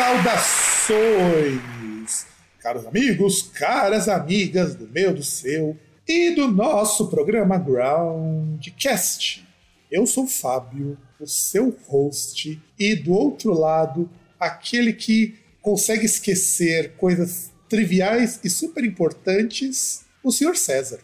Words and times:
Saudações, 0.00 1.60
caros 2.58 2.86
amigos, 2.86 3.42
caras 3.42 4.08
amigas 4.08 4.74
do 4.74 4.88
meu, 4.88 5.12
do 5.12 5.22
seu 5.22 5.76
e 6.08 6.34
do 6.34 6.48
nosso 6.48 7.08
programa 7.08 7.58
Groundcast. 7.58 9.46
Eu 9.90 10.06
sou 10.06 10.24
o 10.24 10.26
Fábio, 10.26 10.96
o 11.20 11.26
seu 11.26 11.76
host, 11.86 12.58
e 12.78 12.96
do 12.96 13.12
outro 13.12 13.52
lado, 13.52 14.08
aquele 14.38 14.94
que 14.94 15.34
consegue 15.60 16.06
esquecer 16.06 16.92
coisas 16.92 17.52
triviais 17.68 18.40
e 18.42 18.48
super 18.48 18.82
importantes, 18.82 20.06
o 20.24 20.32
senhor 20.32 20.56
César. 20.56 21.00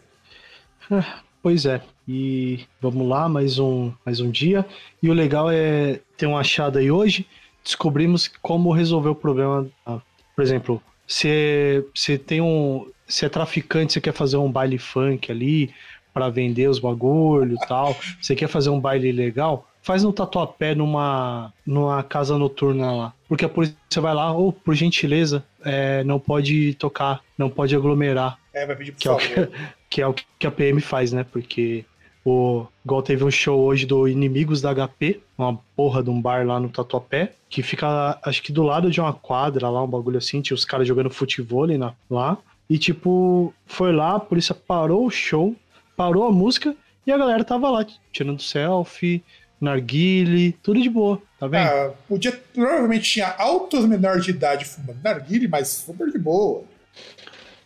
Ah, 0.89 1.21
pois 1.43 1.67
é, 1.67 1.83
e 2.07 2.65
vamos 2.81 3.07
lá, 3.07 3.29
mais 3.29 3.59
um, 3.59 3.93
mais 4.03 4.19
um 4.19 4.31
dia. 4.31 4.65
E 5.03 5.07
o 5.07 5.13
legal 5.13 5.51
é 5.51 5.99
ter 6.17 6.25
um 6.25 6.35
achado 6.35 6.79
aí 6.79 6.89
hoje 6.89 7.27
descobrimos 7.67 8.29
como 8.41 8.71
resolver 8.71 9.09
o 9.09 9.15
problema. 9.15 9.67
Ah, 9.85 9.99
por 10.35 10.41
exemplo, 10.41 10.81
se, 11.05 11.85
se 11.93 12.17
tem 12.17 12.41
um. 12.41 12.89
Se 13.07 13.25
é 13.25 13.29
traficante, 13.29 13.93
você 13.93 14.01
quer 14.01 14.13
fazer 14.13 14.37
um 14.37 14.51
baile 14.51 14.77
funk 14.77 15.31
ali 15.31 15.73
para 16.13 16.29
vender 16.29 16.67
os 16.67 16.79
bagulho 16.79 17.55
e 17.55 17.67
tal. 17.67 17.95
Você 18.21 18.35
quer 18.35 18.47
fazer 18.47 18.69
um 18.69 18.79
baile 18.79 19.11
legal? 19.11 19.67
Faz 19.81 20.03
no 20.03 20.11
tatuapé 20.11 20.75
numa, 20.75 21.53
numa 21.65 22.03
casa 22.03 22.37
noturna 22.37 22.91
lá. 22.91 23.13
Porque 23.29 23.45
a 23.45 23.49
polícia 23.49 24.01
vai 24.01 24.13
lá, 24.13 24.33
ou 24.33 24.49
oh, 24.49 24.51
por 24.51 24.75
gentileza, 24.75 25.45
é, 25.63 26.03
não 26.03 26.19
pode 26.19 26.73
tocar, 26.73 27.21
não 27.37 27.49
pode 27.49 27.73
aglomerar. 27.75 28.37
É, 28.53 28.65
vai 28.65 28.75
pedir 28.75 28.91
por 28.91 28.99
que 28.99 29.07
favor. 29.07 29.21
É 29.21 29.25
o 29.25 29.47
que, 29.47 29.57
que 29.89 30.01
é 30.01 30.07
o 30.07 30.15
que 30.37 30.47
a 30.47 30.51
PM 30.51 30.81
faz, 30.81 31.13
né? 31.13 31.23
Porque 31.23 31.85
o, 32.29 32.67
igual 32.83 33.01
teve 33.01 33.23
um 33.23 33.31
show 33.31 33.57
hoje 33.57 33.85
do 33.85 34.05
Inimigos 34.05 34.59
da 34.59 34.75
HP, 34.75 35.21
uma 35.37 35.57
porra 35.77 36.03
de 36.03 36.09
um 36.09 36.21
bar 36.21 36.45
lá 36.45 36.59
no 36.59 36.67
Tatuapé, 36.67 37.31
que 37.49 37.63
fica, 37.63 38.19
acho 38.21 38.43
que 38.43 38.51
do 38.51 38.63
lado 38.63 38.91
de 38.91 38.99
uma 38.99 39.13
quadra 39.13 39.69
lá, 39.69 39.81
um 39.81 39.87
bagulho 39.87 40.17
assim, 40.17 40.41
tinha 40.41 40.53
os 40.53 40.65
caras 40.65 40.85
jogando 40.85 41.09
futebol 41.09 41.65
lá. 42.09 42.37
E 42.69 42.77
tipo, 42.77 43.53
foi 43.65 43.93
lá, 43.93 44.15
a 44.15 44.19
polícia 44.19 44.53
parou 44.53 45.05
o 45.05 45.09
show, 45.09 45.55
parou 45.95 46.25
a 46.25 46.31
música 46.31 46.75
e 47.05 47.13
a 47.13 47.17
galera 47.17 47.45
tava 47.45 47.69
lá, 47.69 47.85
tirando 48.11 48.41
selfie, 48.41 49.23
narguile, 49.61 50.51
tudo 50.61 50.81
de 50.81 50.89
boa, 50.89 51.21
tá 51.39 51.47
vendo? 51.47 51.65
Ah, 51.65 51.93
podia, 52.09 52.37
provavelmente 52.53 53.09
tinha 53.09 53.33
altos 53.37 53.85
menores 53.85 54.25
de 54.25 54.31
idade 54.31 54.65
fumando 54.65 54.99
narguile, 55.01 55.47
mas 55.47 55.69
super 55.69 56.11
de 56.11 56.19
boa. 56.19 56.65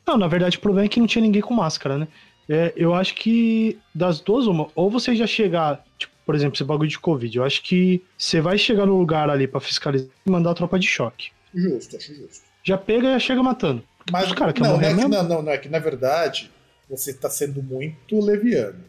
Não, 0.05 0.17
na 0.17 0.27
verdade 0.27 0.57
o 0.57 0.61
problema 0.61 0.85
é 0.85 0.89
que 0.89 0.99
não 0.99 1.07
tinha 1.07 1.23
ninguém 1.23 1.41
com 1.41 1.53
máscara, 1.55 1.97
né? 1.97 2.07
É, 2.53 2.73
eu 2.75 2.93
acho 2.93 3.15
que 3.15 3.79
das 3.95 4.19
duas, 4.19 4.45
uma, 4.45 4.67
ou 4.75 4.91
você 4.91 5.15
já 5.15 5.25
chegar, 5.25 5.85
tipo, 5.97 6.13
por 6.25 6.35
exemplo, 6.35 6.55
esse 6.55 6.65
bagulho 6.65 6.89
de 6.89 6.99
Covid, 6.99 7.37
eu 7.37 7.45
acho 7.45 7.63
que 7.63 8.03
você 8.17 8.41
vai 8.41 8.57
chegar 8.57 8.85
no 8.85 8.97
lugar 8.97 9.29
ali 9.29 9.47
para 9.47 9.61
fiscalizar 9.61 10.09
e 10.25 10.29
mandar 10.29 10.51
a 10.51 10.53
tropa 10.53 10.77
de 10.77 10.85
choque. 10.85 11.29
Justo, 11.55 11.95
acho 11.95 12.13
justo. 12.13 12.43
Já 12.61 12.77
pega 12.77 13.15
e 13.15 13.19
chega 13.21 13.41
matando. 13.41 13.81
Mas, 14.11 14.27
os 14.27 14.33
cara, 14.33 14.53
não, 14.59 14.77
não, 14.77 14.81
é 14.81 14.93
que, 14.93 15.01
não, 15.01 15.23
não, 15.23 15.41
não, 15.41 15.51
é 15.53 15.57
que 15.57 15.69
na 15.69 15.79
verdade 15.79 16.51
você 16.89 17.13
tá 17.13 17.29
sendo 17.29 17.63
muito 17.63 18.19
leviano. 18.19 18.83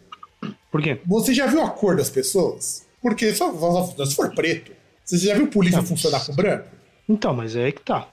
Por 0.68 0.82
quê? 0.82 0.98
Você 1.06 1.32
já 1.32 1.46
viu 1.46 1.62
a 1.62 1.70
cor 1.70 1.94
das 1.94 2.10
pessoas? 2.10 2.84
Porque 3.00 3.32
só, 3.32 3.52
se 4.04 4.16
for 4.16 4.34
preto, 4.34 4.72
você 5.04 5.18
já 5.18 5.34
viu 5.34 5.46
polícia 5.46 5.78
não, 5.78 5.86
funcionar 5.86 6.26
com 6.26 6.34
branco? 6.34 6.66
Então, 7.08 7.32
mas 7.32 7.54
é 7.54 7.66
aí 7.66 7.72
que 7.72 7.82
tá 7.82 8.08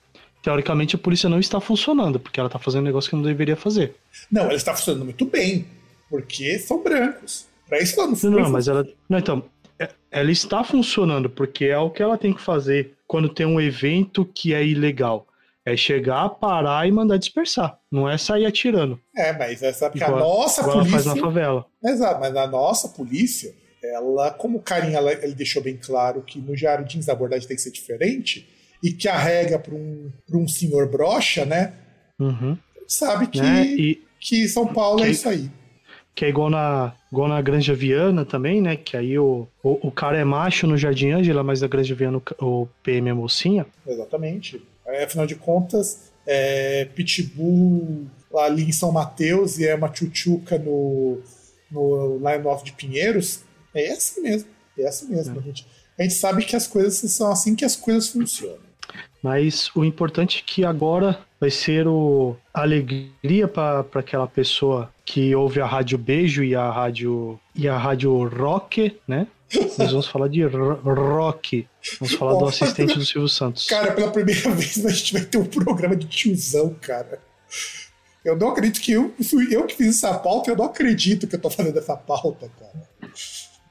teoricamente 0.49 0.95
a 0.95 0.99
polícia 0.99 1.29
não 1.29 1.39
está 1.39 1.61
funcionando, 1.61 2.19
porque 2.19 2.39
ela 2.39 2.47
está 2.47 2.57
fazendo 2.57 2.81
um 2.81 2.85
negócio 2.85 3.07
que 3.07 3.15
não 3.15 3.21
deveria 3.21 3.55
fazer. 3.55 3.95
Não, 4.31 4.43
ela 4.43 4.55
está 4.55 4.73
funcionando 4.73 5.05
muito 5.05 5.25
bem, 5.25 5.67
porque 6.09 6.57
são 6.57 6.81
brancos. 6.81 7.45
Para 7.67 7.79
isso 7.79 7.99
ela 7.99 8.07
não 8.07 8.15
funciona. 8.15 8.41
Não, 8.41 8.49
mas 8.49 8.67
ela. 8.67 8.87
Não, 9.07 9.19
então, 9.19 9.43
é, 9.77 9.89
ela 10.09 10.31
está 10.31 10.63
funcionando, 10.63 11.29
porque 11.29 11.65
é 11.65 11.77
o 11.77 11.91
que 11.91 12.01
ela 12.01 12.17
tem 12.17 12.33
que 12.33 12.41
fazer 12.41 12.95
quando 13.05 13.29
tem 13.29 13.45
um 13.45 13.61
evento 13.61 14.25
que 14.25 14.53
é 14.53 14.65
ilegal. 14.65 15.27
É 15.63 15.77
chegar, 15.77 16.27
parar 16.29 16.87
e 16.87 16.91
mandar 16.91 17.17
dispersar. 17.17 17.77
Não 17.91 18.09
é 18.09 18.17
sair 18.17 18.47
atirando. 18.47 18.99
É, 19.15 19.31
mas 19.33 19.61
essa 19.61 19.85
é 19.85 19.91
igual, 19.93 20.15
a 20.15 20.19
nossa 20.19 20.63
polícia. 20.63 20.91
faz 20.91 21.05
na 21.05 21.15
favela. 21.15 21.65
Exato, 21.83 22.19
mas 22.19 22.35
a 22.35 22.47
nossa 22.47 22.89
polícia, 22.89 23.53
ela, 23.83 24.31
como 24.31 24.57
o 24.57 24.61
carinha 24.61 24.97
ela, 24.97 25.11
ele 25.11 25.35
deixou 25.35 25.61
bem 25.61 25.77
claro 25.77 26.23
que 26.23 26.39
no 26.39 26.57
Jardins 26.57 27.07
a 27.07 27.11
abordagem 27.11 27.47
tem 27.47 27.55
que 27.55 27.61
ser 27.61 27.71
diferente, 27.71 28.49
e 28.81 28.91
que 28.91 29.07
arrega 29.07 29.59
para 29.59 29.75
um, 29.75 30.11
um 30.31 30.47
senhor 30.47 30.89
brocha, 30.89 31.45
né? 31.45 31.73
Uhum. 32.19 32.57
Sabe 32.87 33.27
que, 33.27 33.39
é, 33.39 33.65
e, 33.65 34.03
que 34.19 34.47
São 34.47 34.67
Paulo 34.67 34.99
é 34.99 35.03
que, 35.03 35.09
é 35.09 35.11
isso 35.11 35.29
aí. 35.29 35.51
Que 36.15 36.25
é 36.25 36.29
igual 36.29 36.49
na, 36.49 36.93
igual 37.11 37.27
na 37.27 37.41
Granja 37.41 37.73
Viana 37.73 38.25
também, 38.25 38.61
né? 38.61 38.75
Que 38.75 38.97
aí 38.97 39.17
o, 39.17 39.47
o, 39.63 39.87
o 39.87 39.91
cara 39.91 40.17
é 40.17 40.23
macho 40.23 40.65
no 40.65 40.77
Jardim 40.77 41.11
Ângela, 41.11 41.43
mas 41.43 41.61
na 41.61 41.67
Granja 41.67 41.93
Viana 41.93 42.21
o, 42.41 42.67
PM 42.83 43.09
é 43.09 43.13
mocinha. 43.13 43.65
Exatamente. 43.85 44.61
É, 44.85 45.03
afinal 45.03 45.27
de 45.27 45.35
contas, 45.35 46.11
é, 46.25 46.85
Pitbull 46.95 48.07
ali 48.35 48.63
em 48.63 48.71
São 48.71 48.91
Mateus 48.91 49.59
e 49.59 49.67
é 49.67 49.75
uma 49.75 49.89
tchutchuca 49.89 50.57
no, 50.57 51.19
no 51.71 52.17
Line 52.17 52.45
Off 52.45 52.63
de 52.63 52.71
Pinheiros. 52.73 53.41
É 53.73 53.91
assim 53.91 54.21
mesmo. 54.21 54.49
É 54.77 54.87
assim 54.87 55.07
mesmo, 55.09 55.39
é. 55.39 55.43
gente. 55.43 55.67
A 55.97 56.03
gente 56.03 56.15
sabe 56.15 56.45
que 56.45 56.55
as 56.55 56.65
coisas 56.65 57.11
são 57.11 57.31
assim 57.31 57.55
que 57.55 57.65
as 57.65 57.75
coisas 57.75 58.07
funcionam. 58.07 58.68
Mas 59.21 59.69
o 59.75 59.83
importante 59.83 60.39
é 60.39 60.51
que 60.51 60.63
agora 60.63 61.19
vai 61.39 61.49
ser 61.49 61.87
o 61.87 62.35
alegria 62.53 63.47
para 63.47 63.85
aquela 63.95 64.27
pessoa 64.27 64.89
que 65.05 65.33
ouve 65.35 65.61
a 65.61 65.65
rádio 65.65 65.97
Beijo 65.97 66.43
e 66.43 66.55
a 66.55 66.69
rádio 66.69 67.39
e 67.55 67.67
a 67.67 67.77
rádio 67.77 68.27
Rock, 68.27 68.97
né? 69.07 69.27
Nós 69.77 69.91
vamos 69.91 70.07
falar 70.07 70.27
de 70.27 70.43
rock. 70.45 71.67
Vamos 71.99 72.13
falar 72.15 72.37
do 72.37 72.45
assistente 72.45 72.93
do 72.93 73.05
Silvio 73.05 73.27
Santos. 73.27 73.65
Cara, 73.65 73.93
pela 73.93 74.11
primeira 74.11 74.49
vez 74.53 74.85
a 74.85 74.89
gente 74.89 75.13
vai 75.13 75.23
ter 75.23 75.37
um 75.37 75.45
programa 75.45 75.95
de 75.95 76.07
tiozão, 76.07 76.75
cara. 76.79 77.19
Eu 78.23 78.37
não 78.37 78.49
acredito 78.49 78.81
que 78.81 78.91
eu 78.91 79.13
fui 79.23 79.47
eu 79.55 79.65
que 79.65 79.75
fiz 79.75 80.03
essa 80.03 80.13
pauta, 80.19 80.51
eu 80.51 80.55
não 80.55 80.65
acredito 80.65 81.25
que 81.25 81.35
eu 81.35 81.41
tô 81.41 81.49
fazendo 81.49 81.79
essa 81.79 81.95
pauta, 81.95 82.51
cara. 82.59 83.11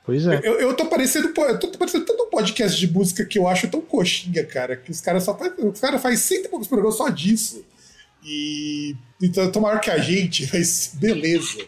Pois 0.09 0.27
é. 0.27 0.41
Eu, 0.43 0.59
eu 0.59 0.75
tô 0.75 0.87
parecendo. 0.87 1.35
Eu 1.37 1.61
tô 1.61 1.69
parecendo 1.73 2.07
tanto 2.07 2.23
um 2.23 2.31
podcast 2.31 2.81
de 2.81 2.91
música 2.91 3.27
que 3.27 3.39
eu 3.39 3.47
acho 3.47 3.69
tão 3.69 3.83
coxinha, 3.83 4.43
cara, 4.43 4.75
que 4.75 4.91
os 4.91 5.03
caras 5.03 5.23
só 5.23 5.37
faz, 5.37 5.53
Os 5.59 5.79
caras 5.79 6.01
fazem 6.01 6.17
cento 6.17 6.47
e 6.47 6.49
poucos 6.49 6.67
programas 6.67 6.97
só 6.97 7.11
disso. 7.11 7.63
E. 8.25 8.97
Então, 9.23 9.53
tô 9.53 9.61
maior 9.61 9.79
que 9.83 9.91
a 9.91 9.99
gente, 9.99 10.49
mas 10.51 10.93
beleza. 10.95 11.59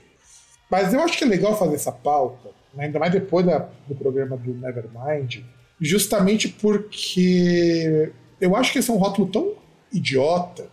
Mas 0.70 0.94
eu 0.94 1.00
acho 1.02 1.18
que 1.18 1.24
é 1.24 1.26
legal 1.26 1.58
fazer 1.58 1.74
essa 1.74 1.92
pauta, 1.92 2.48
né, 2.72 2.86
ainda 2.86 2.98
mais 2.98 3.12
depois 3.12 3.44
da, 3.44 3.68
do 3.86 3.94
programa 3.94 4.38
do 4.38 4.54
Nevermind, 4.54 5.44
justamente 5.78 6.48
porque 6.48 8.10
eu 8.40 8.56
acho 8.56 8.72
que 8.72 8.78
esse 8.78 8.90
é 8.90 8.94
um 8.94 8.96
rótulo 8.96 9.28
tão 9.30 9.52
idiota 9.92 10.66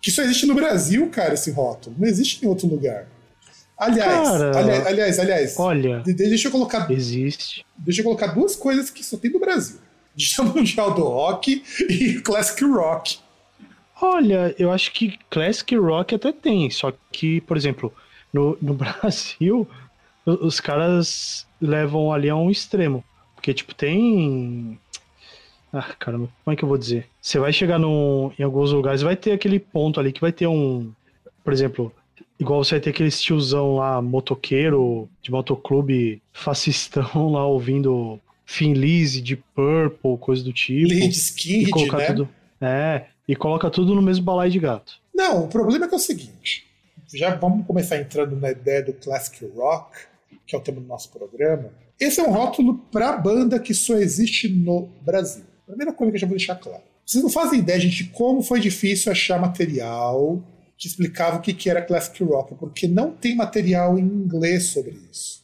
que 0.00 0.10
só 0.10 0.22
existe 0.22 0.46
no 0.46 0.54
Brasil, 0.54 1.06
cara, 1.10 1.34
esse 1.34 1.50
rótulo. 1.50 1.96
Não 1.98 2.08
existe 2.08 2.42
em 2.42 2.48
outro 2.48 2.66
lugar. 2.66 3.08
Aliás, 3.76 4.28
Cara, 4.28 4.58
aliás, 4.58 4.86
aliás, 4.86 5.18
aliás, 5.18 5.58
olha, 5.58 6.02
deixa 6.04 6.48
eu 6.48 6.52
colocar. 6.52 6.90
Existe. 6.90 7.66
Deixa 7.76 8.00
eu 8.00 8.04
colocar 8.04 8.28
duas 8.28 8.54
coisas 8.54 8.88
que 8.88 9.02
só 9.04 9.16
tem 9.16 9.32
no 9.32 9.40
Brasil: 9.40 9.78
Dia 10.14 10.44
Mundial 10.44 10.94
do 10.94 11.02
Rock 11.02 11.62
e 11.88 12.20
Classic 12.20 12.64
Rock. 12.64 13.18
Olha, 14.00 14.54
eu 14.58 14.70
acho 14.70 14.92
que 14.92 15.18
Classic 15.30 15.76
Rock 15.76 16.14
até 16.14 16.32
tem, 16.32 16.68
só 16.70 16.92
que, 17.12 17.40
por 17.42 17.56
exemplo, 17.56 17.92
no, 18.32 18.56
no 18.60 18.74
Brasil, 18.74 19.68
os 20.26 20.60
caras 20.60 21.46
levam 21.60 22.12
ali 22.12 22.28
a 22.28 22.36
um 22.36 22.50
extremo. 22.50 23.04
Porque, 23.34 23.52
tipo, 23.52 23.74
tem. 23.74 24.78
Ah, 25.72 25.92
caramba, 25.98 26.28
como 26.44 26.54
é 26.54 26.56
que 26.56 26.64
eu 26.64 26.68
vou 26.68 26.78
dizer? 26.78 27.06
Você 27.20 27.38
vai 27.38 27.52
chegar 27.52 27.80
em 27.80 28.42
alguns 28.42 28.70
lugares, 28.70 29.02
vai 29.02 29.16
ter 29.16 29.32
aquele 29.32 29.58
ponto 29.58 29.98
ali 29.98 30.12
que 30.12 30.20
vai 30.20 30.32
ter 30.32 30.46
um. 30.46 30.92
Por 31.42 31.52
exemplo, 31.52 31.92
Igual 32.38 32.64
você 32.64 32.72
vai 32.72 32.80
ter 32.80 32.90
aquele 32.90 33.10
tiozão 33.10 33.76
lá, 33.76 34.02
motoqueiro, 34.02 35.08
de 35.22 35.30
motoclube, 35.30 36.20
fascistão 36.32 37.28
lá, 37.30 37.46
ouvindo 37.46 38.18
Finlise, 38.44 39.20
de 39.20 39.36
Purple, 39.36 40.18
coisa 40.18 40.42
do 40.42 40.52
tipo. 40.52 40.88
Lead 40.88 41.14
Skid, 41.16 41.70
né? 41.92 42.06
Tudo, 42.06 42.28
é, 42.60 43.06
e 43.26 43.36
coloca 43.36 43.70
tudo 43.70 43.94
no 43.94 44.02
mesmo 44.02 44.24
balai 44.24 44.50
de 44.50 44.58
gato. 44.58 45.00
Não, 45.14 45.44
o 45.44 45.48
problema 45.48 45.84
é 45.84 45.88
que 45.88 45.94
é 45.94 45.96
o 45.96 46.00
seguinte. 46.00 46.66
já 47.12 47.34
vamos 47.34 47.66
começar 47.66 47.98
entrando 47.98 48.36
na 48.36 48.50
ideia 48.50 48.82
do 48.82 48.92
classic 48.92 49.44
rock, 49.56 49.96
que 50.46 50.54
é 50.54 50.58
o 50.58 50.60
tema 50.60 50.80
do 50.80 50.86
nosso 50.86 51.10
programa. 51.10 51.70
Esse 51.98 52.20
é 52.20 52.24
um 52.24 52.32
rótulo 52.32 52.78
para 52.90 53.16
banda 53.16 53.58
que 53.60 53.72
só 53.72 53.94
existe 53.94 54.48
no 54.48 54.88
Brasil. 55.00 55.44
Primeira 55.66 55.92
coisa 55.92 56.10
que 56.10 56.16
eu 56.16 56.20
já 56.20 56.26
vou 56.26 56.36
deixar 56.36 56.56
claro. 56.56 56.82
Vocês 57.06 57.22
não 57.22 57.30
fazem 57.30 57.60
ideia, 57.60 57.78
gente, 57.78 58.04
de 58.04 58.10
como 58.10 58.42
foi 58.42 58.60
difícil 58.60 59.12
achar 59.12 59.40
material 59.40 60.42
que 60.84 60.88
explicava 60.88 61.38
o 61.38 61.40
que 61.40 61.70
era 61.70 61.80
classic 61.80 62.22
rock, 62.22 62.54
porque 62.56 62.86
não 62.86 63.10
tem 63.10 63.34
material 63.34 63.98
em 63.98 64.02
inglês 64.02 64.64
sobre 64.64 65.00
isso. 65.10 65.42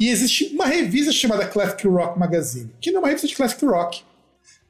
E 0.00 0.08
existe 0.08 0.46
uma 0.52 0.66
revista 0.66 1.12
chamada 1.12 1.46
Classic 1.46 1.86
Rock 1.86 2.18
Magazine, 2.18 2.72
que 2.80 2.90
não 2.90 2.98
é 2.98 3.02
uma 3.02 3.08
revista 3.08 3.28
de 3.28 3.36
classic 3.36 3.64
rock. 3.64 4.02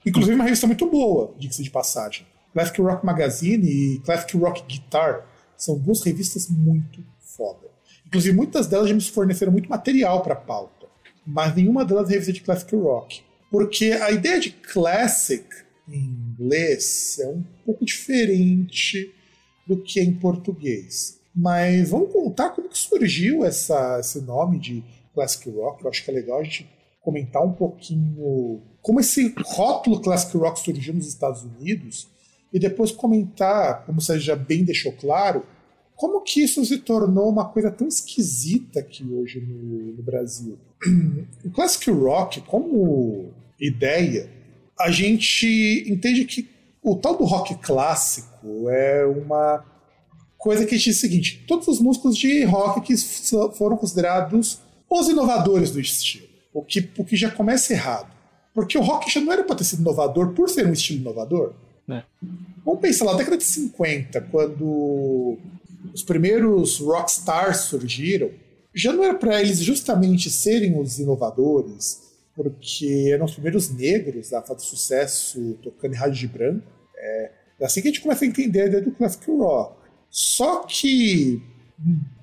Inclusive 0.04 0.34
uma 0.34 0.44
revista 0.44 0.66
muito 0.66 0.84
boa, 0.90 1.34
diga-se 1.38 1.62
de 1.62 1.70
passagem. 1.70 2.26
Classic 2.52 2.78
Rock 2.82 3.06
Magazine 3.06 3.66
e 3.66 3.98
Classic 4.00 4.36
Rock 4.36 4.64
Guitar 4.68 5.26
são 5.56 5.78
duas 5.78 6.02
revistas 6.02 6.50
muito 6.50 7.02
foda. 7.18 7.70
Inclusive 8.06 8.36
muitas 8.36 8.66
delas 8.66 8.90
já 8.90 8.94
me 8.94 9.00
forneceram 9.00 9.52
muito 9.52 9.70
material 9.70 10.22
para 10.22 10.36
pauta, 10.36 10.86
mas 11.26 11.54
nenhuma 11.54 11.82
delas 11.82 12.10
é 12.10 12.12
revista 12.12 12.32
de 12.34 12.42
classic 12.42 12.76
rock. 12.76 13.22
Porque 13.50 13.86
a 13.86 14.10
ideia 14.10 14.38
de 14.38 14.50
classic 14.50 15.46
em 15.88 16.04
inglês 16.04 17.18
é 17.20 17.26
um 17.26 17.42
pouco 17.64 17.86
diferente 17.86 19.14
do 19.66 19.76
que 19.76 20.00
em 20.00 20.12
português. 20.12 21.20
Mas 21.34 21.90
vamos 21.90 22.12
contar 22.12 22.50
como 22.50 22.68
que 22.68 22.78
surgiu 22.78 23.44
essa, 23.44 23.98
esse 23.98 24.20
nome 24.20 24.58
de 24.58 24.84
classic 25.12 25.48
rock. 25.50 25.82
Eu 25.82 25.90
acho 25.90 26.04
que 26.04 26.10
é 26.10 26.14
legal 26.14 26.40
a 26.40 26.44
gente 26.44 26.68
comentar 27.00 27.44
um 27.44 27.52
pouquinho 27.52 28.62
como 28.84 29.00
esse 29.00 29.34
rótulo 29.46 29.98
classic 29.98 30.36
rock 30.36 30.60
surgiu 30.60 30.92
nos 30.92 31.08
Estados 31.08 31.42
Unidos 31.42 32.06
e 32.52 32.58
depois 32.58 32.92
comentar, 32.92 33.82
como 33.86 33.98
você 33.98 34.20
já 34.20 34.36
bem 34.36 34.62
deixou 34.62 34.92
claro, 34.92 35.42
como 35.96 36.20
que 36.20 36.42
isso 36.42 36.62
se 36.66 36.76
tornou 36.78 37.30
uma 37.30 37.48
coisa 37.48 37.70
tão 37.70 37.88
esquisita 37.88 38.80
aqui 38.80 39.02
hoje 39.10 39.40
no, 39.40 39.92
no 39.96 40.02
Brasil. 40.02 40.58
O 41.42 41.50
classic 41.50 41.90
rock, 41.90 42.42
como 42.42 43.32
ideia, 43.58 44.28
a 44.78 44.90
gente 44.90 45.84
entende 45.88 46.26
que 46.26 46.46
o 46.82 46.94
tal 46.96 47.16
do 47.16 47.24
rock 47.24 47.54
clássico 47.54 48.33
é 48.68 49.04
uma 49.04 49.64
coisa 50.38 50.66
que 50.66 50.76
diz 50.76 50.96
o 50.96 51.00
seguinte: 51.00 51.44
todos 51.46 51.66
os 51.68 51.80
músicos 51.80 52.16
de 52.16 52.44
rock 52.44 52.80
que 52.82 52.96
foram 53.56 53.76
considerados 53.76 54.60
os 54.88 55.08
inovadores 55.08 55.70
do 55.70 55.80
estilo, 55.80 56.28
o 56.52 56.62
que, 56.62 56.90
o 56.98 57.04
que 57.04 57.16
já 57.16 57.30
começa 57.30 57.72
errado. 57.72 58.12
Porque 58.52 58.78
o 58.78 58.82
rock 58.82 59.10
já 59.10 59.20
não 59.20 59.32
era 59.32 59.42
para 59.42 59.56
ter 59.56 59.64
sido 59.64 59.80
inovador 59.80 60.32
por 60.32 60.48
ser 60.48 60.66
um 60.66 60.72
estilo 60.72 61.00
inovador. 61.00 61.54
É. 61.88 62.02
Vamos 62.64 62.80
pensar 62.80 63.04
lá, 63.04 63.12
na 63.12 63.18
década 63.18 63.36
de 63.36 63.44
50, 63.44 64.20
quando 64.30 65.36
os 65.92 66.02
primeiros 66.02 66.78
rockstars 66.78 67.62
surgiram, 67.62 68.30
já 68.74 68.92
não 68.92 69.04
era 69.04 69.14
para 69.14 69.40
eles 69.40 69.58
justamente 69.58 70.30
serem 70.30 70.78
os 70.78 70.98
inovadores, 70.98 72.02
porque 72.34 73.10
eram 73.12 73.24
os 73.24 73.32
primeiros 73.32 73.70
negros 73.70 74.32
a 74.32 74.42
fazer 74.42 74.60
sucesso 74.60 75.58
tocando 75.62 75.94
em 75.94 75.96
rádio 75.96 76.18
de 76.18 76.28
branco. 76.28 76.66
É, 76.96 77.30
é 77.60 77.66
assim 77.66 77.80
que 77.80 77.88
a 77.88 77.90
gente 77.90 78.00
começa 78.00 78.24
a 78.24 78.28
entender 78.28 78.62
a 78.62 78.66
ideia 78.66 78.82
do 78.82 78.90
classic 78.90 79.30
rock. 79.30 79.76
Só 80.10 80.64
que, 80.64 81.42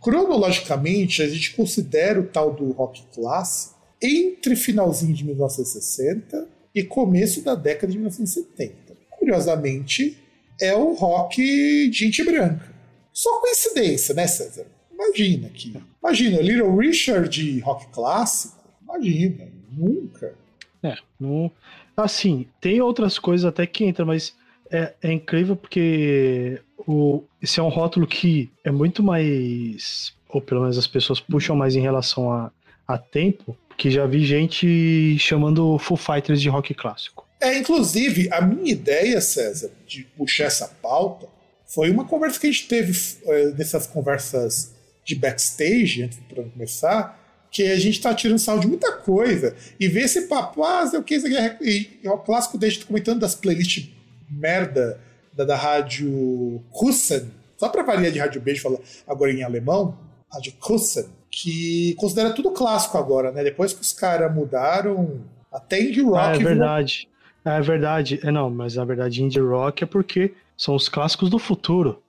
cronologicamente, 0.02 1.22
a 1.22 1.28
gente 1.28 1.56
considera 1.56 2.20
o 2.20 2.28
tal 2.28 2.54
do 2.54 2.72
rock 2.72 3.04
clássico 3.14 3.80
entre 4.02 4.56
finalzinho 4.56 5.14
de 5.14 5.24
1960 5.26 6.48
e 6.74 6.84
começo 6.84 7.42
da 7.44 7.54
década 7.54 7.92
de 7.92 7.98
1970. 7.98 8.98
Curiosamente, 9.12 10.18
é 10.60 10.76
o 10.76 10.94
rock 10.94 11.42
de 11.90 11.98
gente 11.98 12.24
branca. 12.24 12.74
Só 13.12 13.42
coincidência, 13.42 14.16
né, 14.16 14.26
César? 14.28 14.66
Imagina 14.92 15.48
aqui. 15.48 15.76
Imagina, 16.02 16.42
Little 16.42 16.76
Richard 16.78 17.30
de 17.30 17.60
rock 17.60 17.88
clássico. 17.88 18.58
Imagina, 18.82 19.48
nunca. 19.72 20.36
É, 20.84 20.96
não. 21.20 21.52
Assim, 21.96 22.48
tem 22.60 22.82
outras 22.82 23.20
coisas 23.20 23.46
até 23.46 23.66
que 23.68 23.86
entram, 23.86 24.06
mas 24.06 24.34
é, 24.72 24.94
é 25.02 25.12
incrível 25.12 25.56
porque 25.56 26.62
o, 26.88 27.24
esse 27.42 27.60
é 27.60 27.64
um 27.64 27.70
rótulo 27.70 28.08
que 28.08 28.50
é 28.64 28.72
muito 28.72 29.04
mais. 29.04 30.14
Ou 30.30 30.42
pelo 30.42 30.62
menos 30.62 30.78
as 30.78 30.88
pessoas 30.88 31.20
puxam 31.20 31.56
mais 31.56 31.76
em 31.76 31.82
relação 31.82 32.32
a, 32.32 32.52
a 32.88 32.98
tempo, 32.98 33.58
que 33.78 33.92
já 33.92 34.06
vi 34.06 34.26
gente 34.26 35.18
chamando 35.20 35.78
Full 35.78 35.98
Fighters 35.98 36.42
de 36.42 36.50
rock 36.50 36.74
clássico. 36.74 37.28
É, 37.40 37.58
inclusive, 37.58 38.30
a 38.32 38.40
minha 38.40 38.72
ideia, 38.72 39.20
César, 39.20 39.72
de 39.86 40.04
puxar 40.16 40.46
essa 40.46 40.68
pauta, 40.68 41.28
foi 41.66 41.90
uma 41.90 42.06
conversa 42.06 42.40
que 42.40 42.48
a 42.48 42.52
gente 42.52 42.68
teve 42.68 42.98
é, 43.26 43.50
dessas 43.50 43.88
conversas 43.88 44.74
de 45.04 45.16
backstage, 45.16 46.04
antes 46.04 46.20
do 46.20 46.44
começar, 46.52 47.20
que 47.52 47.64
a 47.64 47.78
gente 47.78 48.00
tá 48.00 48.14
tirando 48.14 48.40
sal 48.40 48.60
de 48.60 48.68
muita 48.68 48.92
coisa. 48.94 49.56
E 49.80 49.88
ver 49.88 50.06
esse 50.06 50.28
papo, 50.28 50.64
ah, 50.64 50.88
sei 50.88 51.00
o 51.00 51.04
que, 51.04 51.16
isso 51.16 51.26
aqui 51.26 51.36
é, 51.36 51.58
e, 51.62 52.08
o 52.08 52.18
clássico 52.20 52.58
desde 52.58 52.86
comentando 52.86 53.20
das 53.20 53.36
playlists 53.36 53.90
merda 54.32 55.00
da, 55.34 55.44
da 55.44 55.56
rádio 55.56 56.62
Kussen, 56.72 57.30
só 57.58 57.70
pra 57.70 57.84
variar 57.84 58.12
de 58.12 58.20
rádio 58.20 58.42
beijo, 58.42 58.62
falar 58.62 58.80
agora 59.08 59.32
em 59.32 59.44
alemão, 59.44 59.98
rádio 60.32 60.54
Kussen, 60.60 61.06
que 61.30 61.94
considera 61.96 62.34
tudo 62.34 62.52
clássico 62.52 62.98
agora, 62.98 63.32
né? 63.32 63.44
Depois 63.44 63.74
que 63.74 63.82
os 63.82 63.94
caras 63.94 64.34
mudaram, 64.34 65.22
até 65.52 65.82
indie 65.82 66.02
rock. 66.02 66.18
Ah, 66.18 66.36
é 66.36 66.40
verdade. 66.40 67.08
É 67.44 67.62
verdade. 67.62 68.20
É, 68.24 68.32
não, 68.32 68.50
mas 68.50 68.76
na 68.76 68.86
verdade 68.86 69.24
indie 69.24 69.40
rock 69.40 69.84
é 69.84 69.88
porque 69.88 70.34
são 70.58 70.76
os 70.76 70.88
clássicos 70.88 71.30
do 71.30 71.40
futuro. 71.40 72.02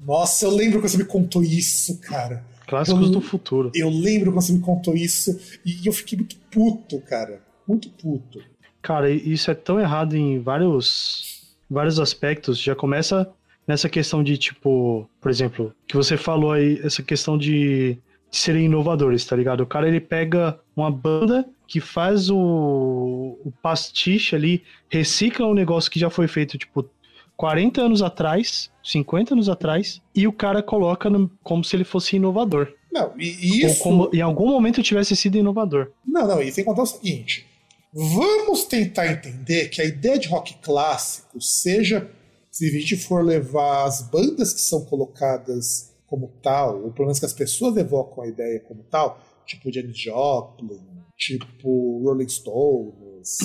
Nossa, 0.00 0.44
eu 0.44 0.50
lembro 0.50 0.80
que 0.80 0.88
você 0.88 0.98
me 0.98 1.04
contou 1.04 1.42
isso, 1.42 2.00
cara. 2.00 2.44
Clássicos 2.66 3.06
eu, 3.06 3.10
do 3.10 3.20
futuro. 3.20 3.70
Eu 3.74 3.88
lembro 3.88 4.32
quando 4.32 4.42
você 4.42 4.52
me 4.52 4.60
contou 4.60 4.94
isso 4.94 5.38
e 5.64 5.86
eu 5.86 5.92
fiquei 5.92 6.18
muito 6.18 6.36
puto, 6.50 7.00
cara. 7.00 7.40
Muito 7.66 7.88
puto. 7.90 8.42
Cara, 8.80 9.08
isso 9.10 9.50
é 9.50 9.54
tão 9.54 9.78
errado 9.78 10.16
em 10.16 10.40
vários, 10.40 11.31
vários 11.72 11.98
aspectos. 11.98 12.58
Já 12.58 12.74
começa 12.74 13.30
nessa 13.66 13.88
questão 13.88 14.22
de, 14.22 14.36
tipo, 14.36 15.08
por 15.20 15.30
exemplo, 15.30 15.74
que 15.86 15.96
você 15.96 16.16
falou 16.16 16.52
aí, 16.52 16.80
essa 16.82 17.02
questão 17.02 17.38
de, 17.38 17.98
de 18.30 18.36
serem 18.36 18.66
inovadores, 18.66 19.24
tá 19.24 19.36
ligado? 19.36 19.62
O 19.62 19.66
cara 19.66 19.88
ele 19.88 20.00
pega 20.00 20.58
uma 20.76 20.90
banda 20.90 21.46
que 21.66 21.80
faz 21.80 22.28
o, 22.28 23.38
o 23.44 23.52
pastiche 23.62 24.36
ali, 24.36 24.62
recicla 24.90 25.46
um 25.46 25.54
negócio 25.54 25.90
que 25.90 25.98
já 25.98 26.10
foi 26.10 26.28
feito, 26.28 26.58
tipo, 26.58 26.88
40 27.36 27.80
anos 27.80 28.02
atrás, 28.02 28.70
50 28.84 29.34
anos 29.34 29.48
atrás, 29.48 30.00
e 30.14 30.26
o 30.26 30.32
cara 30.32 30.62
coloca 30.62 31.08
no, 31.08 31.30
como 31.42 31.64
se 31.64 31.74
ele 31.74 31.84
fosse 31.84 32.16
inovador. 32.16 32.68
Não, 32.92 33.12
e 33.18 33.64
isso. 33.64 33.78
Ou 33.78 33.82
como 33.82 34.10
em 34.12 34.20
algum 34.20 34.48
momento 34.48 34.82
tivesse 34.82 35.16
sido 35.16 35.38
inovador. 35.38 35.90
Não, 36.06 36.28
não, 36.28 36.42
e 36.42 36.52
sem 36.52 36.62
contar 36.62 36.82
o 36.82 36.86
seguinte: 36.86 37.46
vamos 37.92 38.64
tentar 38.64 39.06
entender 39.06 39.68
que 39.68 39.82
a 39.82 39.84
ideia 39.84 40.18
de 40.18 40.28
rock 40.28 40.54
clássico, 40.62 41.40
seja 41.40 42.10
se 42.50 42.66
a 42.66 42.70
gente 42.70 42.96
for 42.96 43.24
levar 43.24 43.86
as 43.86 44.02
bandas 44.02 44.52
que 44.52 44.60
são 44.60 44.84
colocadas 44.84 45.90
como 46.06 46.28
tal, 46.42 46.82
ou 46.82 46.92
pelo 46.92 47.06
menos 47.06 47.18
que 47.18 47.26
as 47.26 47.32
pessoas 47.32 47.76
evocam 47.76 48.24
a 48.24 48.28
ideia 48.28 48.60
como 48.60 48.82
tal, 48.84 49.18
tipo 49.46 49.72
Janis 49.72 49.98
Joplin, 49.98 50.80
tipo 51.16 52.02
Rolling 52.04 52.28
Stones, 52.28 53.38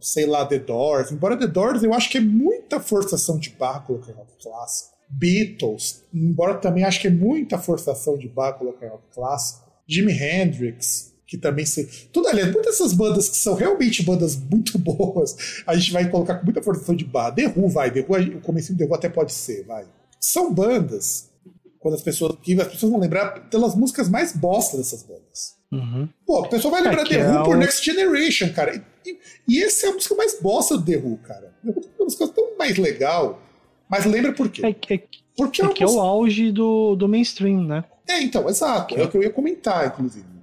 sei 0.00 0.26
lá, 0.26 0.46
The 0.46 0.60
Doors. 0.60 1.10
Embora 1.10 1.36
The 1.36 1.48
Doors 1.48 1.82
eu 1.82 1.92
acho 1.92 2.10
que 2.10 2.18
é 2.18 2.20
muita 2.20 2.78
forçação 2.78 3.38
de 3.38 3.50
barra 3.50 3.80
colocar 3.80 4.12
rock 4.12 4.32
clássico. 4.40 4.96
Beatles, 5.10 6.04
embora 6.12 6.54
também 6.58 6.84
acho 6.84 7.00
que 7.00 7.06
é 7.06 7.10
muita 7.10 7.58
forçação 7.58 8.16
de 8.16 8.28
barra 8.28 8.52
colocar 8.52 8.88
rock 8.88 9.04
clássico. 9.12 9.66
Jimi 9.86 10.12
Hendrix, 10.12 11.07
que 11.28 11.36
também 11.36 11.66
se. 11.66 12.08
Tudo, 12.10 12.26
aliás, 12.26 12.50
muitas 12.50 12.78
dessas 12.78 12.94
bandas 12.94 13.28
que 13.28 13.36
são 13.36 13.54
realmente 13.54 14.02
bandas 14.02 14.34
muito 14.34 14.78
boas, 14.80 15.62
a 15.66 15.76
gente 15.76 15.92
vai 15.92 16.10
colocar 16.10 16.36
com 16.36 16.44
muita 16.44 16.62
forçação 16.62 16.96
de 16.96 17.04
barra. 17.04 17.36
Who, 17.54 17.68
vai, 17.68 17.90
Who, 17.90 18.38
o 18.38 18.40
começo 18.40 18.72
do 18.72 18.78
The 18.78 18.86
Who 18.86 18.94
até 18.94 19.08
pode 19.10 19.34
ser, 19.34 19.64
vai. 19.66 19.84
São 20.18 20.52
bandas, 20.52 21.30
quando 21.78 21.94
as 21.94 22.02
pessoas. 22.02 22.36
que 22.42 22.58
as 22.58 22.68
pessoas 22.68 22.90
vão 22.90 22.98
lembrar 23.00 23.50
pelas 23.50 23.74
músicas 23.74 24.08
mais 24.08 24.34
bosta 24.34 24.78
dessas 24.78 25.02
bandas. 25.02 25.58
Uhum. 25.70 26.08
Pô, 26.26 26.44
a 26.44 26.48
pessoa 26.48 26.72
vai 26.72 26.82
lembrar 26.82 27.02
é 27.02 27.04
The 27.04 27.30
Who 27.30 27.40
é 27.40 27.44
por 27.44 27.56
Next 27.58 27.84
Generation, 27.84 28.50
cara. 28.54 28.82
E, 29.04 29.18
e 29.46 29.62
essa 29.62 29.86
é 29.86 29.90
a 29.90 29.92
música 29.92 30.14
mais 30.14 30.40
bosta 30.40 30.78
do 30.78 30.84
The 30.84 30.96
Who, 30.96 31.18
cara. 31.18 31.54
The 31.62 31.70
Who 31.70 31.80
tem 31.82 31.90
uma 31.98 32.04
música 32.06 32.26
tão 32.28 32.56
mais 32.58 32.78
legal. 32.78 33.42
Mas 33.86 34.06
lembra 34.06 34.32
por 34.32 34.48
quê? 34.48 34.64
É, 34.64 34.94
é, 34.94 35.02
Porque 35.36 35.60
é, 35.60 35.66
é 35.66 35.68
que 35.68 35.84
é 35.84 35.86
o 35.86 36.00
auge 36.00 36.50
do, 36.50 36.96
do 36.96 37.06
mainstream, 37.06 37.64
né? 37.64 37.84
É, 38.08 38.22
então, 38.22 38.48
exato. 38.48 38.98
É 38.98 39.04
o 39.04 39.10
que 39.10 39.16
eu 39.18 39.22
ia 39.22 39.30
comentar, 39.30 39.86
inclusive. 39.88 40.37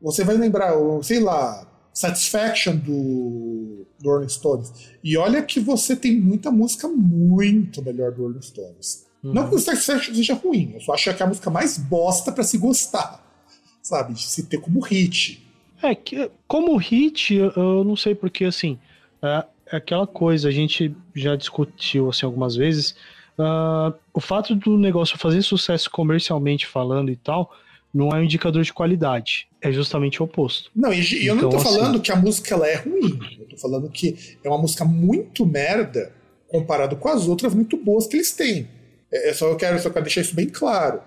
Você 0.00 0.24
vai 0.24 0.36
lembrar, 0.36 0.72
sei 1.02 1.20
lá, 1.20 1.66
Satisfaction 1.92 2.76
do, 2.76 3.86
do 3.98 4.10
Rolling 4.10 4.28
Stones. 4.28 4.72
E 5.02 5.16
olha 5.16 5.42
que 5.42 5.58
você 5.58 5.96
tem 5.96 6.20
muita 6.20 6.50
música 6.50 6.86
muito 6.88 7.82
melhor 7.82 8.12
do 8.12 8.22
Rolling 8.22 8.42
Stones. 8.42 9.06
Uhum. 9.22 9.32
Não 9.32 9.48
que 9.48 9.56
o 9.56 9.58
Satisfaction 9.58 10.14
seja 10.14 10.34
ruim, 10.34 10.72
eu 10.74 10.80
só 10.80 10.94
acho 10.94 11.12
que 11.14 11.22
é 11.22 11.26
a 11.26 11.28
música 11.28 11.50
mais 11.50 11.76
bosta 11.76 12.30
para 12.30 12.44
se 12.44 12.56
gostar 12.56 13.28
sabe? 13.88 14.12
De 14.12 14.22
se 14.22 14.46
ter 14.46 14.58
como 14.58 14.80
hit. 14.80 15.42
É, 15.82 15.94
que, 15.94 16.30
como 16.46 16.76
hit, 16.76 17.34
eu 17.34 17.84
não 17.84 17.96
sei 17.96 18.14
porque, 18.14 18.44
assim, 18.44 18.78
é, 19.22 19.44
é 19.72 19.76
aquela 19.76 20.06
coisa, 20.06 20.48
a 20.48 20.52
gente 20.52 20.94
já 21.14 21.36
discutiu, 21.36 22.10
assim, 22.10 22.26
algumas 22.26 22.54
vezes, 22.54 22.94
uh, 23.38 23.94
o 24.12 24.20
fato 24.20 24.54
do 24.54 24.76
negócio 24.76 25.18
fazer 25.18 25.42
sucesso 25.42 25.90
comercialmente 25.90 26.66
falando 26.66 27.10
e 27.10 27.16
tal, 27.16 27.54
não 27.94 28.10
é 28.10 28.16
um 28.16 28.24
indicador 28.24 28.62
de 28.62 28.72
qualidade. 28.72 29.47
É 29.60 29.72
justamente 29.72 30.22
o 30.22 30.24
oposto. 30.24 30.70
Não, 30.74 30.92
e, 30.92 31.00
e 31.00 31.26
eu 31.26 31.34
então, 31.34 31.50
não 31.50 31.50
tô 31.50 31.56
assim, 31.56 31.76
falando 31.76 32.00
que 32.00 32.12
a 32.12 32.16
música 32.16 32.54
ela 32.54 32.68
é 32.68 32.76
ruim. 32.76 33.18
Eu 33.40 33.48
tô 33.48 33.56
falando 33.56 33.88
que 33.90 34.16
é 34.42 34.48
uma 34.48 34.58
música 34.58 34.84
muito 34.84 35.44
merda 35.44 36.12
comparado 36.48 36.96
com 36.96 37.08
as 37.08 37.26
outras 37.26 37.54
muito 37.54 37.76
boas 37.76 38.06
que 38.06 38.16
eles 38.16 38.32
têm. 38.32 38.68
É, 39.12 39.30
é 39.30 39.34
só 39.34 39.46
eu 39.48 39.56
quero, 39.56 39.78
só 39.78 39.90
quero 39.90 40.04
deixar 40.04 40.20
isso 40.20 40.34
bem 40.34 40.48
claro. 40.48 41.00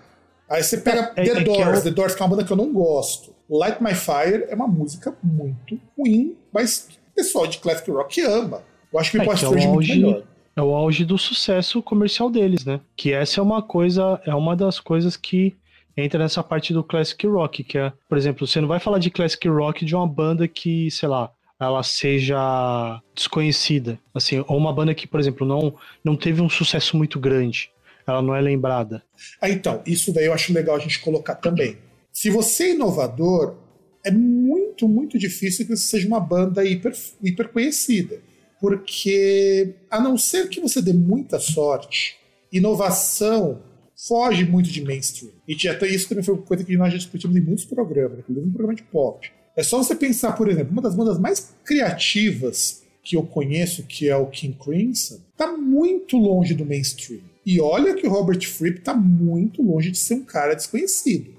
Aí 0.48 0.62
você 0.62 0.76
pega 0.78 1.12
é, 1.16 1.22
é 1.22 1.34
The 1.34 1.40
é 1.40 1.44
Doors, 1.44 1.78
eu... 1.78 1.84
The 1.84 1.90
Doors 1.90 2.14
que 2.14 2.22
é 2.22 2.24
uma 2.26 2.30
banda 2.36 2.44
que 2.44 2.52
eu 2.52 2.56
não 2.56 2.72
gosto. 2.72 3.34
Light 3.48 3.82
My 3.82 3.94
Fire 3.94 4.44
é 4.48 4.54
uma 4.54 4.68
música 4.68 5.16
muito 5.22 5.78
ruim, 5.96 6.36
mas 6.52 6.88
o 7.10 7.14
pessoal 7.14 7.46
de 7.46 7.58
classic 7.58 7.90
rock 7.90 8.20
ama. 8.22 8.62
Eu 8.92 8.98
acho 8.98 9.10
que 9.10 9.18
o 9.18 9.22
é, 9.22 9.24
Past 9.24 9.46
é 9.46 9.48
muito 9.48 9.88
melhor. 9.88 10.22
É 10.54 10.60
o 10.60 10.74
auge 10.74 11.04
do 11.04 11.16
sucesso 11.16 11.82
comercial 11.82 12.28
deles, 12.28 12.64
né? 12.64 12.80
Que 12.94 13.12
essa 13.12 13.40
é 13.40 13.42
uma 13.42 13.62
coisa, 13.62 14.20
é 14.26 14.34
uma 14.34 14.54
das 14.54 14.78
coisas 14.78 15.16
que 15.16 15.56
entra 15.96 16.18
nessa 16.18 16.42
parte 16.42 16.72
do 16.72 16.84
classic 16.84 17.26
rock, 17.26 17.64
que 17.64 17.78
é, 17.78 17.92
por 18.08 18.18
exemplo, 18.18 18.46
você 18.46 18.60
não 18.60 18.68
vai 18.68 18.80
falar 18.80 18.98
de 18.98 19.10
classic 19.10 19.48
rock 19.48 19.84
de 19.84 19.94
uma 19.94 20.06
banda 20.06 20.46
que, 20.48 20.90
sei 20.90 21.08
lá, 21.08 21.30
ela 21.60 21.82
seja 21.82 23.00
desconhecida, 23.14 23.98
assim, 24.14 24.44
ou 24.48 24.56
uma 24.56 24.72
banda 24.72 24.94
que, 24.94 25.06
por 25.06 25.20
exemplo, 25.20 25.46
não 25.46 25.74
não 26.02 26.16
teve 26.16 26.40
um 26.40 26.48
sucesso 26.48 26.96
muito 26.96 27.20
grande, 27.20 27.70
ela 28.06 28.20
não 28.20 28.34
é 28.34 28.40
lembrada. 28.40 29.02
Ah, 29.40 29.48
então, 29.48 29.82
isso 29.86 30.12
daí 30.12 30.26
eu 30.26 30.32
acho 30.32 30.52
legal 30.52 30.76
a 30.76 30.80
gente 30.80 31.00
colocar 31.00 31.36
também. 31.36 31.78
Se 32.12 32.30
você 32.30 32.64
é 32.64 32.74
inovador, 32.74 33.56
é 34.04 34.10
muito, 34.10 34.88
muito 34.88 35.18
difícil 35.18 35.66
que 35.66 35.76
você 35.76 35.86
seja 35.86 36.08
uma 36.08 36.20
banda 36.20 36.64
hiper, 36.64 36.92
hiper 37.22 37.48
conhecida. 37.48 38.20
Porque, 38.60 39.74
a 39.90 40.00
não 40.00 40.16
ser 40.16 40.48
que 40.48 40.60
você 40.60 40.80
dê 40.80 40.92
muita 40.92 41.38
sorte, 41.40 42.16
inovação 42.52 43.60
foge 44.06 44.44
muito 44.44 44.68
de 44.68 44.82
mainstream. 44.82 45.32
E 45.46 45.68
até 45.68 45.86
isso 45.86 46.08
também 46.08 46.24
foi 46.24 46.34
uma 46.34 46.42
coisa 46.42 46.64
que 46.64 46.76
nós 46.76 46.92
já 46.92 46.98
discutimos 46.98 47.36
em 47.36 47.40
muitos 47.40 47.64
programas, 47.64 48.18
inclusive 48.18 48.46
no 48.46 48.52
programa 48.52 48.74
de 48.74 48.82
pop. 48.82 49.30
É 49.56 49.62
só 49.62 49.78
você 49.78 49.94
pensar, 49.94 50.32
por 50.32 50.48
exemplo, 50.48 50.72
uma 50.72 50.82
das 50.82 50.94
bandas 50.94 51.18
mais 51.18 51.54
criativas 51.64 52.82
que 53.02 53.16
eu 53.16 53.22
conheço, 53.22 53.84
que 53.84 54.08
é 54.08 54.16
o 54.16 54.26
King 54.26 54.56
Crimson, 54.56 55.20
está 55.30 55.56
muito 55.56 56.16
longe 56.16 56.54
do 56.54 56.64
mainstream. 56.64 57.20
E 57.44 57.60
olha 57.60 57.94
que 57.94 58.06
o 58.06 58.10
Robert 58.10 58.40
Fripp 58.46 58.78
está 58.78 58.94
muito 58.94 59.62
longe 59.62 59.90
de 59.90 59.98
ser 59.98 60.14
um 60.14 60.24
cara 60.24 60.54
desconhecido. 60.54 61.34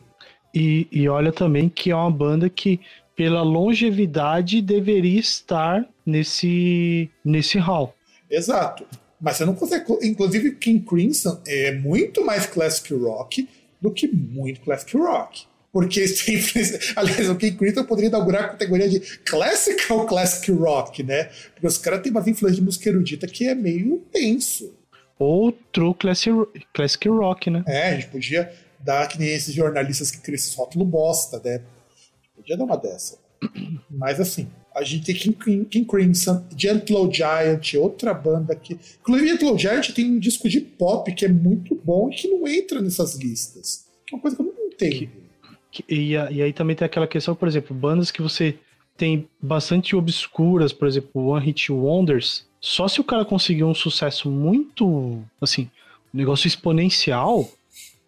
E, 0.54 0.88
e 0.92 1.08
olha 1.08 1.32
também 1.32 1.70
que 1.70 1.90
é 1.90 1.96
uma 1.96 2.12
banda 2.12 2.50
que, 2.50 2.80
pela 3.16 3.42
longevidade, 3.42 4.62
deveria 4.62 5.20
estar 5.20 5.88
nesse, 6.06 7.10
nesse 7.24 7.58
hall. 7.58 7.96
Exato. 8.30 8.86
Mas 9.24 9.38
você 9.38 9.46
não 9.46 9.56
consegue. 9.56 9.86
Inclusive, 10.06 10.56
King 10.56 10.86
Crimson 10.86 11.42
é 11.48 11.72
muito 11.72 12.26
mais 12.26 12.46
classic 12.46 12.94
rock 12.94 13.48
do 13.80 13.90
que 13.90 14.06
muito 14.06 14.60
classic 14.60 14.98
rock. 14.98 15.46
Porque 15.72 16.06
sempre. 16.10 16.62
Aliás, 16.94 17.30
o 17.30 17.38
King 17.38 17.58
Crimson 17.58 17.86
poderia 17.86 18.10
inaugurar 18.10 18.44
a 18.44 18.50
categoria 18.50 18.90
de 18.90 19.00
classical 19.00 20.06
classic 20.06 20.52
rock, 20.52 21.04
né? 21.04 21.30
Porque 21.54 21.66
os 21.66 21.78
caras 21.78 22.02
têm 22.02 22.12
umas 22.12 22.28
influências 22.28 22.58
de 22.58 22.62
música 22.62 22.90
erudita 22.90 23.26
que 23.26 23.48
é 23.48 23.56
meio 23.56 24.00
tenso. 24.12 24.76
Ou 25.18 25.54
true 25.72 25.96
classic, 25.96 26.30
classic 26.74 27.08
rock, 27.08 27.50
né? 27.50 27.64
É, 27.66 27.92
a 27.92 27.96
gente 27.96 28.08
podia 28.08 28.52
dar 28.78 29.08
que 29.08 29.18
nem 29.18 29.30
esses 29.30 29.56
jornalistas 29.56 30.12
que 30.12 30.18
criam 30.18 30.36
esses 30.36 30.54
rótulos 30.54 30.86
bosta, 30.86 31.42
né? 31.42 31.62
Podia 32.36 32.58
dar 32.58 32.66
uma 32.66 32.76
dessa. 32.76 33.18
Mas 33.90 34.20
assim, 34.20 34.50
a 34.76 34.84
gente 34.84 35.06
tem 35.06 35.16
King, 35.34 35.66
King 35.66 35.86
Crimson, 35.86 36.44
Gentle 36.58 37.12
Giant, 37.12 37.74
outra 37.76 38.14
banda 38.14 38.56
que. 38.56 38.78
Inclusive, 39.02 39.30
Gentle 39.30 39.58
Giant 39.58 39.90
tem 39.92 40.06
um 40.06 40.20
disco 40.20 40.50
de 40.50 40.62
pop 40.62 41.12
que 41.14 41.26
é 41.26 41.28
muito 41.28 41.76
bom 41.84 42.10
e 42.10 42.16
que 42.16 42.28
não 42.28 42.48
entra 42.48 42.82
nessas 42.82 43.16
listas. 43.16 43.86
Que 44.06 44.14
é 44.14 44.18
uma 44.18 44.22
coisa 44.22 44.36
que 44.36 44.42
eu 44.42 44.46
não 44.46 44.68
entendo. 44.68 45.10
Que, 45.72 45.84
que, 45.84 45.94
e, 45.94 46.12
e, 46.12 46.42
aí 46.42 46.54
também 46.54 46.76
tem 46.76 46.86
aquela 46.86 47.08
questão, 47.08 47.36
por 47.36 47.48
exemplo, 47.48 47.76
bandas 47.76 48.10
que 48.10 48.22
você 48.22 48.58
tem 48.98 49.28
bastante 49.42 49.96
obscuras, 49.96 50.74
por 50.74 50.88
exemplo, 50.88 51.28
One 51.28 51.46
Hit 51.46 51.72
Wonders. 51.72 52.46
Só 52.60 52.88
se 52.88 53.00
o 53.00 53.04
cara 53.04 53.26
conseguir 53.26 53.64
um 53.64 53.74
sucesso 53.74 54.30
muito, 54.30 55.22
assim, 55.42 55.70
um 56.14 56.18
negócio 56.18 56.48
exponencial, 56.48 57.50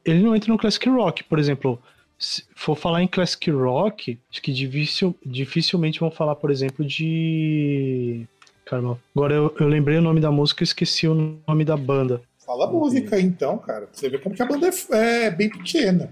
ele 0.03 0.21
não 0.21 0.35
entra 0.35 0.51
no 0.51 0.57
classic 0.57 0.87
rock. 0.89 1.23
Por 1.23 1.39
exemplo, 1.39 1.79
se 2.17 2.43
for 2.55 2.75
falar 2.75 3.03
em 3.03 3.07
classic 3.07 3.49
rock, 3.51 4.19
acho 4.31 4.41
que 4.41 4.53
difícil, 4.53 5.15
dificilmente 5.25 5.99
vão 5.99 6.11
falar, 6.11 6.35
por 6.35 6.49
exemplo, 6.51 6.85
de. 6.85 8.25
Caramba, 8.65 8.99
agora 9.15 9.35
eu, 9.35 9.55
eu 9.59 9.67
lembrei 9.67 9.97
o 9.97 10.01
nome 10.01 10.19
da 10.19 10.31
música 10.31 10.63
e 10.63 10.65
esqueci 10.65 11.07
o 11.07 11.39
nome 11.47 11.63
da 11.63 11.77
banda. 11.77 12.21
Fala 12.45 12.65
a 12.65 12.71
música 12.71 13.19
então, 13.19 13.57
cara. 13.57 13.89
Você 13.91 14.07
ver 14.07 14.21
como 14.21 14.35
que 14.35 14.41
a 14.41 14.45
banda 14.45 14.69
é, 14.69 15.25
é, 15.25 15.31
bem 15.31 15.49
pequena. 15.49 16.11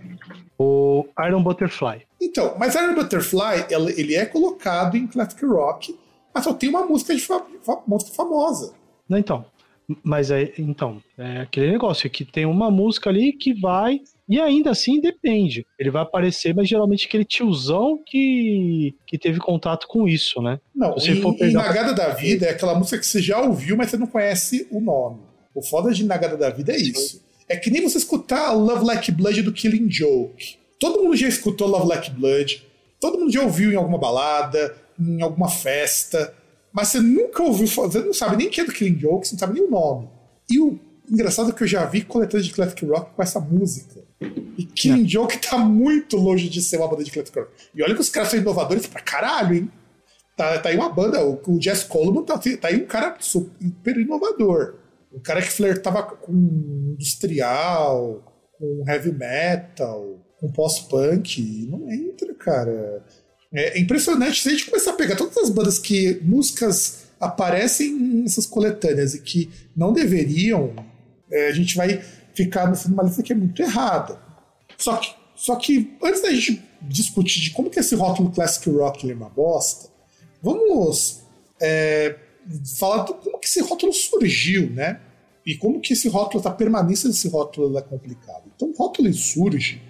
O 0.57 1.05
Iron 1.27 1.43
Butterfly. 1.43 2.05
Então, 2.19 2.55
mas 2.57 2.75
Iron 2.75 2.95
Butterfly, 2.95 3.67
ele 3.95 4.15
é 4.15 4.25
colocado 4.25 4.95
em 4.97 5.07
classic 5.07 5.45
rock, 5.45 5.97
mas 6.33 6.43
só 6.43 6.53
tem 6.53 6.69
uma 6.69 6.85
música, 6.85 7.15
de 7.15 7.21
fa 7.21 7.45
música 7.87 8.13
famosa. 8.15 8.73
Não, 9.07 9.17
então. 9.17 9.45
Mas 10.03 10.31
é, 10.31 10.53
então, 10.57 11.01
é 11.17 11.41
aquele 11.41 11.71
negócio 11.71 12.09
que 12.09 12.23
tem 12.23 12.45
uma 12.45 12.71
música 12.71 13.09
ali 13.09 13.33
que 13.33 13.53
vai. 13.53 14.01
E 14.33 14.39
ainda 14.39 14.71
assim 14.71 14.99
depende. 14.99 15.63
Ele 15.77 15.91
vai 15.91 16.01
aparecer, 16.01 16.55
mas 16.55 16.67
geralmente 16.67 17.05
aquele 17.05 17.23
tiozão 17.23 18.01
que, 18.03 18.95
que 19.05 19.15
teve 19.15 19.39
contato 19.39 19.87
com 19.87 20.07
isso, 20.07 20.41
né? 20.41 20.59
Não, 20.75 20.97
Se 20.97 21.21
for 21.21 21.37
pegar... 21.37 21.61
Nagada 21.61 21.93
da 21.93 22.09
Vida 22.09 22.47
é 22.47 22.49
aquela 22.49 22.73
música 22.73 22.97
que 22.97 23.05
você 23.05 23.21
já 23.21 23.39
ouviu, 23.39 23.77
mas 23.77 23.91
você 23.91 23.97
não 23.97 24.07
conhece 24.07 24.67
o 24.71 24.81
nome. 24.81 25.19
O 25.53 25.61
foda 25.61 25.93
de 25.93 26.03
Nagada 26.03 26.35
da 26.35 26.49
Vida 26.49 26.73
é 26.73 26.77
isso. 26.77 27.23
É 27.47 27.55
que 27.55 27.69
nem 27.69 27.83
você 27.83 27.99
escutar 27.99 28.51
Love 28.53 28.83
Like 28.83 29.11
Blood 29.11 29.43
do 29.43 29.53
Killing 29.53 29.87
Joke. 29.87 30.55
Todo 30.79 31.03
mundo 31.03 31.15
já 31.15 31.27
escutou 31.27 31.67
Love 31.67 31.87
Like 31.89 32.09
Blood, 32.09 32.63
todo 32.99 33.19
mundo 33.19 33.31
já 33.31 33.43
ouviu 33.43 33.71
em 33.71 33.75
alguma 33.75 33.99
balada, 33.99 34.75
em 34.99 35.21
alguma 35.21 35.47
festa 35.47 36.33
mas 36.73 36.87
você 36.87 36.99
nunca 36.99 37.43
ouviu 37.43 37.67
você 37.67 37.99
não 37.99 38.13
sabe 38.13 38.35
nem 38.35 38.49
quem 38.49 38.63
é 38.63 38.65
do 38.65 38.73
Killing 38.73 38.97
Joke, 38.97 39.27
você 39.27 39.35
não 39.35 39.39
sabe 39.39 39.53
nem 39.53 39.67
o 39.67 39.69
nome. 39.69 40.09
E 40.49 40.59
o 40.59 40.79
engraçado 41.09 41.51
é 41.51 41.53
que 41.53 41.61
eu 41.61 41.67
já 41.67 41.85
vi 41.85 42.01
coletâneas 42.01 42.47
de 42.47 42.53
classic 42.53 42.83
rock 42.83 43.11
com 43.15 43.21
essa 43.21 43.39
música. 43.39 44.01
E 44.57 44.65
Killing 44.65 45.05
é. 45.05 45.07
Joke 45.07 45.37
tá 45.37 45.57
muito 45.57 46.17
longe 46.17 46.49
de 46.49 46.61
ser 46.61 46.77
uma 46.77 46.87
banda 46.87 47.03
de 47.03 47.11
rock. 47.11 47.31
E 47.75 47.83
olha 47.83 47.95
que 47.95 48.01
os 48.01 48.09
caras 48.09 48.29
são 48.29 48.39
inovadores 48.39 48.87
pra 48.87 49.01
caralho, 49.01 49.55
hein? 49.55 49.71
Tá, 50.35 50.57
tá 50.59 50.69
aí 50.69 50.75
uma 50.75 50.89
banda, 50.89 51.23
o, 51.23 51.39
o 51.47 51.61
Jess 51.61 51.83
Coleman 51.83 52.23
tá, 52.23 52.37
tá 52.37 52.67
aí 52.67 52.81
um 52.81 52.85
cara 52.85 53.15
super 53.19 53.97
inovador. 53.97 54.75
Um 55.13 55.19
cara 55.19 55.41
que 55.41 55.51
flertava 55.51 56.01
com 56.03 56.33
industrial, 56.33 58.23
com 58.57 58.83
heavy 58.87 59.11
metal, 59.11 60.19
com 60.39 60.51
pós-punk. 60.51 61.67
Não 61.69 61.89
entra, 61.91 62.33
cara. 62.33 63.05
É 63.53 63.79
impressionante 63.79 64.41
se 64.41 64.49
a 64.49 64.51
gente 64.51 64.65
começar 64.65 64.91
a 64.91 64.95
pegar 64.95 65.15
todas 65.15 65.37
as 65.37 65.49
bandas 65.49 65.77
que 65.77 66.19
músicas 66.23 67.03
aparecem 67.19 67.93
nessas 67.93 68.47
coletâneas 68.47 69.13
e 69.13 69.21
que 69.21 69.49
não 69.75 69.93
deveriam, 69.93 70.73
é, 71.31 71.47
a 71.47 71.51
gente 71.51 71.75
vai 71.75 72.03
ficar 72.33 72.71
numa 72.87 73.03
lista 73.03 73.23
que 73.23 73.33
é 73.33 73.35
muito 73.35 73.61
errada. 73.61 74.19
Só 74.77 74.97
que, 74.97 75.13
só 75.35 75.55
que 75.55 75.95
antes 76.01 76.21
da 76.21 76.31
gente 76.31 76.61
discutir 76.81 77.41
de 77.41 77.51
como 77.51 77.69
que 77.69 77.79
esse 77.79 77.95
rótulo 77.95 78.31
classic 78.31 78.69
rock 78.69 79.09
é 79.09 79.13
uma 79.13 79.29
bosta, 79.29 79.89
vamos 80.41 81.21
é, 81.61 82.17
falar 82.77 83.05
de 83.05 83.13
como 83.13 83.39
que 83.39 83.47
esse 83.47 83.61
rótulo 83.61 83.93
surgiu, 83.93 84.69
né? 84.71 84.99
E 85.45 85.55
como 85.55 85.81
que 85.81 85.93
esse 85.93 86.07
rótulo, 86.07 86.45
a 86.47 86.51
permanência 86.51 87.09
desse 87.09 87.27
rótulo 87.27 87.77
é 87.77 87.81
complicado. 87.81 88.43
Então 88.55 88.69
o 88.69 88.75
rótulo 88.75 89.13
surge 89.13 89.81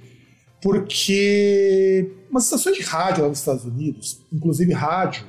porque 0.61 2.09
umas 2.31 2.45
estações 2.45 2.77
de 2.77 2.83
rádio 2.83 3.23
lá 3.23 3.29
nos 3.29 3.39
Estados 3.39 3.65
Unidos, 3.65 4.21
inclusive 4.31 4.71
rádio, 4.71 5.25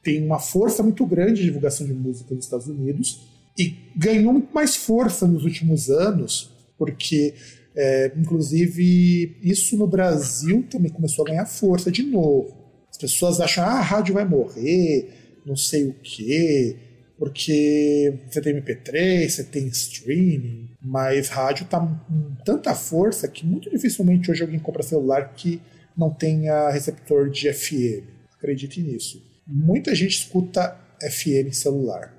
tem 0.00 0.24
uma 0.24 0.38
força 0.38 0.80
muito 0.82 1.04
grande 1.04 1.40
de 1.40 1.46
divulgação 1.46 1.84
de 1.84 1.92
música 1.92 2.32
nos 2.32 2.44
Estados 2.44 2.68
Unidos 2.68 3.26
e 3.58 3.76
ganhou 3.96 4.32
muito 4.32 4.54
mais 4.54 4.76
força 4.76 5.26
nos 5.26 5.44
últimos 5.44 5.90
anos, 5.90 6.52
porque, 6.78 7.34
é, 7.74 8.12
inclusive, 8.16 9.36
isso 9.42 9.76
no 9.76 9.86
Brasil 9.86 10.64
também 10.70 10.90
começou 10.90 11.24
a 11.24 11.28
ganhar 11.28 11.46
força 11.46 11.90
de 11.90 12.02
novo. 12.02 12.56
As 12.90 12.98
pessoas 12.98 13.40
acham, 13.40 13.64
ah, 13.64 13.78
a 13.78 13.82
rádio 13.82 14.14
vai 14.14 14.24
morrer, 14.24 15.08
não 15.44 15.56
sei 15.56 15.84
o 15.84 15.94
quê, 16.02 16.76
porque 17.18 18.14
você 18.28 18.40
tem 18.40 18.54
MP3, 18.54 19.28
você 19.28 19.44
tem 19.44 19.66
streaming, 19.68 20.70
mas 20.82 21.28
rádio 21.28 21.66
tá 21.66 21.80
com 21.80 22.34
tanta 22.44 22.74
força 22.74 23.28
que 23.28 23.46
muito 23.46 23.70
dificilmente 23.70 24.30
hoje 24.30 24.42
alguém 24.42 24.58
compra 24.58 24.82
celular 24.82 25.32
que 25.34 25.60
não 25.96 26.10
tenha 26.10 26.70
receptor 26.70 27.30
de 27.30 27.52
FM. 27.52 28.04
Acredite 28.36 28.80
nisso. 28.82 29.22
Muita 29.46 29.94
gente 29.94 30.18
escuta 30.18 30.76
FM 31.00 31.52
celular. 31.52 32.12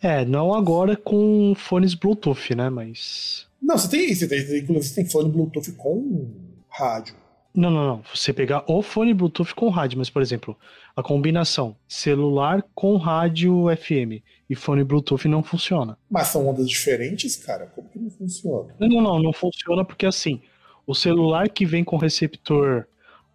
É, 0.00 0.24
não 0.24 0.54
agora 0.54 0.96
com 0.96 1.54
fones 1.56 1.94
Bluetooth, 1.94 2.54
né? 2.54 2.70
Mas. 2.70 3.47
Não, 3.68 3.76
você 3.76 3.86
tem, 3.90 4.14
você 4.14 4.26
tem, 4.26 4.38
inclusive 4.38 4.82
você 4.82 4.94
tem 4.94 5.04
fone 5.04 5.30
Bluetooth 5.30 5.72
com 5.72 6.30
rádio. 6.70 7.14
Não, 7.54 7.70
não, 7.70 7.86
não. 7.86 8.02
Você 8.14 8.32
pegar 8.32 8.64
o 8.66 8.80
fone 8.80 9.12
Bluetooth 9.12 9.54
com 9.54 9.68
rádio, 9.68 9.98
mas, 9.98 10.08
por 10.08 10.22
exemplo, 10.22 10.56
a 10.96 11.02
combinação 11.02 11.76
celular 11.86 12.64
com 12.74 12.96
rádio 12.96 13.66
FM 13.76 14.24
e 14.48 14.54
fone 14.54 14.82
Bluetooth 14.82 15.28
não 15.28 15.42
funciona. 15.42 15.98
Mas 16.08 16.28
são 16.28 16.48
ondas 16.48 16.66
diferentes, 16.66 17.36
cara? 17.36 17.66
Como 17.66 17.86
que 17.90 17.98
não 17.98 18.08
funciona? 18.08 18.74
Não, 18.80 18.88
não, 18.88 19.02
não. 19.02 19.22
Não 19.22 19.32
funciona 19.34 19.84
porque, 19.84 20.06
assim, 20.06 20.40
o 20.86 20.94
celular 20.94 21.50
que 21.50 21.66
vem 21.66 21.84
com 21.84 21.98
receptor 21.98 22.86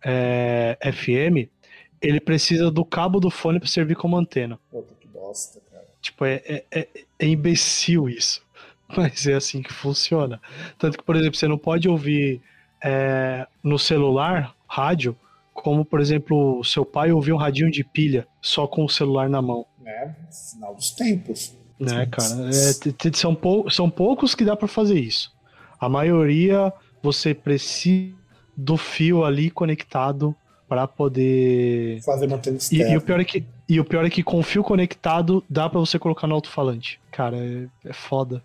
é, 0.03 0.79
FM, 0.81 1.47
ele 2.01 2.19
precisa 2.19 2.71
do 2.71 2.83
cabo 2.83 3.19
do 3.19 3.29
fone 3.29 3.59
para 3.59 3.69
servir 3.69 3.95
como 3.95 4.17
antena. 4.17 4.59
Puta 4.71 4.95
que 4.99 5.07
bosta, 5.07 5.61
cara. 5.69 5.85
Tipo, 6.01 6.25
é, 6.25 6.41
é, 6.43 6.65
é, 6.71 6.87
é 7.19 7.27
imbecil 7.27 8.09
isso. 8.09 8.43
Mas 8.97 9.25
é 9.27 9.33
assim 9.33 9.61
que 9.61 9.73
funciona. 9.73 10.41
Tanto 10.77 10.97
que, 10.97 11.03
por 11.03 11.15
exemplo, 11.15 11.37
você 11.37 11.47
não 11.47 11.57
pode 11.57 11.87
ouvir 11.89 12.41
é, 12.83 13.47
no 13.63 13.79
celular 13.79 14.55
rádio, 14.67 15.15
como, 15.53 15.85
por 15.85 16.01
exemplo, 16.01 16.63
seu 16.63 16.85
pai 16.85 17.11
ouvir 17.11 17.33
um 17.33 17.37
radinho 17.37 17.71
de 17.71 17.83
pilha 17.83 18.27
só 18.41 18.67
com 18.67 18.83
o 18.83 18.89
celular 18.89 19.29
na 19.29 19.41
mão. 19.41 19.65
É, 19.85 20.09
sinal 20.29 20.75
dos 20.75 20.91
tempos. 20.91 21.55
Né, 21.79 22.05
cara? 22.05 22.49
É, 22.49 23.11
são, 23.13 23.35
pou, 23.35 23.69
são 23.69 23.89
poucos 23.89 24.33
que 24.35 24.45
dá 24.45 24.55
para 24.55 24.67
fazer 24.67 24.99
isso. 24.99 25.31
A 25.79 25.89
maioria 25.89 26.71
você 27.01 27.33
precisa 27.33 28.15
do 28.55 28.77
fio 28.77 29.25
ali 29.25 29.49
conectado 29.49 30.35
para 30.67 30.87
poder 30.87 32.01
fazer 32.01 32.27
mantendo 32.27 32.57
e, 32.71 32.81
e, 32.81 32.97
o 32.97 33.01
pior 33.01 33.19
é 33.19 33.25
que 33.25 33.43
e 33.67 33.79
o 33.79 33.85
pior 33.85 34.05
é 34.05 34.09
que 34.09 34.23
com 34.23 34.39
o 34.39 34.43
fio 34.43 34.63
conectado 34.63 35.43
dá 35.49 35.69
para 35.69 35.79
você 35.79 35.97
colocar 35.97 36.27
no 36.27 36.35
alto-falante. 36.35 36.99
Cara, 37.11 37.37
é, 37.37 37.67
é, 37.85 37.93
foda. 37.93 38.43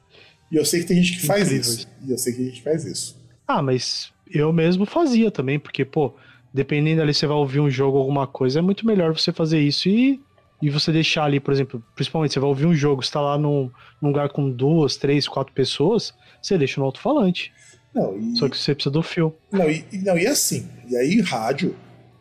E 0.50 0.57
eu 0.57 0.64
sei 0.64 0.81
que 0.81 0.87
tem 0.87 1.02
gente 1.02 1.21
que 1.21 1.26
faz 1.26 1.49
Incrível. 1.49 1.73
isso. 1.73 1.88
E 2.07 2.11
eu 2.11 2.19
sei 2.19 2.33
que 2.33 2.43
a 2.43 2.45
gente 2.45 2.62
faz 2.62 2.85
isso. 2.85 3.19
Ah, 3.47 3.62
mas 3.62 4.12
eu 4.31 4.52
mesmo 4.52 4.85
fazia 4.85 5.31
também, 5.31 5.59
porque, 5.59 5.85
pô, 5.85 6.14
dependendo 6.52 7.02
ali 7.02 7.14
você 7.14 7.26
vai 7.26 7.37
ouvir 7.37 7.61
um 7.61 7.71
jogo, 7.71 7.99
alguma 7.99 8.26
coisa, 8.26 8.59
é 8.59 8.62
muito 8.62 8.87
melhor 8.87 9.17
você 9.17 9.33
fazer 9.33 9.61
isso 9.61 9.88
e, 9.88 10.21
e 10.61 10.71
você 10.71 10.93
deixar 10.93 11.25
ali, 11.25 11.40
por 11.40 11.52
exemplo, 11.52 11.83
principalmente 11.95 12.35
você 12.35 12.40
vai 12.40 12.49
ouvir 12.49 12.67
um 12.67 12.75
jogo, 12.75 13.02
você 13.02 13.12
tá 13.12 13.21
lá 13.21 13.38
num, 13.38 13.71
num 14.00 14.09
lugar 14.09 14.28
com 14.31 14.50
duas, 14.50 14.97
três, 14.97 15.26
quatro 15.28 15.52
pessoas, 15.52 16.12
você 16.43 16.59
deixa 16.59 16.81
no 16.81 16.87
alto-falante. 16.87 17.52
Não, 17.95 18.19
e... 18.19 18.37
Só 18.37 18.49
que 18.49 18.57
você 18.57 18.75
precisa 18.75 18.93
do 18.93 19.02
fio. 19.02 19.35
Não 19.50 19.71
e, 19.71 19.85
não, 20.05 20.19
e 20.19 20.26
assim, 20.26 20.69
e 20.88 20.97
aí 20.97 21.21
rádio 21.21 21.75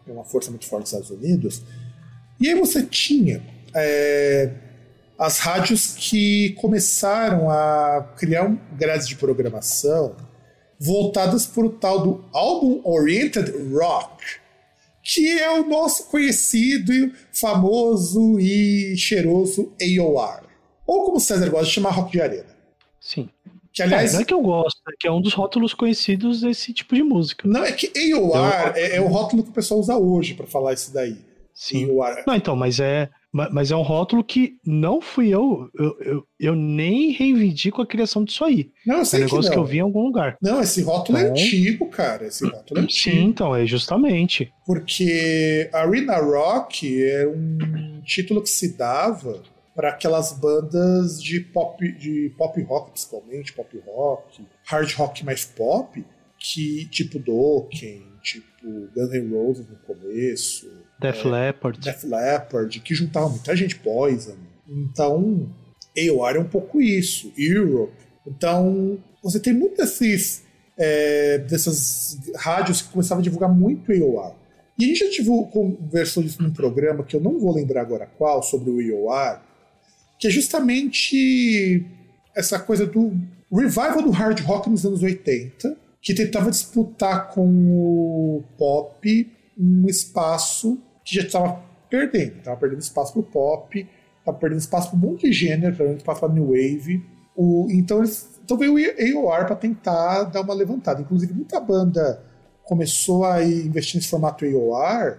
é 0.07 0.12
uma 0.12 0.24
força 0.24 0.50
muito 0.50 0.65
forte 0.65 0.84
dos 0.84 0.93
Estados 0.93 1.10
Unidos, 1.10 1.62
e 2.39 2.48
aí 2.48 2.55
você 2.55 2.84
tinha 2.84 3.41
é, 3.75 4.53
as 5.17 5.39
rádios 5.39 5.95
que 5.95 6.51
começaram 6.62 7.50
a 7.50 8.13
criar 8.17 8.45
um 8.45 8.57
grades 8.77 9.07
de 9.07 9.15
programação 9.15 10.15
voltadas 10.79 11.47
para 11.47 11.65
o 11.65 11.69
tal 11.69 12.01
do 12.01 12.25
Album 12.31 12.81
Oriented 12.83 13.51
Rock, 13.74 14.24
que 15.01 15.39
é 15.39 15.59
o 15.59 15.67
nosso 15.67 16.07
conhecido, 16.07 17.12
famoso 17.31 18.39
e 18.39 18.95
cheiroso 18.95 19.74
AOR. 19.81 20.43
Ou 20.86 21.05
como 21.05 21.17
o 21.17 21.19
César 21.19 21.50
gosta 21.50 21.65
de 21.65 21.71
chamar 21.71 21.91
rock 21.91 22.12
de 22.12 22.21
arena. 22.21 22.55
Sim. 23.00 23.29
Que, 23.74 23.83
aliás, 23.83 24.12
é, 24.12 24.13
não 24.15 24.21
é 24.21 24.25
que 24.25 24.33
eu 24.33 24.41
gosto, 24.41 24.81
é 24.89 24.93
que 25.00 25.07
é 25.07 25.12
um 25.12 25.21
dos 25.21 25.33
rótulos 25.33 25.74
conhecidos 25.74 26.41
desse 26.41 26.74
tipo 26.74 26.95
de 26.95 27.03
música. 27.03 27.47
Não, 27.47 27.63
é 27.63 27.71
que 27.71 27.91
AOR 28.12 28.74
é, 28.75 28.95
é, 28.95 29.01
o 29.01 29.07
rótulo 29.07 29.43
que 29.43 29.50
o 29.50 29.53
pessoal 29.53 29.79
usa 29.79 29.97
hoje 29.97 30.33
para 30.33 30.47
falar 30.47 30.74
isso 30.74 30.93
daí. 30.93 31.17
Sim. 31.53 31.89
AOR. 31.89 32.24
Não, 32.25 32.36
então, 32.36 32.55
mas 32.55 32.79
é, 32.79 33.09
mas 33.31 33.72
é 33.72 33.75
um 33.75 33.81
rótulo 33.81 34.24
que 34.24 34.57
não 34.65 35.01
fui 35.01 35.29
eu. 35.29 35.69
Eu, 35.77 35.98
eu, 36.00 36.27
eu 36.39 36.55
nem 36.55 37.12
reivindico 37.12 37.81
a 37.81 37.88
criação 37.88 38.24
disso 38.24 38.43
aí. 38.43 38.72
Não, 38.86 39.00
eu 39.00 39.05
sei 39.05 39.19
é 39.19 39.24
um 39.24 39.25
negócio 39.25 39.51
que, 39.51 39.55
que, 39.55 39.60
eu 39.60 39.65
vi 39.65 39.77
em 39.77 39.81
algum 39.81 40.03
lugar. 40.03 40.38
Não, 40.41 40.62
esse 40.62 40.81
rótulo 40.81 41.17
é 41.17 41.22
então, 41.22 41.36
é 41.36 41.39
antigo, 41.39 41.89
cara. 41.89 42.25
Esse 42.25 42.46
rótulo 42.46 42.79
é 42.79 42.84
antigo. 42.84 43.15
Sim, 43.15 43.24
então, 43.25 43.55
é 43.55 43.65
justamente. 43.65 44.51
Porque 44.65 45.69
Arena 45.74 46.17
Rock 46.17 47.03
é 47.03 47.27
um 47.27 48.01
título 48.03 48.41
que 48.41 48.50
se 48.50 48.77
dava 48.77 49.43
para 49.75 49.89
aquelas 49.89 50.34
bandas 50.34 51.22
de 51.22 51.39
pop, 51.39 51.88
de 52.00 52.34
pop 52.36 52.60
rock, 52.63 52.91
principalmente, 52.91 53.54
pop 53.54 53.78
rock, 53.86 54.47
hard 54.63 54.91
rock 54.93 55.23
mais 55.23 55.45
pop, 55.45 56.04
que 56.39 56.86
tipo 56.86 57.19
Dokken, 57.19 58.02
tipo 58.23 58.67
Guns 58.95 59.13
N' 59.13 59.30
Roses 59.32 59.67
no 59.69 59.75
começo, 59.75 60.67
Def 60.99 61.25
é, 61.25 61.27
Leppard. 61.27 61.79
Def 61.79 62.03
Leppard, 62.03 62.79
que 62.79 62.95
juntava 62.95 63.29
muita 63.29 63.55
gente, 63.55 63.75
Poison. 63.75 64.36
Então, 64.67 65.49
AOR 65.97 66.36
é 66.36 66.39
um 66.39 66.47
pouco 66.47 66.81
isso, 66.81 67.31
Europe. 67.38 67.93
Então, 68.25 68.97
você 69.23 69.39
tem 69.39 69.53
muitos 69.53 69.77
desses, 69.77 70.43
é, 70.77 71.38
dessas 71.39 72.17
rádios 72.36 72.81
que 72.81 72.89
começavam 72.89 73.21
a 73.21 73.23
divulgar 73.23 73.49
muito 73.49 73.91
AOR. 73.91 74.36
E 74.77 74.86
a 74.86 74.88
gente 74.88 74.99
já 74.99 75.10
tive, 75.10 75.29
conversou 75.51 76.21
disso 76.21 76.41
num 76.41 76.51
programa 76.51 77.03
que 77.03 77.15
eu 77.15 77.19
não 77.19 77.39
vou 77.39 77.55
lembrar 77.55 77.81
agora 77.81 78.05
qual, 78.17 78.43
sobre 78.43 78.69
o 78.69 79.10
AOR, 79.10 79.39
que 80.19 80.27
é 80.27 80.29
justamente 80.29 81.86
essa 82.36 82.60
coisa 82.60 82.86
do 82.86 83.13
revival 83.51 84.01
do 84.03 84.12
hard 84.12 84.39
rock 84.41 84.69
nos 84.69 84.86
anos 84.86 85.01
80, 85.01 85.77
que 86.01 86.13
tentava 86.13 86.51
disputar 86.51 87.29
com 87.29 87.47
o 87.47 88.43
pop 88.57 89.31
um 89.57 89.88
espaço 89.88 90.79
que 91.08 91.15
já 91.15 91.22
estava 91.22 91.63
perdendo. 91.89 92.39
Estava 92.39 92.60
perdendo 92.60 92.82
espaço 92.82 93.13
para 93.13 93.22
o 93.22 93.24
pop, 93.24 93.88
estava 94.20 94.38
perdendo 94.38 94.60
espaço 94.60 94.89
para 94.89 94.98
um 94.98 95.02
monte 95.02 95.30
de 95.30 95.34
gênero, 95.34 95.76
perdendo 95.76 95.98
espaço 95.98 96.20
para 96.20 96.34
New 96.34 96.48
Wave. 96.48 97.04
O, 97.34 97.67
então, 97.72 98.00
eles, 98.00 98.28
então 98.43 98.58
veio 98.58 98.74
o 98.74 99.30
AOR 99.30 99.46
para 99.46 99.56
tentar 99.56 100.26
dar 100.26 100.41
uma 100.41 100.54
levantada. 100.54 101.02
Inclusive, 101.02 101.34
muita 101.34 101.62
banda 101.62 102.22
começou 102.63 103.24
a 103.24 103.41
investir 103.41 103.96
nesse 103.96 104.10
formato 104.10 104.43
AOR 104.43 105.17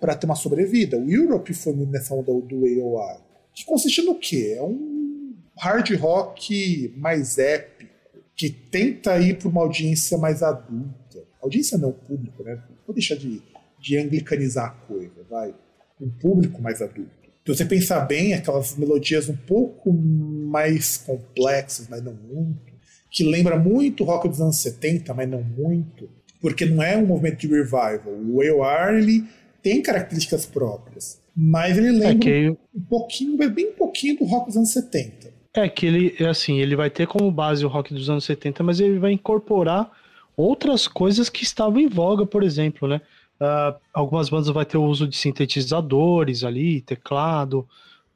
para 0.00 0.16
ter 0.16 0.26
uma 0.26 0.34
sobrevida. 0.34 0.98
O 0.98 1.08
Europe 1.08 1.54
foi 1.54 1.72
nessa 1.72 2.14
onda 2.14 2.32
do, 2.32 2.40
do 2.40 2.66
AOR. 2.66 3.20
Que 3.54 3.64
consiste 3.64 4.02
no 4.02 4.16
quê? 4.16 4.56
É 4.58 4.62
um 4.62 5.36
hard 5.56 5.94
rock 5.96 6.92
mais 6.96 7.38
épico, 7.38 7.92
que 8.34 8.50
tenta 8.50 9.18
ir 9.18 9.38
para 9.38 9.48
uma 9.48 9.62
audiência 9.62 10.18
mais 10.18 10.42
adulta. 10.42 11.24
Audiência 11.40 11.78
não, 11.78 11.92
público, 11.92 12.42
né? 12.42 12.60
Vou 12.86 12.94
deixar 12.94 13.16
de 13.16 13.40
de 13.80 13.98
anglicanizar 13.98 14.66
a 14.66 14.70
coisa, 14.70 15.24
vai. 15.28 15.54
Um 16.00 16.08
público 16.08 16.60
mais 16.60 16.80
adulto. 16.80 17.10
Se 17.46 17.54
você 17.54 17.64
pensar 17.64 18.00
bem, 18.00 18.34
aquelas 18.34 18.76
melodias 18.76 19.28
um 19.28 19.36
pouco 19.36 19.92
mais 19.92 20.98
complexas, 20.98 21.88
mas 21.88 22.02
não 22.02 22.12
muito, 22.12 22.72
que 23.10 23.24
lembra 23.24 23.58
muito 23.58 24.02
o 24.02 24.06
rock 24.06 24.28
dos 24.28 24.40
anos 24.40 24.58
70, 24.58 25.14
mas 25.14 25.28
não 25.28 25.42
muito, 25.42 26.10
porque 26.40 26.66
não 26.66 26.82
é 26.82 26.96
um 26.96 27.06
movimento 27.06 27.38
de 27.38 27.46
revival. 27.48 28.02
O 28.06 28.42
AOR, 28.42 28.98
ele 28.98 29.24
tem 29.62 29.82
características 29.82 30.44
próprias, 30.44 31.20
mas 31.34 31.78
ele 31.78 31.92
lembra 31.92 32.08
é 32.10 32.14
que... 32.16 32.48
um 32.74 32.80
pouquinho, 32.88 33.36
bem 33.50 33.72
pouquinho 33.72 34.18
do 34.18 34.24
rock 34.24 34.48
dos 34.48 34.56
anos 34.56 34.70
70. 34.70 35.32
É 35.54 35.68
que 35.68 35.86
ele, 35.86 36.14
é 36.20 36.26
assim, 36.26 36.58
ele 36.60 36.76
vai 36.76 36.90
ter 36.90 37.06
como 37.06 37.30
base 37.30 37.64
o 37.64 37.68
rock 37.68 37.94
dos 37.94 38.10
anos 38.10 38.24
70, 38.24 38.62
mas 38.62 38.78
ele 38.78 38.98
vai 38.98 39.12
incorporar 39.12 39.90
outras 40.36 40.86
coisas 40.86 41.28
que 41.28 41.42
estavam 41.42 41.80
em 41.80 41.88
voga, 41.88 42.24
por 42.24 42.42
exemplo, 42.42 42.86
né? 42.86 43.00
Uh, 43.40 43.78
algumas 43.94 44.28
bandas 44.28 44.48
vai 44.48 44.64
ter 44.64 44.76
o 44.76 44.84
uso 44.84 45.06
de 45.06 45.16
sintetizadores 45.16 46.42
ali, 46.42 46.80
teclado, 46.80 47.60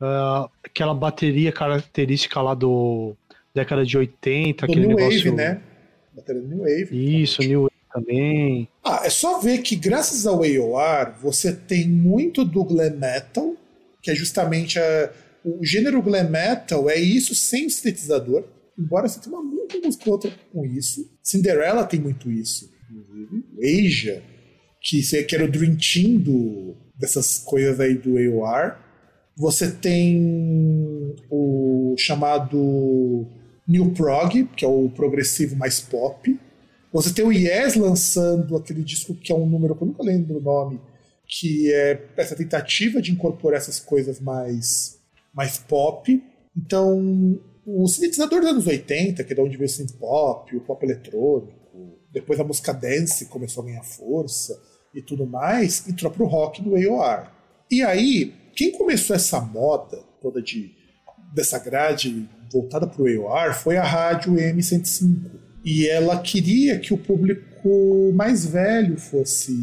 uh, 0.01 0.51
aquela 0.65 0.93
bateria 0.93 1.53
característica 1.53 2.41
lá 2.43 2.55
do 2.55 3.15
década 3.55 3.87
de 3.87 3.97
80, 3.97 4.67
do 4.67 4.73
aquele 4.73 4.87
New 4.87 4.97
negócio. 4.97 5.31
Wave, 5.31 5.37
né? 5.37 5.61
Bateria 6.13 6.43
New 6.43 6.59
Wave. 6.59 7.23
Isso, 7.23 7.41
New 7.43 7.63
Wave 7.63 7.73
também. 7.93 8.69
Ah, 8.85 9.03
é 9.05 9.11
só 9.11 9.39
ver 9.39 9.59
que 9.59 9.77
graças 9.77 10.27
ao 10.27 10.43
AOR 10.43 11.15
você 11.21 11.53
tem 11.53 11.89
muito 11.89 12.45
do 12.45 12.65
glam 12.65 12.97
metal, 12.97 13.55
que 14.03 14.11
é 14.11 14.15
justamente 14.15 14.81
a, 14.81 15.13
o 15.45 15.65
gênero 15.65 16.03
glam 16.03 16.29
metal 16.29 16.91
é 16.91 16.99
isso 16.99 17.33
sem 17.35 17.69
sintetizador. 17.69 18.45
Embora 18.77 19.09
você 19.09 19.21
tenha 19.21 19.37
uma 19.37 19.45
música 19.85 20.11
outra 20.11 20.33
com 20.53 20.65
isso. 20.65 21.09
Cinderella 21.23 21.85
tem 21.85 22.01
muito 22.01 22.31
isso, 22.31 22.73
inclusive. 22.91 23.45
Asia 23.61 24.32
que, 24.83 25.01
que 25.25 25.35
era 25.35 25.45
o 25.45 25.51
Dream 25.51 25.77
Team 25.77 26.19
do, 26.19 26.75
dessas 26.99 27.39
coisas 27.39 27.79
aí 27.79 27.95
do 27.95 28.19
AOR. 28.19 28.77
Você 29.37 29.71
tem 29.71 31.15
o 31.31 31.95
chamado 31.97 33.27
New 33.67 33.93
Prog, 33.93 34.45
que 34.57 34.65
é 34.65 34.69
o 34.69 34.91
progressivo 34.91 35.57
mais 35.57 35.81
pop. 35.81 36.39
Você 36.93 37.15
tem 37.15 37.25
o 37.25 37.33
Yes 37.33 37.77
lançando 37.77 38.57
aquele 38.57 38.83
disco 38.83 39.15
que 39.15 39.33
é 39.33 39.35
um 39.35 39.47
número 39.47 39.75
que 39.75 39.83
eu 39.83 39.87
nunca 39.87 40.03
lembro 40.03 40.37
o 40.37 40.43
nome, 40.43 40.81
que 41.27 41.73
é 41.73 42.09
essa 42.17 42.37
tentativa 42.37 43.01
de 43.01 43.13
incorporar 43.13 43.59
essas 43.59 43.81
coisas 43.81 44.21
mais, 44.21 44.99
mais 45.33 45.57
pop. 45.57 46.23
Então, 46.55 47.41
o 47.65 47.87
sintetizador 47.87 48.41
dos 48.41 48.51
anos 48.51 48.67
80, 48.67 49.25
que 49.25 49.33
é 49.33 49.35
de 49.35 49.41
onde 49.41 49.57
veio 49.57 49.71
o 49.71 49.73
synth 49.73 49.93
pop, 49.93 50.55
o 50.55 50.61
pop 50.61 50.85
eletrônico, 50.85 51.53
depois 52.13 52.39
a 52.39 52.45
música 52.45 52.75
dance 52.75 53.25
começou 53.27 53.63
a 53.63 53.67
ganhar 53.67 53.83
força 53.83 54.61
e 54.95 55.03
tudo 55.03 55.27
mais, 55.27 55.89
entrou 55.89 56.11
pro 56.11 56.27
rock 56.27 56.63
do 56.63 56.75
AOR. 56.77 57.29
E 57.71 57.83
aí, 57.83 58.35
quem 58.55 58.73
começou 58.73 59.17
essa 59.17 59.41
moda 59.41 59.99
toda 60.21 60.43
de 60.43 60.75
dessa 61.33 61.59
grade 61.59 62.29
voltada 62.53 62.87
pro 62.87 63.07
AOR 63.07 63.55
foi 63.55 63.77
a 63.79 63.85
rádio 63.85 64.35
M105. 64.35 65.31
E 65.65 65.89
ela 65.89 66.21
queria 66.21 66.79
que 66.79 66.93
o 66.93 66.99
público 66.99 68.13
mais 68.15 68.45
velho 68.45 68.99
fosse 68.99 69.55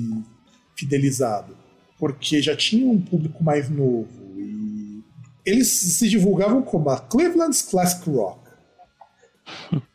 fidelizado, 0.76 1.56
porque 2.00 2.42
já 2.42 2.56
tinha 2.56 2.90
um 2.90 3.00
público 3.00 3.44
mais 3.44 3.70
novo 3.70 4.08
e 4.38 5.04
eles 5.46 5.68
se 5.68 6.08
divulgavam 6.08 6.62
como 6.62 6.90
a 6.90 6.98
Cleveland's 6.98 7.62
Classic 7.62 8.10
Rock, 8.10 8.50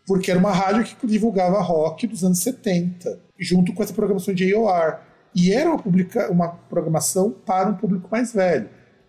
porque 0.07 0.31
era 0.31 0.39
uma 0.39 0.53
rádio 0.53 0.85
que 0.85 1.07
divulgava 1.07 1.61
rock 1.63 2.07
dos 2.07 2.23
anos 2.23 2.41
70, 2.41 3.19
junto 3.39 3.73
com 3.73 3.83
essa 3.83 3.95
programação 3.95 4.35
de 4.35 4.53
AOR. 4.53 5.01
E 5.35 5.53
era 5.53 5.69
uma, 5.69 5.83
publica 5.83 6.31
uma 6.31 6.49
programação 6.49 7.31
para 7.31 7.69
um 7.69 7.77
público 7.77 8.09
mais 8.11 8.33
velho. 8.33 8.69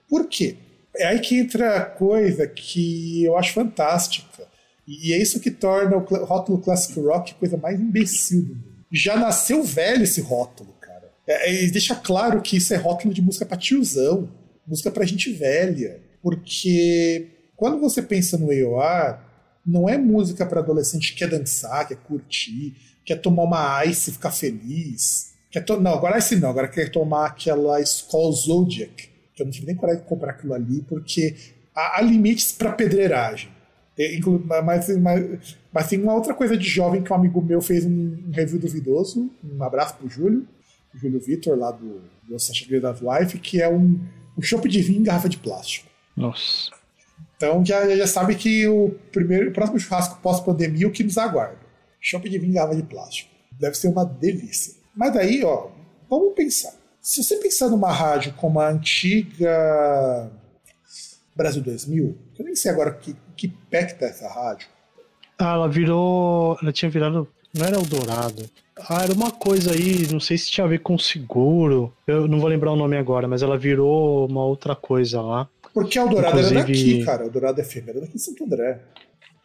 Por 0.09 0.27
quê? 0.27 0.57
É 0.97 1.07
aí 1.07 1.19
que 1.19 1.37
entra 1.37 1.77
a 1.77 1.85
coisa 1.85 2.47
que 2.47 3.23
eu 3.23 3.37
acho 3.37 3.53
fantástica. 3.53 4.47
E 4.87 5.13
é 5.13 5.17
isso 5.17 5.39
que 5.39 5.51
torna 5.51 5.97
o 5.97 5.99
rótulo 6.25 6.59
Classic 6.59 6.99
Rock 6.99 7.31
a 7.31 7.35
coisa 7.35 7.57
mais 7.57 7.79
imbecil 7.79 8.43
do 8.43 8.55
mundo. 8.55 8.75
Já 8.91 9.17
nasceu 9.17 9.63
velho 9.63 10.03
esse 10.03 10.21
rótulo, 10.21 10.73
cara. 10.79 11.11
É, 11.27 11.63
e 11.63 11.71
deixa 11.71 11.95
claro 11.95 12.41
que 12.41 12.57
isso 12.57 12.73
é 12.73 12.77
rótulo 12.77 13.13
de 13.13 13.21
música 13.21 13.45
pra 13.45 13.57
tiozão, 13.57 14.29
música 14.65 14.91
pra 14.91 15.05
gente 15.05 15.31
velha. 15.31 16.01
Porque 16.21 17.27
quando 17.55 17.79
você 17.79 18.01
pensa 18.01 18.37
no 18.37 18.51
AOR, 18.51 19.19
não 19.65 19.89
é 19.89 19.97
música 19.97 20.45
para 20.45 20.59
adolescente 20.59 21.13
que 21.13 21.19
quer 21.19 21.29
dançar, 21.29 21.87
quer 21.87 21.97
curtir, 21.97 22.75
quer 23.03 23.15
tomar 23.15 23.43
uma 23.43 23.85
ice 23.85 24.11
e 24.11 24.13
ficar 24.13 24.31
feliz. 24.31 25.34
Quer 25.55 25.61
to... 25.61 25.79
Não, 25.79 25.93
agora 25.93 26.17
ice 26.17 26.35
não, 26.35 26.49
agora 26.49 26.67
quer 26.67 26.91
tomar 26.91 27.27
aquela 27.27 27.79
Skull 27.79 28.33
Zodiac, 28.33 29.09
que 29.33 29.41
eu 29.41 29.45
não 29.45 29.53
tive 29.53 29.67
nem 29.67 29.75
coragem 29.75 30.01
de 30.01 30.07
comprar 30.09 30.31
aquilo 30.31 30.53
ali, 30.53 30.81
porque 30.81 31.33
há, 31.73 31.97
há 31.97 32.01
limites 32.01 32.51
para 32.51 32.73
pedreiragem. 32.73 33.49
É, 33.97 34.19
mas, 34.61 34.89
mas, 34.97 35.57
mas, 35.71 35.87
tem 35.87 36.01
uma 36.03 36.13
outra 36.13 36.33
coisa 36.33 36.57
de 36.57 36.67
jovem 36.67 37.01
que 37.01 37.13
um 37.13 37.15
amigo 37.15 37.41
meu 37.41 37.61
fez 37.61 37.85
um, 37.85 38.31
review 38.33 38.59
duvidoso. 38.59 39.31
Um 39.45 39.63
abraço 39.63 39.95
pro 39.95 40.09
Júlio, 40.09 40.45
o 40.93 40.97
Júlio 40.97 41.21
Vitor, 41.21 41.57
lá 41.57 41.71
do, 41.71 42.01
do 42.27 42.35
Grade 42.67 42.85
of 42.85 43.01
Life, 43.01 43.39
que 43.39 43.61
é 43.61 43.69
um, 43.69 43.97
um 44.37 44.41
chopp 44.41 44.67
de 44.67 44.81
vinho 44.81 44.99
em 44.99 45.03
garrafa 45.03 45.29
de 45.29 45.37
plástico. 45.37 45.89
Nossa. 46.17 46.69
Então 47.37 47.65
já, 47.65 47.95
já 47.95 48.07
sabe 48.07 48.35
que 48.35 48.67
o 48.67 48.89
primeiro 49.09 49.51
o 49.51 49.53
próximo 49.53 49.79
churrasco 49.79 50.19
pós-pandemia 50.21 50.83
é 50.83 50.87
o 50.89 50.91
que 50.91 51.05
nos 51.05 51.17
aguarda. 51.17 51.59
Chopp 52.01 52.27
de 52.27 52.37
vinho 52.37 52.51
em 52.51 52.55
garrafa 52.55 52.75
de 52.75 52.83
plástico. 52.83 53.31
Deve 53.57 53.77
ser 53.77 53.87
uma 53.87 54.03
delícia. 54.03 54.83
Mas 54.95 55.13
daí, 55.13 55.43
ó, 55.43 55.67
vamos 56.09 56.33
pensar. 56.33 56.73
Se 57.01 57.23
você 57.23 57.35
pensar 57.37 57.69
numa 57.69 57.91
rádio 57.91 58.33
como 58.33 58.59
a 58.59 58.69
antiga 58.69 60.31
Brasil 61.35 61.61
2000, 61.61 62.17
eu 62.39 62.45
nem 62.45 62.55
sei 62.55 62.71
agora 62.71 62.91
que, 62.93 63.15
que 63.35 63.47
pé 63.47 63.85
que 63.85 63.95
tá 63.95 64.05
essa 64.05 64.27
rádio. 64.27 64.67
Ah, 65.37 65.53
ela 65.53 65.67
virou. 65.67 66.57
Ela 66.61 66.71
tinha 66.71 66.89
virado. 66.89 67.27
Não 67.53 67.65
era 67.65 67.75
Eldorado. 67.75 68.49
Ah, 68.89 69.03
era 69.03 69.13
uma 69.13 69.31
coisa 69.31 69.71
aí, 69.71 70.07
não 70.11 70.19
sei 70.19 70.37
se 70.37 70.49
tinha 70.49 70.65
a 70.65 70.69
ver 70.69 70.79
com 70.79 70.97
seguro. 70.97 71.93
Eu 72.05 72.27
não 72.27 72.39
vou 72.39 72.49
lembrar 72.49 72.71
o 72.71 72.75
nome 72.75 72.97
agora, 72.97 73.27
mas 73.27 73.41
ela 73.41 73.57
virou 73.57 74.27
uma 74.27 74.43
outra 74.43 74.75
coisa 74.75 75.21
lá. 75.21 75.47
Porque 75.73 75.97
a 75.99 76.03
Eldorado 76.03 76.37
Inclusive... 76.39 76.57
era 76.57 76.67
daqui, 76.67 77.05
cara. 77.05 77.23
Eldorado 77.23 77.63
FM 77.63 77.87
era 77.87 78.01
daqui 78.01 78.15
em 78.15 78.19
Santo 78.19 78.43
André. 78.43 78.81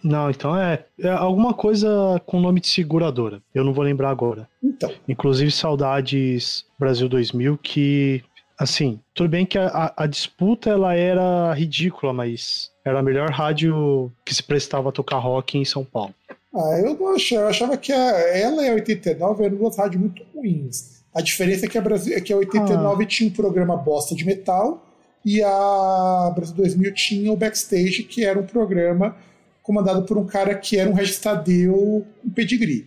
Não, 0.03 0.31
então 0.31 0.57
é, 0.57 0.85
é, 0.99 1.09
alguma 1.09 1.53
coisa 1.53 2.21
com 2.27 2.41
nome 2.41 2.61
de 2.61 2.69
seguradora. 2.69 3.43
Eu 3.55 3.65
não 3.65 3.73
vou 3.73 3.85
lembrar 3.85 4.11
agora. 4.11 4.49
Então. 4.63 4.91
Inclusive, 5.09 5.51
saudades 5.51 6.65
Brasil 6.79 7.09
2000, 7.09 7.59
que, 7.59 8.23
assim, 8.59 9.01
tudo 9.15 9.29
bem 9.31 9.45
que 9.45 9.59
a, 9.59 9.93
a, 9.97 10.07
disputa 10.07 10.71
ela 10.71 10.95
era 10.95 11.53
ridícula, 11.53 12.13
mas 12.13 12.71
era 12.85 13.01
a 13.01 13.03
melhor 13.03 13.31
rádio 13.31 14.11
que 14.25 14.35
se 14.35 14.43
prestava 14.43 14.89
a 14.89 14.93
tocar 14.93 15.19
rock 15.19 15.59
em 15.59 15.65
São 15.65 15.85
Paulo. 15.85 16.15
Ah, 16.55 16.81
eu 16.83 16.95
não 16.95 17.15
achava. 17.15 17.43
Eu 17.43 17.49
achava 17.49 17.77
que 17.77 17.93
a, 17.93 18.11
ela 18.37 18.63
e 18.63 18.71
a 18.71 18.75
89 18.75 19.45
eram 19.45 19.57
duas 19.57 19.77
rádios 19.77 20.01
muito 20.01 20.23
ruins. 20.35 21.01
A 21.15 21.21
diferença 21.21 21.67
é 21.67 21.69
que 21.69 21.77
a, 21.77 21.81
Brasil, 21.81 22.17
é 22.17 22.21
que 22.21 22.33
a 22.33 22.37
89 22.37 23.03
ah. 23.03 23.07
tinha 23.07 23.29
um 23.29 23.33
programa 23.33 23.77
bosta 23.77 24.15
de 24.15 24.25
metal 24.25 24.87
e 25.25 25.43
a 25.43 26.33
Brasil 26.35 26.55
2000 26.57 26.95
tinha 26.95 27.33
o 27.33 27.37
Backstage, 27.37 28.05
que 28.05 28.25
era 28.25 28.39
um 28.39 28.47
programa 28.47 29.17
comandado 29.63 30.03
por 30.03 30.19
um 30.19 30.27
cara 30.27 30.55
que 30.55 30.77
era 30.77 30.91
um 30.91 30.95
registradeu 30.95 32.07
com 32.23 32.31
pedigree. 32.31 32.87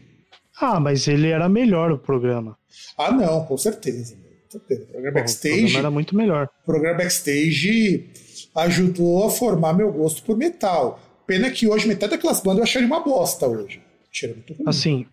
Ah, 0.59 0.79
mas 0.79 1.07
ele 1.07 1.29
era 1.29 1.49
melhor 1.49 1.91
o 1.91 1.97
programa. 1.97 2.57
Ah, 2.97 3.11
não, 3.11 3.45
com 3.45 3.57
certeza. 3.57 4.15
Com 4.15 4.51
certeza. 4.51 4.83
O 4.83 4.87
programa 4.87 5.19
Backstage. 5.19 5.53
O 5.55 5.59
programa 5.61 5.79
era 5.79 5.91
muito 5.91 6.15
melhor. 6.15 6.49
O 6.61 6.65
programa 6.65 6.97
Backstage 6.99 8.09
ajudou 8.55 9.25
a 9.25 9.29
formar 9.29 9.73
meu 9.73 9.91
gosto 9.91 10.23
por 10.23 10.37
metal. 10.37 10.99
Pena 11.25 11.49
que 11.49 11.67
hoje 11.67 11.87
metade 11.87 12.11
daquelas 12.11 12.41
bandas 12.41 12.57
eu 12.59 12.63
acharia 12.63 12.87
uma 12.87 12.99
bosta 12.99 13.47
hoje. 13.47 13.81
Cheira 14.11 14.35
muito 14.35 14.53
ruim. 14.53 14.63
Assim, 14.67 15.05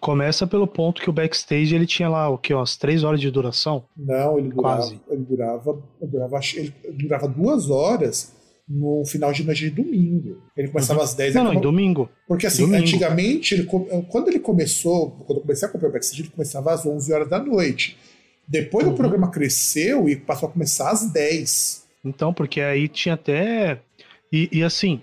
começa 0.00 0.46
pelo 0.46 0.66
ponto 0.66 1.00
que 1.00 1.08
o 1.08 1.12
backstage 1.12 1.74
ele 1.74 1.86
tinha 1.86 2.08
lá 2.08 2.28
o 2.28 2.36
que 2.36 2.52
umas 2.52 2.76
três 2.76 3.04
horas 3.04 3.20
de 3.20 3.30
duração. 3.30 3.84
Não, 3.96 4.36
ele 4.38 4.48
durava, 4.48 4.76
Quase. 4.78 5.00
ele 5.08 5.22
durava, 5.22 5.82
ele 6.00 6.10
durava, 6.10 6.40
ele 6.56 6.74
durava 6.94 7.28
duas 7.28 7.70
horas 7.70 8.34
no 8.68 9.04
final 9.06 9.32
de 9.32 9.44
noite 9.44 9.60
de 9.60 9.70
domingo. 9.70 10.42
Ele 10.56 10.68
começava 10.68 11.00
uhum. 11.00 11.04
às 11.04 11.14
10 11.14 11.34
Não, 11.34 11.44
não, 11.44 11.54
em 11.54 11.60
domingo. 11.60 12.10
Porque 12.26 12.46
assim, 12.46 12.62
domingo. 12.62 12.82
antigamente, 12.82 13.54
ele, 13.54 13.64
quando 13.64 14.28
ele 14.28 14.38
começou, 14.38 15.10
quando 15.26 15.38
eu 15.38 15.42
comecei 15.42 15.66
a 15.66 15.70
comprar 15.70 15.88
o 15.88 15.92
backstage, 15.92 16.22
ele 16.22 16.30
começava 16.30 16.72
às 16.72 16.84
11 16.84 17.12
horas 17.12 17.30
da 17.30 17.38
noite. 17.38 17.96
Depois 18.46 18.86
uhum. 18.86 18.92
o 18.92 18.96
programa 18.96 19.30
cresceu 19.30 20.08
e 20.08 20.16
passou 20.16 20.48
a 20.48 20.52
começar 20.52 20.90
às 20.90 21.10
10. 21.10 21.86
Então, 22.04 22.32
porque 22.32 22.60
aí 22.60 22.88
tinha 22.88 23.14
até. 23.14 23.80
E, 24.32 24.48
e 24.52 24.62
assim, 24.62 25.00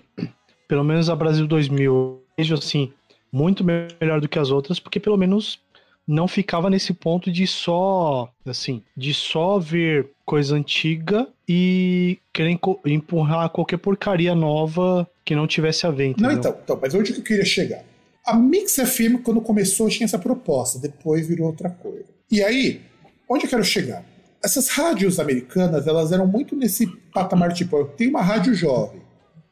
pelo 0.68 0.84
menos 0.84 1.10
a 1.10 1.16
Brasil 1.16 1.46
2000, 1.46 2.22
vejo 2.38 2.54
assim, 2.54 2.92
muito 3.32 3.64
melhor 3.64 4.20
do 4.20 4.28
que 4.28 4.38
as 4.38 4.50
outras, 4.50 4.78
porque 4.78 5.00
pelo 5.00 5.16
menos 5.16 5.58
não 6.06 6.28
ficava 6.28 6.70
nesse 6.70 6.94
ponto 6.94 7.32
de 7.32 7.46
só, 7.46 8.30
assim, 8.44 8.82
de 8.96 9.12
só 9.12 9.58
ver 9.58 10.10
coisa 10.24 10.54
antiga 10.54 11.26
e 11.48 12.18
querer 12.32 12.58
empurrar 12.86 13.50
qualquer 13.50 13.78
porcaria 13.78 14.34
nova 14.34 15.08
que 15.24 15.34
não 15.34 15.46
tivesse 15.46 15.86
a 15.86 15.90
ver. 15.90 16.08
Entendeu? 16.08 16.30
Não, 16.30 16.38
então, 16.38 16.56
então, 16.62 16.78
mas 16.80 16.94
onde 16.94 17.12
que 17.12 17.20
eu 17.20 17.24
queria 17.24 17.44
chegar? 17.44 17.84
A 18.24 18.34
Mix 18.34 18.74
FM, 18.76 19.22
quando 19.22 19.40
começou, 19.40 19.88
tinha 19.88 20.04
essa 20.04 20.18
proposta, 20.18 20.78
depois 20.78 21.26
virou 21.26 21.48
outra 21.48 21.70
coisa. 21.70 22.06
E 22.30 22.42
aí, 22.42 22.80
onde 23.28 23.44
eu 23.44 23.50
quero 23.50 23.64
chegar? 23.64 24.04
Essas 24.42 24.68
rádios 24.68 25.18
americanas, 25.18 25.86
elas 25.86 26.12
eram 26.12 26.26
muito 26.26 26.54
nesse 26.54 26.86
patamar, 27.12 27.52
tipo, 27.52 27.76
eu 27.76 27.86
tenho 27.86 28.10
uma 28.10 28.22
rádio 28.22 28.54
jovem. 28.54 29.00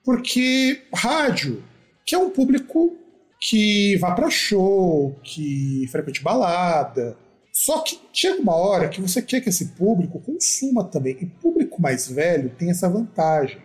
Porque 0.04 0.82
rádio, 0.92 1.62
que 2.04 2.14
é 2.14 2.18
um 2.18 2.30
público 2.30 2.96
que 3.40 3.96
vá 3.96 4.12
para 4.12 4.30
show, 4.30 5.18
que 5.22 5.86
frequente 5.90 6.22
balada. 6.22 7.16
Só 7.52 7.82
que 7.82 8.00
chega 8.12 8.42
uma 8.42 8.56
hora 8.56 8.88
que 8.88 9.00
você 9.00 9.22
quer 9.22 9.40
que 9.40 9.48
esse 9.48 9.66
público 9.66 10.20
consuma 10.20 10.84
também. 10.84 11.16
E 11.20 11.26
público 11.26 11.80
mais 11.80 12.08
velho 12.08 12.50
tem 12.50 12.70
essa 12.70 12.88
vantagem. 12.88 13.58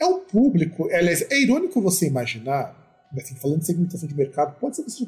É 0.00 0.04
um 0.04 0.20
público, 0.20 0.88
aliás, 0.92 1.22
é 1.30 1.40
irônico 1.40 1.80
você 1.80 2.06
imaginar, 2.06 3.08
assim, 3.16 3.36
falando 3.36 3.60
de 3.60 3.66
segmentação 3.66 4.08
de 4.08 4.14
mercado, 4.14 4.58
pode 4.58 4.76
ser 4.76 4.82
que 4.82 4.90
seja 4.90 5.06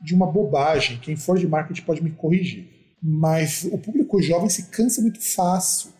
de 0.00 0.14
uma 0.14 0.26
bobagem, 0.26 0.98
quem 0.98 1.16
for 1.16 1.38
de 1.38 1.46
marketing 1.46 1.82
pode 1.82 2.02
me 2.02 2.10
corrigir. 2.10 2.66
Mas 3.02 3.68
o 3.70 3.76
público 3.76 4.22
jovem 4.22 4.48
se 4.48 4.70
cansa 4.70 5.02
muito 5.02 5.20
fácil. 5.20 5.90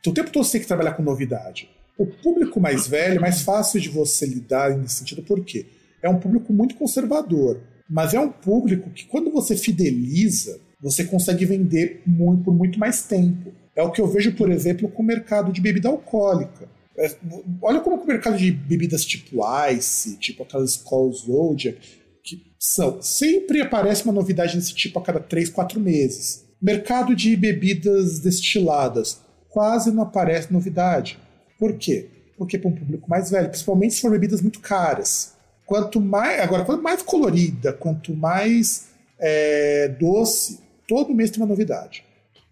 Então 0.00 0.12
o 0.12 0.14
tempo 0.14 0.30
todo 0.30 0.44
você 0.44 0.52
tem 0.52 0.60
que 0.60 0.68
trabalhar 0.68 0.92
com 0.92 1.02
novidade. 1.02 1.68
O 1.98 2.06
público 2.06 2.60
mais 2.60 2.86
velho 2.86 3.16
é 3.16 3.20
mais 3.20 3.42
fácil 3.42 3.80
de 3.80 3.88
você 3.88 4.24
lidar 4.24 4.76
nesse 4.76 4.96
sentido, 4.96 5.22
por 5.22 5.44
quê? 5.44 5.66
É 6.02 6.08
um 6.08 6.18
público 6.18 6.52
muito 6.52 6.74
conservador, 6.74 7.60
mas 7.88 8.12
é 8.12 8.20
um 8.20 8.30
público 8.30 8.90
que, 8.90 9.06
quando 9.06 9.30
você 9.30 9.56
fideliza, 9.56 10.58
você 10.80 11.04
consegue 11.04 11.46
vender 11.46 12.02
muito, 12.04 12.44
por 12.44 12.54
muito 12.54 12.78
mais 12.78 13.04
tempo. 13.04 13.52
É 13.76 13.82
o 13.82 13.92
que 13.92 14.00
eu 14.00 14.08
vejo, 14.08 14.34
por 14.34 14.50
exemplo, 14.50 14.88
com 14.88 15.02
o 15.02 15.06
mercado 15.06 15.52
de 15.52 15.60
bebida 15.60 15.88
alcoólica. 15.88 16.68
É, 16.98 17.14
olha 17.62 17.80
como 17.80 17.96
o 17.96 18.06
mercado 18.06 18.36
de 18.36 18.50
bebidas 18.50 19.04
tipo 19.04 19.40
Ice, 19.70 20.16
tipo 20.18 20.42
aquelas 20.42 20.70
Skull 20.72 21.12
Zodiac, 21.12 21.78
que 22.22 22.42
são. 22.58 23.00
Sempre 23.00 23.60
aparece 23.60 24.04
uma 24.04 24.12
novidade 24.12 24.56
desse 24.56 24.74
tipo 24.74 24.98
a 24.98 25.02
cada 25.02 25.20
3, 25.20 25.48
4 25.48 25.80
meses. 25.80 26.44
Mercado 26.60 27.14
de 27.14 27.34
bebidas 27.36 28.18
destiladas, 28.20 29.20
quase 29.48 29.90
não 29.92 30.02
aparece 30.02 30.52
novidade. 30.52 31.18
Por 31.58 31.74
quê? 31.74 32.08
Porque 32.36 32.56
é 32.56 32.58
para 32.58 32.70
um 32.70 32.74
público 32.74 33.08
mais 33.08 33.30
velho, 33.30 33.48
principalmente 33.48 33.94
se 33.94 34.00
for 34.00 34.10
bebidas 34.10 34.42
muito 34.42 34.60
caras 34.60 35.32
quanto 35.72 35.98
mais. 36.02 36.38
Agora, 36.40 36.66
quanto 36.66 36.82
mais 36.82 37.02
colorida, 37.02 37.72
quanto 37.72 38.14
mais 38.14 38.90
é, 39.18 39.88
doce, 39.98 40.60
todo 40.86 41.14
mês 41.14 41.30
tem 41.30 41.42
uma 41.42 41.48
novidade. 41.48 42.04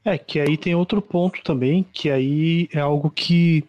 É, 0.02 0.16
que 0.16 0.40
aí 0.40 0.56
tem 0.56 0.74
outro 0.74 1.02
ponto 1.02 1.42
também, 1.42 1.84
que 1.92 2.10
aí 2.10 2.66
é 2.72 2.80
algo 2.80 3.10
que 3.10 3.62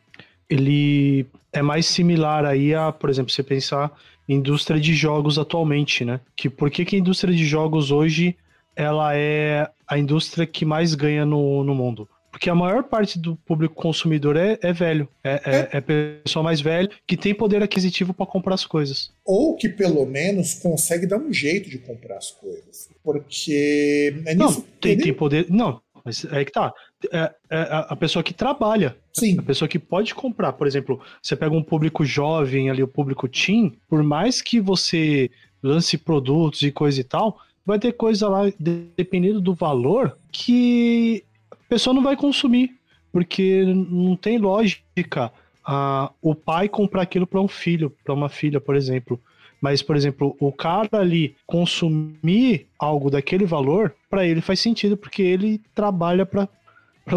ele 0.50 1.26
é 1.52 1.62
mais 1.62 1.86
similar 1.86 2.46
aí 2.46 2.74
a, 2.74 2.94
por 2.94 3.10
exemplo, 3.10 3.30
você 3.30 3.44
pensar 3.44 3.92
indústria 4.26 4.80
de 4.80 4.94
jogos 4.94 5.38
atualmente, 5.38 6.06
né? 6.06 6.22
Que 6.34 6.50
por 6.50 6.72
que, 6.72 6.86
que 6.86 6.96
a 6.96 7.00
indústria 7.00 7.36
de 7.36 7.44
jogos 7.44 7.92
hoje 7.92 8.38
ela 8.74 9.14
é 9.14 9.70
a 9.86 9.98
indústria 9.98 10.48
que 10.48 10.64
mais 10.64 10.96
ganha 10.96 11.26
no, 11.26 11.62
no 11.66 11.76
mundo? 11.76 12.08
Porque 12.32 12.50
a 12.50 12.56
maior 12.56 12.84
parte 12.84 13.20
do 13.20 13.36
público 13.36 13.76
consumidor 13.76 14.38
é, 14.38 14.58
é 14.62 14.72
velho. 14.72 15.08
É, 15.24 15.70
é. 15.74 15.78
é, 15.78 15.82
pessoa 15.82 16.42
mais 16.42 16.62
velha 16.62 16.90
que 17.06 17.18
tem 17.18 17.36
poder 17.36 17.62
aquisitivo 17.62 18.14
para 18.14 18.26
comprar 18.26 18.56
as 18.56 18.66
coisas. 18.66 19.12
Ou 19.26 19.56
que 19.56 19.68
pelo 19.68 20.06
menos 20.06 20.54
consegue 20.56 21.06
dar 21.06 21.18
um 21.18 21.32
jeito 21.32 21.70
de 21.70 21.78
comprar 21.78 22.18
as 22.18 22.32
coisas. 22.32 22.90
Porque 23.04 24.24
é 24.26 24.34
nisso. 24.34 24.60
Não, 24.60 24.66
tem, 24.80 24.98
tem 24.98 25.14
poder. 25.14 25.46
Não, 25.50 25.82
mas 26.06 26.26
é 26.26 26.46
que 26.46 26.52
tá. 26.52 26.74
É, 27.12 27.32
é 27.50 27.68
a 27.90 27.96
pessoa 27.96 28.24
que 28.24 28.34
trabalha. 28.34 28.96
Sim. 29.14 29.38
A 29.38 29.44
pessoa 29.44 29.68
que 29.68 29.78
pode 29.78 30.16
comprar. 30.16 30.54
Por 30.54 30.68
exemplo, 30.68 31.02
você 31.22 31.36
pega 31.36 31.54
um 31.54 31.64
público 31.64 32.06
jovem 32.06 32.70
ali, 32.70 32.82
o 32.82 32.88
público 32.88 33.28
teen, 33.28 33.78
por 33.90 34.02
mais 34.04 34.42
que 34.42 34.60
você 34.60 35.30
lance 35.62 35.98
produtos 35.98 36.62
e 36.62 36.72
coisa 36.72 37.02
e 37.02 37.04
tal, 37.04 37.38
vai 37.66 37.78
ter 37.78 37.92
coisa 37.92 38.28
lá, 38.28 38.52
dependendo 38.60 39.40
do 39.40 39.54
valor, 39.54 40.18
que 40.32 41.24
pessoa 41.72 41.94
não 41.94 42.04
vai 42.04 42.18
consumir, 42.18 42.72
porque 43.14 43.64
não 43.64 44.18
tem 44.18 44.38
lógica 44.38 45.32
a, 45.66 46.12
o 46.22 46.36
pai 46.36 46.68
comprar 46.68 47.04
aquilo 47.04 47.26
para 47.26 47.40
um 47.40 47.48
filho, 47.48 47.96
para 48.04 48.14
uma 48.14 48.28
filha, 48.28 48.60
por 48.60 48.76
exemplo. 48.76 49.18
Mas, 49.62 49.82
por 49.82 49.96
exemplo, 49.96 50.36
o 50.38 50.52
cara 50.52 50.90
ali 50.92 51.34
consumir 51.48 52.68
algo 52.78 53.10
daquele 53.10 53.46
valor, 53.46 53.96
para 54.10 54.28
ele 54.28 54.42
faz 54.42 54.60
sentido, 54.60 54.98
porque 54.98 55.22
ele 55.22 55.62
trabalha 55.74 56.26
para 56.26 56.50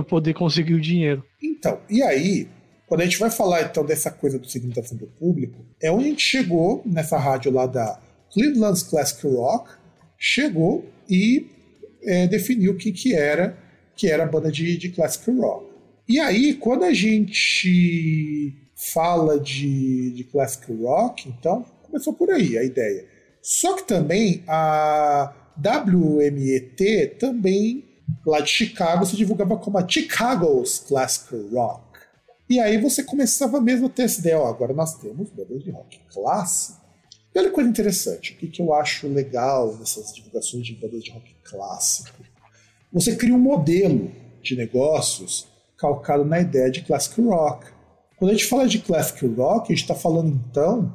poder 0.07 0.35
conseguir 0.35 0.75
o 0.75 0.81
dinheiro. 0.81 1.25
Então, 1.43 1.81
e 1.90 2.01
aí, 2.01 2.47
quando 2.87 3.01
a 3.01 3.05
gente 3.05 3.19
vai 3.19 3.33
falar 3.33 3.62
então 3.62 3.85
dessa 3.85 4.11
coisa 4.11 4.38
do 4.38 4.49
segmentação 4.49 4.97
do 4.97 5.07
público, 5.07 5.64
é 5.83 5.90
onde 5.90 6.05
a 6.05 6.09
gente 6.11 6.23
chegou 6.23 6.81
nessa 6.87 7.19
rádio 7.19 7.51
lá 7.51 7.67
da 7.67 7.99
Cleveland's 8.33 8.85
Classic 8.85 9.27
Rock, 9.27 9.73
chegou 10.17 10.88
e 11.11 11.51
é, 12.05 12.29
definiu 12.29 12.73
o 12.73 12.77
que, 12.77 12.93
que 12.93 13.14
era 13.14 13.63
que 13.97 14.09
era 14.09 14.25
a 14.25 14.27
banda 14.27 14.51
de, 14.51 14.77
de 14.77 14.89
classic 14.91 15.31
rock. 15.31 15.67
E 16.09 16.21
aí, 16.21 16.55
quando 16.55 16.85
a 16.85 16.93
gente 16.93 18.55
fala 18.75 19.39
de, 19.39 20.11
de 20.11 20.25
classic 20.25 20.73
rock, 20.73 21.29
então 21.29 21.65
começou 21.83 22.13
por 22.13 22.31
aí 22.31 22.59
a 22.59 22.65
ideia. 22.65 23.07
Só 23.41 23.75
que 23.75 23.85
também 23.85 24.43
a 24.47 25.33
WMET 25.57 27.17
também 27.19 27.85
lá 28.27 28.41
de 28.41 28.51
Chicago 28.51 29.07
se 29.07 29.17
divulgava 29.17 29.57
como 29.57 29.79
a 29.79 29.89
Chicago's 29.89 30.79
Classic 30.81 31.35
Rock. 31.53 31.85
E 32.49 32.61
aí 32.61 32.77
você 32.79 33.03
começava 33.03 33.61
mesmo 33.61 33.87
a 33.87 33.89
ter 33.89 34.03
essa 34.03 34.21
ideia, 34.21 34.39
ó, 34.39 34.49
agora 34.49 34.75
nós 34.75 34.99
temos 34.99 35.31
bandas 35.31 35.63
de 35.63 35.71
rock 35.71 36.01
clássico. 36.13 36.85
E 37.35 37.39
olha 37.39 37.49
que 37.49 37.55
coisa 37.55 37.71
interessante, 37.71 38.33
o 38.33 38.37
que, 38.37 38.49
que 38.49 38.61
eu 38.61 38.73
acho 38.75 39.09
legal 39.09 39.75
nessas 39.77 40.15
divulgações 40.15 40.67
de 40.67 40.75
bandas 40.75 41.03
de 41.03 41.11
rock 41.11 41.35
clássico 41.43 42.23
você 42.95 43.17
cria 43.17 43.35
um 43.35 43.39
modelo 43.39 44.13
de 44.41 44.55
negócios 44.55 45.49
calcado 45.77 46.25
na 46.25 46.41
ideia 46.41 46.71
de 46.71 46.83
classic 46.83 47.21
rock. 47.21 47.67
Quando 48.17 48.31
a 48.31 48.35
gente 48.35 48.47
fala 48.47 48.69
de 48.69 48.79
classic 48.79 49.27
rock, 49.27 49.65
a 49.65 49.75
gente 49.75 49.83
está 49.83 49.97
falando 49.97 50.29
então 50.29 50.95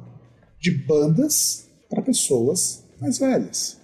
de 0.58 0.70
bandas 0.70 1.68
para 1.90 2.00
pessoas 2.00 2.82
mais 2.98 3.18
velhas. 3.18 3.76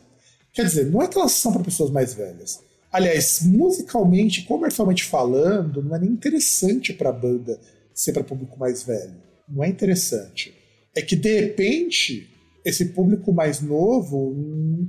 Quer 0.55 0.65
dizer, 0.65 0.87
não 0.91 1.03
é 1.03 1.09
que 1.09 1.19
elas 1.19 1.33
são 1.33 1.53
para 1.53 1.63
pessoas 1.63 1.91
mais 1.91 2.15
velhas. 2.15 2.61
Aliás, 2.91 3.43
musicalmente, 3.43 4.45
comercialmente 4.45 5.05
falando, 5.05 5.83
não 5.83 5.95
é 5.95 5.99
nem 5.99 6.09
interessante 6.09 6.95
para 6.95 7.11
a 7.11 7.13
banda 7.13 7.61
ser 7.93 8.15
para 8.15 8.25
público 8.25 8.59
mais 8.59 8.83
velho. 8.83 9.17
Não 9.47 9.63
é 9.63 9.69
interessante. 9.69 10.55
É 10.95 11.03
que 11.03 11.15
de 11.15 11.39
repente 11.41 12.31
esse 12.67 12.87
público 12.87 13.33
mais 13.33 13.61
novo 13.61 14.35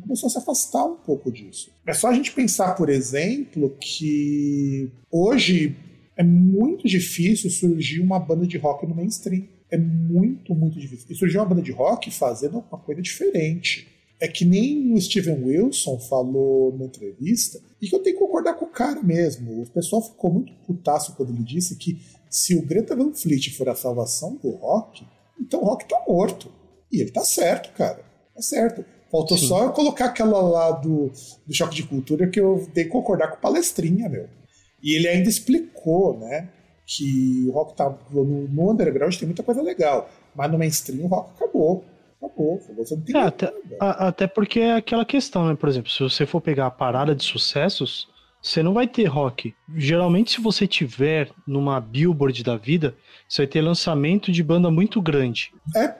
começou 0.02 0.26
a 0.26 0.30
se 0.32 0.38
afastar 0.40 0.84
um 0.84 0.96
pouco 0.96 1.32
disso. 1.32 1.70
É 1.86 1.94
só 1.94 2.08
a 2.08 2.14
gente 2.14 2.32
pensar, 2.32 2.74
por 2.74 2.90
exemplo, 2.90 3.78
que 3.80 4.92
hoje 5.12 5.78
é 6.16 6.24
muito 6.24 6.88
difícil 6.88 7.52
surgir 7.52 8.00
uma 8.00 8.20
banda 8.20 8.48
de 8.48 8.58
rock 8.58 8.88
no 8.88 8.96
mainstream. 8.96 9.48
É 9.70 9.78
muito, 9.78 10.56
muito 10.56 10.80
difícil. 10.80 11.06
E 11.08 11.16
surgiu 11.16 11.40
uma 11.40 11.46
banda 11.46 11.62
de 11.62 11.72
rock 11.72 12.10
fazendo 12.10 12.64
uma 12.68 12.80
coisa 12.80 13.00
diferente. 13.00 13.88
É 14.20 14.28
que 14.28 14.44
nem 14.44 14.92
o 14.92 15.00
Steven 15.00 15.44
Wilson 15.44 16.00
falou 16.00 16.72
numa 16.72 16.86
entrevista, 16.86 17.60
e 17.80 17.88
que 17.88 17.96
eu 17.96 18.00
tenho 18.00 18.16
que 18.16 18.24
concordar 18.24 18.56
com 18.56 18.66
o 18.66 18.70
cara 18.70 19.04
mesmo. 19.04 19.62
O 19.62 19.70
pessoal 19.70 20.02
ficou 20.02 20.34
muito 20.34 20.52
putaço 20.66 21.16
quando 21.16 21.32
ele 21.32 21.44
disse 21.44 21.76
que 21.76 22.02
se 22.28 22.56
o 22.56 22.66
Greta 22.66 22.96
Van 22.96 23.14
Fleet 23.14 23.56
for 23.56 23.70
a 23.70 23.76
salvação 23.76 24.36
do 24.42 24.50
rock, 24.50 25.06
então 25.40 25.62
o 25.62 25.66
rock 25.66 25.88
tá 25.88 26.04
morto. 26.08 26.52
E 26.92 27.02
ele 27.02 27.12
tá 27.12 27.22
certo, 27.22 27.72
cara. 27.74 28.00
Tá 28.36 28.42
certo. 28.42 28.86
Faltou 29.12 29.38
Sim. 29.38 29.48
só 29.48 29.64
eu 29.64 29.72
colocar 29.72 30.06
aquela 30.06 30.42
lá 30.42 30.72
do, 30.72 31.12
do 31.46 31.54
choque 31.54 31.76
de 31.76 31.84
cultura 31.84 32.28
que 32.28 32.40
eu 32.40 32.68
dei 32.74 32.86
concordar 32.86 33.30
com 33.30 33.40
palestrinha, 33.40 34.10
meu. 34.10 34.28
E 34.82 34.96
ele 34.96 35.08
ainda 35.08 35.30
explicou, 35.30 36.18
né? 36.20 36.50
Que 36.86 37.46
o 37.48 37.52
rock 37.52 37.76
tá. 37.76 37.98
No, 38.12 38.24
no 38.24 38.72
underground 38.72 39.16
tem 39.16 39.28
muita 39.28 39.44
coisa 39.44 39.62
legal. 39.62 40.10
Mas 40.36 40.52
no 40.52 40.58
mainstream 40.58 41.06
o 41.06 41.08
rock 41.08 41.32
acabou. 41.36 41.86
Acabou. 42.22 42.60
Você 42.78 42.96
não 42.96 43.02
tem 43.02 43.16
é, 43.16 43.24
até, 43.24 43.54
a, 43.80 44.08
até 44.08 44.28
porque 44.28 44.60
é 44.60 44.74
aquela 44.74 45.06
questão, 45.06 45.48
né? 45.48 45.56
Por 45.56 45.70
exemplo, 45.70 45.90
se 45.90 46.02
você 46.02 46.26
for 46.26 46.42
pegar 46.42 46.68
a 46.68 46.72
parada 46.72 47.16
de 47.16 47.24
sucessos, 47.24 48.08
você 48.42 48.62
não 48.62 48.74
vai 48.74 48.88
ter 48.88 49.06
rock. 49.06 49.54
Geralmente, 49.76 50.32
se 50.32 50.42
você 50.42 50.68
tiver 50.68 51.30
numa 51.46 51.80
billboard 51.80 52.44
da 52.44 52.56
vida, 52.56 52.96
você 53.28 53.44
vai 53.44 53.48
ter 53.48 53.62
lançamento 53.62 54.32
de 54.32 54.44
banda 54.44 54.70
muito 54.70 55.02
grande. 55.02 55.52
É, 55.76 55.96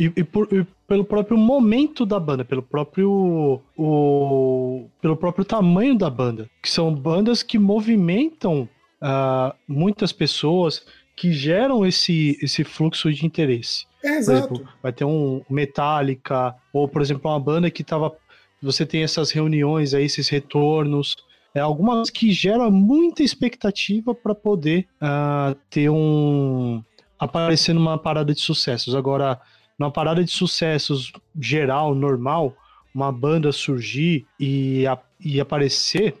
e, 0.00 0.12
e, 0.16 0.24
por, 0.24 0.48
e, 0.50 0.66
pelo 0.88 1.04
próprio 1.04 1.36
momento 1.36 2.06
da 2.06 2.18
banda, 2.18 2.42
pelo 2.42 2.62
próprio 2.62 3.60
o, 3.76 4.88
pelo 5.00 5.14
próprio 5.14 5.44
tamanho 5.44 5.94
da 5.96 6.08
banda, 6.08 6.48
que 6.62 6.70
são 6.70 6.94
bandas 6.94 7.42
que 7.42 7.58
movimentam 7.58 8.66
uh, 9.02 9.54
muitas 9.68 10.10
pessoas, 10.10 10.82
que 11.14 11.32
geram 11.32 11.84
esse, 11.84 12.38
esse 12.40 12.64
fluxo 12.64 13.12
de 13.12 13.26
interesse. 13.26 13.84
É, 14.02 14.08
por 14.08 14.18
exemplo, 14.18 14.68
vai 14.82 14.90
ter 14.90 15.04
um 15.04 15.42
Metallica, 15.50 16.54
ou 16.72 16.88
por 16.88 17.02
exemplo, 17.02 17.30
uma 17.30 17.38
banda 17.38 17.70
que 17.70 17.84
tava. 17.84 18.16
Você 18.62 18.86
tem 18.86 19.02
essas 19.02 19.30
reuniões 19.30 19.92
aí, 19.92 20.04
esses 20.04 20.30
retornos. 20.30 21.16
É, 21.54 21.60
algumas 21.60 22.08
que 22.08 22.32
geram 22.32 22.70
muita 22.70 23.22
expectativa 23.22 24.14
para 24.14 24.34
poder 24.34 24.86
uh, 24.96 25.54
ter 25.68 25.90
um. 25.90 26.82
aparecer 27.18 27.74
numa 27.74 27.98
parada 27.98 28.32
de 28.32 28.40
sucessos. 28.40 28.94
Agora, 28.94 29.38
numa 29.80 29.90
parada 29.90 30.22
de 30.22 30.30
sucessos 30.30 31.10
geral, 31.40 31.94
normal, 31.94 32.54
uma 32.94 33.10
banda 33.10 33.50
surgir 33.50 34.26
e, 34.38 34.86
a, 34.86 34.98
e 35.18 35.40
aparecer, 35.40 36.16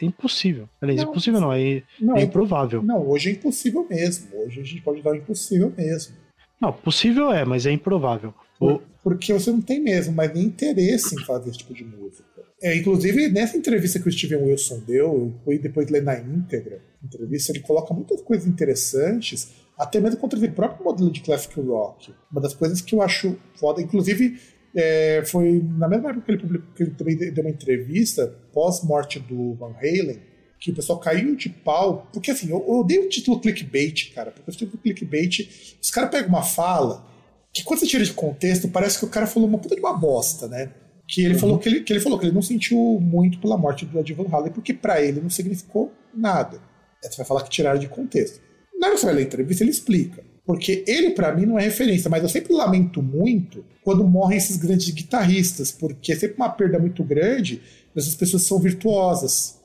é 0.00 0.06
impossível. 0.06 0.66
Aliás, 0.80 1.02
não, 1.02 1.10
impossível 1.10 1.40
não, 1.40 1.52
é, 1.52 1.82
não, 2.00 2.16
é 2.16 2.22
improvável. 2.22 2.82
Não, 2.82 3.06
hoje 3.06 3.28
é 3.28 3.32
impossível 3.32 3.86
mesmo. 3.88 4.28
Hoje 4.38 4.58
a 4.58 4.64
gente 4.64 4.80
pode 4.80 5.02
dar 5.02 5.14
impossível 5.14 5.70
mesmo. 5.76 6.14
Não, 6.58 6.72
possível 6.72 7.30
é, 7.30 7.44
mas 7.44 7.66
é 7.66 7.72
improvável. 7.72 8.32
Por, 8.58 8.82
porque 9.02 9.34
você 9.34 9.50
não 9.50 9.60
tem 9.60 9.80
mesmo, 9.80 10.14
mas 10.14 10.32
nem 10.32 10.44
interesse 10.44 11.14
em 11.14 11.24
fazer 11.26 11.50
esse 11.50 11.58
tipo 11.58 11.74
de 11.74 11.84
música. 11.84 12.24
É, 12.62 12.74
inclusive, 12.74 13.28
nessa 13.28 13.58
entrevista 13.58 14.00
que 14.00 14.08
o 14.08 14.12
Steven 14.12 14.44
Wilson 14.44 14.80
deu, 14.86 15.04
eu 15.04 15.34
fui 15.44 15.58
depois 15.58 15.90
ler 15.90 16.02
na 16.02 16.18
íntegra, 16.18 16.80
entrevista, 17.04 17.52
ele 17.52 17.60
coloca 17.60 17.92
muitas 17.92 18.22
coisas 18.22 18.46
interessantes 18.46 19.52
até 19.78 20.00
mesmo 20.00 20.18
contra 20.18 20.38
o 20.38 20.52
próprio 20.52 20.84
modelo 20.84 21.10
de 21.10 21.20
classic 21.20 21.60
rock. 21.60 22.14
Uma 22.30 22.40
das 22.40 22.54
coisas 22.54 22.80
que 22.80 22.94
eu 22.94 23.02
acho 23.02 23.36
foda, 23.56 23.82
inclusive 23.82 24.38
é, 24.74 25.22
foi 25.26 25.62
na 25.78 25.88
mesma 25.88 26.10
época 26.10 26.26
que 26.26 26.32
ele, 26.32 26.38
publicou, 26.38 26.74
que 26.74 26.82
ele 26.82 26.90
também 26.92 27.16
deu 27.16 27.44
uma 27.44 27.50
entrevista 27.50 28.26
pós-morte 28.52 29.20
do 29.20 29.54
Van 29.54 29.74
Halen, 29.80 30.20
que 30.58 30.70
o 30.70 30.74
pessoal 30.74 30.98
caiu 30.98 31.36
de 31.36 31.48
pau, 31.48 32.08
porque 32.12 32.30
assim, 32.30 32.50
eu, 32.50 32.64
eu 32.66 32.80
odeio 32.80 33.04
o 33.04 33.08
título 33.08 33.40
clickbait, 33.40 34.12
cara, 34.14 34.30
porque 34.30 34.50
o 34.50 34.54
título 34.54 34.78
clickbait, 34.82 35.76
os 35.80 35.90
caras 35.90 36.10
pegam 36.10 36.28
uma 36.28 36.42
fala 36.42 37.06
que 37.52 37.62
quando 37.62 37.80
você 37.80 37.86
tira 37.86 38.04
de 38.04 38.12
contexto, 38.12 38.68
parece 38.68 38.98
que 38.98 39.04
o 39.04 39.08
cara 39.08 39.26
falou 39.26 39.48
uma 39.48 39.58
puta 39.58 39.76
de 39.76 39.80
uma 39.80 39.92
bosta, 39.92 40.48
né? 40.48 40.72
Que 41.06 41.22
ele, 41.22 41.34
uhum. 41.34 41.40
falou 41.40 41.58
que, 41.58 41.68
ele, 41.68 41.80
que 41.82 41.92
ele 41.92 42.00
falou 42.00 42.18
que 42.18 42.24
ele 42.24 42.34
não 42.34 42.42
sentiu 42.42 42.98
muito 43.00 43.38
pela 43.38 43.56
morte 43.56 43.84
do 43.84 43.98
Ed 43.98 44.12
Van 44.12 44.26
Halen, 44.28 44.52
porque 44.52 44.74
para 44.74 45.00
ele 45.00 45.20
não 45.20 45.30
significou 45.30 45.92
nada. 46.12 46.60
Você 47.00 47.16
vai 47.18 47.26
falar 47.26 47.42
que 47.42 47.50
tiraram 47.50 47.78
de 47.78 47.86
contexto. 47.86 48.40
Na 48.84 48.90
hora 48.90 48.94
que 48.94 49.00
você 49.00 49.06
vai 49.06 49.14
ler 49.14 49.22
a 49.22 49.24
entrevista, 49.24 49.64
ele 49.64 49.70
explica. 49.70 50.22
Porque 50.46 50.84
ele, 50.86 51.10
para 51.10 51.34
mim, 51.34 51.46
não 51.46 51.58
é 51.58 51.62
referência, 51.62 52.10
mas 52.10 52.22
eu 52.22 52.28
sempre 52.28 52.52
lamento 52.52 53.02
muito 53.02 53.64
quando 53.82 54.04
morrem 54.04 54.36
esses 54.36 54.56
grandes 54.58 54.90
guitarristas, 54.90 55.72
porque 55.72 56.12
é 56.12 56.16
sempre 56.16 56.36
uma 56.36 56.50
perda 56.50 56.78
muito 56.78 57.02
grande 57.02 57.62
essas 57.96 58.14
pessoas 58.14 58.42
são 58.42 58.58
virtuosas. 58.58 59.60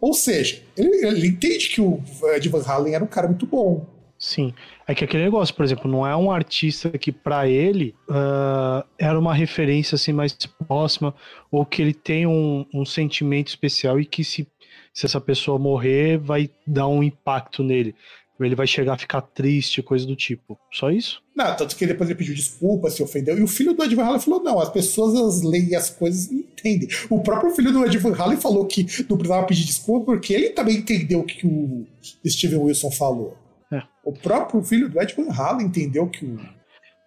Ou 0.00 0.12
seja, 0.12 0.60
ele, 0.76 1.06
ele 1.06 1.28
entende 1.28 1.68
que 1.68 1.80
o 1.80 2.02
Ed 2.34 2.48
Van 2.48 2.62
Halen 2.62 2.94
era 2.94 3.04
um 3.04 3.08
cara 3.08 3.28
muito 3.28 3.46
bom. 3.46 3.86
Sim. 4.18 4.52
É 4.86 4.94
que 4.94 5.04
aquele 5.04 5.24
negócio, 5.24 5.54
por 5.54 5.64
exemplo, 5.64 5.90
não 5.90 6.06
é 6.06 6.14
um 6.14 6.30
artista 6.30 6.90
que 6.90 7.10
para 7.10 7.48
ele 7.48 7.94
uh, 8.08 8.86
era 8.98 9.18
uma 9.18 9.34
referência 9.34 9.96
assim 9.96 10.12
mais 10.12 10.32
próxima, 10.66 11.14
ou 11.50 11.64
que 11.64 11.82
ele 11.82 11.94
tem 11.94 12.26
um, 12.26 12.66
um 12.72 12.84
sentimento 12.84 13.48
especial 13.48 13.98
e 14.00 14.04
que 14.04 14.22
se, 14.22 14.46
se 14.92 15.06
essa 15.06 15.20
pessoa 15.20 15.58
morrer 15.58 16.18
vai 16.18 16.50
dar 16.66 16.86
um 16.86 17.02
impacto 17.02 17.64
nele. 17.64 17.94
Ele 18.40 18.54
vai 18.54 18.66
chegar 18.66 18.94
a 18.94 18.98
ficar 18.98 19.20
triste, 19.20 19.82
coisa 19.82 20.06
do 20.06 20.16
tipo. 20.16 20.58
Só 20.72 20.90
isso? 20.90 21.22
Não, 21.34 21.54
tanto 21.56 21.76
que 21.76 21.86
depois 21.86 22.08
ele 22.08 22.18
pediu 22.18 22.34
desculpa, 22.34 22.90
se 22.90 23.02
ofendeu. 23.02 23.38
E 23.38 23.42
o 23.42 23.48
filho 23.48 23.74
do 23.74 23.82
Ed 23.82 23.94
Van 23.94 24.04
Halen 24.04 24.20
falou: 24.20 24.42
não, 24.42 24.58
as 24.58 24.70
pessoas 24.70 25.14
as 25.14 25.42
leem 25.42 25.74
as 25.74 25.90
coisas 25.90 26.30
e 26.30 26.36
entendem. 26.36 26.88
O 27.10 27.20
próprio 27.20 27.54
filho 27.54 27.72
do 27.72 27.84
Ed 27.84 27.96
Van 27.98 28.14
Halen 28.14 28.38
falou 28.38 28.66
que 28.66 28.86
não 29.08 29.16
precisava 29.16 29.46
pedir 29.46 29.64
desculpa 29.64 30.06
porque 30.06 30.32
ele 30.32 30.50
também 30.50 30.76
entendeu 30.76 31.20
o 31.20 31.24
que 31.24 31.46
o 31.46 31.86
Steven 32.26 32.58
Wilson 32.58 32.90
falou. 32.90 33.36
É. 33.72 33.82
O 34.04 34.12
próprio 34.12 34.62
filho 34.62 34.88
do 34.88 35.00
Ed 35.00 35.14
Van 35.14 35.32
Halen 35.32 35.66
entendeu 35.66 36.06
que 36.08 36.24
o. 36.24 36.38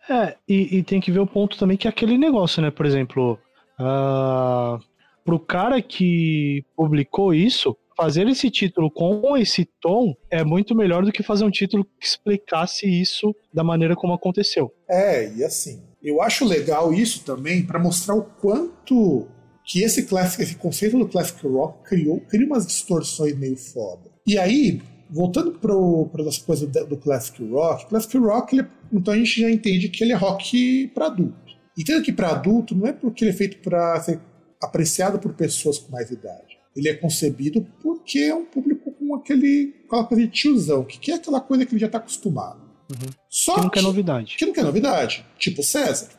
É, 0.07 0.35
e, 0.47 0.77
e 0.77 0.83
tem 0.83 1.01
que 1.01 1.11
ver 1.11 1.19
o 1.19 1.27
ponto 1.27 1.57
também 1.57 1.77
que 1.77 1.87
é 1.87 1.89
aquele 1.89 2.17
negócio, 2.17 2.61
né? 2.61 2.69
Por 2.69 2.85
exemplo, 2.85 3.39
uh, 3.79 4.79
pro 5.23 5.39
cara 5.39 5.81
que 5.81 6.63
publicou 6.75 7.33
isso, 7.33 7.75
fazer 7.95 8.27
esse 8.27 8.49
título 8.49 8.91
com 8.91 9.37
esse 9.37 9.65
tom 9.81 10.13
é 10.29 10.43
muito 10.43 10.75
melhor 10.75 11.03
do 11.03 11.11
que 11.11 11.23
fazer 11.23 11.45
um 11.45 11.51
título 11.51 11.85
que 11.99 12.05
explicasse 12.05 12.85
isso 12.85 13.33
da 13.53 13.63
maneira 13.63 13.95
como 13.95 14.13
aconteceu. 14.13 14.71
É, 14.89 15.31
e 15.33 15.43
assim, 15.43 15.81
eu 16.03 16.21
acho 16.21 16.45
legal 16.45 16.93
isso 16.93 17.23
também 17.23 17.65
para 17.65 17.79
mostrar 17.79 18.15
o 18.15 18.23
quanto 18.23 19.27
que 19.63 19.81
esse 19.81 20.03
classic, 20.03 20.43
esse 20.43 20.55
conceito 20.55 20.97
do 20.97 21.07
classic 21.07 21.45
rock 21.47 21.89
criou, 21.89 22.19
cria 22.21 22.45
umas 22.45 22.67
distorções 22.67 23.35
meio 23.35 23.57
foda. 23.57 24.11
E 24.27 24.37
aí, 24.37 24.81
voltando 25.09 25.53
para 25.53 26.27
as 26.27 26.37
coisas 26.37 26.69
do 26.69 26.97
classic 26.97 27.43
rock, 27.49 27.87
classic 27.87 28.17
rock, 28.17 28.63
então 28.93 29.13
a 29.13 29.17
gente 29.17 29.41
já 29.41 29.49
entende 29.49 29.89
que 29.89 30.03
ele 30.03 30.11
é 30.11 30.15
rock 30.15 30.87
para 30.89 31.07
adulto. 31.07 31.55
E 31.77 31.83
tendo 31.83 32.03
que 32.03 32.11
para 32.11 32.29
adulto 32.29 32.75
não 32.75 32.87
é 32.87 32.93
porque 32.93 33.23
ele 33.23 33.31
é 33.31 33.35
feito 33.35 33.57
para 33.57 33.99
ser 34.01 34.19
apreciado 34.61 35.19
por 35.19 35.33
pessoas 35.33 35.77
com 35.77 35.91
mais 35.91 36.09
idade 36.11 36.54
ele 36.75 36.89
é 36.89 36.93
concebido 36.93 37.65
porque 37.81 38.19
é 38.19 38.35
um 38.35 38.45
público 38.45 38.91
com 38.91 39.15
aquele, 39.15 39.75
aquela 39.85 40.03
coisa 40.03 40.23
de 40.23 40.29
tiozão, 40.29 40.83
que 40.83 40.99
quer 40.99 41.13
aquela 41.13 41.39
coisa 41.39 41.65
que 41.65 41.73
ele 41.73 41.79
já 41.79 41.85
está 41.85 41.99
acostumado. 41.99 42.59
Uhum. 42.91 43.09
Só 43.29 43.55
que 43.55 43.61
não 43.61 43.69
quer 43.69 43.81
novidade. 43.81 44.35
Que 44.37 44.45
não 44.45 44.53
quer 44.53 44.63
novidade. 44.63 45.25
Tipo 45.39 45.61
o 45.61 45.63
César. 45.63 46.09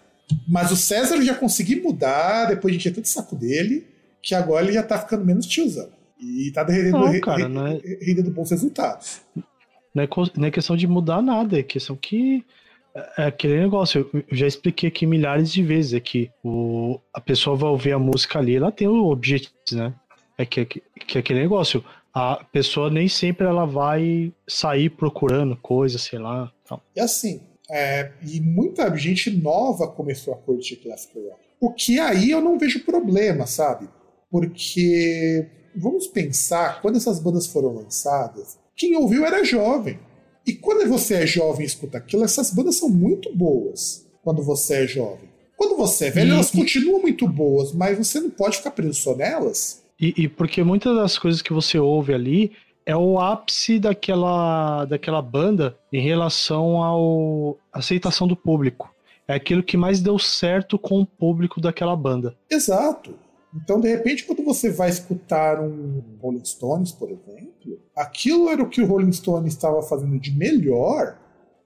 Mas 0.49 0.73
o 0.73 0.77
César 0.77 1.21
já 1.23 1.35
consegui 1.35 1.77
mudar, 1.77 2.47
depois 2.47 2.75
de 2.75 2.83
ter 2.83 2.95
tanto 2.95 3.09
saco 3.09 3.37
dele, 3.37 3.87
que 4.23 4.35
agora 4.35 4.65
ele 4.65 4.73
já 4.73 4.83
tá 4.83 4.99
ficando 4.99 5.25
menos 5.25 5.47
tiozão. 5.47 5.89
E 6.19 6.51
tá 6.53 6.65
rendendo, 6.65 6.99
não, 6.99 7.21
cara, 7.21 7.49
não 7.49 7.67
é... 7.67 7.79
rendendo 8.01 8.31
bons 8.31 8.51
resultados. 8.51 9.21
Não 9.95 10.03
é, 10.03 10.09
não 10.37 10.49
é 10.49 10.51
questão 10.51 10.77
de 10.77 10.87
mudar 10.87 11.23
nada, 11.23 11.59
é 11.59 11.63
questão 11.63 11.95
que 11.95 12.45
é, 12.95 13.23
é 13.23 13.27
aquele 13.27 13.61
negócio, 13.61 14.09
eu 14.13 14.25
já 14.33 14.47
expliquei 14.47 14.89
aqui 14.89 15.07
milhares 15.07 15.53
de 15.53 15.63
vezes, 15.63 15.93
é 15.93 16.01
que 16.01 16.31
o, 16.43 16.99
a 17.13 17.21
pessoa 17.21 17.55
vai 17.55 17.71
ouvir 17.71 17.93
a 17.93 17.99
música 17.99 18.39
ali, 18.39 18.57
ela 18.57 18.73
tem 18.73 18.89
o 18.89 19.07
objetivo, 19.07 19.55
né? 19.73 19.95
É 20.39 20.45
que, 20.45 20.65
que, 20.65 20.83
que 21.07 21.19
aquele 21.19 21.41
negócio, 21.41 21.85
a 22.13 22.45
pessoa 22.53 22.91
nem 22.91 23.09
sempre 23.09 23.47
ela 23.47 23.65
vai 23.65 24.33
sair 24.47 24.91
procurando 24.91 25.57
coisas, 25.57 26.03
sei 26.03 26.19
lá. 26.19 26.53
Tal. 26.67 26.83
E 26.95 27.01
assim, 27.01 27.41
é, 27.71 28.13
e 28.23 28.41
muita 28.41 28.95
gente 28.97 29.31
nova 29.31 29.89
começou 29.89 30.35
a 30.35 30.37
curtir 30.37 30.77
classic 30.77 31.19
rock. 31.19 31.41
O 31.61 31.73
que 31.73 31.99
aí 31.99 32.31
eu 32.31 32.41
não 32.41 32.59
vejo 32.59 32.85
problema, 32.85 33.47
sabe? 33.47 33.89
Porque 34.31 35.47
vamos 35.75 36.07
pensar, 36.07 36.81
quando 36.81 36.97
essas 36.97 37.19
bandas 37.19 37.47
foram 37.47 37.75
lançadas, 37.75 38.59
quem 38.75 38.97
ouviu 38.97 39.25
era 39.25 39.45
jovem. 39.45 39.99
E 40.47 40.53
quando 40.53 40.89
você 40.89 41.15
é 41.15 41.27
jovem 41.27 41.65
e 41.65 41.67
escuta 41.67 41.99
aquilo, 41.99 42.25
essas 42.25 42.51
bandas 42.51 42.77
são 42.77 42.89
muito 42.89 43.35
boas 43.35 44.07
quando 44.23 44.43
você 44.43 44.85
é 44.85 44.87
jovem. 44.87 45.29
Quando 45.57 45.77
você 45.77 46.07
é 46.07 46.11
velho, 46.11 46.29
e, 46.29 46.33
elas 46.33 46.51
continuam 46.51 47.01
muito 47.01 47.27
boas, 47.27 47.73
mas 47.73 47.97
você 47.97 48.21
não 48.21 48.31
pode 48.31 48.59
ficar 48.59 48.71
preso 48.71 48.95
só 48.95 49.17
nelas. 49.17 49.83
E, 49.99 50.25
e, 50.25 50.29
porque 50.29 50.63
muitas 50.63 50.95
das 50.95 51.19
coisas 51.19 51.41
que 51.41 51.53
você 51.53 51.79
ouve 51.79 52.13
ali 52.13 52.53
é 52.85 52.97
o 52.97 53.19
ápice 53.19 53.79
daquela, 53.79 54.85
daquela 54.85 55.23
banda 55.23 55.77
em 55.93 56.01
relação 56.01 56.83
à 57.73 57.79
aceitação 57.79 58.29
do 58.29 58.37
público. 58.37 58.95
É 59.27 59.35
aquilo 59.35 59.63
que 59.63 59.77
mais 59.77 60.01
deu 60.01 60.19
certo 60.19 60.79
com 60.79 61.01
o 61.01 61.07
público 61.07 61.61
daquela 61.61 61.97
banda. 61.97 62.37
Exato. 62.49 63.15
Então, 63.55 63.81
de 63.81 63.89
repente, 63.89 64.25
quando 64.25 64.45
você 64.45 64.71
vai 64.71 64.91
escutar 64.91 65.59
um 65.61 66.03
Rolling 66.21 66.45
Stones, 66.45 66.93
por 66.93 67.11
exemplo, 67.11 67.81
aquilo 67.97 68.51
era 68.51 68.63
o 68.63 68.69
que 68.69 68.83
o 68.83 68.87
Rolling 68.87 69.13
Stones 69.13 69.55
estava 69.55 69.83
fazendo 69.83 70.19
de 70.21 70.31
melhor 70.31 71.19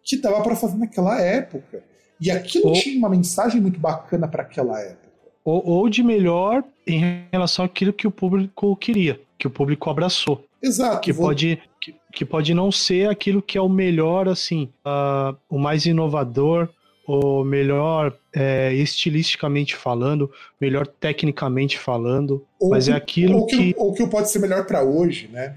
que 0.02 0.16
dava 0.16 0.40
para 0.42 0.56
fazer 0.56 0.78
naquela 0.78 1.20
época. 1.20 1.82
E 2.18 2.30
aquilo 2.30 2.68
Ou... 2.68 2.72
tinha 2.74 2.96
uma 2.96 3.10
mensagem 3.10 3.60
muito 3.60 3.78
bacana 3.78 4.26
para 4.28 4.42
aquela 4.42 4.80
época 4.80 4.99
ou, 5.44 5.66
ou 5.66 5.88
de 5.88 6.02
melhor 6.02 6.62
em 6.86 7.26
relação 7.32 7.64
àquilo 7.64 7.92
que 7.92 8.06
o 8.06 8.10
público 8.10 8.74
queria, 8.76 9.20
que 9.38 9.46
o 9.46 9.50
público 9.50 9.88
abraçou. 9.90 10.44
Exato. 10.62 11.00
Que, 11.00 11.12
vou... 11.12 11.26
pode, 11.26 11.58
que, 11.80 11.94
que, 12.12 12.24
pode 12.24 12.52
não 12.54 12.70
ser 12.70 13.08
aquilo 13.08 13.40
que 13.40 13.56
é 13.56 13.60
o 13.60 13.68
melhor, 13.68 14.28
assim, 14.28 14.68
uh, 14.84 15.36
o 15.48 15.58
mais 15.58 15.86
inovador, 15.86 16.68
o 17.06 17.42
melhor 17.42 18.16
é, 18.32 18.72
estilisticamente 18.74 19.74
falando, 19.74 20.30
melhor 20.60 20.86
tecnicamente 20.86 21.78
falando, 21.78 22.44
ou 22.60 22.70
mas 22.70 22.84
que, 22.84 22.92
é 22.92 22.94
aquilo 22.94 23.38
ou 23.38 23.46
que, 23.46 23.56
que... 23.56 23.74
Ou 23.76 23.94
que 23.94 24.06
pode 24.06 24.30
ser 24.30 24.38
melhor 24.38 24.64
para 24.64 24.82
hoje, 24.82 25.28
né? 25.32 25.56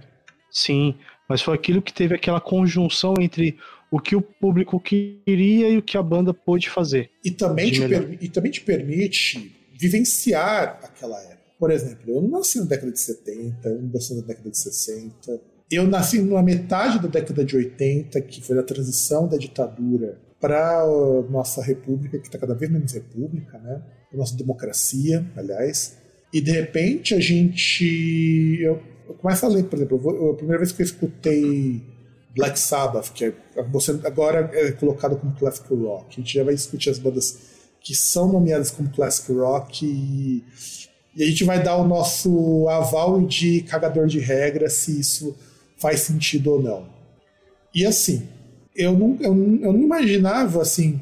Sim, 0.50 0.96
mas 1.28 1.42
foi 1.42 1.54
aquilo 1.54 1.82
que 1.82 1.94
teve 1.94 2.16
aquela 2.16 2.40
conjunção 2.40 3.16
entre 3.20 3.58
o 3.92 4.00
que 4.00 4.16
o 4.16 4.22
público 4.22 4.80
queria 4.80 5.70
e 5.70 5.78
o 5.78 5.82
que 5.82 5.98
a 5.98 6.02
banda 6.02 6.34
pôde 6.34 6.70
fazer. 6.70 7.12
E 7.24 7.30
também, 7.30 7.72
te, 7.72 7.88
per... 7.88 8.18
e 8.20 8.30
também 8.30 8.52
te 8.52 8.62
permite 8.62 9.63
vivenciar 9.80 10.80
aquela 10.84 11.20
época. 11.22 11.44
Por 11.60 11.72
exemplo, 11.72 12.02
eu 12.08 12.22
não 12.22 12.30
nasci 12.30 12.60
na 12.60 12.66
década 12.66 12.92
de 12.92 13.00
70, 13.00 13.70
eu 13.70 13.82
não 13.82 13.90
nasci 13.94 14.14
na 14.16 14.22
década 14.22 14.50
de 14.50 14.58
60. 14.58 15.42
Eu 15.72 15.88
nasci 15.88 16.22
na 16.22 16.44
metade 16.44 17.00
da 17.02 17.08
década 17.08 17.44
de 17.44 17.56
80, 17.56 18.22
que 18.22 18.42
foi 18.42 18.58
a 18.60 18.64
transição 18.64 19.28
da 19.28 19.38
ditadura 19.38 20.20
para 20.40 20.82
a 20.82 21.22
nossa 21.30 21.64
república, 21.64 22.20
que 22.20 22.28
está 22.28 22.38
cada 22.38 22.54
vez 22.54 22.70
menos 22.70 22.92
república, 22.92 23.58
né? 23.60 23.82
A 24.14 24.18
nossa 24.18 24.36
democracia, 24.36 25.26
aliás. 25.36 25.98
E 26.34 26.42
de 26.42 26.52
repente 26.52 27.16
a 27.16 27.20
gente. 27.20 28.60
Eu, 28.62 28.82
eu 29.08 29.14
começo 29.16 29.46
a 29.46 29.50
ler, 29.50 29.64
por 29.64 29.78
exemplo, 29.78 30.32
a 30.32 30.36
primeira 30.36 30.60
vez 30.60 30.72
que 30.72 30.82
eu 30.82 30.86
escutei 30.86 31.82
Black 32.36 32.60
Sabbath, 32.60 33.14
que 33.14 33.26
é, 33.26 33.34
você 33.72 33.92
agora 34.04 34.50
é 34.54 34.72
colocado 34.72 35.18
como 35.18 35.34
classic 35.36 35.74
rock, 35.74 36.08
a 36.10 36.16
gente 36.20 36.34
já 36.34 36.44
vai 36.44 36.56
discutir 36.56 36.90
as 36.90 37.00
bandas 37.00 37.53
que 37.84 37.94
são 37.94 38.32
nomeadas 38.32 38.72
como 38.72 38.90
classic 38.90 39.32
rock 39.34 39.86
e, 39.86 40.44
e 41.16 41.24
a 41.24 41.28
gente 41.28 41.44
vai 41.44 41.62
dar 41.62 41.76
o 41.76 41.88
nosso 41.88 42.68
aval 42.70 43.22
de 43.22 43.62
cagador 43.62 44.08
de 44.08 44.20
regra 44.20 44.70
se 44.70 45.00
isso 45.00 45.36
faz 45.78 46.00
sentido 46.00 46.52
ou 46.52 46.62
não. 46.62 46.88
E 47.76 47.86
assim, 47.86 48.28
eu 48.76 48.94
não, 48.98 49.18
eu 49.20 49.34
eu 49.62 49.74
não 49.74 49.82
imaginava 49.82 50.62
assim 50.62 51.00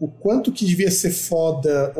o 0.00 0.08
quanto 0.08 0.52
que 0.52 0.66
devia 0.66 0.90
ser 0.90 1.10
foda. 1.10 1.94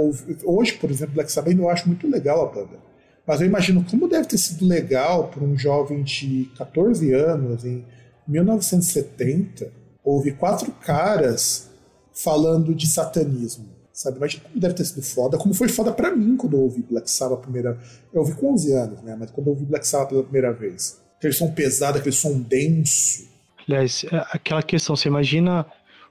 Hoje, 0.45 0.75
por 0.75 0.91
exemplo, 0.91 1.15
Black 1.15 1.31
Sabbath 1.31 1.57
eu 1.57 1.71
acho 1.71 1.87
muito 1.87 2.09
legal 2.09 2.43
a 2.43 2.53
banda. 2.53 2.85
Mas 3.27 3.41
eu 3.41 3.47
imagino 3.47 3.85
como 3.89 4.09
deve 4.09 4.27
ter 4.27 4.37
sido 4.37 4.67
legal 4.67 5.29
para 5.29 5.43
um 5.43 5.57
jovem 5.57 6.03
de 6.03 6.51
14 6.57 7.13
anos, 7.15 7.65
em 7.65 7.85
1970, 8.29 9.73
ouvir 10.05 10.37
quatro 10.37 10.71
caras 10.73 11.71
falando 12.13 12.75
de 12.75 12.87
satanismo. 12.87 13.74
Sabe? 13.95 14.17
Imagina 14.17 14.43
como 14.43 14.61
deve 14.61 14.75
ter 14.75 14.85
sido 14.85 15.03
foda, 15.03 15.39
como 15.39 15.55
foi 15.55 15.69
foda 15.69 15.93
para 15.93 16.15
mim 16.15 16.37
quando 16.37 16.57
eu 16.57 16.63
ouvi 16.63 16.83
Black 16.83 17.09
Sabbath 17.09 17.39
a 17.39 17.43
primeira 17.43 17.79
Eu 18.13 18.23
ouvi 18.23 18.35
com 18.35 18.53
11 18.53 18.73
anos, 18.73 19.03
né? 19.03 19.17
Mas 19.17 19.31
quando 19.31 19.47
eu 19.47 19.53
ouvi 19.53 19.65
Black 19.65 19.87
Sabbath 19.87 20.09
pela 20.09 20.25
primeira 20.25 20.53
vez. 20.53 21.01
Aquele 21.17 21.33
som 21.33 21.53
pesado, 21.53 21.99
aquele 21.99 22.15
som 22.15 22.41
denso. 22.41 23.29
Aliás, 23.69 24.05
é 24.13 24.17
aquela 24.33 24.63
questão, 24.65 24.97
você 24.97 25.09
imagina 25.09 25.65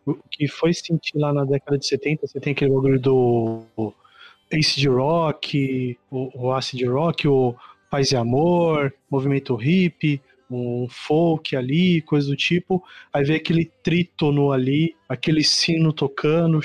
o 0.06 0.16
que 0.32 0.48
foi 0.48 0.74
sentir 0.74 1.18
lá 1.18 1.34
na 1.34 1.44
década 1.44 1.78
de 1.78 1.86
70, 1.86 2.26
você 2.26 2.40
tem 2.40 2.54
aquele 2.54 2.72
bagulho 2.72 3.00
do 3.00 3.64
acid 4.52 4.88
rock, 4.88 5.98
o, 6.10 6.46
o 6.46 6.54
acid 6.54 6.84
rock, 6.86 7.28
o 7.28 7.54
paz 7.92 8.12
e 8.12 8.16
amor, 8.16 8.94
movimento 9.10 9.56
hippie, 9.56 10.22
um 10.50 10.88
folk 10.90 11.56
ali, 11.56 12.02
coisa 12.02 12.28
do 12.28 12.36
tipo. 12.36 12.84
Aí 13.12 13.24
vem 13.24 13.36
aquele 13.36 13.72
trítono 13.84 14.52
ali, 14.52 14.96
aquele 15.08 15.44
sino 15.44 15.92
tocando, 15.92 16.62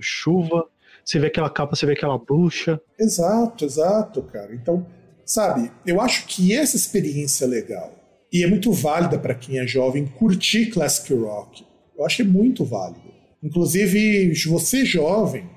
chuva, 0.00 0.66
você 1.04 1.18
vê 1.18 1.28
aquela 1.28 1.48
capa, 1.48 1.74
você 1.74 1.86
vê 1.86 1.92
aquela 1.92 2.18
bruxa. 2.18 2.80
Exato, 2.98 3.64
exato, 3.64 4.22
cara. 4.22 4.54
Então, 4.54 4.86
sabe, 5.24 5.70
eu 5.86 6.00
acho 6.00 6.26
que 6.26 6.54
essa 6.54 6.76
experiência 6.76 7.44
é 7.44 7.48
legal. 7.48 7.94
E 8.30 8.44
é 8.44 8.46
muito 8.46 8.70
válida 8.72 9.18
para 9.18 9.34
quem 9.34 9.58
é 9.58 9.66
jovem 9.66 10.06
curtir 10.06 10.66
classic 10.66 11.14
rock. 11.14 11.64
Eu 11.96 12.04
acho 12.04 12.16
que 12.16 12.22
é 12.22 12.26
muito 12.26 12.64
válido. 12.64 13.08
Inclusive, 13.42 14.34
você 14.46 14.84
jovem, 14.84 15.48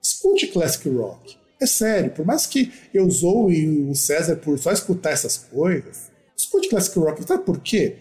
escute 0.00 0.46
classic 0.46 0.88
rock. 0.88 1.36
É 1.60 1.66
sério, 1.66 2.10
por 2.12 2.24
mais 2.24 2.46
que 2.46 2.72
eu 2.94 3.10
zoe 3.10 3.88
o 3.90 3.94
César 3.94 4.36
por 4.36 4.58
só 4.58 4.72
escutar 4.72 5.10
essas 5.10 5.36
coisas, 5.36 6.10
escute 6.36 6.68
classic 6.68 6.98
rock. 6.98 7.22
Sabe 7.24 7.44
por 7.44 7.60
quê? 7.60 7.96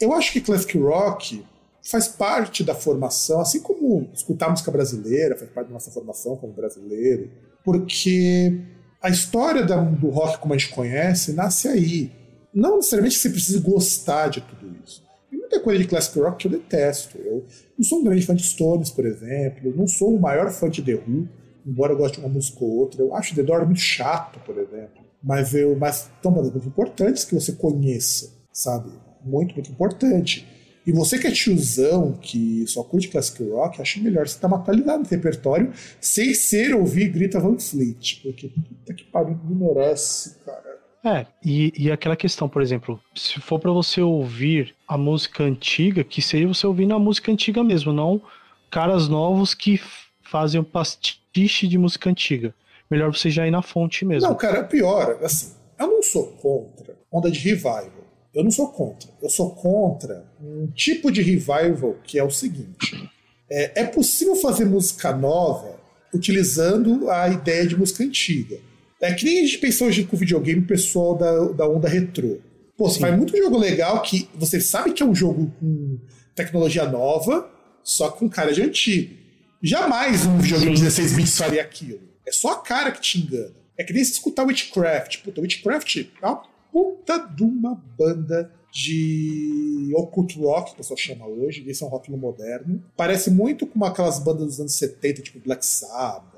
Eu 0.00 0.12
acho 0.12 0.32
que 0.32 0.40
classic 0.40 0.76
rock 0.76 1.44
faz 1.82 2.08
parte 2.08 2.62
da 2.62 2.74
formação, 2.74 3.40
assim 3.40 3.60
como 3.60 4.08
escutar 4.14 4.50
música 4.50 4.70
brasileira 4.70 5.36
faz 5.36 5.50
parte 5.50 5.66
da 5.68 5.74
nossa 5.74 5.90
formação 5.90 6.36
como 6.36 6.52
brasileiro, 6.52 7.30
porque 7.64 8.60
a 9.02 9.10
história 9.10 9.64
do 9.64 10.08
rock 10.10 10.38
como 10.38 10.54
a 10.54 10.56
gente 10.56 10.72
conhece 10.72 11.32
nasce 11.32 11.66
aí. 11.68 12.12
Não 12.54 12.76
necessariamente 12.76 13.18
você 13.18 13.30
precisa 13.30 13.60
gostar 13.60 14.28
de 14.28 14.40
tudo 14.42 14.76
isso. 14.84 15.02
muita 15.32 15.58
coisa 15.58 15.82
de 15.82 15.88
classic 15.88 16.18
rock 16.20 16.36
que 16.36 16.46
eu 16.46 16.60
detesto. 16.60 17.18
Eu 17.18 17.44
não 17.76 17.84
sou 17.84 18.00
um 18.00 18.04
grande 18.04 18.24
fã 18.24 18.34
de 18.34 18.42
Stones, 18.42 18.90
por 18.90 19.04
exemplo. 19.06 19.70
Eu 19.70 19.76
não 19.76 19.88
sou 19.88 20.14
o 20.14 20.20
maior 20.20 20.50
fã 20.50 20.68
de 20.68 20.82
The 20.82 20.94
Who, 20.94 21.28
embora 21.66 21.94
eu 21.94 21.96
goste 21.96 22.18
de 22.18 22.24
uma 22.24 22.32
música 22.32 22.62
ou 22.62 22.70
outra. 22.70 23.02
Eu 23.02 23.14
acho 23.14 23.34
The 23.34 23.42
Doors 23.42 23.64
muito 23.66 23.80
chato, 23.80 24.38
por 24.40 24.56
exemplo. 24.58 25.02
Mas 25.22 25.54
eu, 25.54 25.76
mas 25.76 26.10
são 26.22 26.32
bandas 26.32 26.52
muito 26.52 26.68
importantes 26.68 27.24
que 27.24 27.34
você 27.34 27.52
conheça, 27.52 28.30
sabe? 28.52 28.90
Muito, 29.24 29.54
muito 29.54 29.70
importante. 29.70 30.46
E 30.86 30.92
você 30.92 31.18
que 31.18 31.26
é 31.26 31.30
tiozão, 31.30 32.12
que 32.20 32.64
só 32.66 32.82
curte 32.82 33.08
classic 33.08 33.42
rock, 33.44 33.80
acho 33.80 34.02
melhor 34.02 34.26
você 34.26 34.38
dar 34.40 34.48
uma 34.48 34.62
qualidade 34.62 35.04
no 35.04 35.08
repertório 35.08 35.72
sem 36.00 36.34
ser 36.34 36.74
ouvir 36.74 37.08
Grita 37.08 37.38
Van 37.38 37.58
Fleet, 37.58 38.20
porque 38.22 38.48
puta 38.48 38.94
que 38.94 39.04
pariu, 39.04 39.38
não 39.44 39.74
merece, 39.74 40.36
cara. 40.44 40.72
É, 41.04 41.26
e, 41.44 41.72
e 41.76 41.90
aquela 41.90 42.14
questão, 42.14 42.48
por 42.48 42.62
exemplo, 42.62 43.00
se 43.14 43.40
for 43.40 43.58
para 43.58 43.72
você 43.72 44.00
ouvir 44.00 44.74
a 44.86 44.96
música 44.96 45.42
antiga, 45.42 46.04
que 46.04 46.22
seja 46.22 46.46
você 46.46 46.66
ouvindo 46.66 46.94
a 46.94 46.98
música 46.98 47.30
antiga 47.30 47.62
mesmo, 47.64 47.92
não 47.92 48.22
caras 48.70 49.06
novos 49.06 49.52
que 49.52 49.80
fazem 50.22 50.60
um 50.60 50.64
pastiche 50.64 51.68
de 51.68 51.76
música 51.76 52.08
antiga. 52.08 52.54
Melhor 52.90 53.14
você 53.14 53.30
já 53.30 53.46
ir 53.46 53.50
na 53.50 53.62
fonte 53.62 54.04
mesmo. 54.04 54.28
Não, 54.28 54.36
cara, 54.36 54.58
é 54.58 54.62
pior, 54.62 55.18
assim, 55.22 55.52
eu 55.78 55.86
não 55.88 56.02
sou 56.02 56.28
contra 56.32 56.96
onda 57.10 57.30
de 57.30 57.38
revival. 57.38 58.01
Eu 58.34 58.42
não 58.42 58.50
sou 58.50 58.68
contra. 58.68 59.10
Eu 59.20 59.28
sou 59.28 59.54
contra 59.54 60.24
um 60.40 60.66
tipo 60.68 61.10
de 61.10 61.20
revival 61.20 61.96
que 62.04 62.18
é 62.18 62.24
o 62.24 62.30
seguinte: 62.30 63.10
é, 63.50 63.82
é 63.82 63.84
possível 63.84 64.34
fazer 64.36 64.64
música 64.64 65.14
nova 65.14 65.80
utilizando 66.14 67.10
a 67.10 67.28
ideia 67.28 67.66
de 67.66 67.76
música 67.76 68.04
antiga. 68.04 68.58
É 69.00 69.12
que 69.12 69.24
nem 69.24 69.40
a 69.40 69.42
gente 69.42 69.58
pensou 69.58 69.88
hoje 69.88 70.04
com 70.04 70.14
o 70.14 70.18
videogame 70.18 70.62
pessoal 70.62 71.16
da, 71.16 71.44
da 71.48 71.68
onda 71.68 71.88
retrô. 71.88 72.38
Pô, 72.76 72.88
você 72.88 73.00
faz 73.00 73.16
muito 73.16 73.36
jogo 73.36 73.58
legal 73.58 74.00
que 74.02 74.28
você 74.34 74.60
sabe 74.60 74.92
que 74.92 75.02
é 75.02 75.06
um 75.06 75.14
jogo 75.14 75.52
com 75.58 75.98
tecnologia 76.34 76.84
nova, 76.84 77.50
só 77.82 78.10
com 78.10 78.28
cara 78.28 78.52
de 78.52 78.62
antigo. 78.62 79.14
Jamais 79.62 80.24
um 80.26 80.38
videogame 80.38 80.74
de 80.74 80.82
16 80.82 81.12
bits 81.14 81.36
faria 81.36 81.62
aquilo. 81.62 82.00
É 82.26 82.32
só 82.32 82.52
a 82.52 82.62
cara 82.62 82.90
que 82.90 83.00
te 83.00 83.18
engana. 83.18 83.54
É 83.76 83.84
que 83.84 83.92
nem 83.92 84.04
se 84.04 84.12
escutar 84.12 84.44
Witchcraft. 84.44 85.18
Puta, 85.18 85.40
Witchcraft 85.40 85.96
é 86.20 86.26
uma 86.26 86.42
puta 86.72 87.18
de 87.18 87.44
uma 87.44 87.74
banda 87.98 88.50
de 88.72 89.92
occult 89.94 90.38
rock, 90.38 90.70
que 90.70 90.74
o 90.74 90.76
pessoal 90.78 90.96
chama 90.96 91.26
hoje, 91.26 91.62
esse 91.68 91.82
é 91.82 91.86
um 91.86 91.90
rock 91.90 92.10
no 92.10 92.16
moderno. 92.16 92.82
Parece 92.96 93.30
muito 93.30 93.66
com 93.66 93.84
aquelas 93.84 94.18
bandas 94.18 94.46
dos 94.46 94.60
anos 94.60 94.74
70, 94.74 95.22
tipo 95.22 95.38
Black 95.40 95.64
Sabbath, 95.64 96.32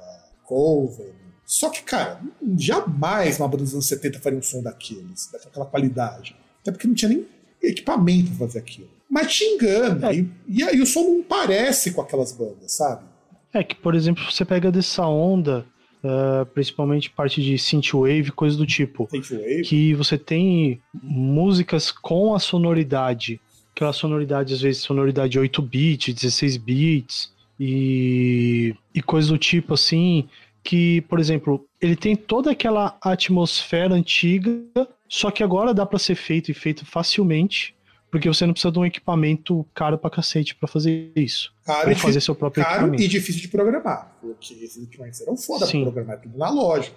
Coven, 0.45 1.15
só 1.45 1.69
que, 1.69 1.83
cara, 1.83 2.21
jamais 2.57 3.39
uma 3.39 3.49
banda 3.49 3.65
dos 3.65 3.75
anos 3.75 3.87
70 3.87 4.19
faria 4.21 4.39
um 4.39 4.43
som 4.43 4.63
daqueles, 4.63 5.31
daquela 5.31 5.67
qualidade. 5.67 6.35
Até 6.63 6.73
porque 6.73 6.89
não 6.89 6.95
tinha 6.95 7.11
nem 7.11 7.27
equipamento 7.63 8.31
pra 8.31 8.47
fazer 8.47 8.59
aquilo. 8.59 8.89
Mas 9.11 9.35
te 9.35 9.45
engana, 9.45 10.11
é. 10.11 10.17
e, 10.17 10.31
e 10.49 10.63
aí 10.63 10.81
o 10.81 10.87
som 10.87 11.03
não 11.03 11.23
parece 11.23 11.93
com 11.93 12.01
aquelas 12.01 12.33
bandas, 12.33 12.73
sabe? 12.73 13.05
É 13.53 13.63
que, 13.63 13.75
por 13.75 13.95
exemplo, 13.95 14.25
você 14.31 14.45
pega 14.45 14.73
dessa 14.73 15.07
onda, 15.07 15.67
uh, 16.05 16.45
principalmente 16.47 17.11
parte 17.11 17.43
de 17.43 17.59
synthwave, 17.59 18.31
coisa 18.31 18.57
do 18.57 18.67
tipo, 18.67 19.09
synthwave. 19.11 19.63
que 19.63 19.95
você 19.95 20.19
tem 20.19 20.81
músicas 21.03 21.91
com 21.91 22.35
a 22.35 22.39
sonoridade, 22.39 23.41
aquela 23.75 23.93
sonoridade, 23.93 24.53
às 24.53 24.61
vezes, 24.61 24.83
sonoridade 24.83 25.39
8 25.39 25.63
bits, 25.63 26.15
16 26.15 26.57
bits, 26.59 27.33
e, 27.59 28.75
e 28.95 29.03
coisa 29.03 29.29
do 29.29 29.39
tipo 29.39 29.75
assim, 29.75 30.29
que, 30.63 31.01
por 31.03 31.19
exemplo, 31.19 31.65
ele 31.81 31.97
tem 31.97 32.15
toda 32.15 32.51
aquela 32.51 32.97
atmosfera 33.01 33.95
antiga, 33.95 34.63
só 35.09 35.31
que 35.31 35.43
agora 35.43 35.75
dá 35.75 35.87
para 35.87 35.99
ser 35.99 36.15
feito 36.15 36.51
e 36.51 36.55
feito 36.55 36.85
facilmente, 36.85 37.75
porque 38.15 38.29
você 38.29 38.47
não 38.47 38.53
precisa 38.53 38.71
de 38.71 38.79
um 38.79 38.87
equipamento 38.87 39.67
caro 39.75 39.99
pra 39.99 40.09
cacete 40.09 40.55
pra 40.55 40.69
fazer 40.69 41.11
isso. 41.17 41.53
Caro, 41.65 41.91
e, 41.91 41.97
fazer 41.97 42.21
seu 42.21 42.33
próprio 42.33 42.63
caro 42.63 42.75
equipamento. 42.83 43.03
e 43.03 43.09
difícil 43.09 43.43
de 43.43 43.49
programar, 43.49 44.17
porque 44.21 44.55
esses 44.55 44.85
equipamentos 44.85 45.21
eram 45.21 45.37
foda 45.37 45.67
Sim. 45.67 45.83
pra 45.83 45.91
programar, 45.91 46.21
tudo 46.21 46.39
na 46.39 46.49
lógica. 46.49 46.95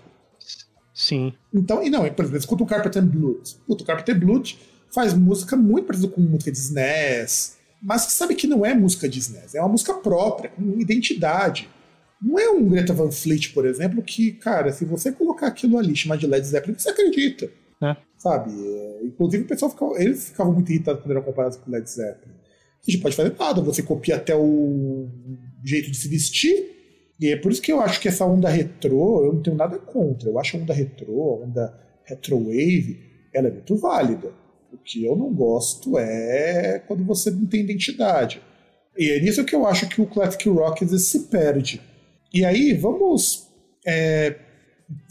Sim. 0.93 1.33
Então, 1.51 1.81
e 1.81 1.89
não, 1.89 2.07
por 2.13 2.21
exemplo, 2.21 2.37
escuta 2.37 2.63
o 2.63 2.67
Carpenter 2.67 3.03
Blood. 3.03 3.57
Puta, 3.65 3.83
o 3.83 3.87
Carpenter 3.87 4.19
Blood 4.19 4.59
faz 4.93 5.15
música 5.15 5.55
muito 5.55 5.87
parecida 5.87 6.11
com 6.11 6.21
música 6.21 6.51
de 6.51 6.57
SNES, 6.59 7.57
mas 7.81 8.03
você 8.03 8.11
sabe 8.11 8.35
que 8.35 8.45
não 8.45 8.63
é 8.63 8.75
música 8.75 9.09
de 9.09 9.17
SNES, 9.17 9.55
é 9.55 9.59
uma 9.59 9.69
música 9.69 9.95
própria, 9.95 10.51
com 10.51 10.79
identidade. 10.79 11.67
Não 12.21 12.37
é 12.37 12.47
um 12.47 12.63
Greta 12.69 12.93
Van 12.93 13.09
Fleet, 13.09 13.53
por 13.55 13.65
exemplo, 13.65 14.03
que, 14.03 14.33
cara, 14.33 14.71
se 14.71 14.85
você 14.85 15.11
colocar 15.11 15.47
aquilo 15.47 15.79
ali, 15.79 15.95
chamar 15.95 16.17
de 16.17 16.27
Led 16.27 16.45
Zeppelin, 16.45 16.77
você 16.77 16.91
acredita. 16.91 17.49
É. 17.81 17.97
Sabe? 18.17 18.51
É, 18.51 19.05
inclusive, 19.05 19.43
o 19.43 19.47
pessoal 19.47 19.71
ficava, 19.71 20.01
eles 20.01 20.29
ficavam 20.29 20.53
muito 20.53 20.71
irritados 20.71 21.01
quando 21.01 21.11
eram 21.11 21.23
comparados 21.23 21.57
com 21.57 21.71
Led 21.71 21.89
Zeppelin. 21.89 22.33
A 22.33 22.91
gente 22.91 23.01
pode 23.01 23.15
fazer 23.15 23.35
nada, 23.37 23.61
você 23.61 23.83
copia 23.83 24.15
até 24.15 24.35
o 24.35 25.07
jeito 25.63 25.91
de 25.91 25.97
se 25.97 26.07
vestir. 26.07 26.75
E 27.19 27.29
é 27.29 27.35
por 27.35 27.51
isso 27.51 27.61
que 27.61 27.71
eu 27.71 27.81
acho 27.81 27.99
que 27.99 28.07
essa 28.07 28.25
onda 28.25 28.49
retrô, 28.49 29.25
eu 29.25 29.33
não 29.33 29.41
tenho 29.41 29.55
nada 29.55 29.77
contra. 29.77 30.29
Eu 30.29 30.39
acho 30.39 30.55
a 30.55 30.59
onda 30.59 30.73
retrô, 30.73 31.41
a 31.41 31.45
onda 31.45 31.79
retrowave, 32.03 32.99
ela 33.33 33.47
é 33.47 33.51
muito 33.51 33.75
válida. 33.75 34.31
O 34.71 34.77
que 34.77 35.05
eu 35.05 35.15
não 35.15 35.33
gosto 35.33 35.97
é 35.97 36.79
quando 36.87 37.03
você 37.03 37.31
não 37.31 37.45
tem 37.45 37.61
identidade. 37.61 38.41
E 38.97 39.11
é 39.11 39.19
nisso 39.19 39.45
que 39.45 39.55
eu 39.55 39.65
acho 39.65 39.87
que 39.87 40.01
o 40.01 40.07
classic 40.07 40.47
rock 40.49 40.87
se 40.99 41.19
perde. 41.27 41.81
E 42.33 42.43
aí, 42.43 42.73
vamos 42.73 43.47
é, 43.85 44.35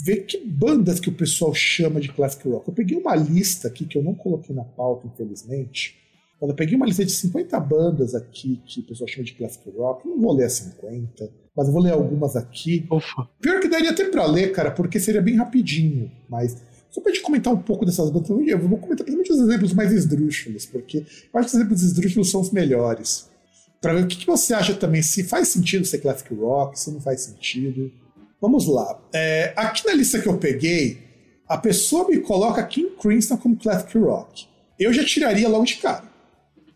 ver 0.03 0.25
que 0.25 0.39
bandas 0.39 0.99
que 0.99 1.09
o 1.09 1.13
pessoal 1.13 1.55
chama 1.55 2.01
de 2.01 2.09
classic 2.09 2.49
rock. 2.49 2.69
Eu 2.69 2.75
peguei 2.75 2.97
uma 2.97 3.15
lista 3.15 3.69
aqui 3.69 3.85
que 3.85 3.99
eu 3.99 4.03
não 4.03 4.15
coloquei 4.15 4.55
na 4.55 4.65
pauta, 4.65 5.07
infelizmente. 5.07 5.97
Eu 6.41 6.55
peguei 6.55 6.77
uma 6.77 6.87
lista 6.87 7.05
de 7.05 7.13
50 7.13 7.59
bandas 7.61 8.15
aqui 8.15 8.61
que 8.67 8.81
o 8.81 8.83
pessoal 8.85 9.09
chama 9.09 9.25
de 9.25 9.33
classic 9.33 9.69
rock. 9.71 10.07
Não 10.07 10.21
vou 10.21 10.35
ler 10.35 10.45
as 10.45 10.53
50, 10.53 11.31
mas 11.57 11.67
eu 11.67 11.73
vou 11.73 11.83
ler 11.83 11.93
algumas 11.93 12.37
aqui. 12.37 12.87
Ufa. 12.91 13.29
Pior 13.41 13.61
que 13.61 13.69
daria 13.69 13.91
até 13.91 14.05
pra 14.05 14.27
ler, 14.27 14.53
cara, 14.53 14.71
porque 14.71 15.01
seria 15.01 15.23
bem 15.23 15.37
rapidinho. 15.37 16.11
Mas 16.29 16.63
só 16.91 17.01
pra 17.01 17.13
gente 17.13 17.23
comentar 17.23 17.53
um 17.53 17.59
pouco 17.59 17.85
dessas 17.85 18.11
bandas, 18.11 18.31
eu 18.31 18.59
vou 18.59 18.79
comentar 18.79 19.05
principalmente 19.05 19.33
os 19.33 19.41
exemplos 19.41 19.73
mais 19.73 19.93
esdrúxulos, 19.93 20.67
porque 20.67 20.99
eu 20.99 21.05
acho 21.41 21.49
que 21.49 21.55
os 21.55 21.55
exemplos 21.55 21.83
esdrúxulos 21.83 22.31
são 22.31 22.41
os 22.41 22.51
melhores 22.51 23.29
para 23.81 23.95
ver 23.95 24.05
o 24.05 24.07
que, 24.07 24.17
que, 24.17 24.27
você 24.27 24.55
acha 24.55 24.75
também, 24.75 25.03
se 25.03 25.23
faz 25.23 25.49
sentido 25.49 25.85
ser 25.85 25.99
classic 25.99 26.35
rock, 26.35 26.79
se 26.79 26.91
não 26.91 27.01
faz 27.01 27.21
sentido. 27.21 27.93
Vamos 28.41 28.67
lá. 28.67 29.01
É, 29.15 29.53
aqui 29.57 29.87
na 29.87 29.95
lista 29.95 30.21
que 30.21 30.29
eu 30.29 30.39
peguei, 30.39 30.99
a 31.49 31.57
pessoa 31.57 32.09
me 32.09 32.21
coloca 32.21 32.63
King 32.67 32.91
Crimson 33.01 33.37
como 33.37 33.57
classic 33.57 33.97
rock. 33.99 34.47
Eu 34.79 34.93
já 34.93 35.05
tiraria 35.05 35.49
logo 35.49 35.65
de 35.65 35.77
cara. 35.77 36.05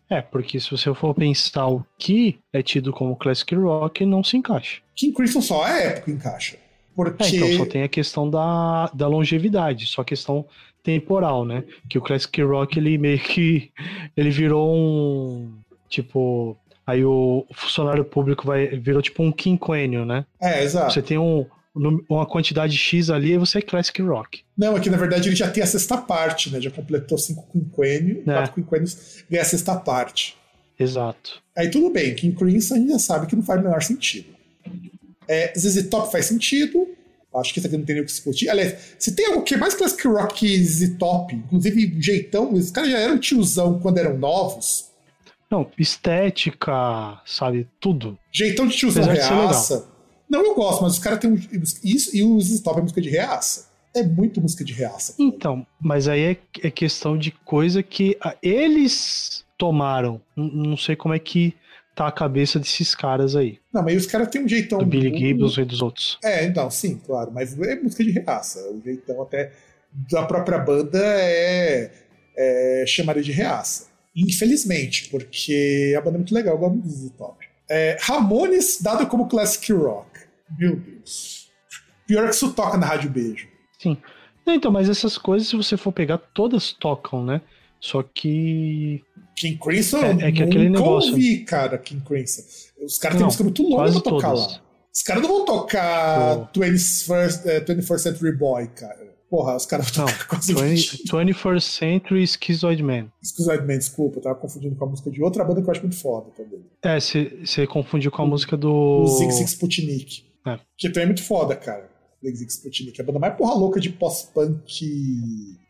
É, 0.09 0.21
porque 0.21 0.59
se 0.59 0.71
você 0.71 0.93
for 0.93 1.15
pensar 1.15 1.69
o 1.69 1.85
que 1.97 2.39
é 2.53 2.63
tido 2.63 2.93
como 2.93 3.15
classic 3.15 3.55
rock, 3.55 4.05
não 4.05 4.25
se 4.25 4.37
encaixa. 4.37 4.81
King 4.97 5.15
Crimson 5.15 5.41
só 5.41 5.65
a 5.65 5.71
época 5.79 6.11
encaixa. 6.11 6.57
Porque... 6.97 7.23
É, 7.23 7.29
então 7.29 7.53
só 7.59 7.67
tem 7.67 7.83
a 7.83 7.89
questão 7.89 8.29
da, 8.29 8.91
da 8.93 9.07
longevidade, 9.07 9.87
só 9.87 10.03
a 10.03 10.05
questão 10.05 10.45
temporal, 10.83 11.45
né? 11.45 11.65
Que 11.89 11.99
o 11.99 12.03
classic 12.03 12.43
rock 12.43 12.79
ele 12.79 12.99
meio 12.99 13.19
que 13.21 13.71
ele 14.17 14.31
virou 14.31 14.75
um 14.75 15.53
tipo 15.89 16.57
Aí 16.91 17.05
o 17.05 17.47
funcionário 17.53 18.05
público 18.05 18.45
vai 18.45 18.66
virou 18.66 19.01
tipo 19.01 19.22
um 19.22 19.30
quinquênio, 19.30 20.05
né? 20.05 20.26
É, 20.43 20.64
exato. 20.64 20.93
Você 20.93 21.01
tem 21.01 21.16
um, 21.16 21.47
uma 22.09 22.26
quantidade 22.26 22.76
X 22.76 23.11
ali 23.11 23.34
e 23.34 23.38
você 23.38 23.59
é 23.59 23.62
Classic 23.62 24.03
Rock. 24.03 24.43
Não, 24.59 24.76
é 24.76 24.80
que 24.80 24.91
na 24.91 24.97
verdade 24.97 25.28
ele 25.28 25.36
já 25.36 25.49
tem 25.49 25.62
a 25.62 25.66
sexta 25.66 25.97
parte, 25.97 26.51
né? 26.51 26.61
Já 26.61 26.68
completou 26.68 27.16
cinco 27.16 27.47
quinquênios, 27.53 28.26
é. 28.26 28.32
quatro 28.32 28.55
quinquênios, 28.55 29.22
ganha 29.30 29.43
a 29.43 29.45
sexta 29.45 29.76
parte. 29.76 30.36
Exato. 30.76 31.41
Aí 31.57 31.70
tudo 31.70 31.91
bem, 31.91 32.12
King 32.16 32.34
Crimson 32.34 32.74
a 32.74 32.78
gente 32.78 32.91
já 32.91 32.99
sabe 32.99 33.28
que 33.28 33.36
não 33.36 33.43
faz 33.45 33.61
o 33.61 33.62
menor 33.62 33.82
sentido. 33.82 34.34
É, 35.28 35.53
ZZ 35.57 35.88
Top 35.88 36.11
faz 36.11 36.26
sentido, 36.26 36.88
acho 37.36 37.53
que 37.53 37.61
isso 37.61 37.68
aqui 37.68 37.76
não 37.76 37.84
tem 37.84 37.95
nem 37.95 38.03
o 38.03 38.07
que 38.07 38.11
discutir. 38.11 38.49
Aliás, 38.49 38.97
se 38.99 39.14
tem 39.14 39.26
algo 39.26 39.43
que 39.43 39.55
é 39.55 39.57
mais 39.57 39.74
Classic 39.74 40.09
Rock 40.09 40.41
que 40.41 40.64
ZZ 40.64 40.97
Top, 40.99 41.32
inclusive 41.32 42.03
jeitão, 42.03 42.53
os 42.53 42.72
caras 42.72 42.91
já 42.91 42.99
eram 42.99 43.16
tiozão 43.16 43.78
quando 43.78 43.99
eram 43.99 44.18
novos, 44.18 44.89
não, 45.51 45.69
estética, 45.77 47.21
sabe? 47.27 47.67
Tudo. 47.81 48.17
Jeitão 48.31 48.67
de 48.69 48.77
tiozão 48.77 49.05
reaça. 49.05 49.89
Não, 50.29 50.45
eu 50.45 50.55
gosto, 50.55 50.83
mas 50.83 50.93
os 50.93 50.99
caras 51.01 51.19
têm 51.19 51.33
um, 51.33 51.35
isso 51.83 52.17
e 52.17 52.23
os 52.23 52.51
stop 52.51 52.79
é 52.79 52.83
música 52.83 53.01
de 53.01 53.11
reaça. 53.11 53.69
É 53.93 54.05
muito 54.05 54.41
música 54.41 54.65
de 54.65 54.73
reaça. 54.73 55.15
Cara. 55.15 55.29
Então, 55.29 55.67
mas 55.81 56.07
aí 56.07 56.21
é, 56.23 56.37
é, 56.63 56.71
questão 56.71 57.19
de 57.19 57.33
coisa 57.33 57.83
que 57.83 58.17
ah, 58.21 58.37
eles 58.41 59.45
tomaram. 59.59 60.21
Não 60.37 60.77
sei 60.77 60.95
como 60.95 61.13
é 61.13 61.19
que 61.19 61.53
tá 61.97 62.07
a 62.07 62.13
cabeça 62.13 62.61
desses 62.61 62.95
caras 62.95 63.35
aí. 63.35 63.59
Não, 63.73 63.83
mas 63.83 63.97
os 63.97 64.07
caras 64.07 64.29
têm 64.29 64.45
um 64.45 64.49
jeitão. 64.49 64.79
Do 64.79 64.87
Billy 64.87 65.19
Gibbons 65.19 65.59
e 65.59 65.65
dos 65.65 65.83
outros. 65.83 66.17
É, 66.23 66.45
então, 66.45 66.71
sim, 66.71 67.01
claro. 67.05 67.33
Mas 67.33 67.59
é 67.61 67.75
música 67.75 68.05
de 68.05 68.13
reaça. 68.13 68.61
O 68.71 68.81
jeitão 68.81 69.21
até 69.21 69.51
da 69.93 70.25
própria 70.25 70.59
banda 70.59 71.01
é, 71.03 71.91
é 72.37 72.85
chamada 72.87 73.21
de 73.21 73.33
reaça. 73.33 73.89
Infelizmente, 74.29 75.09
porque 75.11 75.95
a 75.97 76.01
banda 76.01 76.16
é 76.16 76.18
muito 76.18 76.35
legal, 76.35 76.55
eu 76.55 76.59
gosto 76.59 76.77
do 76.79 76.89
ZZ 76.89 77.11
Top. 77.16 77.45
É, 77.68 77.97
Ramones, 78.01 78.81
dado 78.83 79.07
como 79.07 79.29
classic 79.29 79.73
rock. 79.73 80.09
Meu 80.59 80.77
Deus. 80.77 81.49
Pior 82.07 82.29
que 82.29 82.35
isso 82.35 82.53
toca 82.53 82.77
na 82.77 82.87
Rádio 82.87 83.11
Beijo. 83.11 83.47
Sim. 83.79 83.97
Então, 84.47 84.73
mas 84.73 84.89
essas 84.89 85.16
coisas, 85.16 85.47
se 85.49 85.55
você 85.57 85.77
for 85.77 85.93
pegar, 85.93 86.18
todas 86.18 86.73
tocam, 86.73 87.25
né? 87.25 87.41
Só 87.79 88.03
que. 88.03 89.03
King 89.37 89.59
Crimson, 89.59 89.99
É- 89.99 90.29
é 90.29 90.33
que 90.33 90.43
aquele 90.43 90.68
nunca 90.68 90.81
negócio- 90.81 91.12
ouvi, 91.12 91.39
cara, 91.45 91.79
King 91.79 92.05
Crimson. 92.05 92.43
Os 92.85 92.99
caras 92.99 93.16
têm 93.16 93.25
música 93.25 93.45
muito 93.45 93.62
longa 93.62 93.93
pra 93.93 94.01
tocar 94.01 94.31
todas. 94.33 94.53
lá. 94.55 94.61
Os 94.93 95.03
caras 95.03 95.23
não 95.23 95.29
vão 95.31 95.45
tocar 95.45 96.37
Pô. 96.53 96.61
21st, 96.61 97.47
eh, 97.47 97.61
21st 97.61 98.03
Century 98.03 98.37
Boy, 98.37 98.66
cara. 98.68 99.10
Porra, 99.31 99.55
os 99.55 99.64
caras 99.64 99.93
tocar 99.93 100.26
quase 100.26 100.53
20, 100.53 101.05
21st 101.05 101.61
Century 101.61 102.26
Schizoid 102.26 102.83
Man. 102.83 103.07
Schizoid 103.22 103.64
Man, 103.64 103.78
desculpa, 103.78 104.18
eu 104.18 104.22
tava 104.22 104.35
confundindo 104.35 104.74
com 104.74 104.85
a 104.85 104.89
música 104.89 105.09
de 105.09 105.22
outra 105.22 105.45
banda 105.45 105.62
que 105.62 105.68
eu 105.68 105.70
acho 105.70 105.83
muito 105.83 105.97
foda 105.97 106.33
também. 106.37 106.61
É, 106.83 106.99
você 106.99 107.64
confundiu 107.68 108.11
com 108.11 108.22
a 108.22 108.26
música 108.26 108.57
do. 108.57 109.03
O 109.03 109.07
Zig 109.07 109.33
Zig 109.33 109.49
Sputnik. 109.49 110.24
É. 110.45 110.59
Que 110.76 110.89
também 110.89 111.05
é 111.05 111.07
muito 111.07 111.22
foda, 111.22 111.55
cara. 111.55 111.89
Zig 112.24 112.37
Zig 112.37 112.51
Sputnik. 112.51 113.01
É 113.01 113.05
a 113.05 113.07
banda 113.07 113.20
mais 113.20 113.37
porra 113.37 113.55
louca 113.55 113.78
de 113.78 113.91
pós-punk 113.91 114.85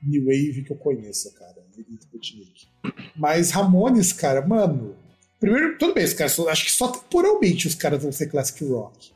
new 0.02 0.24
wave 0.24 0.64
que 0.64 0.72
eu 0.72 0.76
conheço, 0.76 1.30
cara. 1.34 1.56
Zig 1.76 1.86
Zig 1.86 2.00
Sputnik. 2.02 2.66
Mas 3.14 3.50
Ramones, 3.50 4.14
cara, 4.14 4.40
mano. 4.46 4.96
Primeiro, 5.38 5.76
tudo 5.76 5.92
bem, 5.92 6.04
os 6.04 6.14
caras 6.14 6.38
acho 6.38 6.64
que 6.64 6.72
só 6.72 6.88
temporalmente 6.88 7.66
os 7.66 7.74
caras 7.74 8.02
vão 8.02 8.12
ser 8.12 8.28
classic 8.28 8.64
rock. 8.64 9.10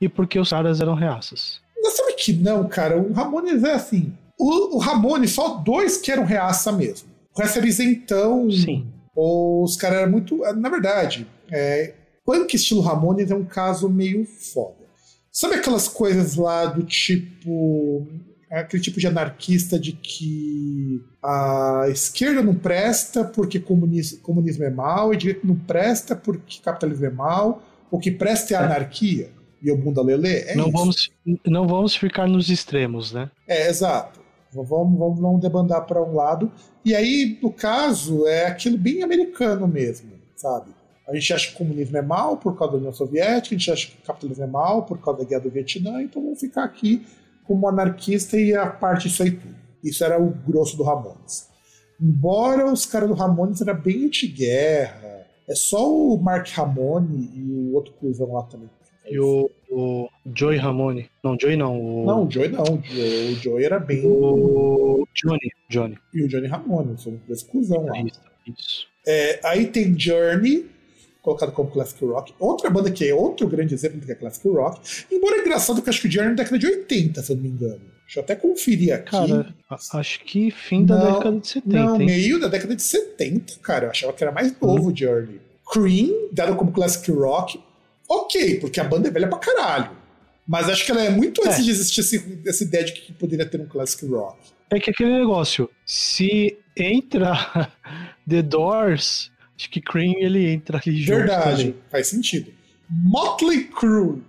E 0.00 0.08
porque 0.08 0.38
os 0.38 0.50
caras 0.50 0.80
eram 0.80 0.94
reaças. 0.94 1.63
Mas 1.84 1.96
sabe 1.96 2.14
que 2.14 2.32
não, 2.32 2.66
cara? 2.66 2.98
O 2.98 3.12
Ramones 3.12 3.62
é 3.62 3.72
assim. 3.74 4.12
O, 4.38 4.76
o 4.76 4.78
Ramones, 4.78 5.32
só 5.32 5.58
dois 5.58 5.98
que 5.98 6.10
eram 6.10 6.24
reaça 6.24 6.72
mesmo. 6.72 7.08
O 7.36 7.40
resto 7.40 7.58
era 7.58 7.66
isentão. 7.68 8.50
Sim. 8.50 8.86
Ou 9.14 9.62
os 9.62 9.76
caras 9.76 9.98
eram 9.98 10.10
muito. 10.10 10.38
Na 10.56 10.68
verdade, 10.70 11.26
é, 11.52 11.92
punk 12.24 12.54
estilo 12.54 12.80
Ramones 12.80 13.30
é 13.30 13.34
um 13.34 13.44
caso 13.44 13.88
meio 13.88 14.24
foda. 14.24 14.82
Sabe 15.30 15.56
aquelas 15.56 15.86
coisas 15.88 16.36
lá 16.36 16.64
do 16.66 16.82
tipo. 16.82 18.06
Aquele 18.50 18.82
tipo 18.82 19.00
de 19.00 19.06
anarquista 19.08 19.78
de 19.78 19.92
que 19.92 21.02
a 21.20 21.86
esquerda 21.90 22.40
não 22.40 22.54
presta 22.54 23.24
porque 23.24 23.58
comunismo, 23.58 24.20
comunismo 24.20 24.62
é 24.64 24.70
mal, 24.70 25.12
e 25.12 25.16
a 25.16 25.18
direita 25.18 25.40
não 25.44 25.56
presta 25.56 26.14
porque 26.14 26.60
capitalismo 26.62 27.06
é 27.06 27.10
mal, 27.10 27.60
o 27.90 27.98
que 27.98 28.12
presta 28.12 28.54
é 28.54 28.56
a 28.56 28.60
É. 28.60 28.64
anarquia 28.64 29.30
e 29.62 29.70
o 29.70 29.76
bunda 29.76 30.02
lelê? 30.02 30.40
É 30.40 30.56
não, 30.56 30.68
isso. 30.68 30.72
vamos, 30.72 31.10
não 31.46 31.66
vamos 31.66 31.96
ficar 31.96 32.26
nos 32.26 32.50
extremos, 32.50 33.12
né? 33.12 33.30
É, 33.46 33.68
exato. 33.68 34.20
Vamos, 34.52 34.98
vamos, 34.98 35.20
vamos 35.20 35.40
debandar 35.40 35.84
para 35.86 36.02
um 36.02 36.14
lado. 36.14 36.50
E 36.84 36.94
aí, 36.94 37.38
no 37.42 37.52
caso, 37.52 38.26
é 38.26 38.46
aquilo 38.46 38.78
bem 38.78 39.02
americano 39.02 39.66
mesmo, 39.66 40.12
sabe? 40.36 40.70
A 41.08 41.14
gente 41.14 41.32
acha 41.32 41.48
que 41.48 41.54
o 41.54 41.58
comunismo 41.58 41.96
é 41.96 42.02
mal 42.02 42.36
por 42.36 42.56
causa 42.56 42.72
da 42.72 42.78
União 42.78 42.92
Soviética, 42.92 43.54
a 43.54 43.58
gente 43.58 43.70
acha 43.70 43.88
que 43.88 43.98
o 44.02 44.06
capitalismo 44.06 44.44
é 44.44 44.46
mal 44.46 44.84
por 44.84 44.98
causa 44.98 45.20
da 45.20 45.28
guerra 45.28 45.42
do 45.42 45.50
Vietnã, 45.50 46.02
então 46.02 46.22
vamos 46.22 46.40
ficar 46.40 46.64
aqui 46.64 47.04
como 47.44 47.68
anarquista 47.68 48.38
e 48.38 48.54
a 48.54 48.66
parte 48.66 49.08
disso 49.08 49.22
aí 49.22 49.32
tudo. 49.32 49.54
Isso 49.82 50.02
era 50.02 50.20
o 50.20 50.30
grosso 50.30 50.76
do 50.78 50.82
Ramones. 50.82 51.48
Embora 52.00 52.70
os 52.70 52.86
caras 52.86 53.08
do 53.08 53.14
Ramones 53.14 53.60
era 53.60 53.74
bem 53.74 54.06
antiguerra, 54.06 55.26
é 55.46 55.54
só 55.54 55.86
o 55.90 56.16
Mark 56.16 56.48
Ramone 56.48 57.30
e 57.34 57.42
o 57.52 57.74
outro 57.74 57.92
cuzão 57.94 58.32
lá 58.32 58.42
também. 58.44 58.70
E 59.10 59.18
o, 59.18 59.50
o 59.70 60.08
Joey 60.34 60.56
Ramone. 60.58 61.10
Não, 61.22 61.36
Joey 61.40 61.56
não. 61.56 61.78
O, 61.78 62.06
Não, 62.06 62.26
o 62.26 62.30
Joey 62.30 62.48
não. 62.48 62.62
O 62.64 62.82
Joey, 63.36 63.64
era 63.64 63.78
bem. 63.78 64.02
o 64.04 65.06
Johnny. 65.14 65.50
Johnny. 65.68 65.98
E 66.12 66.22
o 66.22 66.28
Johnny 66.28 66.46
Ramone, 66.46 66.96
são 66.98 67.20
desse 67.28 67.44
cuzão 67.44 67.84
lá. 67.86 67.92
Isso. 68.00 68.20
isso. 68.46 68.86
É, 69.06 69.40
aí 69.44 69.66
tem 69.66 69.98
Journey, 69.98 70.66
colocado 71.22 71.52
como 71.52 71.70
Classic 71.70 72.02
Rock. 72.04 72.32
Outra 72.38 72.70
banda 72.70 72.90
que 72.90 73.06
é 73.06 73.14
outro 73.14 73.46
grande 73.46 73.74
exemplo 73.74 74.00
do 74.00 74.06
que 74.06 74.12
é 74.12 74.14
Classic 74.14 74.48
Rock. 74.48 74.80
Embora 75.12 75.36
é 75.36 75.40
engraçado 75.40 75.82
que 75.82 75.88
eu 75.88 75.90
acho 75.90 76.00
que 76.00 76.08
o 76.08 76.10
Journey 76.10 76.32
é 76.32 76.36
da 76.36 76.42
década 76.42 76.58
de 76.58 76.66
80, 76.66 77.22
se 77.22 77.32
eu 77.32 77.36
não 77.36 77.42
me 77.42 77.48
engano. 77.50 77.80
Deixa 78.04 78.20
eu 78.20 78.22
até 78.22 78.36
conferir 78.36 78.94
aqui. 78.94 79.10
Cara, 79.10 79.54
acho 79.94 80.20
que 80.24 80.50
fim 80.50 80.84
da 80.84 80.96
Não, 80.98 81.12
década 81.18 81.40
de 81.40 81.48
70, 81.48 81.76
Não, 81.84 82.00
hein? 82.00 82.06
meio 82.06 82.38
da 82.40 82.48
década 82.48 82.76
de 82.76 82.82
70, 82.82 83.54
cara. 83.62 83.86
Eu 83.86 83.90
achava 83.90 84.12
que 84.12 84.22
era 84.22 84.32
mais 84.32 84.58
novo 84.60 84.90
o 84.90 84.96
Journey. 84.96 85.40
Cream, 85.72 86.28
dado 86.32 86.54
como 86.56 86.70
Classic 86.72 87.10
Rock. 87.10 87.58
Ok, 88.08 88.60
porque 88.60 88.80
a 88.80 88.84
banda 88.84 89.08
é 89.08 89.10
velha 89.10 89.28
pra 89.28 89.38
caralho. 89.38 89.90
Mas 90.46 90.68
acho 90.68 90.84
que 90.84 90.90
ela 90.92 91.02
é 91.02 91.10
muito 91.10 91.40
antes 91.42 91.60
É. 91.60 91.62
de 91.62 91.70
existir 91.70 92.00
esse- 92.00 92.42
essa 92.46 92.64
ideia 92.64 92.84
de 92.84 92.92
que 92.92 93.12
poderia 93.12 93.46
ter 93.46 93.60
um 93.60 93.66
Classic 93.66 94.04
Rock. 94.06 94.38
É 94.70 94.78
que 94.78 94.90
aquele 94.90 95.12
negócio, 95.18 95.70
se 95.86 96.58
entra 96.76 97.32
The 98.28 98.42
Doors, 98.42 99.30
acho 99.56 99.70
que 99.70 99.80
Cream 99.80 100.14
ele 100.18 100.46
entra 100.50 100.80
ali 100.84 100.96
junto. 101.02 101.18
Verdade, 101.18 101.64
também. 101.68 101.80
faz 101.90 102.08
sentido. 102.08 102.52
Motley 102.90 103.64
Crue. 103.64 104.22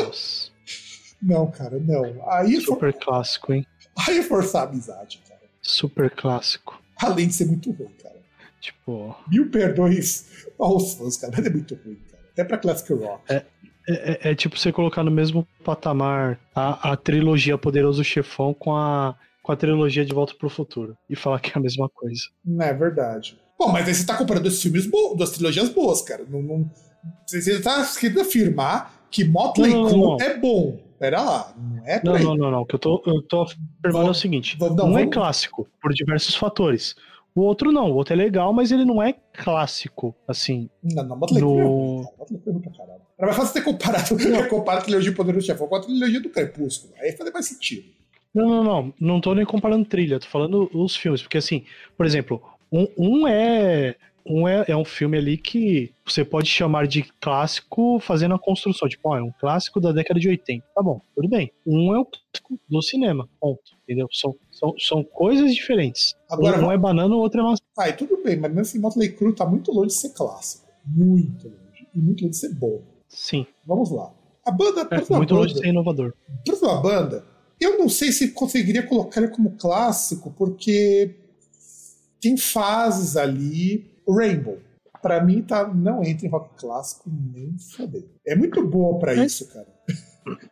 Nossa, 0.00 0.50
Não, 1.22 1.50
cara, 1.50 1.78
não. 1.78 2.04
Aí 2.30 2.56
é, 2.56 2.60
for, 2.60 2.74
super 2.74 2.92
clássico, 2.94 3.52
hein? 3.52 3.64
aí 3.96 4.18
é 4.18 4.22
forçar 4.22 4.66
a 4.66 4.70
amizade, 4.70 5.20
cara. 5.28 5.40
Super 5.60 6.10
clássico. 6.10 6.80
Além 6.96 7.28
de 7.28 7.34
ser 7.34 7.44
muito 7.46 7.70
ruim, 7.70 7.90
cara. 8.02 8.20
Tipo, 8.60 9.14
Mil 9.28 9.48
perdões 9.50 10.26
aos 10.58 10.94
fãs, 10.94 11.16
cara. 11.16 11.32
Mas 11.36 11.46
é 11.46 11.50
muito 11.50 11.74
ruim. 11.84 11.98
Até 12.32 12.44
pra 12.44 12.58
Classic 12.58 12.92
Rock. 12.94 13.22
É. 13.32 13.36
é, 13.36 14.28
é- 14.28 14.30
é 14.30 14.34
tipo 14.34 14.58
você 14.58 14.72
colocar 14.72 15.02
no 15.02 15.10
mesmo 15.10 15.46
patamar 15.64 16.38
a, 16.54 16.92
a 16.92 16.96
trilogia 16.96 17.58
Poderoso 17.58 18.02
Chefão 18.04 18.54
com 18.54 18.74
a, 18.76 19.14
com 19.42 19.52
a 19.52 19.56
trilogia 19.56 20.04
De 20.04 20.14
Volta 20.14 20.34
pro 20.38 20.48
Futuro 20.48 20.96
e 21.08 21.16
falar 21.16 21.40
que 21.40 21.50
é 21.50 21.58
a 21.58 21.60
mesma 21.60 21.88
coisa. 21.88 22.20
Não 22.44 22.64
é 22.64 22.72
verdade. 22.72 23.38
Bom, 23.58 23.70
mas 23.70 23.86
aí 23.86 23.94
você 23.94 24.04
tá 24.06 24.16
comparando 24.16 24.44
dois 24.48 24.60
filmes 24.62 24.86
bons, 24.86 25.16
duas 25.16 25.30
trilogias 25.30 25.68
boas, 25.68 26.02
cara. 26.02 26.24
Não, 26.28 26.42
não- 26.42 26.70
você 27.26 27.60
tá 27.60 27.84
querendo 27.98 28.20
afirmar 28.20 29.06
que 29.10 29.24
Motley 29.24 29.72
Crue 29.72 30.16
é 30.22 30.38
bom. 30.38 30.80
Pera 30.98 31.20
lá, 31.20 31.52
não 31.58 31.82
é 31.84 32.00
Não, 32.04 32.12
não, 32.16 32.36
não, 32.36 32.50
não. 32.52 32.60
O 32.60 32.66
que 32.66 32.76
eu 32.76 32.78
tô, 32.78 33.02
eu 33.06 33.20
tô 33.22 33.42
afirmando 33.42 34.06
é 34.06 34.10
o 34.10 34.14
seguinte: 34.14 34.56
não, 34.60 34.70
não, 34.72 34.96
é 34.98 35.04
clássico, 35.08 35.68
por 35.82 35.92
diversos 35.92 36.36
fatores. 36.36 36.94
O 37.34 37.40
outro 37.42 37.72
não, 37.72 37.90
o 37.90 37.94
outro 37.94 38.12
é 38.12 38.16
legal, 38.16 38.52
mas 38.52 38.70
ele 38.70 38.84
não 38.84 39.02
é 39.02 39.14
clássico, 39.32 40.14
assim. 40.28 40.68
Não, 40.82 41.02
não, 41.04 41.16
é 41.16 41.40
No- 41.40 42.02
ruim 42.02 42.60
pra 42.60 42.72
caralho. 42.72 43.00
Era 43.18 43.26
mais 43.28 43.36
fácil 43.36 43.54
ter 43.54 43.62
comparado, 43.62 44.04
comparar 44.50 44.78
a 44.78 44.82
trilogia 44.82 45.14
Poderoso 45.14 45.46
Chefão 45.46 45.66
com 45.66 45.76
a 45.76 45.80
trilogia 45.80 46.20
do 46.20 46.28
Crepúsculo. 46.28 46.92
Aí 46.98 47.12
fazer 47.12 47.30
mais 47.30 47.46
sentido. 47.46 47.84
Não, 48.34 48.48
não, 48.48 48.64
não. 48.64 48.94
Não 49.00 49.20
tô 49.20 49.34
nem 49.34 49.44
comparando 49.46 49.84
trilha, 49.84 50.18
tô 50.20 50.26
falando 50.26 50.70
os 50.74 50.94
filmes. 50.96 51.22
Porque, 51.22 51.38
assim, 51.38 51.64
por 51.96 52.04
exemplo, 52.06 52.42
um, 52.70 52.86
um 52.98 53.26
é. 53.28 53.94
Um 54.24 54.46
é, 54.46 54.64
é 54.68 54.76
um 54.76 54.84
filme 54.84 55.18
ali 55.18 55.36
que 55.36 55.92
você 56.06 56.24
pode 56.24 56.46
chamar 56.48 56.86
de 56.86 57.02
clássico 57.20 57.98
fazendo 57.98 58.36
a 58.36 58.38
construção. 58.38 58.88
Tipo, 58.88 59.08
ó, 59.08 59.16
é 59.18 59.22
um 59.22 59.32
clássico 59.40 59.80
da 59.80 59.90
década 59.90 60.20
de 60.20 60.28
80. 60.28 60.64
Tá 60.72 60.80
bom, 60.80 61.00
tudo 61.12 61.28
bem. 61.28 61.50
Um 61.66 61.92
é 61.92 61.98
o 61.98 62.04
clássico 62.04 62.56
do 62.68 62.80
cinema. 62.82 63.28
Ponto. 63.40 63.60
Entendeu? 63.82 64.06
São, 64.12 64.32
são, 64.62 64.74
são 64.78 65.04
coisas 65.04 65.54
diferentes. 65.54 66.14
Agora, 66.30 66.64
um 66.64 66.70
é 66.70 66.78
banana, 66.78 67.14
o 67.14 67.18
outro 67.18 67.40
é 67.40 67.42
maçã. 67.44 67.62
Ah, 67.76 67.88
e 67.88 67.92
tudo 67.94 68.22
bem, 68.22 68.36
mas 68.36 68.50
mesmo 68.50 68.60
assim, 68.62 68.78
Motley 68.78 69.10
Crue 69.12 69.34
tá 69.34 69.44
muito 69.44 69.72
longe 69.72 69.88
de 69.88 69.94
ser 69.94 70.10
clássico. 70.10 70.66
Muito 70.86 71.48
longe. 71.48 71.88
E 71.94 71.98
muito 72.00 72.20
longe 72.22 72.30
de 72.30 72.36
ser 72.36 72.54
bom. 72.54 72.80
Sim. 73.08 73.46
Vamos 73.66 73.90
lá. 73.90 74.12
A 74.46 74.50
banda, 74.50 74.82
a 74.90 74.94
É, 74.94 75.16
muito 75.16 75.34
longe 75.34 75.48
de 75.48 75.54
banda, 75.54 75.64
ser 75.66 75.68
inovador. 75.70 76.14
a 76.28 76.42
próxima 76.44 76.80
banda, 76.80 77.24
eu 77.60 77.78
não 77.78 77.88
sei 77.88 78.10
se 78.12 78.30
conseguiria 78.32 78.82
colocar 78.86 79.20
ele 79.20 79.30
como 79.30 79.52
clássico, 79.52 80.32
porque 80.36 81.14
tem 82.20 82.36
fases 82.36 83.16
ali. 83.16 83.90
Rainbow. 84.08 84.58
Pra 85.00 85.22
mim, 85.24 85.42
tá, 85.42 85.66
não 85.66 86.02
entra 86.04 86.26
em 86.26 86.30
rock 86.30 86.50
clássico 86.56 87.10
nem 87.10 87.56
foder. 87.58 88.04
É 88.26 88.34
muito 88.36 88.64
boa 88.66 88.98
pra 89.00 89.14
É. 89.16 89.24
isso, 89.24 89.46
cara. 89.48 89.66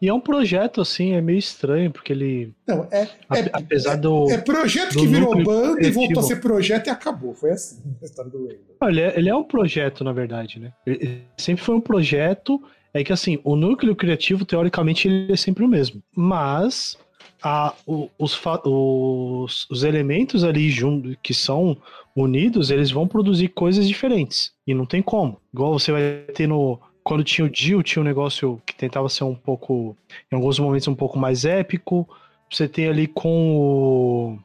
E 0.00 0.08
é 0.08 0.14
um 0.14 0.20
projeto, 0.20 0.80
assim, 0.80 1.12
é 1.14 1.20
meio 1.20 1.38
estranho, 1.38 1.90
porque 1.90 2.12
ele. 2.12 2.52
Não, 2.66 2.86
é, 2.90 3.02
é, 3.02 3.50
apesar 3.52 3.96
do. 3.96 4.30
é 4.30 4.38
projeto 4.38 4.92
do 4.94 5.00
que 5.00 5.06
virou 5.08 5.42
banda 5.42 5.86
e 5.86 5.90
voltou 5.90 6.20
a 6.20 6.22
ser 6.22 6.36
projeto 6.40 6.86
e 6.86 6.90
acabou. 6.90 7.34
Foi 7.34 7.50
assim 7.50 7.82
a 8.00 8.04
história 8.04 8.30
do 8.30 8.38
Rainbow. 8.46 8.76
Ele, 8.84 9.00
é, 9.00 9.18
ele 9.18 9.28
é 9.28 9.34
um 9.34 9.42
projeto, 9.44 10.04
na 10.04 10.12
verdade, 10.12 10.60
né? 10.60 10.72
Ele- 10.86 11.22
sempre 11.36 11.64
foi 11.64 11.74
um 11.74 11.80
projeto. 11.80 12.62
É 12.94 13.04
que 13.04 13.12
assim, 13.12 13.38
o 13.44 13.54
núcleo 13.54 13.94
criativo, 13.94 14.44
teoricamente, 14.46 15.06
ele 15.08 15.32
é 15.32 15.36
sempre 15.36 15.62
o 15.64 15.68
mesmo. 15.68 16.02
Mas 16.16 16.96
a- 17.42 17.74
os, 17.86 18.40
os- 18.64 19.66
os 19.70 19.82
elementos 19.84 20.44
ali 20.44 20.70
junto, 20.70 21.16
que 21.22 21.34
são 21.34 21.76
unidos, 22.16 22.70
eles 22.70 22.90
vão 22.90 23.06
produzir 23.06 23.48
coisas 23.48 23.86
diferentes. 23.86 24.52
E 24.66 24.74
não 24.74 24.86
tem 24.86 25.02
como. 25.02 25.40
Igual 25.52 25.78
você 25.78 25.92
vai 25.92 26.02
ter 26.34 26.46
no. 26.46 26.80
Quando 27.08 27.24
tinha 27.24 27.46
o 27.46 27.48
Dio, 27.48 27.82
tinha 27.82 28.02
um 28.02 28.04
negócio 28.04 28.60
que 28.66 28.74
tentava 28.74 29.08
ser 29.08 29.24
um 29.24 29.34
pouco. 29.34 29.96
Em 30.30 30.36
alguns 30.36 30.58
momentos, 30.58 30.86
um 30.88 30.94
pouco 30.94 31.18
mais 31.18 31.46
épico. 31.46 32.06
Você 32.52 32.68
tem 32.68 32.86
ali 32.86 33.06
com 33.06 33.56
o. 33.56 34.38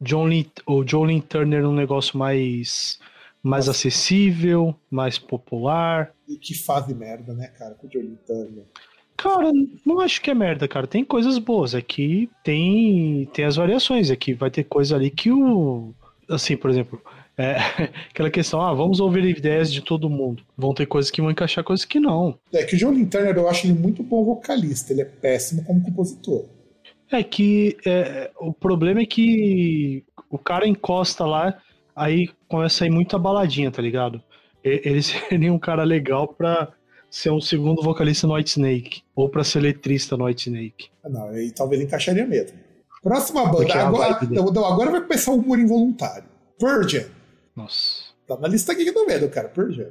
John 0.00 0.26
Lee, 0.26 0.48
o 0.64 0.86
Jolene 0.86 1.20
Turner 1.20 1.66
um 1.66 1.72
negócio 1.72 2.16
mais 2.16 3.00
mais 3.42 3.68
acessível, 3.68 4.72
mais 4.88 5.18
popular. 5.18 6.14
E 6.28 6.36
que 6.36 6.54
fase 6.54 6.94
merda, 6.94 7.34
né, 7.34 7.48
cara, 7.48 7.74
com 7.74 7.88
o 7.88 7.90
Johnny 7.90 8.16
Turner. 8.24 8.64
Cara, 9.16 9.50
não 9.84 9.98
acho 9.98 10.22
que 10.22 10.30
é 10.30 10.34
merda, 10.34 10.68
cara. 10.68 10.86
Tem 10.86 11.04
coisas 11.04 11.38
boas. 11.38 11.74
Aqui 11.74 12.30
tem 12.44 13.28
tem 13.32 13.44
as 13.44 13.56
variações. 13.56 14.12
Aqui 14.12 14.32
vai 14.32 14.48
ter 14.48 14.62
coisa 14.62 14.94
ali 14.94 15.10
que 15.10 15.32
o 15.32 15.92
assim, 16.30 16.56
por 16.56 16.70
exemplo, 16.70 17.02
é, 17.38 17.56
aquela 18.10 18.30
questão, 18.30 18.60
ah, 18.60 18.74
vamos 18.74 18.98
ouvir 18.98 19.24
ideias 19.24 19.72
de 19.72 19.80
todo 19.80 20.10
mundo. 20.10 20.42
Vão 20.56 20.74
ter 20.74 20.86
coisas 20.86 21.10
que 21.10 21.22
vão 21.22 21.30
encaixar, 21.30 21.62
coisas 21.62 21.84
que 21.84 22.00
não. 22.00 22.36
É 22.52 22.64
que 22.64 22.74
o 22.74 22.78
Johnny 22.78 23.06
Turner 23.06 23.36
eu 23.36 23.48
acho 23.48 23.66
ele 23.66 23.74
muito 23.74 24.02
bom 24.02 24.24
vocalista, 24.24 24.92
ele 24.92 25.02
é 25.02 25.04
péssimo 25.04 25.64
como 25.64 25.80
compositor. 25.80 26.46
É 27.10 27.22
que 27.22 27.76
é, 27.86 28.30
o 28.38 28.52
problema 28.52 29.00
é 29.00 29.06
que 29.06 30.04
o 30.28 30.36
cara 30.36 30.66
encosta 30.66 31.24
lá, 31.24 31.56
aí 31.94 32.28
começa 32.48 32.84
a 32.84 32.86
ir 32.88 32.90
muita 32.90 33.18
baladinha, 33.18 33.70
tá 33.70 33.80
ligado? 33.80 34.20
Ele 34.62 35.00
seria 35.00 35.52
um 35.52 35.58
cara 35.58 35.84
legal 35.84 36.26
pra 36.26 36.72
ser 37.08 37.30
um 37.30 37.40
segundo 37.40 37.82
vocalista 37.82 38.26
no 38.26 38.34
White 38.34 38.50
Snake, 38.50 39.02
ou 39.14 39.28
pra 39.30 39.44
ser 39.44 39.60
letrista 39.60 40.16
no 40.16 40.24
White 40.24 40.50
Snake. 40.50 40.88
Não, 41.08 41.28
aí 41.28 41.52
talvez 41.52 41.80
encaixaria 41.80 42.26
mesmo. 42.26 42.58
Próxima 43.02 43.46
banda. 43.46 43.72
É 43.72 43.80
Agora, 43.80 44.18
agora 44.66 44.90
vai 44.90 45.00
começar 45.00 45.30
o 45.30 45.36
humor 45.36 45.58
involuntário. 45.58 46.24
Virgin. 46.60 47.06
Nossa. 47.58 48.02
Tá 48.26 48.36
na 48.38 48.48
lista 48.48 48.72
aqui 48.72 48.90
do 48.90 49.06
medo, 49.06 49.28
cara. 49.28 49.48
Pearl 49.48 49.70
Jam. 49.72 49.88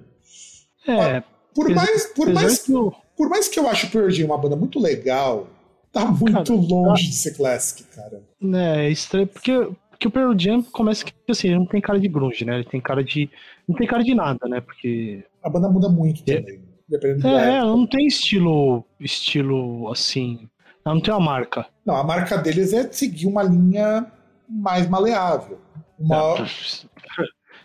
É, 0.88 1.22
Por 1.54 1.70
mais, 1.70 2.06
por, 2.14 2.30
mais, 2.32 2.60
que 2.60 2.72
o- 2.74 2.94
por 3.16 3.30
mais 3.30 3.48
que 3.48 3.60
eu 3.60 3.68
ache 3.68 3.88
Pearl 3.88 4.10
Jam 4.10 4.28
uma 4.28 4.38
banda 4.38 4.56
muito 4.56 4.80
legal, 4.80 5.48
tá 5.92 6.06
muito 6.06 6.34
Cara, 6.34 6.54
longe 6.54 7.08
de 7.10 7.16
ser 7.16 7.36
classic, 7.36 7.84
cara. 7.96 8.22
né, 8.40 8.86
é 8.86 8.90
estranho, 8.90 9.28
porque, 9.28 9.52
porque 9.90 10.08
o 10.08 10.12
Pearl 10.12 10.34
Jam 10.38 10.62
começa 10.64 11.04
que 11.04 11.12
assim, 11.30 11.48
ele 11.50 11.58
não 11.60 11.66
tem 11.66 11.82
cara 11.82 12.00
de 12.00 12.08
grunge, 12.08 12.46
né? 12.46 12.56
Ele 12.56 12.64
tem 12.64 12.80
cara 12.80 13.04
de. 13.04 13.30
Não 13.68 13.76
tem 13.76 13.88
cara 13.88 14.04
de 14.04 14.14
nada, 14.16 14.48
né? 14.48 14.62
Porque. 14.62 15.24
A 15.44 15.50
banda 15.50 15.68
muda 15.68 15.90
muito 15.90 16.22
É. 16.32 16.38
também. 16.40 16.62
Dependendo 16.88 17.24
da 17.24 17.30
É, 17.46 17.56
época. 17.58 17.66
não 17.66 17.86
tem 17.88 18.06
estilo. 18.08 18.86
estilo 19.00 19.92
assim. 19.92 20.48
Ela 20.86 20.96
não 20.96 21.02
tem 21.02 21.14
uma 21.14 21.20
marca. 21.20 21.66
Não, 21.86 21.96
a 21.98 22.04
marca 22.04 22.38
deles 22.38 22.72
é 22.72 22.90
seguir 22.94 23.26
uma 23.28 23.44
linha 23.44 24.10
mais 24.48 24.88
maleável. 24.88 25.60
Uma... 26.00 26.16
É 26.16 26.46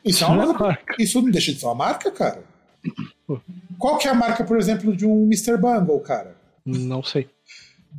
não 0.04 0.42
é 0.42 0.46
uma... 0.46 0.58
marca. 0.58 0.96
Isso 0.98 1.20
não 1.20 1.30
deixa 1.30 1.52
de 1.52 1.60
ser 1.60 1.66
uma 1.66 1.74
marca, 1.74 2.10
cara. 2.10 2.42
Qual 3.78 3.98
que 3.98 4.08
é 4.08 4.10
a 4.10 4.14
marca, 4.14 4.44
por 4.44 4.58
exemplo, 4.58 4.94
de 4.96 5.06
um 5.06 5.24
Mr. 5.24 5.56
Bungle, 5.56 6.00
cara? 6.00 6.36
Não 6.64 7.02
sei. 7.02 7.28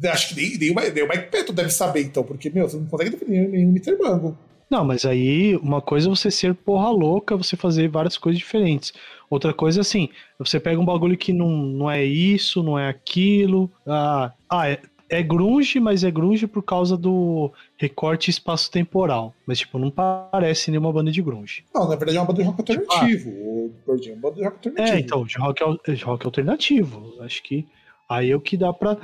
Acho 0.05 0.29
que 0.29 0.35
nem, 0.35 0.57
nem, 0.57 0.71
o, 0.71 0.93
nem 0.93 1.03
o 1.03 1.07
Mike 1.07 1.31
Patton 1.31 1.53
deve 1.53 1.69
saber, 1.69 2.01
então, 2.01 2.23
porque, 2.23 2.49
meu, 2.49 2.67
você 2.67 2.77
não 2.77 2.85
consegue 2.85 3.11
definir 3.11 3.47
nenhum 3.47 3.69
Mr. 3.69 3.95
Bungle. 3.95 4.37
Não, 4.69 4.83
mas 4.83 5.05
aí 5.05 5.55
uma 5.57 5.81
coisa 5.81 6.07
é 6.07 6.09
você 6.09 6.31
ser 6.31 6.55
porra 6.55 6.89
louca, 6.89 7.37
você 7.37 7.55
fazer 7.55 7.87
várias 7.89 8.17
coisas 8.17 8.39
diferentes. 8.39 8.91
Outra 9.29 9.53
coisa 9.53 9.81
assim, 9.81 10.09
você 10.39 10.59
pega 10.59 10.79
um 10.79 10.85
bagulho 10.85 11.17
que 11.17 11.31
não, 11.31 11.49
não 11.49 11.91
é 11.91 12.03
isso, 12.03 12.63
não 12.63 12.77
é 12.77 12.89
aquilo. 12.89 13.71
Ah, 13.85 14.31
ah 14.49 14.67
é, 14.67 14.79
é 15.13 15.21
grunge, 15.23 15.79
mas 15.79 16.03
é 16.03 16.11
grunge 16.11 16.47
por 16.47 16.63
causa 16.63 16.97
do 16.97 17.51
recorte 17.77 18.29
espaço-temporal. 18.29 19.33
Mas, 19.45 19.59
tipo, 19.59 19.77
não 19.77 19.91
parece 19.91 20.71
nenhuma 20.71 20.91
banda 20.91 21.11
de 21.11 21.21
grunge. 21.21 21.63
Não, 21.73 21.87
na 21.87 21.95
verdade 21.95 22.17
é 22.17 22.19
uma 22.21 22.27
banda 22.27 22.41
de 22.41 22.47
rock 22.47 22.61
alternativo. 22.61 23.29
O 23.29 23.71
Pearl 23.85 23.97
Jam 24.01 24.11
é 24.11 24.15
uma 24.15 24.21
banda 24.21 24.35
de 24.35 24.43
rock 24.43 24.55
alternativo. 24.57 24.97
É, 24.97 24.99
então, 24.99 25.25
de 25.25 25.37
rock, 25.37 25.61
de 25.93 26.03
rock 26.03 26.25
alternativo. 26.25 27.15
Acho 27.21 27.43
que 27.43 27.65
aí 28.09 28.31
é 28.31 28.35
o 28.35 28.41
que 28.41 28.57
dá 28.57 28.73
pra. 28.73 28.97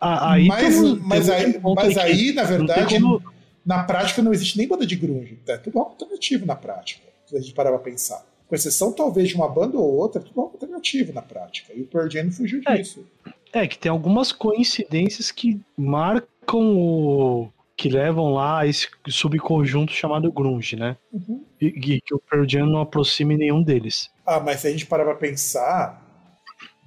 Aí 0.00 0.46
mas, 0.48 0.80
mas, 1.00 1.30
aí, 1.30 1.56
um 1.64 1.74
mas 1.74 1.96
aí, 1.96 2.32
na 2.32 2.44
verdade, 2.44 2.94
como- 3.00 3.22
na 3.64 3.82
prática 3.84 4.20
não 4.22 4.32
existe 4.32 4.58
nem 4.58 4.68
banda 4.68 4.86
de 4.86 4.96
grunge. 4.96 5.38
É 5.46 5.56
tudo 5.56 5.78
rock 5.78 5.92
alternativo 5.92 6.44
na 6.46 6.54
prática, 6.54 7.02
se 7.26 7.36
a 7.36 7.40
gente 7.40 7.54
parar 7.54 7.70
pra 7.70 7.78
pensar. 7.78 8.24
Com 8.46 8.54
exceção, 8.54 8.92
talvez, 8.92 9.28
de 9.30 9.34
uma 9.36 9.48
banda 9.48 9.78
ou 9.78 9.94
outra, 9.96 10.20
é 10.20 10.24
tudo 10.24 10.38
rock 10.38 10.54
alternativo 10.56 11.12
na 11.14 11.22
prática. 11.22 11.72
E 11.74 11.80
o 11.80 11.86
Pearl 11.86 12.10
Jam 12.10 12.30
fugiu 12.30 12.60
É. 12.66 12.76
disso. 12.76 13.06
É, 13.26 13.30
que 13.68 13.78
tem 13.78 13.90
algumas 13.90 14.32
coincidências 14.32 15.30
que 15.30 15.60
marcam 15.76 16.76
o. 16.76 17.48
que 17.76 17.88
levam 17.88 18.32
lá 18.34 18.60
a 18.60 18.66
esse 18.66 18.88
subconjunto 19.08 19.92
chamado 19.92 20.32
Grunge, 20.32 20.76
né? 20.76 20.96
Uhum. 21.12 21.44
E, 21.60 21.66
e 21.66 22.00
que 22.00 22.14
o 22.14 22.18
Pearl 22.18 22.44
Jam 22.48 22.66
não 22.66 22.80
aproxime 22.80 23.36
nenhum 23.36 23.62
deles. 23.62 24.10
Ah, 24.26 24.40
mas 24.40 24.60
se 24.60 24.66
a 24.66 24.70
gente 24.70 24.86
parar 24.86 25.04
pra 25.04 25.14
pensar, 25.14 26.04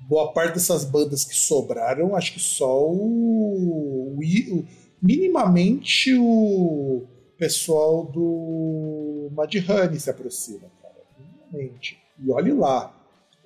boa 0.07 0.31
parte 0.33 0.53
dessas 0.53 0.83
bandas 0.83 1.23
que 1.23 1.35
sobraram, 1.35 2.15
acho 2.15 2.33
que 2.33 2.39
só 2.39 2.81
o, 2.81 4.17
o 4.17 4.65
minimamente 5.01 6.13
o 6.15 7.07
pessoal 7.37 8.05
do 8.05 9.29
Mudhoney 9.31 9.99
se 9.99 10.09
aproxima, 10.09 10.69
cara. 10.81 10.95
Minimamente. 11.17 11.97
E 12.19 12.31
olhe 12.31 12.53
lá. 12.53 12.93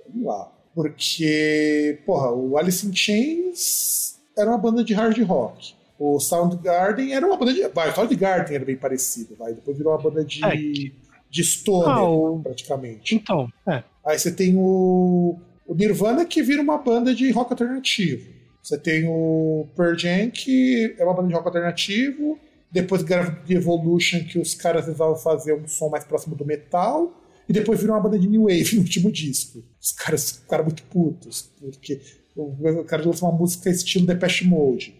Olhe 0.07 0.23
lá. 0.23 0.51
Porque, 0.73 1.99
porra, 2.05 2.31
o 2.31 2.57
Alice 2.57 2.85
in 2.87 2.93
Chains 2.95 4.19
era 4.37 4.49
uma 4.49 4.57
banda 4.57 4.83
de 4.83 4.93
hard 4.93 5.17
rock. 5.23 5.73
O 5.99 6.19
Soundgarden 6.19 7.13
era 7.13 7.25
uma 7.25 7.37
banda 7.37 7.53
de. 7.53 7.67
Vai, 7.69 7.91
o 7.91 7.95
Soundgarden 7.95 8.55
era 8.55 8.65
bem 8.65 8.75
parecido, 8.75 9.35
vai. 9.35 9.53
Depois 9.53 9.77
virou 9.77 9.93
uma 9.93 10.01
banda 10.01 10.23
de, 10.25 10.43
É, 10.43 10.51
que- 10.57 10.95
de 11.29 11.43
stoner, 11.43 12.37
Ah, 12.39 12.41
praticamente. 12.43 13.15
Então, 13.15 13.47
é. 13.67 13.83
Aí 14.05 14.17
você 14.17 14.31
tem 14.31 14.55
o, 14.57 15.37
o 15.67 15.75
Nirvana, 15.75 16.25
que 16.25 16.41
vira 16.41 16.61
uma 16.61 16.77
banda 16.77 17.13
de 17.13 17.29
rock 17.31 17.51
alternativo. 17.51 18.27
Você 18.63 18.77
tem 18.77 19.07
o 19.07 19.67
Pearl 19.75 19.95
Jam, 19.97 20.29
que 20.31 20.95
é 20.97 21.03
uma 21.03 21.13
banda 21.13 21.27
de 21.27 21.33
rock 21.33 21.47
alternativo. 21.47 22.37
Depois 22.71 23.03
grava 23.03 23.31
The 23.47 23.53
Evolution, 23.55 24.23
que 24.23 24.39
os 24.39 24.53
caras 24.55 24.87
resolvem 24.87 25.21
fazer 25.21 25.53
um 25.53 25.67
som 25.67 25.89
mais 25.89 26.03
próximo 26.03 26.35
do 26.35 26.45
metal. 26.45 27.11
E 27.51 27.53
depois 27.53 27.81
virou 27.81 27.97
uma 27.97 28.01
banda 28.01 28.17
de 28.17 28.29
New 28.29 28.43
Wave 28.43 28.75
no 28.77 28.81
último 28.81 29.11
disco. 29.11 29.61
Os 29.79 29.91
caras 29.91 30.31
ficaram 30.31 30.63
muito 30.63 30.83
putos, 30.83 31.49
porque 31.59 31.99
o, 32.33 32.83
cara 32.85 33.03
lançou 33.03 33.29
uma 33.29 33.37
música 33.37 33.69
estilo 33.69 34.05
Depeche 34.05 34.45
Mode. 34.45 34.95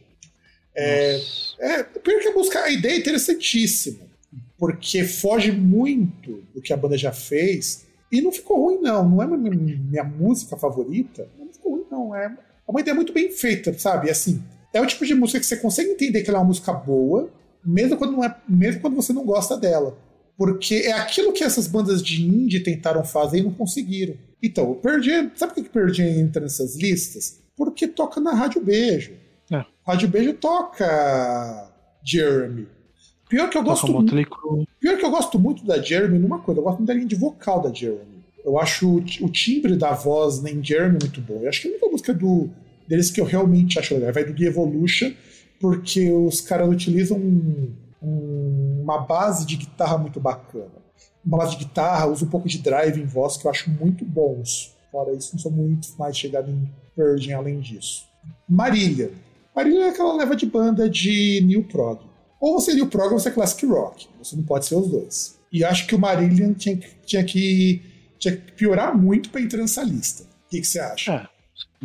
É, 0.76 1.18
é, 1.60 1.84
pior 1.84 2.20
que 2.20 2.28
a 2.28 2.34
música, 2.34 2.60
a 2.60 2.70
ideia 2.70 2.96
é 2.96 2.98
interessantíssima, 2.98 4.06
porque 4.58 5.06
foge 5.06 5.50
muito 5.50 6.44
do 6.54 6.62
que 6.62 6.74
a 6.74 6.78
banda 6.78 6.98
já 6.98 7.14
fez, 7.14 7.86
e 8.12 8.22
não 8.22 8.34
ficou 8.34 8.66
ruim, 8.66 8.82
não. 8.82 9.08
Não 9.08 9.24
é 9.24 9.28
minha, 9.28 9.78
minha 9.78 10.04
música 10.04 10.58
favorita, 10.58 11.30
não 11.40 11.54
ficou 11.54 11.76
ruim, 11.76 11.86
não. 11.90 12.14
É 12.14 12.36
uma 12.68 12.82
ideia 12.82 12.94
muito 12.94 13.14
bem 13.14 13.32
feita, 13.32 13.72
sabe? 13.80 14.10
Assim, 14.10 14.44
é 14.74 14.82
o 14.82 14.86
tipo 14.86 15.06
de 15.06 15.16
música 15.16 15.40
que 15.40 15.46
você 15.46 15.56
consegue 15.56 15.92
entender 15.92 16.22
que 16.22 16.30
ela 16.30 16.40
é 16.40 16.42
uma 16.42 16.48
música 16.48 16.74
boa, 16.74 17.32
mesmo 17.64 17.96
quando, 17.96 18.22
é, 18.26 18.36
mesmo 18.48 18.82
quando 18.82 18.98
você 18.98 19.14
não 19.14 19.24
gosta 19.24 19.56
dela. 19.56 19.98
Porque 20.44 20.74
é 20.86 20.94
aquilo 20.94 21.32
que 21.32 21.44
essas 21.44 21.68
bandas 21.68 22.02
de 22.02 22.26
indie 22.26 22.62
tentaram 22.62 23.04
fazer 23.04 23.38
e 23.38 23.44
não 23.44 23.52
conseguiram. 23.52 24.16
Então, 24.42 24.74
Pearl 24.74 25.00
Jam, 25.00 25.30
sabe 25.36 25.54
por 25.54 25.64
que 25.64 25.94
Jam 25.94 26.08
entra 26.08 26.42
nessas 26.42 26.76
listas? 26.76 27.40
Porque 27.56 27.88
toca 27.88 28.20
na 28.20 28.34
Rádio 28.34 28.60
Beijo. 28.60 29.12
É. 29.52 29.64
Rádio 29.86 30.08
Beijo 30.08 30.34
toca 30.34 31.72
Jeremy. 32.04 32.68
Pior 33.30 33.52
que 33.52 33.58
eu 33.60 33.62
gosto 33.64 33.86
Crue. 34.26 34.68
Pior 34.80 34.98
que 34.98 35.06
eu 35.06 35.12
gosto 35.12 35.38
muito 35.38 35.64
da 35.64 35.80
Jeremy 35.80 36.18
numa 36.18 36.40
coisa, 36.40 36.60
eu 36.60 36.64
gosto 36.64 36.78
muito 36.80 36.88
da 36.88 36.94
linha 36.96 37.06
de 37.06 37.16
vocal 37.16 37.62
da 37.62 37.72
Jeremy. 37.72 38.24
Eu 38.44 38.60
acho 38.60 38.90
o, 38.90 38.96
o 38.98 39.30
timbre 39.30 39.76
da 39.76 39.92
voz 39.94 40.44
em 40.44 40.64
Jeremy 40.64 40.98
muito 41.00 41.22
bom. 41.22 41.40
Eu 41.44 41.50
acho 41.50 41.62
que 41.62 41.68
a 41.68 41.72
única 41.72 41.86
música 41.88 42.14
do, 42.16 42.50
deles 42.88 43.12
que 43.12 43.22
eu 43.22 43.26
realmente 43.26 43.78
acho 43.78 43.94
legal 43.94 44.12
vai 44.12 44.26
do 44.26 44.34
The 44.36 44.44
Evolution, 44.46 45.12
porque 45.60 46.12
os 46.12 46.42
caras 46.42 46.68
utilizam 46.68 47.20
um- 47.20 47.72
um- 48.02 48.81
uma 48.92 49.02
base 49.06 49.46
de 49.46 49.56
guitarra 49.58 49.98
muito 49.98 50.20
bacana. 50.20 50.72
Uma 51.26 51.38
base 51.40 51.58
de 51.58 51.66
guitarra, 51.66 52.08
usa 52.08 52.26
um 52.26 52.30
pouco 52.30 52.48
de 52.48 52.58
drive 52.60 53.00
em 53.00 53.06
voz 53.06 53.38
que 53.38 53.46
eu 53.46 53.52
acho 53.52 53.70
muito 53.70 54.04
bons. 54.04 54.76
Fora 54.92 55.14
isso, 55.14 55.32
não 55.34 55.40
sou 55.40 55.52
muito 55.52 55.88
mais 55.98 56.18
chegado 56.18 56.50
em 56.52 56.70
Jam 57.18 57.38
além 57.40 57.60
disso. 57.60 58.06
Marília. 58.48 59.12
Marília 59.56 59.86
é 59.86 59.90
aquela 59.90 60.16
leva 60.16 60.36
de 60.36 60.46
banda 60.46 60.90
de 60.90 61.42
New 61.46 61.64
Prog. 61.64 62.00
Ou 62.40 62.60
você 62.60 62.72
é 62.72 62.76
New 62.76 62.88
Prog 62.88 63.14
ou 63.14 63.20
você 63.20 63.30
é 63.30 63.32
Classic 63.32 63.66
Rock. 63.66 64.08
Você 64.20 64.36
não 64.36 64.44
pode 64.44 64.66
ser 64.66 64.76
os 64.76 64.88
dois. 64.90 65.38
E 65.52 65.64
acho 65.64 65.86
que 65.88 65.96
o 65.96 66.00
Marillion 66.00 66.54
tinha, 66.54 66.78
que- 66.78 66.96
tinha, 67.06 67.24
que, 67.24 67.82
tinha 68.18 68.36
que 68.38 68.52
piorar 68.54 68.98
muito 68.98 69.30
para 69.30 69.42
entrar 69.42 69.60
nessa 69.62 69.84
lista. 69.84 70.24
O 70.24 70.50
que, 70.50 70.62
que 70.62 70.68
você 70.68 70.80
acha? 70.80 71.14
É, 71.14 71.28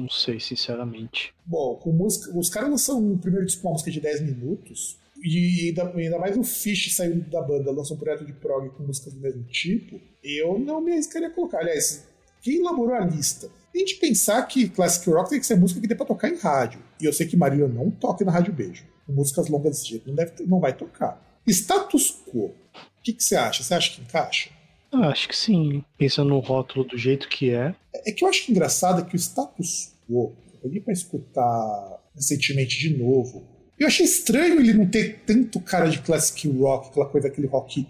não 0.00 0.08
sei, 0.08 0.40
sinceramente. 0.40 1.32
Bom, 1.44 1.80
música, 1.86 2.36
os 2.36 2.48
caras 2.48 2.70
lançam 2.70 2.98
um 2.98 3.18
primeiro 3.18 3.44
disco 3.46 3.66
uma 3.66 3.72
música 3.72 3.90
de 3.90 4.00
10 4.00 4.22
minutos. 4.22 4.98
E 5.22 5.68
ainda, 5.68 5.92
ainda 5.96 6.18
mais 6.18 6.36
o 6.36 6.44
Fish 6.44 6.94
saindo 6.94 7.28
da 7.30 7.42
banda, 7.42 7.70
lançam 7.70 7.96
um 7.96 7.98
projeto 7.98 8.24
de 8.24 8.32
prog 8.32 8.68
com 8.70 8.82
músicas 8.84 9.12
do 9.14 9.20
mesmo 9.20 9.42
tipo. 9.44 10.00
Eu 10.22 10.58
não 10.58 10.80
me 10.80 10.92
arriscaria 10.92 11.28
a 11.28 11.30
colocar. 11.30 11.58
Aliás, 11.58 12.06
quem 12.42 12.60
elaborou 12.60 12.94
a 12.94 13.04
lista? 13.04 13.50
Tem 13.72 13.84
de 13.84 13.94
pensar 13.96 14.42
que 14.46 14.68
Classic 14.68 15.08
Rock 15.10 15.30
tem 15.30 15.40
que 15.40 15.46
ser 15.46 15.56
música 15.56 15.80
que 15.80 15.86
dê 15.86 15.94
pra 15.94 16.06
tocar 16.06 16.28
em 16.28 16.36
rádio. 16.36 16.80
E 17.00 17.04
eu 17.04 17.12
sei 17.12 17.26
que 17.26 17.36
Marília 17.36 17.68
não 17.68 17.90
toca 17.90 18.24
na 18.24 18.32
Rádio 18.32 18.52
Beijo. 18.52 18.84
Com 19.06 19.12
músicas 19.12 19.48
longas 19.48 19.72
desse 19.72 19.88
jeito, 19.90 20.08
não, 20.08 20.14
deve, 20.14 20.32
não 20.46 20.60
vai 20.60 20.76
tocar. 20.76 21.40
Status 21.46 22.22
Quo. 22.26 22.46
O 22.46 23.02
que, 23.02 23.12
que 23.12 23.22
você 23.22 23.36
acha? 23.36 23.62
Você 23.62 23.74
acha 23.74 23.94
que 23.94 24.00
encaixa? 24.00 24.50
Ah, 24.92 25.08
acho 25.08 25.28
que 25.28 25.36
sim. 25.36 25.84
Pensando 25.98 26.30
no 26.30 26.38
rótulo 26.38 26.84
do 26.84 26.96
jeito 26.96 27.28
que 27.28 27.50
é. 27.50 27.74
É 28.04 28.12
que 28.12 28.24
eu 28.24 28.28
acho 28.28 28.50
engraçado 28.50 29.04
que 29.04 29.14
o 29.14 29.18
status 29.18 29.92
quo, 30.08 30.34
eu 30.54 30.60
peguei 30.62 30.80
pra 30.80 30.92
escutar 30.92 32.02
recentemente 32.14 32.78
de 32.78 32.96
novo. 32.96 33.46
Eu 33.78 33.86
achei 33.86 34.04
estranho 34.06 34.58
ele 34.60 34.72
não 34.72 34.86
ter 34.86 35.22
tanto 35.26 35.60
cara 35.60 35.88
de 35.88 35.98
classic 36.00 36.48
rock, 36.48 36.88
aquela 36.88 37.06
coisa, 37.06 37.28
aquele 37.28 37.46
rock 37.46 37.86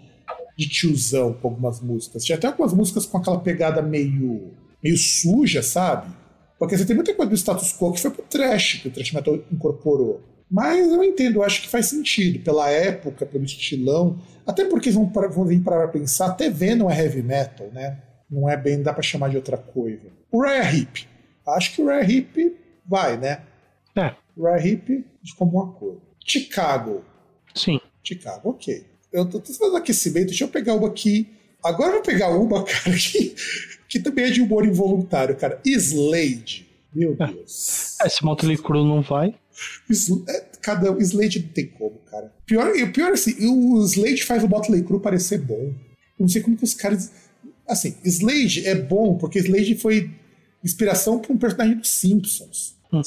de 0.57 0.67
tiozão 0.67 1.33
com 1.33 1.47
algumas 1.49 1.79
músicas. 1.79 2.23
Tinha 2.25 2.37
até 2.37 2.47
algumas 2.47 2.73
músicas 2.73 3.05
com 3.05 3.17
aquela 3.17 3.39
pegada 3.39 3.81
meio, 3.81 4.51
meio 4.83 4.97
suja, 4.97 5.61
sabe? 5.61 6.11
Porque 6.59 6.77
você 6.77 6.85
tem 6.85 6.95
muita 6.95 7.13
coisa 7.13 7.29
do 7.29 7.37
status 7.37 7.71
quo 7.73 7.93
que 7.93 8.01
foi 8.01 8.11
pro 8.11 8.23
trash, 8.23 8.79
que 8.81 8.87
o 8.87 8.91
trash 8.91 9.13
metal 9.13 9.35
incorporou. 9.51 10.21
Mas 10.49 10.91
eu 10.91 11.03
entendo, 11.03 11.35
eu 11.37 11.43
acho 11.43 11.61
que 11.61 11.67
faz 11.69 11.87
sentido, 11.87 12.39
pela 12.43 12.69
época, 12.69 13.25
pelo 13.25 13.43
estilão. 13.45 14.19
Até 14.45 14.65
porque 14.65 14.89
vão, 14.89 15.07
para- 15.07 15.27
vão 15.27 15.45
vir 15.45 15.61
para 15.61 15.87
pensar, 15.89 16.27
até 16.27 16.49
Venom 16.49 16.89
é 16.89 16.97
heavy 16.99 17.21
metal, 17.21 17.67
né? 17.73 17.99
Não 18.29 18.49
é 18.49 18.57
bem, 18.57 18.81
dá 18.81 18.91
pra 18.93 19.03
chamar 19.03 19.29
de 19.29 19.35
outra 19.35 19.57
coisa. 19.57 20.07
O 20.31 20.41
Rare 20.41 20.75
Hip. 20.79 21.07
Acho 21.47 21.73
que 21.75 21.81
o 21.81 21.85
Rare 21.85 22.11
Hip 22.11 22.55
vai, 22.85 23.17
né? 23.17 23.41
É. 23.97 24.15
O 24.35 24.43
Rare 24.43 24.69
Hip 24.69 25.05
diz 25.23 25.33
como 25.33 25.51
uma 25.59 25.71
coisa. 25.73 25.99
Chicago. 26.25 27.03
Sim. 27.55 27.79
Chicago, 28.03 28.49
ok. 28.51 28.85
Eu 29.11 29.25
tô, 29.27 29.39
tô 29.39 29.51
fazendo 29.53 29.77
aquecimento, 29.77 30.27
deixa 30.27 30.43
eu 30.43 30.49
pegar 30.49 30.75
uma 30.75 30.87
aqui. 30.87 31.27
Agora 31.63 31.89
eu 31.89 31.93
vou 31.95 32.03
pegar 32.03 32.29
uma, 32.29 32.63
cara, 32.65 32.95
que, 32.95 33.35
que 33.89 33.99
também 33.99 34.25
é 34.25 34.29
de 34.29 34.41
humor 34.41 34.65
involuntário, 34.65 35.35
cara. 35.35 35.59
Slade. 35.65 36.67
Meu 36.93 37.15
Deus. 37.15 37.95
É, 38.01 38.09
se 38.09 38.23
Motley 38.23 38.57
Crue 38.57 38.83
não 38.87 39.01
vai. 39.01 39.33
Sl- 39.89 40.23
é, 40.29 40.45
cada 40.61 40.91
um- 40.91 40.99
Slade 40.99 41.39
não 41.41 41.47
tem 41.49 41.67
como, 41.67 41.97
cara. 42.11 42.33
Pior, 42.45 42.69
o 42.71 42.91
pior 42.93 43.09
é 43.09 43.13
assim, 43.13 43.35
o 43.47 43.81
Slade 43.83 44.23
faz 44.23 44.43
o 44.43 44.47
Motley 44.47 44.83
Crue 44.83 44.99
parecer 44.99 45.39
bom. 45.39 45.55
Eu 45.73 45.73
não 46.19 46.27
sei 46.27 46.41
como 46.41 46.55
que 46.57 46.63
os 46.63 46.73
caras. 46.73 47.11
Assim, 47.67 47.95
Slade 48.03 48.65
é 48.67 48.75
bom 48.75 49.17
porque 49.17 49.39
Slade 49.39 49.75
foi 49.75 50.11
inspiração 50.63 51.19
para 51.19 51.33
um 51.33 51.37
personagem 51.37 51.77
dos 51.77 51.89
Simpsons. 51.89 52.75
Hum. 52.93 53.01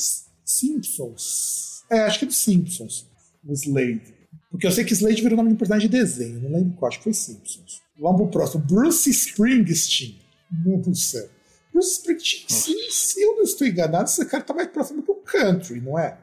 Simpsons. 0.51 1.85
É, 1.91 2.01
acho 2.03 2.19
que 2.19 2.25
é 2.25 2.29
dos 2.29 2.37
Simpsons. 2.37 3.07
O 3.45 3.53
Slade. 3.53 4.15
Porque 4.51 4.67
eu 4.67 4.71
sei 4.73 4.85
que 4.85 4.93
Slade 4.93 5.23
virou 5.23 5.37
nome 5.37 5.49
de 5.51 5.55
um 5.55 5.59
personagem 5.59 5.89
de 5.89 5.97
desenho, 5.97 6.41
não 6.41 6.53
lembro 6.53 6.77
qual, 6.77 6.89
acho 6.89 6.99
que 6.99 7.05
foi 7.05 7.13
Simpsons. 7.15 7.81
Vamos 7.99 8.23
pro 8.23 8.31
próximo. 8.31 8.65
Bruce 8.65 9.09
Springsteen. 9.11 10.17
Nossa. 10.65 11.31
Bruce 11.73 11.93
Springsteen, 11.93 12.47
se, 12.49 12.91
se 12.91 13.23
eu 13.23 13.37
não 13.37 13.43
estou 13.43 13.67
enganado, 13.67 14.05
esse 14.05 14.25
cara 14.27 14.43
tá 14.43 14.53
mais 14.55 14.69
próximo 14.69 15.03
do 15.03 15.15
country, 15.15 15.81
não 15.81 15.99
é? 15.99 16.19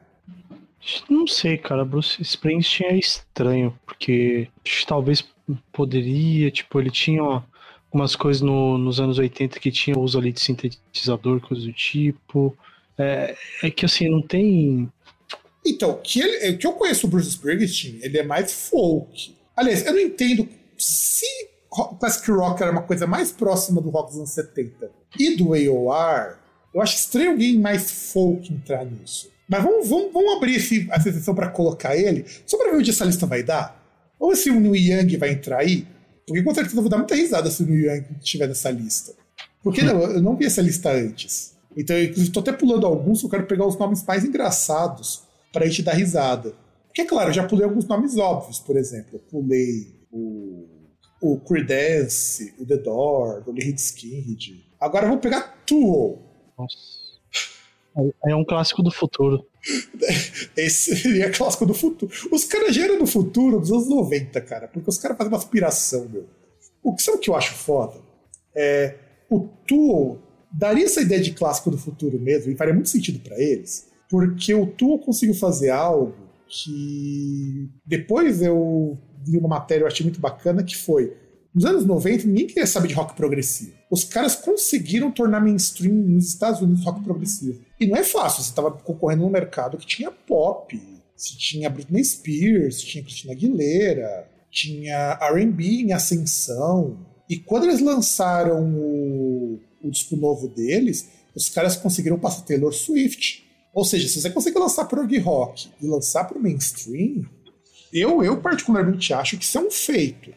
Não 1.08 1.26
sei, 1.26 1.56
cara. 1.58 1.84
Bruce 1.84 2.20
Springsteen 2.22 2.90
é 2.90 2.98
estranho, 2.98 3.78
porque 3.86 4.48
talvez 4.86 5.24
poderia, 5.72 6.50
tipo, 6.50 6.78
ele 6.80 6.90
tinha 6.90 7.22
ó, 7.22 7.42
algumas 7.86 8.14
coisas 8.14 8.42
no- 8.42 8.76
nos 8.78 9.00
anos 9.00 9.18
80 9.18 9.58
que 9.58 9.70
tinha 9.70 9.98
uso 9.98 10.18
ali 10.18 10.32
de 10.32 10.40
sintetizador, 10.40 11.40
coisa 11.40 11.64
do 11.64 11.72
tipo. 11.72 12.56
É, 12.98 13.36
é 13.62 13.70
que 13.70 13.84
assim, 13.84 14.08
não 14.08 14.22
tem. 14.22 14.90
Então, 15.64 16.00
que 16.02 16.20
ele, 16.20 16.36
é, 16.46 16.52
que 16.54 16.66
eu 16.66 16.72
conheço 16.72 17.06
o 17.06 17.10
Bruce 17.10 17.28
Springsteen, 17.28 18.00
ele 18.02 18.18
é 18.18 18.22
mais 18.22 18.52
folk. 18.52 19.36
Aliás, 19.56 19.84
eu 19.84 19.92
não 19.92 20.00
entendo 20.00 20.48
se 20.76 21.26
classic 21.98 22.30
rock 22.30 22.62
era 22.62 22.72
uma 22.72 22.82
coisa 22.82 23.06
mais 23.06 23.30
próxima 23.30 23.80
do 23.80 23.90
rock 23.90 24.08
dos 24.10 24.18
anos 24.18 24.30
70 24.30 24.90
e 25.18 25.36
do 25.36 25.54
AOR, 25.54 26.38
eu 26.74 26.80
acho 26.80 26.96
estranho 26.96 27.30
alguém 27.30 27.58
mais 27.58 27.90
folk 28.12 28.52
entrar 28.52 28.84
nisso. 28.84 29.30
Mas 29.48 29.62
vamos, 29.62 29.88
vamos, 29.88 30.12
vamos 30.12 30.36
abrir 30.36 30.56
esse, 30.56 30.88
essa 30.90 31.12
sessão 31.12 31.34
para 31.34 31.48
colocar 31.48 31.96
ele, 31.96 32.24
só 32.46 32.58
para 32.58 32.70
ver 32.70 32.76
onde 32.76 32.90
essa 32.90 33.04
lista 33.04 33.26
vai 33.26 33.42
dar. 33.42 33.76
Ou 34.18 34.34
se 34.34 34.50
o 34.50 34.60
Neil 34.60 34.74
Young 34.74 35.16
vai 35.16 35.30
entrar 35.30 35.58
aí, 35.60 35.86
porque 36.26 36.42
com 36.42 36.54
certeza 36.54 36.76
eu 36.76 36.82
vou 36.82 36.90
dar 36.90 36.98
muita 36.98 37.14
risada 37.14 37.50
se 37.50 37.62
o 37.62 37.66
Neil 37.66 37.90
Young 37.90 38.04
estiver 38.20 38.48
nessa 38.48 38.70
lista. 38.70 39.14
Porque 39.62 39.80
não, 39.82 40.02
eu 40.02 40.22
não 40.22 40.36
vi 40.36 40.44
essa 40.44 40.60
lista 40.60 40.90
antes. 40.90 41.56
Então, 41.78 41.96
eu 41.96 42.06
inclusive, 42.06 42.32
tô 42.32 42.40
até 42.40 42.52
pulando 42.52 42.84
alguns, 42.84 43.22
eu 43.22 43.30
quero 43.30 43.46
pegar 43.46 43.64
os 43.64 43.78
nomes 43.78 44.02
mais 44.04 44.24
engraçados 44.24 45.22
pra 45.52 45.64
gente 45.64 45.84
dar 45.84 45.92
risada. 45.92 46.52
Porque, 46.88 47.04
claro, 47.04 47.30
eu 47.30 47.34
já 47.34 47.46
pulei 47.46 47.64
alguns 47.64 47.86
nomes 47.86 48.18
óbvios, 48.18 48.58
por 48.58 48.76
exemplo. 48.76 49.10
Eu 49.12 49.20
pulei 49.20 49.94
o, 50.10 50.66
o 51.22 51.38
Creedence, 51.38 52.52
o 52.58 52.66
The 52.66 52.78
Door, 52.78 53.44
o 53.46 53.54
Skinhead. 53.56 54.66
Agora 54.80 55.04
eu 55.04 55.10
vou 55.10 55.18
pegar 55.18 55.62
Tool. 55.64 56.20
Nossa. 56.58 56.76
É 58.26 58.34
um 58.34 58.44
clássico 58.44 58.82
do 58.82 58.90
futuro. 58.90 59.46
Esse 60.56 60.96
seria 60.96 61.30
clássico 61.30 61.64
do 61.64 61.74
futuro. 61.74 62.12
Os 62.32 62.44
caras 62.44 62.74
já 62.74 62.84
eram 62.84 62.98
do 62.98 63.06
futuro 63.06 63.60
dos 63.60 63.70
anos 63.70 63.88
90, 63.88 64.40
cara. 64.40 64.66
Porque 64.66 64.90
os 64.90 64.98
caras 64.98 65.16
fazem 65.16 65.32
uma 65.32 65.38
aspiração, 65.38 66.08
meu. 66.08 66.26
O 66.82 66.94
que 66.94 67.02
sabe 67.02 67.18
o 67.18 67.20
que 67.20 67.30
eu 67.30 67.36
acho 67.36 67.54
foda? 67.54 68.00
É, 68.52 68.96
o 69.30 69.46
Tool 69.66 70.27
daria 70.52 70.84
essa 70.84 71.00
ideia 71.00 71.20
de 71.20 71.32
clássico 71.32 71.70
do 71.70 71.78
futuro 71.78 72.18
mesmo, 72.18 72.50
e 72.50 72.56
faria 72.56 72.74
muito 72.74 72.88
sentido 72.88 73.20
pra 73.20 73.38
eles, 73.38 73.86
porque 74.08 74.54
o 74.54 74.66
Tool 74.66 74.98
conseguiu 74.98 75.34
fazer 75.34 75.70
algo 75.70 76.14
que 76.46 77.70
depois 77.84 78.40
eu 78.42 78.98
vi 79.22 79.36
uma 79.36 79.48
matéria 79.48 79.82
eu 79.82 79.86
achei 79.86 80.04
muito 80.04 80.20
bacana 80.20 80.62
que 80.62 80.76
foi 80.76 81.14
nos 81.54 81.64
anos 81.64 81.84
90 81.84 82.26
ninguém 82.26 82.46
queria 82.46 82.66
saber 82.66 82.88
de 82.88 82.94
rock 82.94 83.14
progressivo. 83.14 83.72
Os 83.90 84.04
caras 84.04 84.36
conseguiram 84.36 85.10
tornar 85.10 85.40
mainstream 85.40 85.94
nos 85.94 86.28
Estados 86.28 86.60
Unidos 86.60 86.84
rock 86.84 87.02
progressivo. 87.02 87.60
E 87.80 87.86
não 87.86 87.96
é 87.96 88.04
fácil, 88.04 88.42
você 88.42 88.50
estava 88.50 88.70
concorrendo 88.70 89.22
num 89.22 89.30
mercado 89.30 89.76
que 89.76 89.86
tinha 89.86 90.10
pop, 90.10 90.80
você 91.16 91.36
tinha 91.36 91.70
Britney 91.70 92.04
Spears, 92.04 92.80
tinha 92.80 93.02
Christina 93.02 93.32
Aguilera, 93.32 94.28
tinha 94.50 95.18
R&B 95.20 95.64
em 95.64 95.92
ascensão. 95.92 96.96
E 97.28 97.36
quando 97.36 97.64
eles 97.64 97.80
lançaram 97.80 98.72
o, 98.74 99.58
o 99.82 99.90
disco 99.90 100.16
novo 100.16 100.48
deles, 100.48 101.08
os 101.34 101.48
caras 101.48 101.76
conseguiram 101.76 102.18
passar 102.18 102.42
Taylor 102.42 102.72
Swift. 102.72 103.44
Ou 103.72 103.84
seja, 103.84 104.08
se 104.08 104.20
você 104.20 104.30
consegue 104.30 104.58
lançar 104.58 104.86
prog 104.86 105.18
rock 105.18 105.68
e 105.80 105.86
lançar 105.86 106.24
para 106.24 106.38
o 106.38 106.42
mainstream, 106.42 107.24
eu, 107.92 108.22
eu 108.22 108.40
particularmente 108.40 109.12
acho 109.12 109.36
que 109.38 109.44
isso 109.44 109.58
é 109.58 109.60
um 109.60 109.70
feito. 109.70 110.32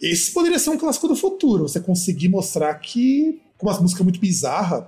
Esse 0.00 0.32
poderia 0.32 0.58
ser 0.58 0.70
um 0.70 0.78
clássico 0.78 1.08
do 1.08 1.16
futuro. 1.16 1.66
Você 1.66 1.80
conseguir 1.80 2.28
mostrar 2.28 2.74
que, 2.74 3.40
com 3.56 3.66
umas 3.66 3.80
músicas 3.80 4.04
muito 4.04 4.20
bizarras, 4.20 4.84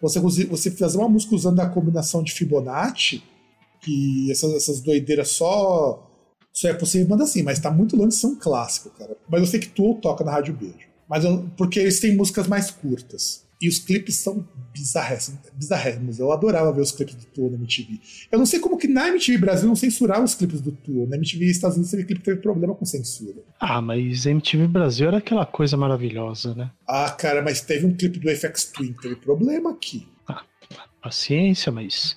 você, 0.00 0.20
você 0.20 0.70
fazer 0.70 0.98
uma 0.98 1.08
música 1.08 1.34
usando 1.34 1.60
a 1.60 1.68
combinação 1.68 2.22
de 2.22 2.32
Fibonacci, 2.32 3.22
que 3.80 4.30
essas, 4.30 4.52
essas 4.54 4.80
doideiras 4.80 5.30
só, 5.30 6.10
só 6.52 6.68
é 6.68 6.74
possível 6.74 7.08
mandar 7.08 7.24
assim, 7.24 7.42
mas 7.42 7.58
tá 7.58 7.70
muito 7.70 7.96
longe 7.96 8.10
de 8.10 8.16
ser 8.16 8.26
um 8.26 8.36
clássico, 8.36 8.90
cara. 8.90 9.16
Mas 9.28 9.40
eu 9.40 9.46
sei 9.46 9.60
que 9.60 9.68
tu 9.68 9.94
toca 9.94 10.22
na 10.22 10.32
Rádio 10.32 10.54
Beijo. 10.54 10.93
Mas 11.08 11.24
eu- 11.24 11.48
porque 11.56 11.80
eles 11.80 12.00
têm 12.00 12.16
músicas 12.16 12.46
mais 12.48 12.70
curtas. 12.70 13.44
E 13.60 13.68
os 13.68 13.78
clipes 13.78 14.16
são 14.16 14.46
bizarréssimos. 14.74 16.18
Eu 16.18 16.32
adorava 16.32 16.72
ver 16.72 16.82
os 16.82 16.92
clipes 16.92 17.14
do 17.14 17.24
Tool 17.26 17.50
na 17.50 17.56
MTV. 17.56 17.98
Eu 18.30 18.38
não 18.38 18.44
sei 18.44 18.58
como 18.60 18.76
que 18.76 18.86
na 18.88 19.08
MTV 19.08 19.38
Brasil 19.38 19.66
não 19.68 19.76
censuraram 19.76 20.24
os 20.24 20.34
clipes 20.34 20.60
do 20.60 20.72
Tool. 20.72 21.06
Na 21.08 21.16
MTV 21.16 21.46
Estados 21.46 21.76
Unidos 21.76 21.90
teve 21.90 22.04
clipe 22.04 22.20
teve 22.22 22.40
problema 22.40 22.74
com 22.74 22.84
censura. 22.84 23.36
Ah, 23.58 23.80
mas 23.80 24.26
MTV 24.26 24.66
Brasil 24.66 25.06
era 25.08 25.18
aquela 25.18 25.46
coisa 25.46 25.76
maravilhosa, 25.76 26.54
né? 26.54 26.70
Ah, 26.86 27.10
cara, 27.10 27.40
mas 27.42 27.60
teve 27.62 27.86
um 27.86 27.94
clipe 27.94 28.18
do 28.18 28.28
FX 28.28 28.64
Twin, 28.64 28.92
teve 29.00 29.16
problema 29.16 29.70
aqui. 29.70 30.06
Paciência, 31.00 31.70
mas 31.70 32.16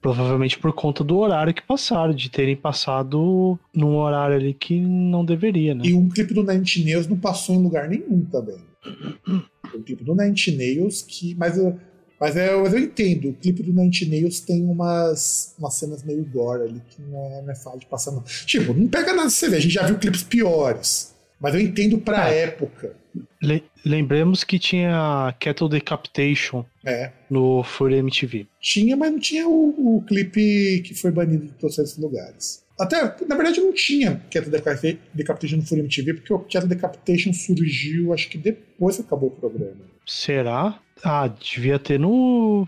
provavelmente 0.00 0.58
por 0.58 0.72
conta 0.72 1.02
do 1.02 1.18
horário 1.18 1.54
que 1.54 1.62
passaram, 1.62 2.14
de 2.14 2.30
terem 2.30 2.56
passado 2.56 3.58
num 3.74 3.96
horário 3.96 4.36
ali 4.36 4.54
que 4.54 4.78
não 4.80 5.24
deveria, 5.24 5.74
né? 5.74 5.82
E 5.84 5.94
um 5.94 6.08
clipe 6.08 6.34
do 6.34 6.42
Nine 6.42 6.84
Nails 6.84 7.06
não 7.06 7.16
passou 7.16 7.54
em 7.54 7.62
lugar 7.62 7.88
nenhum 7.88 8.24
também. 8.24 8.58
Um 9.74 9.82
clipe 9.82 10.02
do 10.02 10.14
Nine 10.14 10.34
Nails 10.56 11.02
que. 11.02 11.34
Mas 11.34 11.58
eu, 11.58 11.78
mas 12.18 12.34
eu, 12.36 12.62
mas 12.62 12.72
eu 12.72 12.78
entendo, 12.78 13.28
o 13.28 13.34
clipe 13.34 13.62
do 13.62 13.72
Nine 13.72 14.06
Nails 14.08 14.40
tem 14.40 14.64
umas, 14.64 15.54
umas 15.58 15.74
cenas 15.74 16.02
meio 16.02 16.24
gore 16.24 16.62
ali 16.62 16.82
que 16.88 17.02
não 17.02 17.18
é, 17.18 17.42
não 17.42 17.50
é 17.50 17.54
fácil 17.54 17.78
de 17.78 17.86
passar, 17.86 18.12
não. 18.12 18.22
Tipo, 18.46 18.72
não 18.72 18.88
pega 18.88 19.12
nada 19.12 19.28
de 19.28 19.34
você 19.34 19.48
ver, 19.48 19.56
a 19.56 19.60
gente 19.60 19.74
já 19.74 19.86
viu 19.86 19.98
clipes 19.98 20.22
piores. 20.22 21.14
Mas 21.40 21.54
eu 21.54 21.60
entendo 21.60 21.98
pra 21.98 22.32
É. 22.32 22.42
época. 22.44 22.96
Le- 23.42 23.62
lembremos 23.84 24.42
que 24.44 24.58
tinha 24.58 25.34
Kettle 25.38 25.68
Decapitation 25.68 26.64
É. 26.84 27.12
no 27.30 27.62
Fury 27.62 27.96
MTV. 27.96 28.46
Tinha, 28.60 28.96
mas 28.96 29.12
não 29.12 29.18
tinha 29.18 29.48
o, 29.48 29.96
o 29.98 30.02
clipe 30.02 30.82
que 30.84 30.94
foi 30.94 31.10
banido 31.10 31.46
de 31.46 31.52
todos 31.52 31.78
esses 31.78 31.96
lugares. 31.96 32.64
Até, 32.78 33.02
na 33.26 33.34
verdade, 33.34 33.60
não 33.60 33.72
tinha 33.72 34.20
Decap- 34.30 34.98
Decapitation 35.14 35.56
no 35.56 35.62
Fury 35.66 35.80
MTV, 35.80 36.14
porque 36.14 36.32
o 36.32 36.38
Keto 36.40 36.66
Decapitation 36.68 37.32
surgiu, 37.32 38.12
acho 38.12 38.28
que 38.28 38.38
depois 38.38 38.96
que 38.96 39.02
acabou 39.02 39.28
o 39.30 39.32
programa. 39.32 39.80
Será? 40.06 40.78
Ah, 41.04 41.28
devia 41.28 41.78
ter 41.78 41.98
no. 41.98 42.66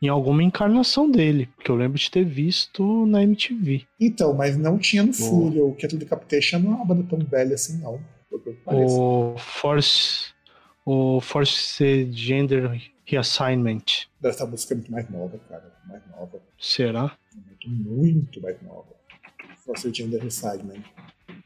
Em 0.00 0.08
alguma 0.08 0.42
encarnação 0.42 1.10
dele, 1.10 1.48
porque 1.56 1.70
eu 1.70 1.74
lembro 1.74 1.98
de 1.98 2.10
ter 2.10 2.24
visto 2.24 3.04
na 3.06 3.22
MTV. 3.22 3.84
Então, 4.00 4.32
mas 4.32 4.56
não 4.56 4.78
tinha 4.78 5.02
no. 5.02 5.12
Fury. 5.12 5.60
O 5.60 5.74
Keto 5.74 5.96
Decapitation 5.96 6.60
não 6.60 6.72
é 6.72 6.74
uma 6.76 6.84
banda 6.84 7.04
tão 7.08 7.18
velha 7.18 7.54
assim, 7.54 7.78
não. 7.78 8.00
O 8.66 9.36
Force. 9.38 10.32
O 10.86 11.20
Force 11.20 12.12
Gender 12.12 12.80
Reassignment. 13.04 14.06
Essa 14.22 14.46
música 14.46 14.74
é 14.74 14.76
muito 14.76 14.92
mais 14.92 15.10
nova, 15.10 15.38
cara. 15.48 15.72
Mais 15.86 16.02
nova. 16.10 16.40
Será? 16.58 17.16
Muito, 17.66 17.68
muito 17.68 18.40
mais 18.40 18.62
nova. 18.62 18.96
Force 19.64 19.92
Gender 19.92 20.20
Reassignment. 20.20 20.82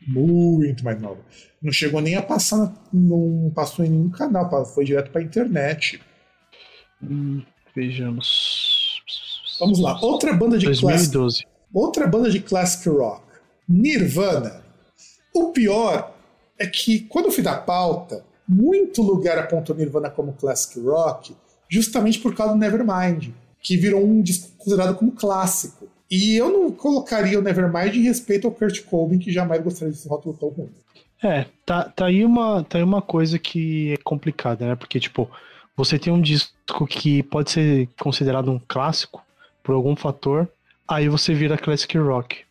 Muito 0.06 0.84
mais 0.84 1.00
nova. 1.00 1.20
Não 1.62 1.72
chegou 1.72 2.00
nem 2.00 2.16
a 2.16 2.22
passar, 2.22 2.74
não 2.92 3.50
passou 3.54 3.84
em 3.84 3.88
nenhum 3.88 4.10
canal, 4.10 4.66
foi 4.66 4.84
direto 4.84 5.10
pra 5.10 5.22
internet. 5.22 6.02
Hum, 7.02 7.42
vejamos. 7.74 9.00
Vamos 9.60 9.78
lá, 9.78 10.00
outra 10.00 10.32
banda 10.32 10.58
de 10.58 10.66
classic, 10.66 11.12
2012. 11.12 11.44
outra 11.72 12.06
banda 12.06 12.30
de 12.30 12.40
classic 12.40 12.88
rock, 12.88 13.22
Nirvana. 13.68 14.62
O 15.34 15.52
pior 15.52 16.12
é 16.58 16.66
que 16.66 17.00
quando 17.00 17.26
eu 17.26 17.32
fui 17.32 17.42
dar 17.42 17.64
pauta, 17.64 18.24
muito 18.48 19.02
lugar 19.02 19.38
apontou 19.38 19.74
Nirvana 19.74 20.10
como 20.10 20.32
classic 20.32 20.80
rock, 20.80 21.34
justamente 21.68 22.18
por 22.18 22.34
causa 22.34 22.52
do 22.52 22.58
Nevermind, 22.58 23.30
que 23.62 23.76
virou 23.76 24.04
um 24.04 24.20
disco 24.20 24.50
considerado 24.58 24.96
como 24.96 25.12
clássico. 25.12 25.88
E 26.10 26.36
eu 26.36 26.50
não 26.50 26.70
colocaria 26.70 27.38
o 27.38 27.42
Nevermind 27.42 27.94
em 27.94 28.02
respeito 28.02 28.46
ao 28.46 28.52
Kurt 28.52 28.82
Cobain, 28.84 29.18
que 29.18 29.32
jamais 29.32 29.62
gostaria 29.62 29.92
desse 29.92 30.06
rótulo 30.06 30.36
tão 30.38 30.50
ruim. 30.50 30.68
É, 31.22 31.46
tá, 31.64 31.84
tá, 31.84 32.06
aí 32.06 32.24
uma, 32.24 32.64
tá 32.64 32.78
aí 32.78 32.84
uma 32.84 33.00
coisa 33.00 33.38
que 33.38 33.92
é 33.92 33.96
complicada, 33.98 34.66
né? 34.66 34.74
Porque, 34.74 34.98
tipo, 34.98 35.30
você 35.76 35.98
tem 35.98 36.12
um 36.12 36.20
disco 36.20 36.86
que 36.86 37.22
pode 37.22 37.50
ser 37.50 37.88
considerado 37.98 38.50
um 38.50 38.60
clássico 38.68 39.24
por 39.62 39.74
algum 39.74 39.96
fator, 39.96 40.48
aí 40.86 41.08
você 41.08 41.34
vira 41.34 41.58
classic 41.58 41.96
rock. 41.98 42.44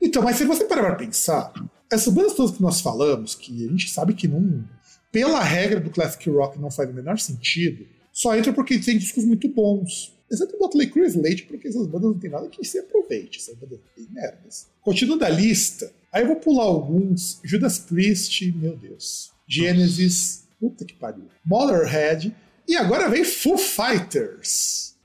Então, 0.00 0.22
mas 0.22 0.36
se 0.36 0.44
você 0.44 0.64
parar 0.64 0.82
pra 0.82 0.94
pensar, 0.94 1.52
essas 1.90 2.12
bandas 2.12 2.34
todas 2.34 2.56
que 2.56 2.62
nós 2.62 2.80
falamos, 2.80 3.34
que 3.34 3.66
a 3.66 3.68
gente 3.68 3.90
sabe 3.90 4.14
que 4.14 4.28
não. 4.28 4.64
Pela 5.12 5.42
regra 5.42 5.80
do 5.80 5.90
Classic 5.90 6.30
Rock 6.30 6.58
não 6.58 6.70
faz 6.70 6.88
o 6.88 6.92
menor 6.92 7.18
sentido, 7.18 7.84
só 8.12 8.36
entra 8.36 8.52
porque 8.52 8.78
tem 8.78 8.96
discos 8.96 9.24
muito 9.24 9.48
bons. 9.48 10.14
Exceto 10.30 10.54
o 10.54 10.60
Motley 10.60 10.88
Crue 10.88 11.08
e 11.08 11.42
porque 11.42 11.66
essas 11.66 11.88
bandas 11.88 12.12
não 12.12 12.18
tem 12.18 12.30
nada 12.30 12.48
que 12.48 12.64
se 12.64 12.78
aproveite. 12.78 13.40
Essas 13.40 13.56
bandas 13.56 13.80
bem 13.96 14.06
merdas. 14.12 14.68
Continuando 14.80 15.24
a 15.24 15.28
lista, 15.28 15.92
aí 16.12 16.22
eu 16.22 16.28
vou 16.28 16.36
pular 16.36 16.62
alguns. 16.62 17.40
Judas 17.42 17.80
Priest, 17.80 18.52
meu 18.52 18.76
Deus. 18.76 19.32
Genesis, 19.48 20.44
puta 20.60 20.84
que 20.84 20.94
pariu. 20.94 21.24
Motorhead. 21.44 22.32
E 22.68 22.76
agora 22.76 23.08
vem 23.08 23.24
Foo 23.24 23.58
Fighters. 23.58 24.96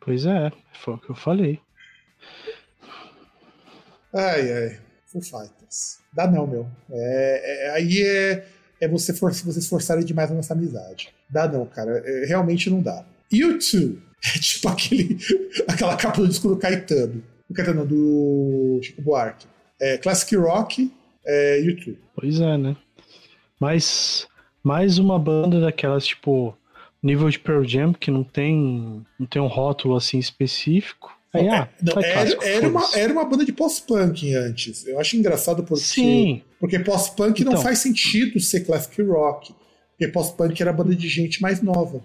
Pois 0.00 0.26
é, 0.26 0.50
foi 0.82 0.94
o 0.94 0.98
que 0.98 1.10
eu 1.10 1.14
falei. 1.14 1.60
Ai, 4.14 4.52
ai. 4.52 4.80
Foo 5.06 5.22
Fighters. 5.22 5.98
Dá 6.12 6.30
não, 6.30 6.46
meu. 6.46 6.68
É, 6.90 7.68
é, 7.68 7.70
aí 7.70 8.02
é, 8.02 8.46
é 8.80 8.88
você 8.88 9.14
for, 9.14 9.32
você 9.32 9.58
esforçarem 9.58 10.04
demais 10.04 10.28
na 10.30 10.36
nossa 10.36 10.52
amizade. 10.52 11.14
Dá 11.30 11.48
não, 11.48 11.64
cara. 11.66 12.02
É, 12.04 12.26
realmente 12.26 12.68
não 12.68 12.82
dá. 12.82 13.04
U2. 13.32 13.98
É 14.24 14.38
tipo 14.38 14.68
aquele, 14.68 15.18
aquela 15.66 15.96
capa 15.96 16.20
do 16.20 16.28
disco 16.28 16.46
do 16.46 16.56
Caetano. 16.56 17.24
Do 17.48 17.54
Caetano, 17.56 17.84
do 17.84 18.78
Chico 18.80 19.02
Buarque. 19.02 19.48
É, 19.80 19.98
Classic 19.98 20.36
Rock, 20.36 20.92
é, 21.26 21.60
U2. 21.60 21.96
Pois 22.14 22.40
é, 22.40 22.56
né? 22.56 22.76
Mas 23.58 24.28
mais 24.62 24.98
uma 24.98 25.18
banda 25.18 25.60
daquelas, 25.60 26.06
tipo, 26.06 26.56
nível 27.02 27.28
de 27.28 27.38
Pearl 27.38 27.64
Jam, 27.64 27.92
que 27.92 28.10
não 28.10 28.22
tem, 28.24 29.04
não 29.18 29.26
tem 29.26 29.40
um 29.42 29.46
rótulo 29.46 29.96
assim 29.96 30.18
específico. 30.18 31.16
Aí, 31.34 31.46
Não, 31.46 31.52
ah, 31.54 31.68
é, 31.80 31.84
não, 31.84 32.02
era, 32.02 32.12
clássico, 32.12 32.44
era, 32.44 32.68
uma, 32.68 32.90
era 32.94 33.12
uma 33.12 33.24
banda 33.24 33.44
de 33.44 33.52
post-punk 33.52 34.34
antes. 34.34 34.86
Eu 34.86 35.00
acho 35.00 35.16
engraçado 35.16 35.62
porque, 35.64 35.82
Sim, 35.82 36.42
porque 36.60 36.78
post-punk 36.78 37.42
não 37.42 37.52
Então. 37.52 37.62
faz 37.62 37.78
sentido 37.78 38.38
ser 38.38 38.60
classic 38.66 39.00
rock. 39.02 39.54
Porque 39.92 40.12
post-punk 40.12 40.60
era 40.60 40.72
banda 40.72 40.94
de 40.94 41.08
gente 41.08 41.40
mais 41.40 41.62
nova. 41.62 42.00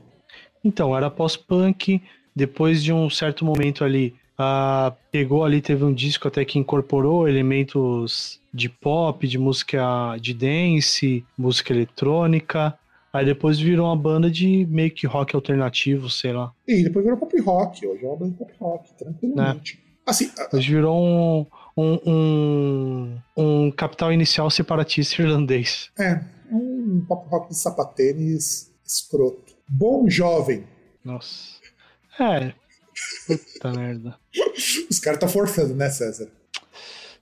então, 0.63 0.95
era 0.95 1.09
pós-punk, 1.09 2.01
depois 2.35 2.83
de 2.83 2.93
um 2.93 3.09
certo 3.09 3.43
momento 3.43 3.83
ali, 3.83 4.15
ah, 4.37 4.93
pegou 5.11 5.43
ali, 5.43 5.61
teve 5.61 5.83
um 5.83 5.93
disco 5.93 6.27
até 6.27 6.45
que 6.45 6.59
incorporou 6.59 7.27
elementos 7.27 8.39
de 8.53 8.69
pop, 8.69 9.27
de 9.27 9.37
música 9.37 10.15
de 10.21 10.33
dance, 10.33 11.25
música 11.37 11.73
eletrônica, 11.73 12.73
aí 13.18 13.26
depois 13.26 13.59
virou 13.59 13.88
uma 13.88 13.95
banda 13.97 14.30
de 14.30 14.65
meio 14.70 14.91
que 14.91 15.05
rock 15.07 15.36
alternativo, 15.36 16.09
sei 16.09 16.32
lá. 16.34 16.53
E 16.68 16.84
depois 16.84 17.03
virou 17.03 17.20
pop 17.20 17.39
rock. 17.41 17.86
Hoje 17.86 18.03
é 18.03 18.07
uma 18.07 18.15
banda 18.18 18.32
de 18.32 18.38
pop 18.38 18.53
rock, 18.59 18.93
tranquilamente. 18.97 19.80
Assim, 20.05 20.32
a- 20.38 20.43
Depois 20.43 20.65
virou 20.65 20.97
um, 20.97 21.45
um, 21.76 21.99
um, 22.05 23.22
um 23.65 23.72
capital 23.72 24.11
inicial 24.13 24.49
separatista 24.49 25.22
irlandês. 25.22 25.89
é, 25.99 26.24
um 26.51 27.03
pop 27.07 27.28
rock 27.30 27.49
de 27.49 27.57
sapatênis 27.57 28.72
escroto. 28.86 29.53
Bom 29.68 30.09
jovem. 30.09 30.65
Nossa. 31.03 31.57
É. 32.20 32.53
Puta 33.28 33.72
merda. 33.78 34.18
Os 34.89 34.97
caras 34.99 35.20
tá 35.20 35.28
forçando, 35.28 35.76
né, 35.76 35.89
César? 35.89 36.30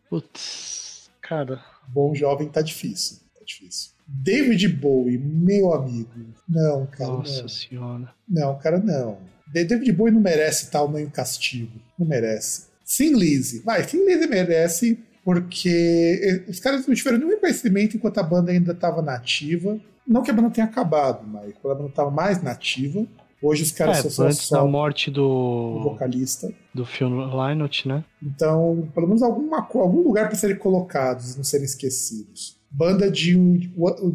Putz. 0.09 1.09
Cara. 1.21 1.63
Bom 1.87 2.13
jovem 2.13 2.47
tá 2.49 2.61
difícil. 2.61 3.17
Tá 3.33 3.41
difícil. 3.43 3.91
David 4.07 4.67
Bowie, 4.69 5.17
meu 5.17 5.73
amigo. 5.73 6.09
Não, 6.47 6.85
cara. 6.85 7.11
Nossa 7.11 7.41
não. 7.41 7.49
senhora. 7.49 8.13
Não, 8.27 8.57
cara, 8.59 8.79
não. 8.79 9.17
David 9.51 9.91
Bowie 9.93 10.13
não 10.13 10.21
merece 10.21 10.69
tal 10.69 10.87
meio 10.87 11.09
castigo. 11.09 11.79
Não 11.97 12.05
merece. 12.07 12.67
Sim, 12.83 13.13
Lizzy. 13.15 13.59
Vai, 13.59 13.83
Sim, 13.83 14.05
Lizzy 14.05 14.27
merece 14.27 14.99
porque 15.23 16.45
os 16.47 16.59
caras 16.59 16.85
não 16.85 16.93
tiveram 16.93 17.17
nenhum 17.17 17.31
reconhecimento 17.31 17.97
enquanto 17.97 18.19
a 18.19 18.23
banda 18.23 18.51
ainda 18.51 18.73
estava 18.73 19.01
nativa. 19.01 19.79
Não 20.07 20.21
que 20.21 20.29
a 20.29 20.33
banda 20.33 20.51
tenha 20.51 20.67
acabado, 20.67 21.25
mas 21.27 21.51
quando 21.61 21.71
a 21.73 21.75
banda 21.77 21.89
estava 21.89 22.11
mais 22.11 22.41
nativa. 22.43 23.05
Hoje 23.41 23.63
os 23.63 23.71
caras 23.71 23.97
É, 23.97 24.01
são 24.03 24.11
só, 24.11 24.23
antes 24.25 24.49
da 24.49 24.57
só 24.59 24.67
morte 24.67 25.09
o 25.09 25.13
do, 25.13 25.79
vocalista. 25.83 26.51
do 26.73 26.85
Phil 26.85 27.09
Lynott, 27.09 27.87
né? 27.87 28.03
Então, 28.23 28.87
pelo 28.93 29.07
menos 29.07 29.21
alguma, 29.21 29.59
algum 29.59 30.01
lugar 30.01 30.27
para 30.27 30.35
serem 30.37 30.55
colocados 30.55 31.33
e 31.33 31.37
não 31.37 31.43
serem 31.43 31.65
esquecidos. 31.65 32.55
Banda 32.77 33.09
de 33.09 33.37
um, 33.37 33.57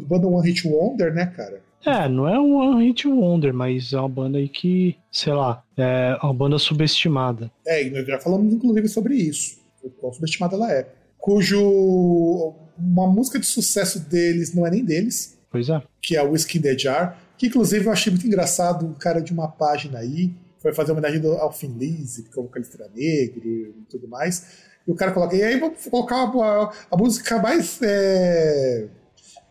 banda 0.07 0.27
One 0.27 0.47
Hit 0.47 0.67
Wonder, 0.67 1.11
né, 1.13 1.25
cara? 1.25 1.61
É, 1.83 2.07
não 2.07 2.27
é 2.27 2.39
um 2.39 2.53
One 2.57 2.85
Hit 2.85 3.07
Wonder, 3.07 3.51
mas 3.51 3.91
é 3.91 3.99
uma 3.99 4.07
banda 4.07 4.37
aí 4.37 4.47
que, 4.47 4.95
sei 5.11 5.33
lá, 5.33 5.63
é 5.75 6.15
uma 6.21 6.33
banda 6.33 6.59
subestimada. 6.59 7.51
É, 7.65 7.83
e 7.83 7.89
nós 7.89 8.05
já 8.05 8.19
falamos 8.19 8.53
inclusive 8.53 8.87
sobre 8.87 9.15
isso, 9.15 9.57
o 9.83 9.89
quão 9.89 10.13
subestimada 10.13 10.55
ela 10.55 10.71
é. 10.71 10.87
Cujo. 11.17 12.53
Uma 12.77 13.05
música 13.07 13.37
de 13.39 13.45
sucesso 13.45 13.99
deles 13.99 14.55
não 14.55 14.65
é 14.65 14.71
nem 14.71 14.83
deles, 14.83 15.37
Pois 15.51 15.69
é. 15.69 15.81
que 16.01 16.15
é 16.15 16.23
o 16.23 16.31
Whiskey 16.31 16.57
in 16.57 16.61
the 16.61 16.77
Jar, 16.77 17.17
que 17.37 17.47
inclusive 17.47 17.85
eu 17.85 17.91
achei 17.91 18.11
muito 18.11 18.25
engraçado 18.25 18.85
um 18.85 18.93
cara 18.93 19.21
de 19.21 19.31
uma 19.31 19.47
página 19.47 19.99
aí, 19.99 20.31
foi 20.61 20.73
fazer 20.73 20.91
homenagem 20.91 21.21
ao 21.25 21.51
Finn 21.51 21.75
Lizzy, 21.77 22.23
porque 22.23 22.39
o 22.39 22.43
vocalista 22.43 22.81
era 22.81 22.91
negro 22.93 23.49
e 23.49 23.85
tudo 23.89 24.07
mais. 24.07 24.69
E 24.87 24.91
o 24.91 24.95
cara 24.95 25.11
coloca, 25.11 25.35
e 25.35 25.43
aí 25.43 25.59
vamos 25.59 25.85
colocar 25.87 26.23
a, 26.23 26.71
a 26.91 26.97
música 26.97 27.39
mais. 27.39 27.79
É... 27.81 28.87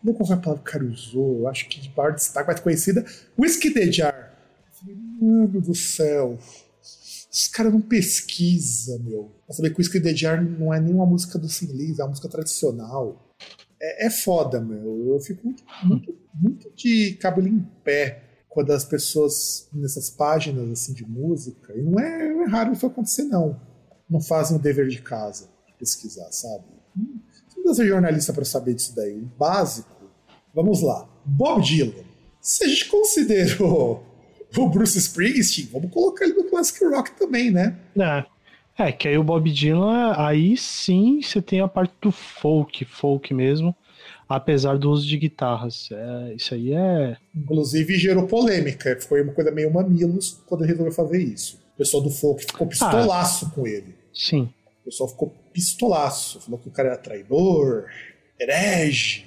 Não 0.03 0.13
qual 0.13 0.25
foi 0.25 0.35
a 0.35 0.39
palavra 0.39 0.63
que 0.63 0.69
o 0.69 0.71
cara 0.71 0.85
usou, 0.85 1.47
acho 1.47 1.67
que 1.69 1.79
de 1.79 1.93
maior 1.95 2.13
destaque, 2.13 2.47
mais 2.47 2.59
conhecida, 2.59 3.05
Whiskey 3.37 3.71
the 3.71 3.91
Jar. 3.91 4.31
Mano 5.21 5.61
do 5.61 5.75
céu. 5.75 6.39
Os 7.31 7.47
caras 7.47 7.71
não 7.71 7.81
pesquisam, 7.81 8.99
meu. 8.99 9.31
Pra 9.45 9.55
saber 9.55 9.69
que 9.69 9.75
o 9.75 9.77
Whiskey 9.79 10.01
the 10.01 10.15
Jar 10.15 10.41
não 10.41 10.73
é 10.73 10.79
nenhuma 10.79 11.05
música 11.05 11.37
do 11.37 11.47
Sin 11.47 11.67
Lizzy, 11.67 12.01
é 12.01 12.03
uma 12.03 12.09
música 12.09 12.27
tradicional. 12.27 13.29
É, 13.79 14.07
é 14.07 14.09
foda, 14.09 14.59
meu. 14.59 15.13
Eu 15.13 15.19
fico 15.19 15.45
muito, 15.45 15.63
muito, 15.83 16.17
muito 16.33 16.71
de 16.75 17.13
cabelo 17.21 17.47
em 17.47 17.59
pé 17.83 18.30
quando 18.51 18.71
as 18.71 18.83
pessoas 18.83 19.69
nessas 19.71 20.09
páginas 20.09 20.69
assim 20.69 20.93
de 20.93 21.05
música, 21.07 21.73
e 21.73 21.81
não 21.81 21.97
é, 21.97 22.27
é 22.27 22.45
raro 22.47 22.73
isso 22.73 22.85
acontecer, 22.85 23.23
não. 23.23 23.59
Não 24.09 24.19
fazem 24.19 24.57
o 24.57 24.59
dever 24.59 24.89
de 24.89 25.01
casa 25.01 25.47
de 25.65 25.73
pesquisar, 25.73 26.29
sabe? 26.31 26.65
Você 26.93 27.55
não 27.55 27.63
precisa 27.63 27.73
ser 27.75 27.87
jornalista 27.87 28.33
para 28.33 28.43
saber 28.43 28.73
disso 28.73 28.93
daí. 28.93 29.17
O 29.17 29.31
básico. 29.39 29.89
Vamos 30.53 30.81
lá. 30.81 31.07
Bob 31.23 31.63
Dylan. 31.63 32.03
Se 32.41 32.65
a 32.65 32.67
gente 32.67 32.89
considerou 32.89 34.03
o 34.57 34.69
Bruce 34.69 34.97
Springsteen, 34.97 35.69
vamos 35.71 35.89
colocar 35.89 36.25
ele 36.25 36.33
no 36.33 36.43
Classic 36.43 36.83
Rock 36.83 37.11
também, 37.11 37.51
né? 37.51 37.79
É. 37.97 38.25
É, 38.77 38.91
que 38.91 39.07
aí 39.07 39.17
o 39.17 39.23
Bob 39.23 39.49
Dylan, 39.49 40.13
aí 40.17 40.57
sim 40.57 41.21
você 41.21 41.41
tem 41.41 41.61
a 41.61 41.67
parte 41.67 41.93
do 42.01 42.11
folk, 42.11 42.83
folk 42.83 43.33
mesmo, 43.33 43.75
apesar 44.35 44.77
do 44.77 44.89
uso 44.91 45.07
de 45.07 45.17
guitarras. 45.17 45.89
É, 45.91 46.33
isso 46.35 46.53
aí 46.53 46.73
é. 46.73 47.17
Inclusive 47.35 47.97
gerou 47.97 48.27
polêmica. 48.27 48.97
Foi 49.01 49.21
uma 49.21 49.33
coisa 49.33 49.51
meio 49.51 49.71
mamilos 49.71 50.41
quando 50.45 50.61
ele 50.61 50.71
resolveu 50.71 50.93
fazer 50.93 51.21
isso. 51.21 51.59
O 51.75 51.77
pessoal 51.77 52.03
do 52.03 52.09
folk 52.09 52.45
ficou 52.45 52.67
pistolaço 52.67 53.49
com 53.51 53.65
ele. 53.65 53.95
Sim. 54.13 54.49
O 54.81 54.85
pessoal 54.85 55.09
ficou 55.09 55.33
pistolaço. 55.53 56.41
Falou 56.41 56.59
que 56.59 56.67
o 56.67 56.71
cara 56.71 56.89
era 56.89 56.97
traidor, 56.97 57.85
herege. 58.39 59.25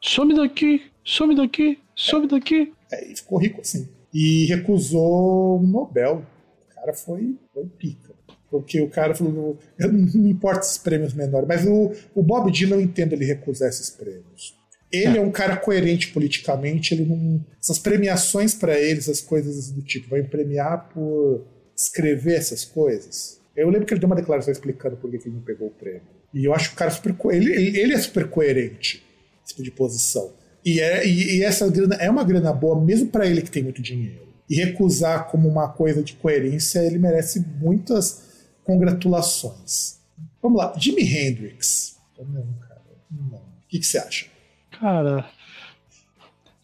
Some 0.00 0.34
daqui, 0.34 0.82
some 1.04 1.34
daqui, 1.34 1.78
some 1.94 2.26
daqui. 2.26 2.72
É, 2.90 3.12
e 3.12 3.16
ficou 3.16 3.38
rico 3.38 3.60
assim. 3.60 3.88
E 4.12 4.46
recusou 4.46 5.60
o 5.60 5.66
Nobel. 5.66 6.26
O 6.70 6.74
cara 6.74 6.92
foi, 6.92 7.36
foi 7.52 7.64
pica. 7.66 8.12
Porque 8.52 8.82
o 8.82 8.88
cara 8.90 9.14
falou: 9.14 9.58
eu 9.78 9.90
não, 9.90 10.00
não 10.00 10.28
importa 10.28 10.60
esses 10.60 10.76
prêmios 10.76 11.14
menores, 11.14 11.48
mas 11.48 11.66
o, 11.66 11.90
o 12.14 12.22
Bob 12.22 12.52
Dylan 12.52 12.76
eu 12.76 12.82
entendo 12.82 13.14
ele 13.14 13.24
recusar 13.24 13.70
esses 13.70 13.88
prêmios. 13.88 14.54
Ele 14.92 15.16
é, 15.16 15.20
um 15.22 15.30
cara 15.30 15.56
coerente 15.56 16.08
politicamente, 16.08 16.92
ele 16.92 17.06
não. 17.06 17.42
Essas 17.58 17.78
premiações 17.78 18.54
para 18.54 18.78
ele, 18.78 18.98
essas 18.98 19.22
coisas 19.22 19.70
do 19.70 19.80
tipo, 19.80 20.10
vai 20.10 20.22
premiar 20.22 20.90
por 20.92 21.46
escrever 21.74 22.34
essas 22.34 22.62
coisas. 22.62 23.40
Eu 23.56 23.70
lembro 23.70 23.86
que 23.86 23.94
ele 23.94 24.00
deu 24.00 24.06
uma 24.06 24.16
declaração 24.16 24.52
explicando 24.52 24.98
por 24.98 25.10
que 25.10 25.16
ele 25.16 25.34
não 25.34 25.42
pegou 25.42 25.68
o 25.68 25.70
prêmio. 25.70 26.02
E 26.34 26.44
eu 26.44 26.54
acho 26.54 26.68
que 26.68 26.74
o 26.74 26.78
cara 26.78 26.90
é 26.90 26.94
super. 26.94 27.14
Ele, 27.34 27.50
ele, 27.50 27.80
ele 27.80 27.94
é 27.94 27.98
super 27.98 28.28
coerente, 28.28 29.02
esse 29.42 29.54
tipo 29.54 29.62
de 29.62 29.70
posição. 29.70 30.30
E, 30.62 30.78
é, 30.78 31.06
e, 31.06 31.38
e 31.38 31.42
essa 31.42 31.66
grana 31.70 31.94
é 31.94 32.10
uma 32.10 32.22
grana 32.22 32.52
boa, 32.52 32.78
mesmo 32.78 33.08
para 33.08 33.26
ele 33.26 33.40
que 33.40 33.50
tem 33.50 33.62
muito 33.62 33.80
dinheiro. 33.80 34.28
E 34.50 34.56
recusar 34.56 35.30
como 35.30 35.48
uma 35.48 35.68
coisa 35.68 36.02
de 36.02 36.12
coerência, 36.12 36.80
ele 36.80 36.98
merece 36.98 37.42
muitas 37.58 38.31
congratulações. 38.64 40.00
Vamos 40.42 40.58
lá, 40.58 40.72
Jimi 40.76 41.02
Hendrix. 41.02 41.98
Não, 42.18 42.46
cara, 42.60 42.82
não. 43.10 43.38
O 43.38 43.42
que, 43.68 43.78
que 43.78 43.86
você 43.86 43.98
acha? 43.98 44.26
Cara, 44.70 45.24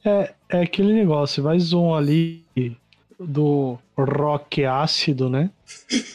é, 0.04 0.34
é 0.48 0.62
aquele 0.62 0.92
negócio, 0.92 1.42
vai 1.42 1.58
zoom 1.58 1.94
ali 1.94 2.44
do 3.18 3.78
rock 3.96 4.64
ácido, 4.64 5.28
né? 5.28 5.50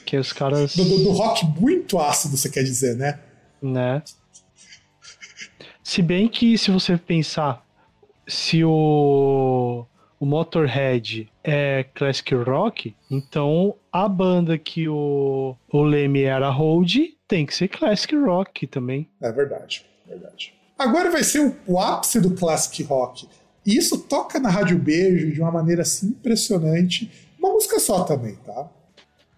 Que 0.06 0.18
os 0.18 0.32
caras. 0.32 0.76
Do, 0.76 0.84
do- 0.86 1.04
do 1.04 1.12
rock 1.12 1.46
muito 1.60 2.00
ácido, 2.00 2.38
você 2.38 2.50
quer 2.50 2.64
dizer, 2.64 2.96
né? 2.96 3.20
né? 3.62 4.02
Se 5.84 6.02
bem 6.02 6.28
que 6.30 6.58
se 6.58 6.72
você 6.72 6.98
pensar, 6.98 7.66
se 8.28 8.64
o, 8.64 9.86
o 10.20 10.26
Motorhead 10.26 11.30
é 11.44 11.84
classic 11.94 12.34
rock, 12.36 12.96
então 13.12 13.76
a 13.94 14.10
banda 14.10 14.58
que 14.58 14.90
o, 14.90 15.56
o 15.72 15.84
Leme 15.84 16.24
era 16.24 16.50
hold 16.50 16.96
tem 17.28 17.46
que 17.46 17.54
ser 17.54 17.68
classic 17.68 18.16
rock 18.16 18.66
também. 18.66 19.08
É 19.22 19.32
verdade, 19.32 19.86
verdade. 20.08 20.52
Agora 20.78 21.12
vai 21.12 21.24
ser 21.24 21.42
o, 21.42 21.56
o 21.68 21.80
ápice 21.80 22.20
do 22.20 22.32
classic 22.32 22.82
rock. 22.82 23.28
E 23.64 23.78
isso 23.78 24.00
toca 24.00 24.40
na 24.40 24.50
Rádio 24.50 24.80
Beijo 24.80 25.32
de 25.32 25.40
uma 25.40 25.52
maneira 25.52 25.84
assim 25.84 26.08
impressionante. 26.08 27.10
Uma 27.38 27.54
música 27.54 27.80
só 27.80 28.04
também, 28.04 28.36
tá? 28.38 28.68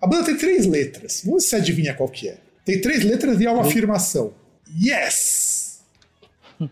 A 0.01 0.07
banda 0.07 0.25
tem 0.25 0.37
três 0.37 0.65
letras. 0.65 1.21
Vamos 1.25 1.43
ver 1.43 1.47
se 1.47 1.49
você 1.49 1.55
adivinha 1.57 1.93
qual 1.93 2.07
que 2.07 2.29
é. 2.29 2.37
Tem 2.63 2.79
três 2.79 3.03
letras 3.03 3.39
e 3.41 3.45
é 3.45 3.51
uma 3.51 3.63
afirmação. 3.63 4.33
Yes! 4.81 5.83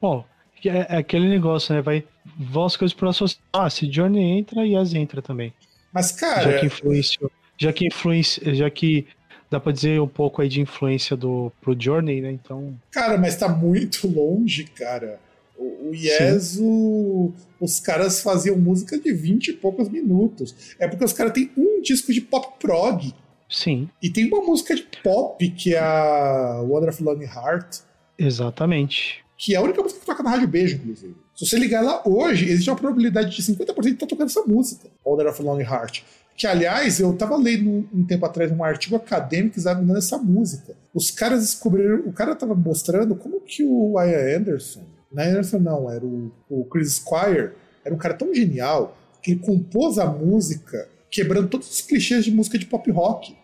Bom, 0.00 0.24
é, 0.64 0.94
é 0.94 0.96
aquele 0.96 1.28
negócio, 1.28 1.74
né? 1.74 1.82
Vai 1.82 2.04
vão 2.38 2.64
as 2.64 2.76
coisas 2.76 2.96
por 2.96 3.08
associação. 3.08 3.44
Ah, 3.52 3.68
se 3.68 3.86
Johnny 3.86 4.20
entra, 4.20 4.66
Yes 4.66 4.94
entra 4.94 5.20
também. 5.20 5.52
Mas, 5.92 6.12
cara. 6.12 6.52
Já 6.52 6.60
que 6.60 6.66
influenciou. 6.66 7.30
Já 7.56 7.72
que 7.72 7.86
influencia. 7.86 8.54
Já 8.54 8.70
que 8.70 9.06
dá 9.50 9.58
pra 9.58 9.72
dizer 9.72 10.00
um 10.00 10.08
pouco 10.08 10.42
aí 10.42 10.48
de 10.48 10.60
influência 10.60 11.16
do, 11.16 11.52
pro 11.60 11.76
Journey, 11.78 12.20
né? 12.20 12.30
Então. 12.30 12.78
Cara, 12.90 13.18
mas 13.18 13.36
tá 13.36 13.48
muito 13.48 14.06
longe, 14.06 14.64
cara. 14.64 15.20
O, 15.56 15.88
o 15.88 15.94
Yes, 15.94 16.58
o, 16.60 17.32
os 17.60 17.80
caras 17.80 18.22
faziam 18.22 18.56
música 18.56 18.98
de 18.98 19.12
20 19.12 19.48
e 19.48 19.52
poucos 19.54 19.88
minutos. 19.88 20.74
É 20.78 20.86
porque 20.86 21.04
os 21.04 21.12
caras 21.12 21.32
têm 21.32 21.50
um 21.56 21.80
disco 21.80 22.12
de 22.12 22.20
pop 22.20 22.58
prog. 22.60 23.12
Sim. 23.48 23.88
E 24.02 24.10
tem 24.10 24.28
uma 24.28 24.42
música 24.42 24.74
de 24.74 24.86
pop 25.02 25.48
que 25.50 25.74
é 25.74 25.78
a 25.78 26.60
Wonderful 26.62 27.06
Lonely 27.06 27.26
Heart. 27.26 27.78
Exatamente. 28.18 29.24
Que 29.36 29.54
é 29.54 29.58
a 29.58 29.62
única 29.62 29.82
música 29.82 30.00
que 30.00 30.06
toca 30.06 30.22
na 30.22 30.30
Rádio 30.30 30.48
Beijo, 30.48 30.76
inclusive. 30.76 31.16
Se 31.38 31.46
você 31.46 31.56
ligar 31.56 31.84
lá 31.84 32.02
hoje, 32.04 32.50
existe 32.50 32.68
uma 32.68 32.74
probabilidade 32.74 33.30
de 33.30 33.40
50% 33.40 33.80
de 33.82 33.88
estar 33.90 34.06
tocando 34.08 34.26
essa 34.26 34.42
música, 34.42 34.88
Wonderful 35.06 35.46
Lonely 35.46 35.62
Heart. 35.62 36.02
Que, 36.36 36.48
aliás, 36.48 36.98
eu 36.98 37.12
tava 37.12 37.36
lendo 37.36 37.88
um 37.94 38.04
tempo 38.04 38.26
atrás 38.26 38.50
um 38.50 38.64
artigo 38.64 38.96
acadêmico 38.96 39.56
examinando 39.56 39.98
essa 39.98 40.18
música. 40.18 40.74
Os 40.92 41.12
caras 41.12 41.42
descobriram. 41.42 42.00
O 42.06 42.12
cara 42.12 42.34
tava 42.34 42.56
mostrando 42.56 43.14
como 43.14 43.40
que 43.40 43.62
o 43.62 43.94
Ian 44.02 44.36
Anderson. 44.36 44.82
Não 45.12 45.22
é 45.22 45.28
Anderson, 45.28 45.58
não, 45.60 45.88
era 45.88 46.04
o, 46.04 46.32
o 46.50 46.64
Chris 46.64 46.94
Squire. 46.94 47.52
Era 47.84 47.94
um 47.94 47.98
cara 47.98 48.14
tão 48.14 48.34
genial 48.34 48.98
que 49.22 49.30
ele 49.30 49.40
compôs 49.40 49.96
a 49.96 50.06
música 50.06 50.88
quebrando 51.08 51.48
todos 51.48 51.70
os 51.70 51.80
clichês 51.82 52.24
de 52.24 52.32
música 52.32 52.58
de 52.58 52.66
pop 52.66 52.90
rock. 52.90 53.36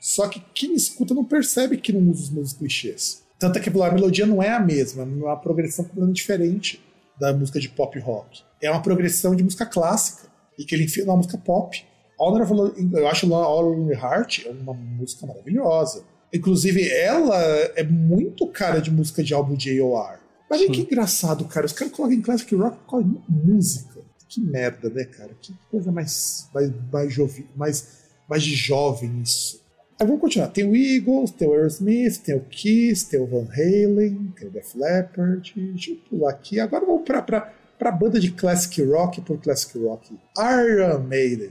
Só 0.00 0.26
que 0.26 0.42
quem 0.52 0.74
escuta 0.74 1.14
não 1.14 1.24
percebe 1.24 1.76
que 1.76 1.92
não 1.92 2.10
usa 2.10 2.24
os 2.24 2.30
mesmos 2.30 2.52
clichês. 2.54 3.22
Tanto 3.38 3.58
é 3.58 3.62
que 3.62 3.68
a 3.68 3.92
melodia 3.92 4.26
não 4.26 4.42
é 4.42 4.48
a 4.48 4.58
mesma, 4.58 5.02
é 5.02 5.06
uma 5.06 5.36
progressão 5.36 5.84
completamente 5.84 6.16
diferente 6.16 6.85
da 7.18 7.32
música 7.32 7.58
de 7.58 7.68
pop 7.68 7.98
rock. 7.98 8.42
É 8.60 8.70
uma 8.70 8.82
progressão 8.82 9.34
de 9.34 9.42
música 9.42 9.66
clássica 9.66 10.28
e 10.58 10.64
que 10.64 10.74
ele 10.74 10.84
enfia 10.84 11.04
na 11.04 11.16
música 11.16 11.38
pop. 11.38 11.84
Eu 12.18 13.08
acho 13.08 13.32
All 13.34 13.74
in 13.74 13.90
Heart 13.90 14.46
é 14.46 14.50
uma 14.50 14.72
música 14.72 15.26
maravilhosa. 15.26 16.04
Inclusive, 16.32 16.90
ela 16.90 17.38
é 17.76 17.82
muito 17.82 18.46
cara 18.48 18.80
de 18.80 18.90
música 18.90 19.22
de 19.22 19.34
álbum 19.34 19.54
de 19.54 19.78
AOR. 19.80 20.18
Mas 20.48 20.64
que 20.64 20.80
engraçado, 20.80 21.44
cara. 21.44 21.66
Os 21.66 21.72
caras 21.72 21.92
colocam 21.92 22.16
em 22.16 22.22
classic 22.22 22.54
rock 22.54 22.78
colocam 22.86 23.22
música. 23.28 24.00
Que 24.28 24.40
merda, 24.40 24.88
né, 24.90 25.04
cara? 25.04 25.30
Que 25.40 25.54
coisa 25.70 25.92
mais, 25.92 26.48
mais, 26.52 26.70
mais, 26.92 27.12
jovi, 27.12 27.46
mais, 27.54 28.04
mais 28.28 28.42
de 28.42 28.54
jovem 28.54 29.22
isso. 29.22 29.60
Aí 29.98 30.06
vamos 30.06 30.20
continuar. 30.20 30.48
Tem 30.48 30.68
o 30.68 30.76
Eagles, 30.76 31.30
tem 31.30 31.48
o 31.48 31.54
Aerosmith, 31.54 32.18
tem 32.18 32.34
o 32.34 32.40
Kiss, 32.40 33.08
tem 33.08 33.18
o 33.18 33.26
Van 33.26 33.48
Halen, 33.50 34.32
tem 34.38 34.46
o 34.46 34.50
Def 34.50 34.74
Leppard. 34.74 35.54
Deixa 35.56 35.92
eu 35.92 35.96
pular 36.08 36.30
aqui. 36.30 36.60
Agora 36.60 36.84
vamos 36.84 37.02
pra, 37.02 37.22
pra, 37.22 37.52
pra 37.78 37.90
banda 37.90 38.20
de 38.20 38.30
classic 38.30 38.82
rock 38.82 39.22
por 39.22 39.40
classic 39.40 39.78
rock. 39.78 40.14
Iron 40.36 40.98
Maiden. 41.00 41.50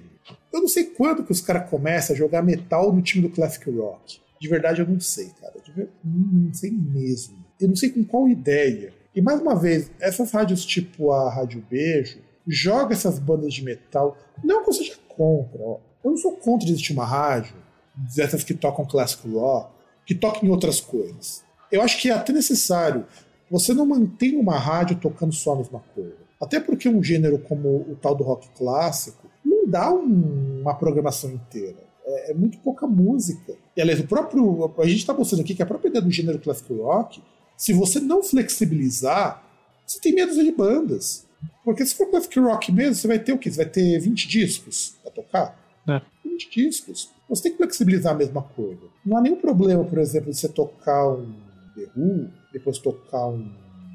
Eu 0.54 0.62
não 0.62 0.68
sei 0.68 0.84
quando 0.86 1.24
que 1.24 1.32
os 1.32 1.42
caras 1.42 1.68
começam 1.70 2.16
a 2.16 2.18
jogar 2.18 2.44
metal 2.44 2.94
no 2.94 3.02
time 3.02 3.28
do 3.28 3.34
classic 3.34 3.68
rock. 3.72 4.20
De 4.40 4.48
verdade 4.48 4.80
eu 4.80 4.88
não 4.88 5.00
sei, 5.00 5.32
cara. 5.42 5.56
Não 6.04 6.54
sei 6.54 6.70
mesmo. 6.70 7.44
Eu 7.60 7.70
não 7.70 7.76
sei 7.76 7.90
com 7.90 8.04
qual 8.04 8.30
ideia. 8.30 8.94
E 9.16 9.22
mais 9.22 9.42
uma 9.42 9.56
vez, 9.56 9.90
essas 10.00 10.30
rádios 10.32 10.64
tipo 10.64 11.12
a 11.12 11.34
Rádio 11.34 11.66
Beijo 11.68 12.20
joga 12.46 12.94
essas 12.94 13.18
bandas 13.18 13.54
de 13.56 13.64
metal. 13.64 14.16
Não 14.44 14.64
que 14.64 14.70
eu 14.70 14.74
seja 14.74 14.94
contra, 15.08 15.60
ó. 15.64 15.80
Eu 16.04 16.12
não 16.12 16.18
sou 16.18 16.34
contra 16.34 16.68
de 16.68 16.74
existir 16.74 16.94
uma 16.94 17.06
rádio 17.06 17.65
dessas 17.96 18.44
que 18.44 18.54
tocam 18.54 18.86
classic 18.86 19.28
rock, 19.30 19.72
que 20.06 20.16
tocam 20.16 20.44
em 20.44 20.50
outras 20.50 20.80
coisas. 20.80 21.44
Eu 21.72 21.82
acho 21.82 22.00
que 22.00 22.10
é 22.10 22.14
até 22.14 22.32
necessário. 22.32 23.06
Você 23.50 23.74
não 23.74 23.86
mantém 23.86 24.36
uma 24.38 24.58
rádio 24.58 24.98
tocando 24.98 25.34
só 25.34 25.54
a 25.54 25.58
mesma 25.58 25.84
coisa. 25.94 26.26
Até 26.42 26.60
porque 26.60 26.90
um 26.90 27.02
gênero 27.02 27.40
como 27.40 27.70
o 27.70 27.98
tal 28.02 28.16
do 28.16 28.24
rock 28.24 28.50
clássico 28.58 29.30
não 29.44 29.68
dá 29.68 29.92
um, 29.92 30.62
uma 30.62 30.76
programação 30.76 31.32
inteira. 31.32 31.84
É, 32.06 32.32
é, 32.32 32.34
muito 32.34 32.58
pouca 32.60 32.86
música. 32.86 33.56
E 33.76 33.82
aliás, 33.82 34.00
o 34.00 34.08
próprio. 34.08 34.74
A 34.78 34.86
gente 34.86 35.00
está 35.00 35.14
mostrando 35.14 35.42
aqui 35.42 35.56
que 35.56 35.64
a 35.64 35.66
própria 35.66 35.90
ideia 35.90 36.04
do 36.04 36.12
gênero 36.12 36.40
classic 36.40 36.72
rock, 36.74 37.22
se 37.58 37.74
você 37.74 38.00
não 38.00 38.22
flexibilizar, 38.22 39.44
você 39.86 40.00
tem 40.00 40.14
medo 40.14 40.34
de 40.34 40.52
bandas. 40.52 41.26
Porque 41.64 41.86
se 41.86 41.96
for 41.96 42.10
classic 42.10 42.40
rock 42.40 42.72
mesmo, 42.72 42.96
você 42.96 43.08
vai 43.08 43.20
ter 43.20 43.34
o 43.34 43.38
quê? 43.38 43.50
Você 43.50 43.58
vai 43.58 43.72
ter 43.72 44.00
20 44.00 44.28
discos 44.28 44.96
para 45.02 45.12
tocar? 45.12 45.60
É. 45.88 46.02
20 46.24 46.50
discos. 46.52 47.10
Você 47.30 47.44
tem 47.44 47.52
que 47.54 47.58
flexibilizar 47.58 48.14
a 48.14 48.18
mesma 48.18 48.42
coisa. 48.42 48.82
Não 49.06 49.18
há 49.18 49.22
nenhum 49.22 49.40
problema, 49.40 49.84
por 49.84 49.98
exemplo, 50.00 50.32
de 50.32 50.38
você 50.38 50.48
tocar 50.48 51.10
um 51.10 51.34
The 51.76 51.88
Who, 51.96 52.30
depois 52.54 52.78
tocar 52.78 53.28
um 53.28 53.52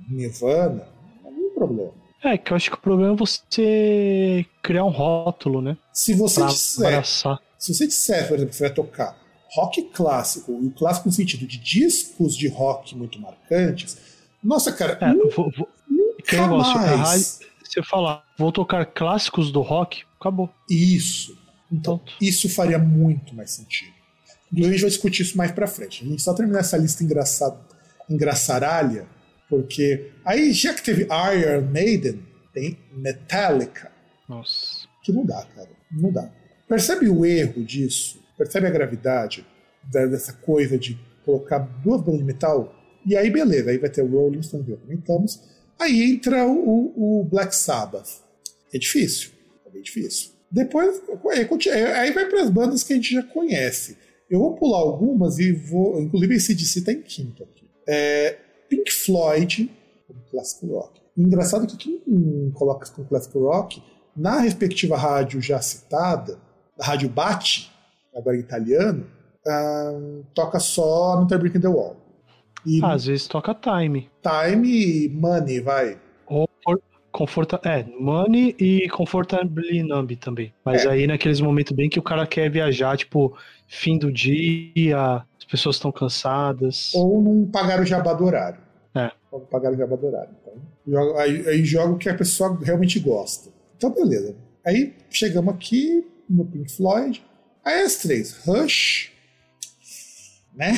Nirvana. 0.08 0.86
Não 1.22 1.30
há 1.30 1.32
nenhum 1.32 1.54
problema. 1.54 1.92
É, 2.22 2.36
que 2.36 2.52
eu 2.52 2.56
acho 2.56 2.70
que 2.70 2.76
o 2.76 2.80
problema 2.80 3.14
é 3.14 3.16
você 3.16 4.44
criar 4.62 4.84
um 4.84 4.90
rótulo, 4.90 5.62
né? 5.62 5.76
Se 5.92 6.12
você 6.12 6.40
pra 6.40 6.48
disser. 6.48 6.86
Abraçar. 6.86 7.40
Se 7.58 7.74
você 7.74 7.86
disser, 7.86 8.28
por 8.28 8.34
exemplo, 8.34 8.50
que 8.50 8.56
você 8.56 8.64
vai 8.64 8.74
tocar 8.74 9.16
rock 9.52 9.82
clássico, 9.82 10.52
e 10.62 10.66
o 10.66 10.70
clássico 10.70 11.08
no 11.08 11.12
sentido 11.12 11.46
de 11.46 11.58
discos 11.58 12.36
de 12.36 12.48
rock 12.48 12.96
muito 12.96 13.18
marcantes, 13.20 13.96
nossa, 14.42 14.72
cara, 14.72 14.96
é, 15.00 15.12
nunca, 15.12 15.36
vou, 15.36 15.50
vou, 15.56 15.68
nunca 15.88 16.46
mais. 16.96 17.40
Você 17.62 17.82
falar, 17.82 18.24
vou 18.36 18.50
tocar 18.50 18.84
clássicos 18.86 19.52
do 19.52 19.60
rock, 19.60 20.02
acabou. 20.18 20.50
Isso. 20.68 21.36
Então, 21.70 22.00
isso 22.20 22.48
faria 22.48 22.78
muito 22.78 23.34
mais 23.34 23.52
sentido. 23.52 23.92
E 24.52 24.64
a 24.64 24.70
gente 24.70 24.80
vai 24.80 24.90
discutir 24.90 25.22
isso 25.22 25.36
mais 25.36 25.52
pra 25.52 25.66
frente. 25.66 26.04
A 26.04 26.08
gente 26.08 26.22
só 26.22 26.34
terminar 26.34 26.60
essa 26.60 26.76
lista 26.76 27.04
engraçada, 27.04 27.56
engraçaralha, 28.08 29.06
porque 29.48 30.10
aí, 30.24 30.52
já 30.52 30.74
que 30.74 30.82
teve 30.82 31.02
Iron 31.02 31.66
Maiden, 31.70 32.20
tem 32.52 32.78
Metallica. 32.92 33.90
Nossa. 34.28 34.88
Que 35.02 35.12
não 35.12 35.24
dá, 35.24 35.44
cara. 35.54 35.70
Não 35.90 36.12
dá. 36.12 36.30
Percebe 36.68 37.08
o 37.08 37.24
erro 37.24 37.64
disso? 37.64 38.20
Percebe 38.36 38.66
a 38.66 38.70
gravidade 38.70 39.46
dessa 39.84 40.32
coisa 40.32 40.78
de 40.78 40.98
colocar 41.24 41.58
duas 41.58 42.00
bandas 42.00 42.20
de 42.20 42.24
metal? 42.24 42.74
E 43.04 43.16
aí, 43.16 43.30
beleza, 43.30 43.70
aí 43.70 43.78
vai 43.78 43.90
ter 43.90 44.02
o 44.02 44.06
Rolling 44.06 44.42
Stones, 44.42 44.66
que 44.66 44.76
comentamos. 44.76 45.40
Aí 45.78 46.12
entra 46.12 46.46
o, 46.46 47.20
o 47.20 47.24
Black 47.24 47.54
Sabbath. 47.54 48.22
É 48.72 48.78
difícil, 48.78 49.30
é 49.66 49.70
bem 49.70 49.82
difícil. 49.82 50.32
Depois, 50.50 51.00
aí 51.96 52.10
vai 52.12 52.26
para 52.26 52.42
as 52.42 52.50
bandas 52.50 52.82
que 52.82 52.92
a 52.92 52.96
gente 52.96 53.14
já 53.14 53.22
conhece. 53.22 53.96
Eu 54.28 54.40
vou 54.40 54.54
pular 54.54 54.78
algumas 54.78 55.38
e 55.38 55.52
vou. 55.52 56.00
Inclusive, 56.00 56.34
esse 56.34 56.54
DC 56.54 56.82
tá 56.82 56.92
em 56.92 57.02
quinto 57.02 57.42
aqui. 57.42 57.68
É, 57.86 58.36
Pink 58.68 58.90
Floyd, 58.92 59.70
como 60.06 60.20
clássico 60.30 60.66
rock. 60.66 61.00
Engraçado 61.16 61.66
que 61.66 61.76
quem 61.76 62.50
coloca 62.52 62.88
como 62.90 63.06
clássico 63.08 63.40
rock, 63.40 63.82
na 64.16 64.40
respectiva 64.40 64.96
rádio 64.96 65.40
já 65.40 65.60
citada, 65.60 66.38
a 66.78 66.86
rádio 66.86 67.08
Bate, 67.08 67.70
agora 68.14 68.36
em 68.36 68.40
italiano, 68.40 69.06
um, 69.46 70.22
toca 70.34 70.58
só 70.60 71.20
No 71.20 71.26
Tá 71.26 71.36
Breaking 71.36 71.60
the 71.60 71.68
Wall. 71.68 71.96
E 72.64 72.80
Às 72.84 73.06
vezes 73.06 73.26
toca 73.26 73.54
Time. 73.54 74.10
Time 74.22 74.68
e 74.68 75.08
Money, 75.08 75.60
vai. 75.60 75.98
Conforta, 77.12 77.60
é, 77.64 77.84
Money 77.98 78.54
e 78.58 78.88
Comfortably 78.88 79.82
Numb 79.82 80.16
também. 80.16 80.52
Mas 80.64 80.84
é. 80.84 80.88
aí 80.88 81.06
naqueles 81.06 81.40
momentos 81.40 81.72
bem 81.72 81.88
que 81.88 81.98
o 81.98 82.02
cara 82.02 82.26
quer 82.26 82.50
viajar, 82.50 82.96
tipo, 82.96 83.36
fim 83.66 83.98
do 83.98 84.12
dia, 84.12 85.24
as 85.38 85.44
pessoas 85.44 85.76
estão 85.76 85.90
cansadas. 85.90 86.92
Ou 86.94 87.20
não 87.22 87.46
pagar 87.46 87.80
o 87.80 87.84
jabá 87.84 88.12
do 88.12 88.24
horário. 88.24 88.60
É. 88.94 89.10
Ou 89.30 89.40
não 89.40 89.46
pagar 89.46 89.72
o 89.72 89.76
jabá 89.76 89.96
do 89.96 90.06
horário. 90.06 90.30
Então, 90.40 90.54
joga, 90.86 91.20
aí, 91.20 91.48
aí 91.48 91.64
joga 91.64 91.92
o 91.94 91.98
que 91.98 92.08
a 92.08 92.14
pessoa 92.14 92.58
realmente 92.62 93.00
gosta. 93.00 93.50
Então, 93.76 93.92
beleza. 93.92 94.36
Aí 94.64 94.94
chegamos 95.10 95.52
aqui 95.54 96.06
no 96.28 96.44
Pink 96.44 96.70
Floyd. 96.70 97.22
Aí 97.64 97.82
as 97.82 97.96
três, 97.96 98.44
Rush, 98.44 99.12
né? 100.54 100.74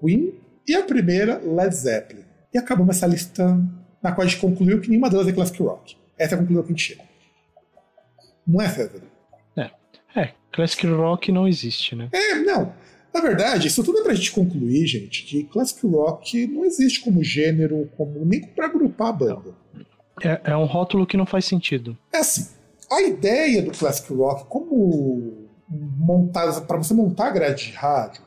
Queen 0.00 0.34
e 0.66 0.74
a 0.74 0.82
primeira, 0.82 1.38
Led 1.38 1.74
Zeppelin. 1.74 2.24
E 2.52 2.58
acabamos 2.58 2.96
essa 2.96 3.06
lista 3.06 3.58
na 4.04 4.12
qual 4.12 4.26
a 4.26 4.28
gente 4.28 4.38
concluiu 4.38 4.82
que 4.82 4.90
nenhuma 4.90 5.08
delas 5.08 5.26
é 5.26 5.32
classic 5.32 5.62
rock. 5.62 5.96
Essa 6.18 6.34
é 6.34 6.36
a 6.36 6.38
conclusão 6.38 6.62
que 6.62 6.68
a 6.68 6.76
gente 6.76 6.82
chega. 6.82 7.02
Não 8.46 8.60
é, 8.60 8.68
César? 8.68 9.02
É. 9.56 9.70
É, 10.14 10.34
classic 10.52 10.86
rock 10.86 11.32
não 11.32 11.48
existe, 11.48 11.96
né? 11.96 12.10
É, 12.12 12.34
não. 12.34 12.74
Na 13.14 13.20
verdade, 13.20 13.68
isso 13.68 13.82
tudo 13.82 14.00
é 14.00 14.02
pra 14.02 14.12
gente 14.12 14.32
concluir, 14.32 14.86
gente, 14.86 15.24
que 15.24 15.44
classic 15.44 15.86
rock 15.86 16.46
não 16.48 16.66
existe 16.66 17.00
como 17.00 17.24
gênero, 17.24 17.90
como 17.96 18.24
nem 18.26 18.42
para 18.42 18.66
agrupar 18.66 19.08
a 19.08 19.12
banda. 19.12 19.54
É, 20.22 20.52
é 20.52 20.56
um 20.56 20.66
rótulo 20.66 21.06
que 21.06 21.16
não 21.16 21.24
faz 21.24 21.46
sentido. 21.46 21.96
É 22.12 22.18
assim, 22.18 22.48
a 22.92 23.00
ideia 23.02 23.62
do 23.62 23.70
classic 23.70 24.12
rock, 24.12 24.44
como 24.48 25.48
montar 25.68 26.60
para 26.62 26.76
você 26.76 26.92
montar 26.92 27.28
a 27.28 27.30
grade 27.30 27.68
de 27.68 27.72
rádio, 27.72 28.22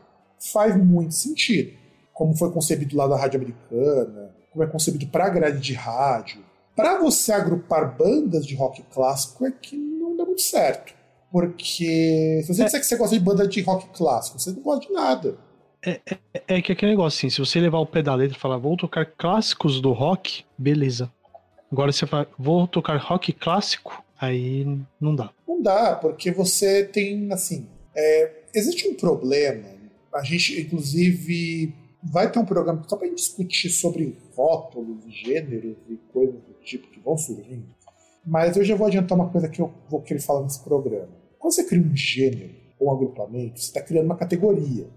faz 0.52 0.76
muito 0.76 1.14
sentido. 1.14 1.78
Como 2.14 2.36
foi 2.36 2.52
concebido 2.52 2.98
lá 2.98 3.08
da 3.08 3.16
rádio 3.16 3.40
americana, 3.40 4.37
como 4.58 4.64
é 4.64 4.68
concebido 4.68 5.06
para 5.08 5.30
grade 5.30 5.60
de 5.60 5.74
rádio. 5.74 6.44
Para 6.76 7.00
você 7.00 7.32
agrupar 7.32 7.96
bandas 7.96 8.46
de 8.46 8.56
rock 8.56 8.82
clássico 8.92 9.46
é 9.46 9.52
que 9.52 9.78
não 9.78 10.18
dá 10.18 10.26
muito 10.26 10.42
certo. 10.42 10.94
Porque 11.32 12.42
se 12.44 12.48
você 12.48 12.64
é. 12.64 12.66
disser 12.66 12.80
que 12.80 12.86
você 12.88 12.96
gosta 12.96 13.18
de 13.18 13.24
banda 13.24 13.48
de 13.48 13.62
rock 13.62 13.88
clássico, 13.96 14.40
você 14.40 14.52
não 14.52 14.62
gosta 14.62 14.88
de 14.88 14.94
nada. 14.94 15.38
É, 15.86 16.02
é, 16.34 16.44
é, 16.48 16.62
que 16.62 16.72
aquele 16.72 16.92
negócio 16.92 17.18
assim, 17.18 17.30
se 17.30 17.40
você 17.40 17.60
levar 17.60 17.78
o 17.78 17.86
pé 17.86 18.02
da 18.02 18.16
letra 18.16 18.36
e 18.36 18.40
falar, 18.40 18.58
vou 18.58 18.76
tocar 18.76 19.06
clássicos 19.06 19.80
do 19.80 19.92
rock, 19.92 20.44
beleza. 20.58 21.12
Agora 21.72 21.92
você 21.92 22.08
fala, 22.08 22.28
vou 22.38 22.68
tocar 22.68 22.98
rock 22.98 23.32
clássico, 23.34 24.04
aí 24.20 24.66
não 25.00 25.16
dá. 25.16 25.30
Não 25.48 25.62
dá, 25.62 25.96
porque 25.96 26.32
você 26.32 26.84
tem, 26.84 27.32
assim, 27.32 27.68
é, 27.96 28.32
existe 28.56 28.88
um 28.88 28.96
problema, 28.96 29.68
a 30.14 30.24
gente, 30.24 30.60
inclusive, 30.60 31.74
vai 32.12 32.32
ter 32.32 32.40
um 32.40 32.46
programa 32.46 32.84
só 32.88 32.96
para 32.96 33.10
discutir 33.10 33.70
sobre 33.70 34.18
rótulos, 34.36 35.04
gêneros 35.08 35.78
e 35.90 35.98
coisas 36.12 36.36
do 36.36 36.54
tipo 36.64 36.90
que 36.90 37.00
vão 37.00 37.18
surgindo. 37.18 37.66
Mas 38.26 38.58
eu 38.58 38.64
já 38.64 38.76
vou 38.76 38.88
adiantar 38.88 39.18
uma 39.18 39.30
coisa 39.30 39.48
que 39.48 39.62
eu 39.62 39.74
vou 39.90 40.02
querer 40.02 40.20
falar 40.20 40.44
nesse 40.44 40.60
programa. 40.64 41.10
Quando 41.40 41.54
você 41.54 41.64
cria 41.64 41.82
um 41.82 41.96
gênero 41.96 42.54
ou 42.80 42.90
um 42.90 42.92
agrupamento, 42.92 43.60
você 43.60 43.68
está 43.68 43.82
criando 43.82 44.06
uma 44.06 44.18
categoria. 44.18 44.88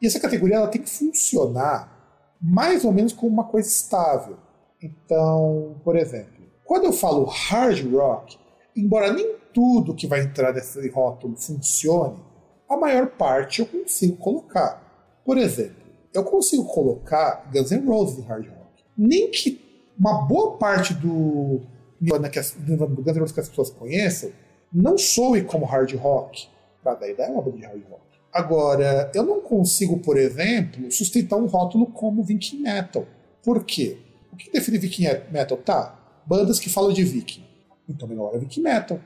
E 0.00 0.06
essa 0.06 0.18
categoria 0.18 0.56
ela 0.56 0.68
tem 0.68 0.82
que 0.82 0.90
funcionar 0.90 1.98
mais 2.40 2.84
ou 2.84 2.92
menos 2.92 3.12
como 3.12 3.32
uma 3.32 3.44
coisa 3.44 3.68
estável. 3.68 4.36
Então, 4.82 5.76
por 5.84 5.94
exemplo, 5.94 6.42
quando 6.64 6.84
eu 6.84 6.92
falo 6.92 7.24
hard 7.24 7.92
rock, 7.92 8.38
embora 8.76 9.12
nem 9.12 9.36
tudo 9.52 9.94
que 9.94 10.06
vai 10.06 10.22
entrar 10.22 10.52
nesse 10.52 10.88
rótulo 10.88 11.36
funcione, 11.36 12.22
a 12.68 12.76
maior 12.76 13.08
parte 13.08 13.60
eu 13.60 13.66
consigo 13.66 14.16
colocar. 14.16 15.20
Por 15.24 15.36
exemplo, 15.36 15.79
eu 16.12 16.24
consigo 16.24 16.64
colocar 16.64 17.48
Guns 17.52 17.70
N' 17.70 17.86
Roses 17.86 18.18
em 18.18 18.22
hard 18.22 18.46
rock. 18.46 18.84
Nem 18.96 19.30
que 19.30 19.60
uma 19.98 20.22
boa 20.22 20.56
parte 20.56 20.94
do 20.94 21.60
Nirvana 22.00 22.28
que 22.28 22.38
as, 22.38 22.52
do 22.52 22.76
Guns 22.76 23.16
N' 23.16 23.20
Roses 23.20 23.32
que 23.32 23.40
as 23.40 23.48
pessoas 23.48 23.70
conheçam 23.70 24.30
não 24.72 24.96
soe 24.96 25.42
como 25.42 25.66
hard 25.66 25.92
rock. 25.94 26.48
Mas 26.84 26.98
daí 26.98 27.14
é 27.18 27.26
uma 27.28 27.42
banda 27.42 27.58
de 27.58 27.64
hard 27.64 27.82
rock. 27.88 28.00
Agora, 28.32 29.10
eu 29.14 29.24
não 29.24 29.40
consigo, 29.40 29.98
por 29.98 30.16
exemplo, 30.16 30.90
sustentar 30.90 31.36
um 31.36 31.46
rótulo 31.46 31.86
como 31.86 32.22
Viking 32.22 32.60
Metal. 32.60 33.04
Por 33.42 33.64
quê? 33.64 33.98
O 34.32 34.36
que 34.36 34.50
define 34.52 34.78
Viking 34.78 35.08
Metal? 35.32 35.58
Tá, 35.58 35.98
bandas 36.24 36.60
que 36.60 36.70
falam 36.70 36.92
de 36.92 37.02
Viking. 37.02 37.44
Então, 37.88 38.06
melhor 38.06 38.34
é 38.34 38.38
Viking 38.38 38.62
Metal. 38.62 39.00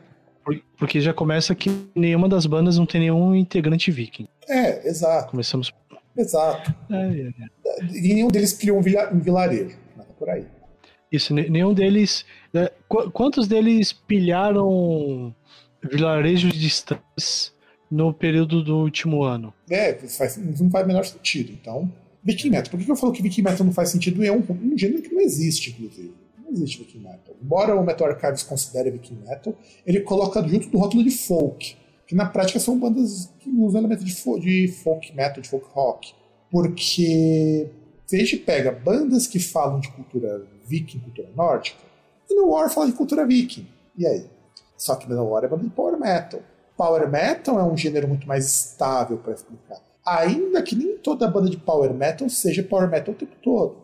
Porque 0.76 1.00
já 1.00 1.14
começa 1.14 1.54
que 1.54 1.70
nenhuma 1.94 2.28
das 2.28 2.44
bandas 2.44 2.76
não 2.76 2.84
tem 2.84 3.00
nenhum 3.00 3.34
integrante 3.34 3.90
viking. 3.90 4.28
É, 4.48 4.88
exato. 4.88 5.30
Começamos. 5.30 5.72
Exato. 6.16 6.74
É, 6.90 6.96
é, 6.96 7.28
é. 7.28 7.86
E 7.92 8.14
nenhum 8.14 8.28
deles 8.28 8.52
criou 8.52 8.78
um, 8.78 8.80
um 8.80 9.20
vilarejo. 9.20 9.76
Nada 9.96 10.10
por 10.18 10.28
aí. 10.28 10.46
Isso, 11.10 11.32
nenhum 11.32 11.72
deles. 11.72 12.24
Né, 12.52 12.68
quantos 13.12 13.46
deles 13.46 13.92
pilharam 13.92 15.34
vilarejos 15.82 16.52
distantes 16.52 17.52
no 17.90 18.12
período 18.12 18.62
do 18.62 18.78
último 18.78 19.22
ano? 19.22 19.52
É, 19.70 19.94
faz, 19.94 20.36
não 20.36 20.70
faz 20.70 20.84
o 20.84 20.88
menor 20.88 21.04
sentido. 21.04 21.52
Então, 21.52 21.90
Viking 22.22 22.50
Metal. 22.50 22.70
Por 22.70 22.80
que 22.80 22.90
eu 22.90 22.96
falo 22.96 23.12
que 23.12 23.22
Viking 23.22 23.42
Metal 23.42 23.64
não 23.64 23.72
faz 23.72 23.90
sentido? 23.90 24.24
É 24.24 24.32
um, 24.32 24.42
um 24.50 24.76
gênero 24.76 25.02
que 25.02 25.14
não 25.14 25.20
existe, 25.20 25.70
inclusive. 25.70 26.12
Não 26.42 26.50
existe 26.50 26.78
Viking 26.78 27.00
Metal. 27.00 27.36
Embora 27.40 27.76
o 27.76 27.84
Metal 27.84 28.08
Archives 28.08 28.42
considere 28.42 28.90
Viking 28.90 29.18
Metal, 29.26 29.54
ele 29.86 30.00
coloca 30.00 30.42
junto 30.48 30.68
do 30.70 30.78
rótulo 30.78 31.04
de 31.04 31.10
folk, 31.10 31.76
que 32.06 32.14
na 32.14 32.26
prática 32.26 32.58
são 32.58 32.78
bandas 32.78 33.30
que 33.40 33.50
usam 33.50 33.80
elementos 33.80 34.04
de, 34.04 34.14
fo 34.14 34.38
de 34.38 34.68
folk 34.68 35.14
metal, 35.14 35.40
de 35.42 35.48
folk 35.48 35.66
rock. 35.72 36.14
Porque 36.50 37.70
se 38.06 38.16
a 38.16 38.18
gente 38.18 38.36
pega 38.38 38.70
bandas 38.70 39.26
que 39.26 39.38
falam 39.38 39.80
de 39.80 39.90
cultura 39.90 40.46
viking, 40.66 40.98
cultura 41.00 41.28
nórdica, 41.34 41.78
e 42.28 42.34
no 42.34 42.48
War 42.48 42.70
fala 42.70 42.86
de 42.86 42.92
cultura 42.92 43.26
viking. 43.26 43.66
E 43.96 44.06
aí? 44.06 44.26
Só 44.76 44.96
que 44.96 45.08
no 45.08 45.24
War 45.28 45.44
é 45.44 45.48
banda 45.48 45.64
de 45.64 45.70
power 45.70 45.98
metal. 45.98 46.40
Power 46.76 47.08
metal 47.08 47.58
é 47.58 47.64
um 47.64 47.76
gênero 47.76 48.08
muito 48.08 48.26
mais 48.26 48.46
estável 48.46 49.18
para 49.18 49.32
explicar. 49.32 49.80
Ainda 50.04 50.62
que 50.62 50.76
nem 50.76 50.98
toda 50.98 51.28
banda 51.28 51.48
de 51.48 51.56
power 51.56 51.94
metal 51.94 52.28
seja 52.28 52.62
power 52.62 52.90
metal 52.90 53.14
o 53.14 53.16
tempo 53.16 53.36
todo. 53.42 53.76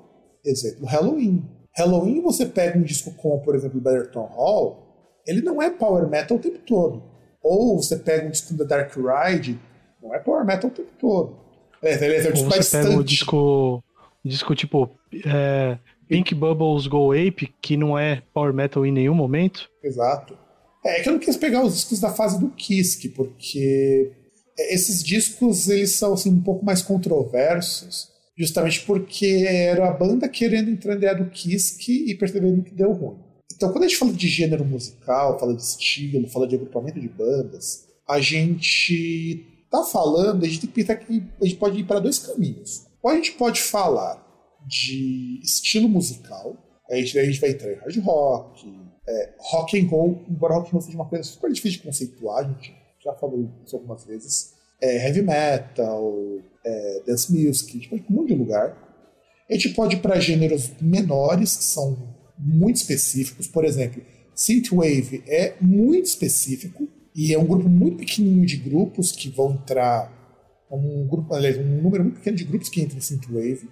Exemplo, 0.45 0.87
Halloween. 0.87 1.43
Halloween 1.77 2.21
você 2.21 2.45
pega 2.45 2.79
um 2.79 2.83
disco 2.83 3.13
como, 3.15 3.41
por 3.43 3.55
exemplo, 3.55 3.81
Betterton 3.81 4.27
Hall, 4.27 5.23
ele 5.27 5.41
não 5.41 5.63
é 5.63 5.71
power 5.71 6.09
metal 6.09 6.37
o 6.37 6.41
tempo 6.41 6.59
todo. 6.59 7.10
Ou 7.43 7.83
você 7.83 7.97
pega 7.97 8.27
um 8.27 8.31
disco 8.31 8.55
da 8.55 8.65
Dark 8.65 8.95
Ride, 8.95 9.59
não 10.03 10.15
é 10.15 10.19
power 10.19 10.45
metal 10.45 10.71
o 10.71 10.73
tempo 10.73 10.91
todo. 10.99 11.39
É, 11.83 11.95
ele 12.05 12.17
é 12.17 12.29
um 12.29 12.33
disco 12.33 12.45
Ou 12.45 12.51
você 12.53 12.83
pega 12.83 12.99
o 12.99 13.05
disco, 13.05 13.85
disco 14.25 14.55
tipo 14.55 14.91
é, 15.25 15.79
Pink 16.09 16.35
Bubbles 16.35 16.87
Go 16.87 17.13
Ape, 17.13 17.55
que 17.63 17.77
não 17.77 17.99
é 17.99 18.23
power 18.35 18.53
metal 18.53 18.85
em 18.85 18.93
nenhum 18.93 19.15
momento. 19.15 19.71
Exato. 19.83 20.37
É 20.85 21.03
que 21.03 21.09
eu 21.09 21.13
não 21.13 21.21
quis 21.21 21.37
pegar 21.37 21.63
os 21.65 21.75
discos 21.75 22.01
da 22.01 22.11
fase 22.11 22.41
do 22.41 22.51
Kisk, 22.51 23.15
porque 23.15 24.13
esses 24.59 25.03
discos 25.03 25.69
eles 25.69 25.95
são 25.95 26.15
assim, 26.15 26.31
um 26.31 26.43
pouco 26.43 26.65
mais 26.65 26.83
controversos, 26.83 28.09
justamente 28.37 28.81
porque 28.87 29.47
era 29.49 29.89
a 29.89 29.93
banda 29.93 30.29
querendo 30.29 30.71
entrar 30.71 30.97
ideia 30.97 31.15
do 31.15 31.31
Kisk 31.31 31.89
e 31.89 32.15
percebendo 32.15 32.63
que 32.63 32.75
deu 32.75 32.93
ruim. 32.93 33.19
Então, 33.61 33.71
quando 33.73 33.85
a 33.85 33.89
gente 33.89 33.99
fala 33.99 34.15
de 34.15 34.27
gênero 34.27 34.65
musical, 34.65 35.39
fala 35.39 35.55
de 35.55 35.61
estilo, 35.61 36.27
fala 36.31 36.49
de 36.49 36.55
agrupamento 36.55 36.99
de 36.99 37.11
bandas, 37.11 37.87
a 38.09 38.19
gente 38.19 39.67
tá 39.71 39.85
falando, 39.85 40.43
a 40.43 40.49
gente 40.49 40.63
tem 40.63 40.71
que 40.71 40.77
pensar 40.77 40.97
que 40.97 41.23
a 41.39 41.45
gente 41.45 41.59
pode 41.59 41.79
ir 41.79 41.85
para 41.85 42.01
dois 42.01 42.19
caminhos. 42.19 42.87
Ou 43.03 43.11
a 43.11 43.17
gente 43.17 43.33
pode 43.33 43.61
falar 43.61 44.27
de 44.67 45.41
estilo 45.43 45.91
musical, 45.91 46.57
a 46.91 46.97
gente, 46.97 47.19
a 47.19 47.25
gente 47.27 47.39
vai 47.39 47.51
entrar 47.51 47.71
em 47.71 47.75
hard 47.75 47.99
rock, 47.99 48.81
é, 49.07 49.35
rock 49.39 49.79
and 49.79 49.89
roll, 49.91 50.25
embora 50.27 50.55
rock 50.55 50.69
and 50.69 50.73
roll 50.73 50.81
seja 50.81 50.97
uma 50.97 51.05
coisa 51.05 51.23
super 51.23 51.53
difícil 51.53 51.81
de 51.81 51.85
conceituar, 51.85 52.39
a 52.39 52.49
gente 52.49 52.75
já 53.05 53.13
falou 53.13 53.47
isso 53.63 53.77
algumas 53.77 54.07
vezes, 54.07 54.55
é, 54.81 55.07
heavy 55.07 55.21
metal, 55.21 56.15
é, 56.65 57.03
dance 57.07 57.31
music, 57.31 57.73
a 57.73 57.75
gente 57.75 57.91
pode 57.91 58.01
ir 58.01 58.05
para 58.07 58.15
um 58.15 58.17
monte 58.17 58.29
de 58.29 58.37
lugar. 58.37 58.89
A 59.51 59.53
gente 59.53 59.69
pode 59.71 59.97
ir 59.97 60.01
para 60.01 60.19
gêneros 60.19 60.71
menores, 60.81 61.57
que 61.57 61.65
são 61.65 62.20
muito 62.41 62.77
específicos, 62.77 63.47
por 63.47 63.65
exemplo, 63.65 64.03
synthwave 64.35 65.23
é 65.27 65.55
muito 65.61 66.07
específico 66.07 66.89
e 67.15 67.35
é 67.35 67.39
um 67.39 67.47
grupo 67.47 67.69
muito 67.69 67.99
pequenininho 67.99 68.47
de 68.47 68.57
grupos 68.57 69.13
que 69.13 69.29
vão 69.29 69.53
entrar 69.53 70.19
um 70.71 71.07
grupo, 71.07 71.35
aliás, 71.35 71.59
um 71.59 71.83
número 71.83 72.05
muito 72.05 72.19
pequeno 72.19 72.37
de 72.37 72.45
grupos 72.45 72.69
que 72.69 72.81
entram 72.81 72.99
em 72.99 73.03
synthwave. 73.03 73.69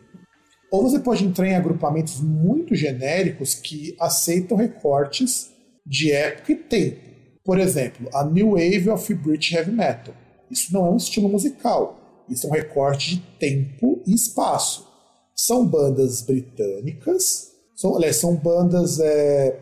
Ou 0.71 0.83
você 0.83 0.99
pode 0.99 1.25
entrar 1.25 1.47
em 1.47 1.55
agrupamentos 1.55 2.21
muito 2.21 2.75
genéricos 2.75 3.55
que 3.55 3.97
aceitam 3.99 4.57
recortes 4.57 5.51
de 5.87 6.13
época 6.13 6.53
e 6.53 6.57
tempo. 6.57 7.01
Por 7.45 7.59
exemplo, 7.59 8.09
a 8.13 8.25
New 8.25 8.51
Wave 8.51 8.91
of 8.91 9.15
British 9.15 9.53
Heavy 9.53 9.71
Metal. 9.71 10.15
Isso 10.51 10.73
não 10.73 10.87
é 10.87 10.91
um 10.91 10.97
estilo 10.97 11.29
musical, 11.29 12.25
isso 12.29 12.47
é 12.47 12.51
um 12.51 12.53
recorte 12.53 13.17
de 13.17 13.23
tempo 13.39 14.03
e 14.07 14.15
espaço. 14.15 14.87
São 15.35 15.67
bandas 15.67 16.21
britânicas, 16.23 17.53
são, 17.79 17.95
aliás, 17.95 18.17
são 18.17 18.35
bandas 18.35 18.99
é, 18.99 19.57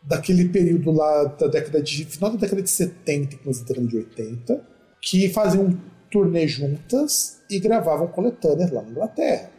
daquele 0.00 0.48
período 0.50 0.92
lá 0.92 1.24
da 1.24 1.48
década 1.48 1.82
de. 1.82 2.04
final 2.04 2.30
da 2.30 2.36
década 2.36 2.62
de 2.62 2.70
70 2.70 3.38
começo 3.38 3.62
da 3.62 3.66
década 3.66 3.88
de 3.88 3.96
80, 3.96 4.66
que 5.02 5.28
faziam 5.30 5.64
um 5.64 5.78
turnê 6.08 6.46
juntas 6.46 7.42
e 7.50 7.58
gravavam 7.58 8.06
coletâneas 8.06 8.70
lá 8.70 8.82
na 8.82 8.90
Inglaterra. 8.90 9.50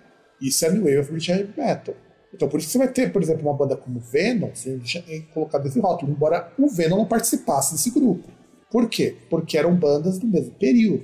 Isso 0.41 0.65
é 0.65 0.71
New 0.71 0.83
Wave 0.83 0.99
of 0.99 1.11
British 1.11 1.27
Heavy 1.27 1.53
Metal. 1.57 1.95
Então 2.33 2.47
por 2.47 2.61
isso 2.61 2.69
você 2.69 2.77
vai 2.77 2.87
ter, 2.87 3.11
por 3.11 3.21
exemplo, 3.21 3.41
uma 3.41 3.53
banda 3.53 3.75
como 3.75 3.99
Venom, 3.99 4.51
se 4.53 4.79
colocado 5.33 5.65
nesse 5.65 5.79
rótulo, 5.81 6.13
embora 6.13 6.53
o 6.57 6.69
Venom 6.69 6.99
não 6.99 7.05
participasse 7.05 7.73
desse 7.73 7.89
grupo. 7.89 8.29
Por 8.71 8.87
quê? 8.87 9.17
Porque 9.29 9.57
eram 9.57 9.75
bandas 9.75 10.17
do 10.17 10.27
mesmo 10.27 10.51
período. 10.51 11.03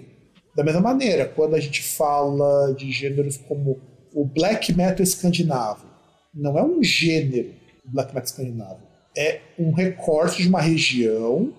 Da 0.56 0.64
mesma 0.64 0.80
maneira, 0.80 1.26
quando 1.26 1.56
a 1.56 1.60
gente 1.60 1.84
fala 1.84 2.74
de 2.74 2.90
gêneros 2.94 3.36
como 3.36 3.82
o 4.14 4.24
black 4.24 4.74
metal 4.74 5.04
escandinavo, 5.04 5.93
não 6.34 6.58
é 6.58 6.64
um 6.64 6.84
gênero 6.84 7.54
black 7.86 8.14
metal 8.14 8.24
escandinavo, 8.24 8.80
é 9.16 9.42
um 9.60 9.72
recorte 9.72 10.42
de 10.42 10.50
uma 10.50 10.62
região 10.62 11.54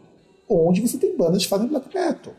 onde 0.48 0.80
você 0.80 0.98
tem 0.98 1.16
bandas 1.16 1.44
que 1.44 1.48
fazem 1.48 1.68
black 1.68 1.94
metal 1.94 2.34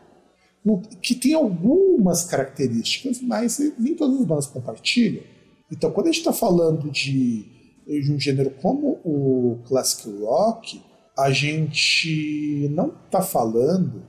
que 1.00 1.14
tem 1.14 1.34
algumas 1.34 2.24
características, 2.24 3.20
mas 3.20 3.58
nem 3.78 3.94
todas 3.94 4.20
as 4.20 4.26
bandas 4.26 4.46
compartilham. 4.46 5.22
Então, 5.70 5.90
quando 5.92 6.08
a 6.08 6.10
gente 6.10 6.20
está 6.20 6.32
falando 6.32 6.90
de, 6.90 7.44
de 7.86 8.12
um 8.12 8.18
gênero 8.18 8.50
como 8.62 9.00
o 9.04 9.62
classic 9.66 10.10
rock, 10.20 10.82
a 11.16 11.30
gente 11.30 12.68
não 12.72 12.92
está 13.06 13.22
falando, 13.22 14.02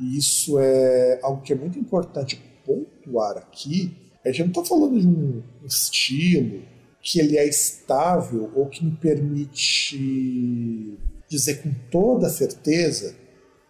e 0.00 0.16
isso 0.16 0.58
é 0.58 1.20
algo 1.22 1.42
que 1.42 1.52
é 1.52 1.56
muito 1.56 1.78
importante 1.78 2.40
pontuar 2.64 3.36
aqui, 3.36 3.94
a 4.24 4.28
gente 4.28 4.40
não 4.40 4.48
está 4.48 4.64
falando 4.64 4.98
de 4.98 5.06
um 5.06 5.42
estilo 5.64 6.62
que 7.02 7.18
ele 7.18 7.36
é 7.36 7.46
estável 7.46 8.50
ou 8.54 8.66
que 8.66 8.84
me 8.84 8.92
permite 8.92 10.98
dizer 11.28 11.62
com 11.62 11.72
toda 11.90 12.28
certeza 12.28 13.14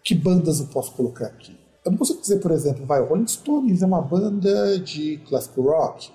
que 0.03 0.15
bandas 0.15 0.59
eu 0.59 0.67
posso 0.67 0.93
colocar 0.93 1.27
aqui. 1.27 1.55
eu 1.85 1.91
não 1.91 1.97
consigo 1.97 2.19
dizer, 2.19 2.39
por 2.39 2.51
exemplo, 2.51 2.85
vai, 2.85 3.01
Rolling 3.01 3.27
Stones 3.27 3.81
é 3.81 3.85
uma 3.85 4.01
banda 4.01 4.79
de 4.79 5.17
classic 5.27 5.59
rock. 5.59 6.11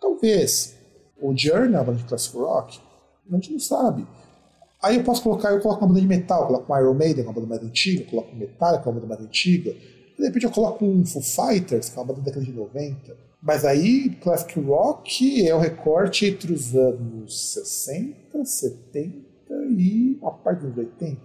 Talvez. 0.00 0.74
O 1.20 1.36
Journey 1.36 1.74
é 1.74 1.78
uma 1.78 1.84
banda 1.84 1.98
de 1.98 2.04
classic 2.04 2.36
rock. 2.36 2.80
A 3.30 3.34
gente 3.34 3.52
não 3.52 3.58
sabe. 3.58 4.06
Aí 4.82 4.96
eu 4.96 5.04
posso 5.04 5.22
colocar, 5.22 5.50
eu 5.50 5.60
coloco 5.60 5.80
uma 5.80 5.88
banda 5.88 6.00
de 6.00 6.06
metal, 6.06 6.46
coloco 6.46 6.72
um 6.72 6.78
Iron 6.78 6.94
Maiden, 6.94 7.24
uma 7.24 7.32
banda 7.32 7.46
mais 7.46 7.62
antiga, 7.62 8.04
coloco 8.04 8.34
um 8.34 8.38
Metallica, 8.38 8.88
uma 8.88 9.00
banda 9.00 9.06
mais 9.06 9.20
antiga. 9.20 9.72
De 9.72 10.24
repente 10.24 10.44
eu 10.44 10.50
coloco 10.50 10.84
um 10.84 11.04
Foo 11.06 11.22
Fighters, 11.22 11.88
que 11.88 11.98
é 11.98 12.02
uma 12.02 12.06
banda 12.06 12.20
da 12.20 12.26
década 12.26 12.44
de 12.44 12.52
90. 12.52 13.16
Mas 13.44 13.62
aí, 13.62 14.08
classic 14.22 14.58
rock 14.58 15.46
é 15.46 15.54
o 15.54 15.58
recorte 15.58 16.24
entre 16.24 16.50
os 16.50 16.74
anos 16.74 17.52
60, 17.52 18.42
70 18.42 19.12
e 19.76 20.18
a 20.22 20.30
parte 20.30 20.64
dos 20.64 20.78
80. 20.78 21.20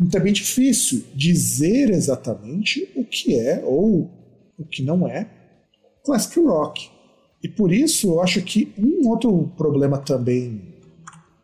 Então 0.00 0.18
é 0.18 0.24
bem 0.24 0.32
difícil 0.32 1.04
dizer 1.14 1.90
exatamente 1.90 2.90
o 2.96 3.04
que 3.04 3.38
é 3.38 3.62
ou 3.62 4.10
o 4.58 4.64
que 4.64 4.82
não 4.82 5.06
é 5.06 5.28
classic 6.02 6.40
rock. 6.40 6.90
E 7.42 7.48
por 7.48 7.70
isso 7.70 8.08
eu 8.08 8.22
acho 8.22 8.40
que 8.40 8.72
um 8.78 9.06
outro 9.06 9.52
problema 9.58 9.98
também, 9.98 10.74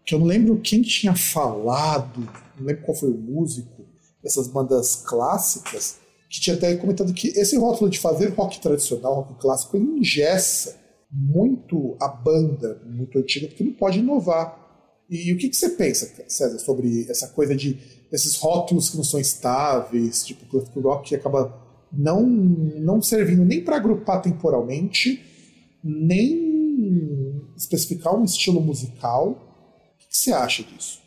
que 0.07 0.15
eu 0.15 0.19
não 0.19 0.27
lembro 0.27 0.59
quem 0.59 0.81
tinha 0.81 1.15
falado, 1.15 2.21
não 2.59 2.65
lembro 2.67 2.83
qual 2.83 2.97
foi 2.97 3.11
o 3.11 3.19
músico 3.19 3.85
dessas 4.23 4.49
bandas 4.49 4.97
clássicas, 4.97 5.99
que 6.37 6.41
tinha 6.41 6.57
até 6.57 6.77
comentado 6.77 7.15
que 7.15 7.29
esse 7.29 7.57
rótulo 7.57 7.89
de 7.89 7.99
fazer 7.99 8.29
rock 8.35 8.61
tradicional, 8.61 9.15
rock 9.15 9.41
clássico, 9.41 9.77
ele 9.77 9.99
engessa 9.99 10.77
muito 11.11 11.97
a 12.01 12.09
banda 12.09 12.83
muito 12.85 13.19
antiga, 13.19 13.49
porque 13.49 13.65
não 13.65 13.73
pode 13.73 14.01
inovar. 14.01 14.65
E 15.09 15.33
o 15.33 15.39
que, 15.39 15.49
que 15.49 15.57
você 15.57 15.71
pensa, 15.71 16.13
César, 16.29 16.59
sobre 16.59 17.07
essa 17.09 17.29
coisa 17.29 17.55
de 17.55 17.79
esses 18.13 18.37
rótulos 18.37 18.91
que 18.91 18.97
não 18.97 19.05
são 19.05 19.19
estáveis, 19.19 20.25
tipo 20.25 20.45
classic 20.47 20.79
rock, 20.79 21.09
que 21.09 21.15
acaba 21.15 21.57
não, 21.93 22.23
não 22.27 23.01
servindo 23.01 23.45
nem 23.45 23.65
para 23.65 23.77
agrupar 23.77 24.21
temporalmente, 24.21 25.23
nem 25.83 27.43
especificar 27.57 28.15
um 28.15 28.25
estilo 28.25 28.61
musical. 28.61 29.31
O 29.95 30.09
que 30.09 30.17
você 30.19 30.33
acha 30.33 30.63
disso? 30.63 31.01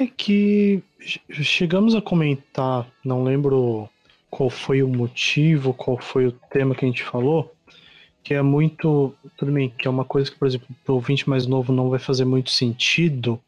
É 0.00 0.06
que 0.06 0.82
chegamos 1.30 1.94
a 1.94 2.02
comentar, 2.02 2.90
não 3.04 3.22
lembro 3.22 3.88
qual 4.30 4.50
foi 4.50 4.82
o 4.82 4.88
motivo, 4.88 5.72
qual 5.72 5.98
foi 5.98 6.26
o 6.26 6.32
tema 6.32 6.74
que 6.74 6.84
a 6.84 6.88
gente 6.88 7.02
falou, 7.02 7.52
que 8.22 8.34
é 8.34 8.42
muito. 8.42 9.14
Tudo 9.36 9.52
bem, 9.52 9.70
que 9.70 9.86
é 9.86 9.90
uma 9.90 10.04
coisa 10.04 10.30
que, 10.30 10.36
por 10.36 10.46
exemplo, 10.46 10.68
para 10.84 10.92
o 10.92 10.96
ouvinte 10.96 11.28
mais 11.28 11.46
novo 11.46 11.72
não 11.72 11.88
vai 11.88 11.98
fazer 11.98 12.24
muito 12.24 12.50
sentido, 12.50 13.40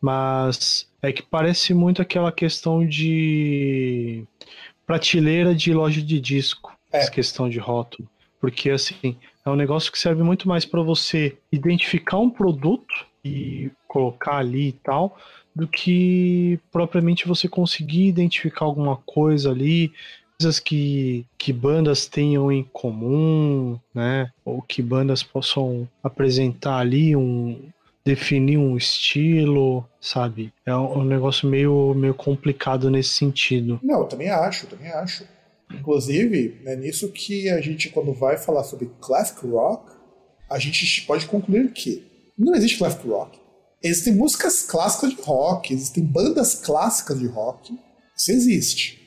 mas 0.00 0.88
é 1.02 1.12
que 1.12 1.22
parece 1.22 1.74
muito 1.74 2.00
aquela 2.00 2.32
questão 2.32 2.86
de 2.86 4.24
prateleira 4.86 5.54
de 5.54 5.72
loja 5.72 6.00
de 6.00 6.20
disco, 6.20 6.72
é. 6.92 6.98
essa 6.98 7.10
questão 7.10 7.48
de 7.48 7.58
rótulo. 7.58 8.08
Porque, 8.40 8.70
assim, 8.70 9.16
é 9.44 9.50
um 9.50 9.54
negócio 9.54 9.92
que 9.92 9.98
serve 9.98 10.22
muito 10.22 10.48
mais 10.48 10.64
para 10.64 10.82
você 10.82 11.36
identificar 11.50 12.18
um 12.18 12.30
produto 12.30 13.06
e 13.24 13.70
colocar 13.86 14.38
ali 14.38 14.68
e 14.68 14.72
tal, 14.72 15.16
do 15.54 15.68
que 15.68 16.58
propriamente 16.72 17.28
você 17.28 17.48
conseguir 17.48 18.06
identificar 18.06 18.64
alguma 18.64 18.96
coisa 18.96 19.50
ali, 19.50 19.92
coisas 20.42 20.58
que, 20.58 21.24
que 21.38 21.52
bandas 21.52 22.06
tenham 22.06 22.50
em 22.50 22.64
comum, 22.64 23.78
né? 23.94 24.30
Ou 24.44 24.60
que 24.60 24.82
bandas 24.82 25.22
possam 25.22 25.88
apresentar 26.02 26.78
ali 26.78 27.14
um 27.14 27.70
definir 28.04 28.58
um 28.58 28.76
estilo, 28.76 29.86
sabe? 30.00 30.52
É 30.66 30.74
um, 30.74 30.98
um 30.98 31.04
negócio 31.04 31.48
meio, 31.48 31.94
meio 31.94 32.14
complicado 32.14 32.90
nesse 32.90 33.10
sentido. 33.10 33.78
Não, 33.80 34.00
eu 34.00 34.06
também 34.06 34.28
acho, 34.28 34.66
também 34.66 34.90
acho. 34.90 35.24
Inclusive, 35.72 36.60
é 36.66 36.74
nisso 36.74 37.12
que 37.12 37.48
a 37.48 37.60
gente, 37.60 37.90
quando 37.90 38.12
vai 38.12 38.36
falar 38.36 38.64
sobre 38.64 38.90
classic 39.00 39.46
rock, 39.46 39.92
a 40.50 40.58
gente 40.58 41.02
pode 41.02 41.26
concluir 41.26 41.72
que 41.72 42.04
não 42.36 42.56
existe 42.56 42.78
classic 42.78 43.06
rock. 43.06 43.38
Existem 43.80 44.14
músicas 44.14 44.62
clássicas 44.62 45.10
de 45.10 45.22
rock, 45.22 45.72
existem 45.72 46.04
bandas 46.04 46.56
clássicas 46.56 47.20
de 47.20 47.26
rock. 47.28 47.78
Isso 48.16 48.32
existe. 48.32 48.98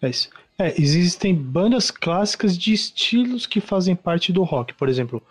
É 0.00 0.08
isso. 0.08 0.30
É, 0.58 0.80
existem 0.80 1.34
bandas 1.34 1.90
clássicas 1.90 2.56
de 2.56 2.72
estilos 2.72 3.46
que 3.46 3.60
fazem 3.60 3.96
parte 3.96 4.32
do 4.32 4.42
rock. 4.42 4.74
Por 4.74 4.88
exemplo, 4.88 5.22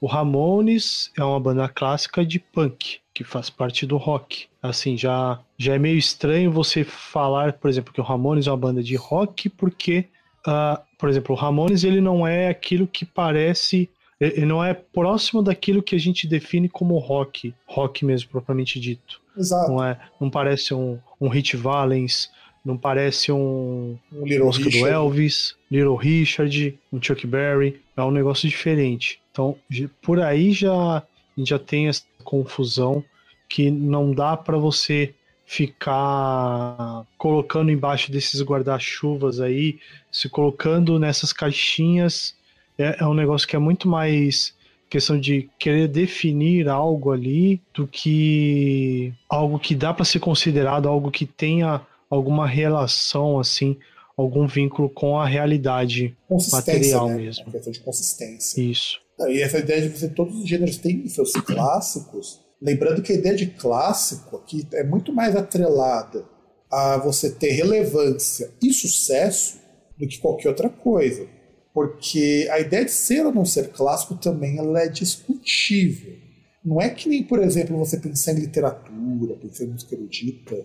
o 0.00 0.06
Ramones 0.06 1.10
é 1.16 1.24
uma 1.24 1.40
banda 1.40 1.68
clássica 1.68 2.24
de 2.24 2.38
punk 2.38 3.00
que 3.12 3.24
faz 3.24 3.50
parte 3.50 3.84
do 3.84 3.96
rock. 3.96 4.46
Assim, 4.62 4.96
já 4.96 5.40
já 5.56 5.74
é 5.74 5.78
meio 5.78 5.98
estranho 5.98 6.52
você 6.52 6.84
falar, 6.84 7.54
por 7.54 7.68
exemplo, 7.68 7.92
que 7.92 8.00
o 8.00 8.04
Ramones 8.04 8.46
é 8.46 8.50
uma 8.50 8.56
banda 8.56 8.82
de 8.82 8.94
rock 8.94 9.48
porque, 9.48 10.06
uh, 10.46 10.80
por 10.96 11.08
exemplo, 11.08 11.34
o 11.34 11.38
Ramones 11.38 11.82
ele 11.82 12.00
não 12.00 12.26
é 12.26 12.48
aquilo 12.48 12.86
que 12.86 13.04
parece 13.04 13.90
ele 14.20 14.46
não 14.46 14.64
é 14.64 14.74
próximo 14.74 15.42
daquilo 15.42 15.82
que 15.82 15.94
a 15.94 15.98
gente 15.98 16.26
define 16.26 16.68
como 16.68 16.98
rock, 16.98 17.54
rock 17.66 18.04
mesmo 18.04 18.30
propriamente 18.30 18.80
dito. 18.80 19.20
Exato. 19.36 19.70
Não 19.70 19.84
é, 19.84 19.98
não 20.20 20.28
parece 20.28 20.74
um, 20.74 20.98
um 21.20 21.28
Hit 21.28 21.56
Valens, 21.56 22.30
não 22.68 22.76
parece 22.76 23.32
um, 23.32 23.96
um 24.12 24.26
Little 24.26 24.46
música 24.46 24.66
Richard. 24.66 24.90
do 24.90 24.94
Elvis, 24.94 25.56
Little 25.70 25.96
Richard, 25.96 26.78
um 26.92 27.02
Chuck 27.02 27.26
Berry, 27.26 27.80
é 27.96 28.02
um 28.02 28.10
negócio 28.10 28.46
diferente. 28.46 29.18
Então, 29.32 29.56
por 30.02 30.20
aí 30.20 30.52
já 30.52 31.02
já 31.38 31.58
tem 31.58 31.88
essa 31.88 32.02
confusão 32.22 33.02
que 33.48 33.70
não 33.70 34.12
dá 34.12 34.36
para 34.36 34.58
você 34.58 35.14
ficar 35.46 37.06
colocando 37.16 37.70
embaixo 37.70 38.12
desses 38.12 38.42
guarda-chuvas 38.42 39.40
aí, 39.40 39.78
se 40.12 40.28
colocando 40.28 40.98
nessas 40.98 41.32
caixinhas, 41.32 42.36
é, 42.76 42.98
é 43.00 43.06
um 43.06 43.14
negócio 43.14 43.48
que 43.48 43.56
é 43.56 43.58
muito 43.58 43.88
mais 43.88 44.54
questão 44.90 45.18
de 45.18 45.48
querer 45.58 45.88
definir 45.88 46.68
algo 46.68 47.12
ali 47.12 47.62
do 47.72 47.86
que 47.86 49.14
algo 49.28 49.58
que 49.58 49.74
dá 49.74 49.94
para 49.94 50.04
ser 50.04 50.18
considerado 50.18 50.86
algo 50.86 51.10
que 51.10 51.24
tenha 51.24 51.80
alguma 52.10 52.46
relação, 52.46 53.38
assim, 53.38 53.76
algum 54.16 54.46
vínculo 54.46 54.88
com 54.88 55.18
a 55.18 55.26
realidade 55.26 56.16
material 56.50 57.08
né? 57.08 57.16
mesmo. 57.16 57.44
Uma 57.44 57.52
questão 57.52 57.72
de 57.72 57.80
consistência. 57.80 58.60
Isso. 58.60 59.00
E 59.28 59.40
essa 59.40 59.58
ideia 59.58 59.82
de 59.82 59.88
você 59.88 60.08
todos 60.08 60.36
os 60.36 60.48
gêneros 60.48 60.76
têm 60.78 61.06
seus 61.08 61.32
clássicos, 61.32 62.40
lembrando 62.60 63.02
que 63.02 63.12
a 63.12 63.16
ideia 63.16 63.36
de 63.36 63.46
clássico 63.46 64.36
aqui 64.36 64.66
é 64.72 64.84
muito 64.84 65.12
mais 65.12 65.36
atrelada 65.36 66.24
a 66.70 66.98
você 66.98 67.30
ter 67.30 67.50
relevância 67.52 68.50
e 68.62 68.72
sucesso 68.72 69.58
do 69.96 70.06
que 70.06 70.18
qualquer 70.18 70.48
outra 70.48 70.68
coisa. 70.68 71.26
Porque 71.72 72.48
a 72.50 72.60
ideia 72.60 72.84
de 72.84 72.90
ser 72.90 73.24
ou 73.24 73.32
não 73.32 73.44
ser 73.44 73.68
clássico 73.68 74.14
também 74.16 74.58
ela 74.58 74.80
é 74.82 74.88
discutível. 74.88 76.16
Não 76.64 76.80
é 76.80 76.90
que 76.90 77.08
nem, 77.08 77.22
por 77.22 77.40
exemplo, 77.40 77.78
você 77.78 77.98
pensar 77.98 78.32
em 78.32 78.40
literatura, 78.40 79.36
pensar 79.36 79.64
em 79.64 79.68
música 79.68 79.94
erudita, 79.94 80.56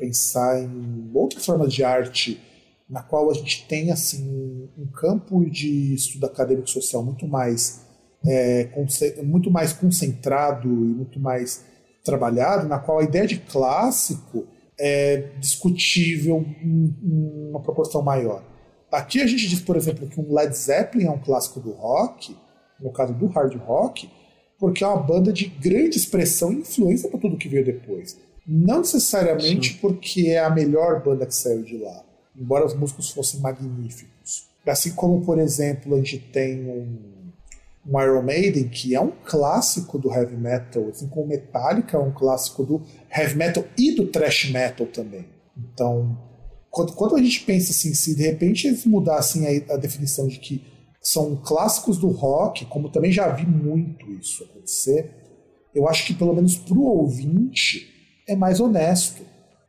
pensar 0.00 0.62
em 0.62 1.10
outras 1.14 1.44
formas 1.44 1.72
de 1.72 1.84
arte 1.84 2.40
na 2.88 3.02
qual 3.02 3.30
a 3.30 3.34
gente 3.34 3.68
tem 3.68 3.92
assim 3.92 4.68
um 4.76 4.86
campo 4.86 5.48
de 5.48 5.94
estudo 5.94 6.26
acadêmico 6.26 6.68
social 6.68 7.04
muito 7.04 7.28
mais 7.28 7.86
é, 8.26 8.68
muito 9.22 9.50
mais 9.50 9.72
concentrado 9.72 10.68
e 10.68 10.94
muito 10.94 11.20
mais 11.20 11.64
trabalhado, 12.04 12.68
na 12.68 12.78
qual 12.78 12.98
a 12.98 13.04
ideia 13.04 13.26
de 13.26 13.38
clássico 13.38 14.46
é 14.78 15.28
discutível 15.38 16.44
em 16.62 16.94
uma 17.50 17.60
proporção 17.60 18.02
maior. 18.02 18.42
Aqui 18.90 19.20
a 19.20 19.26
gente 19.26 19.48
diz, 19.48 19.60
por 19.60 19.76
exemplo, 19.76 20.08
que 20.08 20.20
um 20.20 20.34
Led 20.34 20.54
Zeppelin 20.54 21.06
é 21.06 21.10
um 21.10 21.18
clássico 21.18 21.60
do 21.60 21.70
rock, 21.70 22.36
no 22.80 22.90
caso 22.92 23.14
do 23.14 23.26
hard 23.26 23.54
rock, 23.56 24.10
porque 24.58 24.82
é 24.82 24.86
uma 24.86 25.02
banda 25.02 25.32
de 25.32 25.46
grande 25.46 25.96
expressão 25.96 26.52
e 26.52 26.56
influência 26.56 27.08
para 27.08 27.20
tudo 27.20 27.36
que 27.36 27.48
veio 27.48 27.64
depois. 27.64 28.18
Não 28.52 28.78
necessariamente 28.78 29.74
Sim. 29.74 29.78
porque 29.80 30.22
é 30.30 30.40
a 30.40 30.50
melhor 30.50 31.04
banda 31.04 31.24
que 31.24 31.34
saiu 31.34 31.62
de 31.62 31.78
lá, 31.78 32.04
embora 32.36 32.66
os 32.66 32.74
músicos 32.74 33.10
fossem 33.10 33.38
magníficos. 33.38 34.48
Assim 34.66 34.90
como, 34.90 35.24
por 35.24 35.38
exemplo, 35.38 35.94
a 35.94 35.98
gente 35.98 36.18
tem 36.18 36.68
um, 36.68 37.30
um 37.86 38.02
Iron 38.02 38.22
Maiden, 38.22 38.68
que 38.68 38.92
é 38.92 39.00
um 39.00 39.12
clássico 39.24 40.00
do 40.00 40.12
heavy 40.12 40.36
metal, 40.36 40.88
assim 40.88 41.06
como 41.06 41.28
Metallica 41.28 41.96
é 41.96 42.00
um 42.00 42.10
clássico 42.10 42.64
do 42.64 42.82
heavy 43.16 43.36
metal 43.36 43.64
e 43.78 43.94
do 43.94 44.08
thrash 44.08 44.50
metal 44.50 44.84
também. 44.88 45.26
Então, 45.56 46.18
quando, 46.70 46.92
quando 46.94 47.14
a 47.14 47.22
gente 47.22 47.44
pensa 47.44 47.70
assim, 47.70 47.94
se 47.94 48.16
de 48.16 48.24
repente 48.24 48.66
eles 48.66 48.84
mudassem 48.84 49.46
a, 49.46 49.74
a 49.74 49.76
definição 49.76 50.26
de 50.26 50.40
que 50.40 50.60
são 51.00 51.36
clássicos 51.36 51.98
do 51.98 52.08
rock, 52.08 52.66
como 52.66 52.90
também 52.90 53.12
já 53.12 53.28
vi 53.28 53.46
muito 53.46 54.10
isso 54.10 54.42
acontecer, 54.42 55.08
eu 55.72 55.88
acho 55.88 56.04
que 56.04 56.14
pelo 56.14 56.34
menos 56.34 56.56
para 56.56 56.76
o 56.76 56.82
ouvinte 56.82 57.99
é 58.30 58.36
mais 58.36 58.60
honesto. 58.60 59.22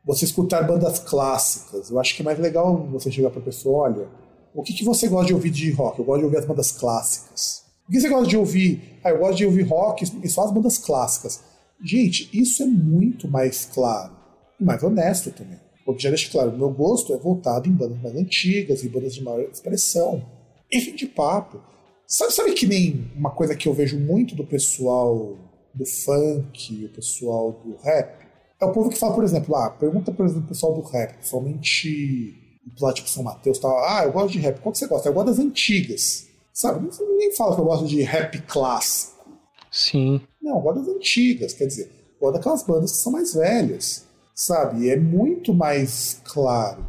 Você 0.04 0.24
escutar 0.24 0.62
bandas 0.62 0.98
clássicas, 0.98 1.90
eu 1.90 1.98
acho 2.00 2.16
que 2.16 2.22
é 2.22 2.24
mais 2.24 2.38
legal 2.38 2.76
você 2.90 3.10
chegar 3.10 3.30
para 3.30 3.40
a 3.40 3.44
pessoa, 3.44 3.84
olha, 3.84 4.08
o 4.54 4.62
que, 4.62 4.72
que 4.72 4.84
você 4.84 5.08
gosta 5.08 5.26
de 5.26 5.34
ouvir 5.34 5.50
de 5.50 5.70
rock? 5.70 5.98
Eu 5.98 6.04
gosto 6.04 6.20
de 6.20 6.24
ouvir 6.24 6.38
as 6.38 6.44
bandas 6.44 6.72
clássicas. 6.72 7.62
O 7.88 7.92
que 7.92 8.00
você 8.00 8.08
gosta 8.08 8.26
de 8.26 8.36
ouvir? 8.36 8.98
Ah, 9.04 9.10
eu 9.10 9.18
gosto 9.18 9.36
de 9.36 9.46
ouvir 9.46 9.62
rock 9.62 10.04
e 10.22 10.28
só 10.28 10.44
as 10.44 10.52
bandas 10.52 10.78
clássicas. 10.78 11.40
Gente, 11.84 12.28
isso 12.32 12.62
é 12.62 12.66
muito 12.66 13.28
mais 13.28 13.64
claro 13.64 14.12
e 14.60 14.64
mais 14.64 14.82
honesto 14.82 15.30
também. 15.30 15.58
O 15.86 15.94
que 15.94 16.02
já 16.02 16.10
deixa 16.10 16.30
claro, 16.30 16.56
meu 16.56 16.70
gosto 16.70 17.12
é 17.12 17.16
voltado 17.16 17.68
em 17.68 17.72
bandas 17.72 18.00
mais 18.00 18.16
antigas, 18.16 18.84
em 18.84 18.88
bandas 18.88 19.14
de 19.14 19.22
maior 19.22 19.40
expressão. 19.40 20.24
Enfim, 20.72 20.94
de 20.94 21.06
papo. 21.06 21.60
Sabe, 22.06 22.32
sabe 22.32 22.52
que 22.52 22.66
nem 22.66 23.10
uma 23.16 23.30
coisa 23.30 23.56
que 23.56 23.68
eu 23.68 23.74
vejo 23.74 23.98
muito 23.98 24.34
do 24.34 24.44
pessoal 24.44 25.36
do 25.74 25.86
funk, 25.86 26.84
o 26.84 26.88
pessoal 26.90 27.52
do 27.64 27.76
rap? 27.82 28.21
É 28.62 28.64
o 28.64 28.70
povo 28.70 28.88
que 28.88 28.96
fala, 28.96 29.12
por 29.12 29.24
exemplo, 29.24 29.56
ah, 29.56 29.70
pergunta, 29.70 30.12
por 30.12 30.24
exemplo, 30.24 30.44
o 30.44 30.48
pessoal 30.48 30.72
do 30.72 30.82
rap, 30.82 31.14
principalmente 31.14 32.60
lá 32.80 32.92
tipo 32.92 33.08
São 33.08 33.24
Mateus, 33.24 33.58
tal, 33.58 33.76
ah, 33.84 34.04
eu 34.04 34.12
gosto 34.12 34.30
de 34.30 34.38
rap. 34.38 34.60
Qual 34.60 34.72
que 34.72 34.78
você 34.78 34.86
gosta? 34.86 35.08
Eu 35.08 35.12
gosto 35.12 35.26
das 35.26 35.40
antigas. 35.40 36.28
Sabe? 36.52 36.88
Ninguém 37.00 37.34
fala 37.34 37.56
que 37.56 37.60
eu 37.60 37.64
gosto 37.64 37.88
de 37.88 38.00
rap 38.02 38.40
clássico. 38.42 39.36
Sim. 39.68 40.20
Não, 40.40 40.58
eu 40.58 40.60
gosto 40.60 40.78
das 40.78 40.94
antigas, 40.94 41.54
quer 41.54 41.66
dizer, 41.66 41.90
eu 42.14 42.20
gosto 42.20 42.34
daquelas 42.34 42.62
bandas 42.62 42.92
que 42.92 42.98
são 42.98 43.10
mais 43.10 43.34
velhas, 43.34 44.06
sabe? 44.32 44.84
E 44.84 44.90
é 44.90 44.96
muito 44.96 45.52
mais 45.52 46.20
claro. 46.22 46.86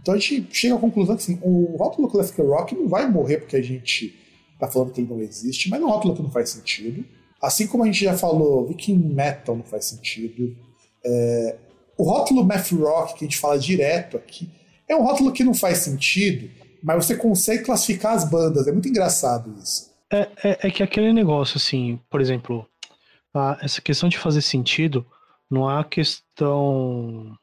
Então 0.00 0.14
a 0.14 0.18
gente 0.18 0.46
chega 0.52 0.76
à 0.76 0.78
conclusão 0.78 1.16
que 1.16 1.22
assim, 1.22 1.40
o 1.42 1.76
rótulo 1.76 2.08
Classic 2.08 2.40
Rock 2.40 2.76
não 2.76 2.86
vai 2.86 3.10
morrer 3.10 3.38
porque 3.38 3.56
a 3.56 3.62
gente 3.62 4.14
tá 4.56 4.68
falando 4.68 4.92
que 4.92 5.00
ele 5.00 5.10
não 5.10 5.20
existe, 5.20 5.68
mas 5.68 5.80
não 5.80 5.88
é 5.88 5.90
um 5.90 5.94
rótulo 5.94 6.14
que 6.14 6.22
não 6.22 6.30
faz 6.30 6.50
sentido. 6.50 7.04
Assim 7.42 7.66
como 7.66 7.82
a 7.82 7.86
gente 7.86 8.04
já 8.04 8.16
falou, 8.16 8.68
Viking 8.68 8.98
Metal 8.98 9.56
não 9.56 9.64
faz 9.64 9.86
sentido. 9.86 10.67
É, 11.04 11.56
o 11.96 12.04
rótulo 12.04 12.44
Math 12.44 12.70
Rock, 12.72 13.14
que 13.14 13.24
a 13.24 13.28
gente 13.28 13.38
fala 13.38 13.58
direto 13.58 14.16
aqui, 14.16 14.48
é 14.88 14.96
um 14.96 15.02
rótulo 15.02 15.32
que 15.32 15.44
não 15.44 15.54
faz 15.54 15.78
sentido, 15.78 16.50
mas 16.82 17.04
você 17.04 17.16
consegue 17.16 17.64
classificar 17.64 18.14
as 18.14 18.28
bandas. 18.28 18.66
É 18.66 18.72
muito 18.72 18.88
engraçado 18.88 19.54
isso. 19.62 19.90
É, 20.10 20.28
é, 20.42 20.68
é 20.68 20.70
que 20.70 20.82
aquele 20.82 21.12
negócio, 21.12 21.58
assim, 21.58 22.00
por 22.08 22.20
exemplo, 22.20 22.66
a, 23.34 23.58
essa 23.62 23.80
questão 23.80 24.08
de 24.08 24.16
fazer 24.16 24.40
sentido 24.40 25.04
não 25.50 25.68
há 25.68 25.84
questão. 25.84 27.36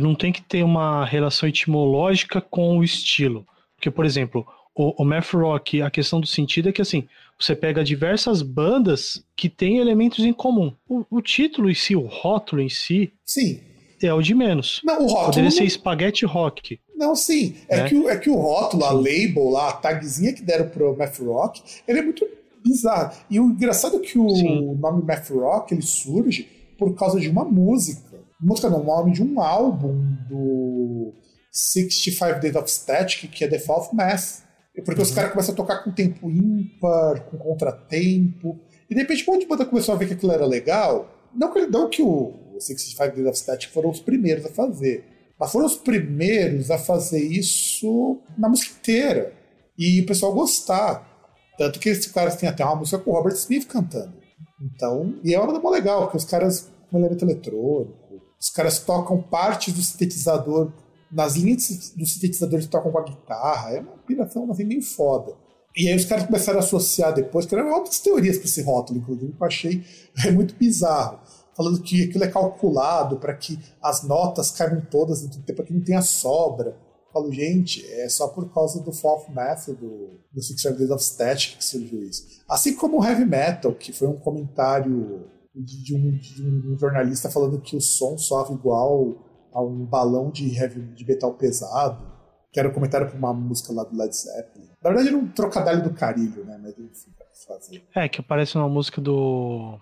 Não 0.00 0.14
tem 0.14 0.32
que 0.32 0.42
ter 0.42 0.62
uma 0.62 1.04
relação 1.04 1.48
etimológica 1.48 2.40
com 2.40 2.78
o 2.78 2.84
estilo. 2.84 3.46
Porque, 3.74 3.90
por 3.90 4.04
exemplo, 4.04 4.46
o, 4.74 5.02
o 5.02 5.04
math 5.04 5.32
rock, 5.32 5.82
a 5.82 5.90
questão 5.90 6.20
do 6.20 6.26
sentido 6.26 6.68
é 6.68 6.72
que 6.72 6.82
assim, 6.82 7.08
você 7.44 7.56
pega 7.56 7.82
diversas 7.84 8.42
bandas 8.42 9.24
que 9.36 9.48
têm 9.48 9.78
elementos 9.78 10.24
em 10.24 10.32
comum. 10.32 10.72
O, 10.88 11.04
o 11.10 11.20
título 11.22 11.70
em 11.70 11.74
si, 11.74 11.94
o 11.96 12.06
rótulo 12.06 12.60
em 12.62 12.68
si, 12.68 13.12
Sim. 13.24 13.60
é 14.02 14.12
o 14.12 14.22
de 14.22 14.34
menos. 14.34 14.80
Não, 14.84 15.02
o 15.02 15.06
rótulo. 15.06 15.26
Poderia 15.26 15.50
ser 15.50 15.68
Spaghetti 15.68 16.24
Rock. 16.26 16.78
Não, 16.96 17.16
sim. 17.16 17.56
É, 17.68 17.78
Né? 17.78 17.88
que, 17.88 17.94
o- 17.96 18.08
é 18.08 18.16
que 18.16 18.30
o 18.30 18.36
rótulo, 18.36 18.84
a 18.84 18.92
label 18.92 19.48
lá, 19.50 19.70
a 19.70 19.72
tagzinha 19.72 20.32
que 20.32 20.42
deram 20.42 20.68
pro 20.68 20.96
Math 20.96 21.18
Rock, 21.18 21.60
ele 21.88 21.98
é 21.98 22.02
muito 22.02 22.24
bizarro. 22.64 23.12
E 23.28 23.40
o 23.40 23.46
engraçado 23.46 23.96
é 23.96 23.98
que 24.00 24.16
o 24.18 24.30
Sim. 24.30 24.76
nome 24.76 25.02
Math 25.04 25.28
Rock 25.30 25.74
ele 25.74 25.82
surge 25.82 26.48
por 26.78 26.94
causa 26.94 27.18
de 27.18 27.28
uma 27.28 27.44
música. 27.44 28.20
Música 28.40 28.70
não, 28.70 28.80
o 28.82 28.84
nome 28.84 29.12
de 29.12 29.22
um 29.22 29.40
álbum 29.40 30.00
do 30.28 31.12
65 31.50 32.40
Days 32.40 32.54
of 32.56 32.70
Static, 32.70 33.28
que 33.30 33.44
é 33.44 33.48
The 33.48 33.58
Fall 33.58 33.80
of 33.80 33.94
Math. 33.94 34.42
É 34.76 34.80
Porque 34.80 35.02
os 35.02 35.10
Uhum. 35.10 35.14
caras 35.14 35.30
começam 35.32 35.52
a 35.52 35.56
tocar 35.56 35.84
com 35.84 35.90
tempo 35.92 36.30
ímpar, 36.30 37.20
com 37.26 37.36
contratempo. 37.36 38.58
E 38.88 38.94
de 38.94 39.00
repente 39.00 39.24
um 39.28 39.32
monte 39.32 39.42
de 39.42 39.48
banda 39.48 39.64
começou 39.66 39.94
a 39.94 39.98
ver 39.98 40.06
que 40.06 40.14
aquilo 40.14 40.32
era 40.32 40.46
legal. 40.46 41.08
Não 41.34 41.52
que, 41.52 41.66
não 41.66 41.88
que 41.88 42.02
o 42.02 42.32
65 42.58 43.14
Days 43.16 43.28
of 43.28 43.38
Static 43.38 43.70
foram 43.72 43.90
os 43.90 44.00
primeiros 44.00 44.44
a 44.46 44.48
fazer. 44.48 45.04
Mas 45.38 45.50
foram 45.52 45.66
os 45.66 45.76
primeiros 45.76 46.70
a 46.70 46.78
fazer 46.78 47.22
isso 47.22 48.20
na 48.38 48.48
música 48.48 48.74
inteira. 48.78 49.32
E 49.78 50.00
o 50.00 50.06
pessoal 50.06 50.32
gostar. 50.32 51.10
Tanto 51.58 51.78
que 51.78 51.88
esses 51.88 52.06
caras 52.06 52.36
têm 52.36 52.48
até 52.48 52.64
uma 52.64 52.76
música 52.76 52.98
com 52.98 53.10
o 53.10 53.14
Robert 53.14 53.34
Smith 53.34 53.66
cantando. 53.66 54.14
Então, 54.60 55.14
e 55.24 55.34
é 55.34 55.40
uma 55.40 55.52
banda 55.52 55.70
legal, 55.70 56.02
porque 56.02 56.16
os 56.16 56.24
caras 56.24 56.70
com 56.90 56.98
elemento 56.98 57.24
eletrônico, 57.24 58.22
os 58.38 58.50
caras 58.50 58.78
tocam 58.78 59.20
partes 59.22 59.72
do 59.74 59.82
sintetizador, 59.82 60.70
nas 61.12 61.36
linhas 61.36 61.92
dos 61.94 62.14
sintetizadores 62.14 62.66
tocam 62.66 62.90
com 62.90 62.98
a 62.98 63.04
guitarra, 63.04 63.70
é 63.72 63.80
uma 63.80 63.98
piração 63.98 64.50
assim, 64.50 64.64
meio 64.64 64.82
foda. 64.82 65.34
E 65.76 65.88
aí 65.88 65.96
os 65.96 66.04
caras 66.04 66.26
começaram 66.26 66.58
a 66.58 66.62
associar 66.62 67.14
depois, 67.14 67.46
que 67.46 67.54
eram 67.54 67.72
outras 67.72 67.98
teorias 67.98 68.36
para 68.36 68.46
esse 68.46 68.62
rótulo, 68.62 68.98
inclusive, 68.98 69.32
que 69.32 69.42
eu 69.42 69.46
achei 69.46 69.84
é 70.26 70.30
muito 70.30 70.54
bizarro. 70.54 71.20
Falando 71.54 71.82
que 71.82 72.04
aquilo 72.04 72.24
é 72.24 72.28
calculado 72.28 73.18
para 73.18 73.34
que 73.34 73.58
as 73.82 74.02
notas 74.02 74.50
caibam 74.50 74.80
todas 74.90 75.20
dentro 75.20 75.38
do 75.38 75.44
tempo, 75.44 75.56
para 75.58 75.66
que 75.66 75.74
não 75.74 75.82
tenha 75.82 76.00
sobra. 76.00 76.70
Eu 76.70 77.12
Falo, 77.12 77.30
gente, 77.30 77.84
é 77.86 78.08
só 78.08 78.28
por 78.28 78.50
causa 78.52 78.80
do 78.80 78.90
of 78.90 79.32
Math, 79.32 79.66
do, 79.68 80.18
do 80.32 80.42
Six 80.42 80.62
Days 80.62 80.90
of 80.90 81.04
Static 81.04 81.58
que 81.58 81.64
surgiu 81.64 82.02
isso. 82.02 82.24
Assim 82.48 82.74
como 82.74 82.98
o 82.98 83.04
Heavy 83.04 83.26
Metal, 83.26 83.74
que 83.74 83.92
foi 83.92 84.08
um 84.08 84.18
comentário 84.18 85.26
de, 85.54 85.82
de 85.82 85.94
um, 85.94 86.10
de 86.10 86.68
um 86.70 86.78
jornalista 86.78 87.30
falando 87.30 87.60
que 87.60 87.76
o 87.76 87.80
som 87.82 88.16
soava 88.16 88.54
igual 88.54 89.31
a 89.52 89.62
um 89.62 89.84
balão 89.84 90.30
de, 90.30 90.56
heavy, 90.56 90.80
de 90.80 91.06
metal 91.06 91.34
pesado, 91.34 92.12
que 92.50 92.58
era 92.58 92.68
um 92.68 92.72
comentário 92.72 93.08
para 93.08 93.16
uma 93.16 93.32
música 93.32 93.72
lá 93.72 93.84
do 93.84 93.96
Led 93.96 94.14
Zeppelin. 94.14 94.68
Na 94.82 94.90
verdade 94.90 95.08
era 95.08 95.16
um 95.16 95.28
trocadilho 95.28 95.82
do 95.82 95.94
carilho, 95.94 96.44
né? 96.44 96.58
Mas 96.62 96.78
enfim, 96.78 97.10
pra 97.16 97.26
fazer. 97.46 97.82
É, 97.94 98.08
que 98.08 98.20
aparece 98.20 98.56
uma 98.56 98.68
música 98.68 99.00
do 99.00 99.78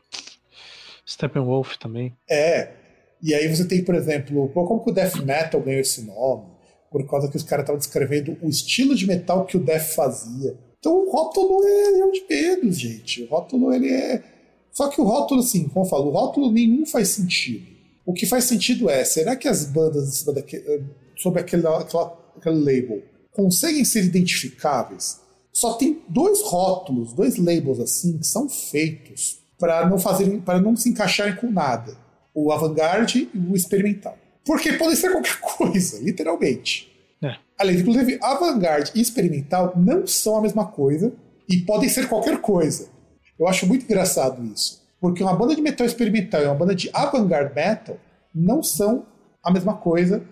Steppenwolf 1.07 1.77
também. 1.77 2.17
É. 2.29 2.73
E 3.23 3.35
aí 3.35 3.49
você 3.55 3.67
tem, 3.67 3.85
por 3.85 3.95
exemplo, 3.95 4.49
como 4.51 4.83
que 4.83 4.91
o 4.91 4.95
Death 4.95 5.17
Metal 5.17 5.61
ganhou 5.61 5.81
esse 5.81 6.03
nome? 6.03 6.47
Por 6.91 7.07
causa 7.09 7.29
que 7.29 7.37
os 7.37 7.43
caras 7.43 7.65
estavam 7.65 7.79
descrevendo 7.79 8.37
o 8.43 8.49
estilo 8.49 8.95
de 8.95 9.07
metal 9.07 9.45
que 9.45 9.57
o 9.57 9.61
Death 9.61 9.95
fazia. 9.95 10.57
Então 10.79 11.07
o 11.07 11.11
rótulo 11.11 11.63
é, 11.65 11.99
é 12.01 12.05
um 12.05 12.11
de 12.11 12.25
medos, 12.29 12.79
gente. 12.79 13.23
O 13.23 13.27
rótulo 13.27 13.73
ele 13.73 13.93
é. 13.93 14.23
Só 14.73 14.89
que 14.89 15.01
o 15.01 15.05
rótulo, 15.05 15.41
assim, 15.41 15.69
como 15.69 15.85
eu 15.85 15.89
falo, 15.89 16.07
o 16.07 16.11
rótulo 16.11 16.51
nenhum 16.51 16.87
faz 16.87 17.09
sentido. 17.09 17.70
O 18.05 18.13
que 18.13 18.27
faz 18.27 18.45
sentido 18.45 18.89
é, 18.89 19.05
será 19.05 19.37
que 19.37 19.49
as 19.49 19.65
bandas 19.65 20.27
eh, 20.27 20.81
sobre 21.17 21.41
aquele, 21.41 21.67
aquela, 21.67 22.19
aquele 22.37 22.59
label 22.59 23.03
conseguem 23.33 23.85
ser 23.85 24.05
identificáveis? 24.05 25.21
Só 25.53 25.75
tem 25.75 26.03
dois 26.09 26.43
rótulos, 26.43 27.13
dois 27.13 27.37
labels 27.37 27.81
assim, 27.81 28.19
que 28.19 28.27
são 28.27 28.49
feitos 28.49 29.41
para 29.59 29.87
não 29.89 29.99
fazerem, 29.99 30.41
para 30.41 30.61
não 30.61 30.75
se 30.75 30.89
encaixarem 30.89 31.37
com 31.37 31.51
nada. 31.51 31.97
O 32.35 32.51
avant-garde 32.51 33.29
e 33.35 33.39
o 33.39 33.55
experimental. 33.55 34.17
Porque 34.45 34.73
podem 34.75 34.97
ser 34.97 35.11
qualquer 35.11 35.39
coisa, 35.41 35.99
literalmente. 36.01 36.91
É. 37.23 37.37
Aliás, 37.59 37.81
inclusive, 37.81 38.19
avant-garde 38.23 38.93
e 38.95 39.01
experimental 39.01 39.75
não 39.77 40.07
são 40.07 40.37
a 40.37 40.43
mesma 40.43 40.67
coisa 40.67 41.13
e 41.49 41.59
podem 41.59 41.89
ser 41.89 42.09
qualquer 42.09 42.41
coisa. 42.41 42.89
Eu 43.39 43.47
acho 43.47 43.67
muito 43.67 43.85
engraçado 43.85 44.45
isso. 44.45 44.80
Porque 45.01 45.23
uma 45.23 45.35
banda 45.35 45.55
de 45.57 45.63
metal 45.63 45.87
experimental 45.87 46.43
e 46.43 46.45
uma 46.45 46.55
banda 46.55 46.75
de 46.75 46.91
avant-garde 46.93 47.55
metal 47.55 47.99
não 48.35 48.63
são 48.63 49.07
a 49.43 49.51
mesma 49.51 49.75
coisa 49.75 50.23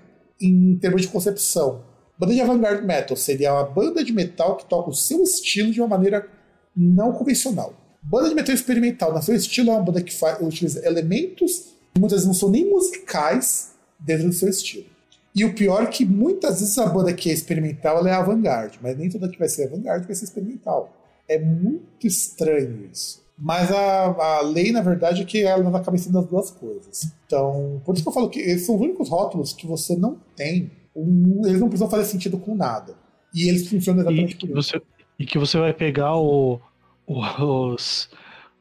em 0.40 0.76
termos 0.76 1.02
de 1.02 1.08
concepção. 1.08 1.82
Banda 2.18 2.34
de 2.34 2.40
avant-garde 2.40 2.84
metal 2.84 3.16
seria 3.16 3.54
uma 3.54 3.64
banda 3.64 4.04
de 4.04 4.12
metal 4.12 4.56
que 4.56 4.66
toca 4.66 4.90
o 4.90 4.94
seu 4.94 5.22
estilo 5.22 5.72
de 5.72 5.80
uma 5.80 5.88
maneira 5.88 6.28
não 6.76 7.12
convencional. 7.12 7.74
Banda 8.02 8.28
de 8.28 8.34
metal 8.34 8.54
experimental, 8.54 9.12
no 9.12 9.22
seu 9.22 9.34
estilo, 9.34 9.70
é 9.70 9.74
uma 9.74 9.82
banda 9.82 10.02
que 10.02 10.12
faz, 10.12 10.40
utiliza 10.40 10.86
elementos 10.86 11.74
que 11.94 12.00
muitas 12.00 12.18
vezes 12.18 12.26
não 12.26 12.34
são 12.34 12.50
nem 12.50 12.68
musicais 12.68 13.74
dentro 13.98 14.26
do 14.26 14.32
seu 14.32 14.48
estilo. 14.48 14.86
E 15.34 15.44
o 15.44 15.54
pior 15.54 15.84
é 15.84 15.86
que 15.86 16.04
muitas 16.04 16.60
vezes 16.60 16.78
a 16.78 16.86
banda 16.86 17.12
que 17.12 17.30
é 17.30 17.32
experimental 17.32 17.98
ela 17.98 18.10
é 18.10 18.12
avant-garde, 18.12 18.78
mas 18.82 18.96
nem 18.96 19.08
toda 19.08 19.28
que 19.28 19.38
vai 19.38 19.48
ser 19.48 19.64
avant-garde 19.64 20.06
vai 20.06 20.14
ser 20.14 20.24
experimental. 20.24 20.92
É 21.28 21.38
muito 21.38 22.06
estranho 22.06 22.88
isso. 22.90 23.22
Mas 23.40 23.70
a, 23.70 24.06
a 24.38 24.40
lei, 24.42 24.72
na 24.72 24.80
verdade, 24.80 25.22
é 25.22 25.24
que 25.24 25.42
ela 25.42 25.76
acaba 25.78 25.96
sendo 25.96 26.18
as 26.18 26.26
duas 26.26 26.50
coisas. 26.50 27.12
Então, 27.26 27.80
por 27.84 27.94
isso 27.94 28.02
que 28.02 28.08
eu 28.08 28.12
falo 28.12 28.28
que 28.28 28.40
esses 28.40 28.66
são 28.66 28.74
os 28.74 28.80
únicos 28.80 29.08
rótulos 29.08 29.52
que 29.52 29.66
você 29.66 29.94
não 29.96 30.18
tem. 30.36 30.70
um- 30.96 31.42
eles 31.46 31.60
não 31.60 31.68
precisam 31.68 31.88
fazer 31.88 32.04
sentido 32.06 32.36
com 32.38 32.56
nada. 32.56 32.96
E 33.32 33.48
eles 33.48 33.68
funcionam 33.68 34.00
E 34.00 34.02
exatamente 34.02 34.36
que 34.36 34.48
por 34.48 34.58
isso. 34.58 34.68
você, 34.70 34.82
e 35.16 35.24
que 35.24 35.38
você 35.38 35.56
vai 35.58 35.72
pegar 35.72 36.16
o, 36.16 36.60
o- 37.06 37.72
os, 37.74 38.10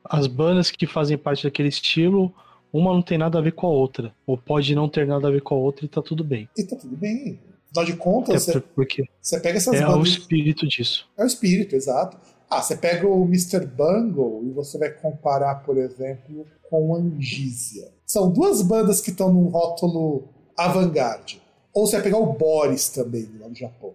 as 0.06 0.28
bandas 0.28 0.70
que 0.70 0.86
fazem 0.86 1.18
parte 1.18 1.44
daquele 1.46 1.70
estilo, 1.70 2.32
uma 2.72 2.94
não 2.94 3.02
tem 3.02 3.18
nada 3.18 3.40
a 3.40 3.42
ver 3.42 3.54
com 3.54 3.66
a 3.66 3.70
outra. 3.72 4.14
Ou 4.28 4.38
pode 4.38 4.76
não 4.76 4.88
ter 4.88 5.08
nada 5.08 5.28
a 5.28 5.32
ver 5.32 5.42
com 5.42 5.56
a 5.56 5.58
outra 5.58 5.86
e 5.86 5.88
tá 5.88 6.00
tudo 6.02 6.24
bem. 6.24 6.48
E 6.56 6.64
tá 6.64 6.76
tudo 6.76 6.96
bem. 6.96 7.40
Afinal 7.72 7.86
de 7.86 7.92
É 7.94 7.96
contas, 7.96 8.44
você, 8.44 8.52
por- 8.54 8.62
porque 8.76 9.04
você 9.20 9.40
pega 9.40 9.58
essas 9.58 9.74
é 9.74 9.88
o 9.88 9.94
bandas. 9.94 10.10
espírito 10.10 10.68
disso. 10.68 11.08
É 11.18 11.24
o 11.24 11.28
espírito, 11.28 11.76
exato. 11.76 12.18
Ah, 12.50 12.62
você 12.62 12.78
pega 12.78 13.08
o 13.08 13.26
Mr. 13.26 13.66
Bungle 13.66 14.44
e 14.46 14.52
você 14.52 14.78
vai 14.78 14.90
comparar, 14.90 15.64
por 15.66 15.78
exemplo, 15.78 16.46
com 16.70 16.96
Angísia. 16.96 17.90
São 18.06 18.32
duas 18.32 18.62
bandas 18.62 19.02
que 19.02 19.10
estão 19.10 19.32
num 19.32 19.50
rótulo 19.50 20.30
avant-garde. 20.56 21.42
Ou 21.74 21.86
você 21.86 21.98
vai 21.98 22.04
pegar 22.04 22.18
o 22.18 22.34
Boris 22.34 22.90
também, 22.90 23.30
lá 23.40 23.50
no 23.50 23.56
Japão. 23.56 23.94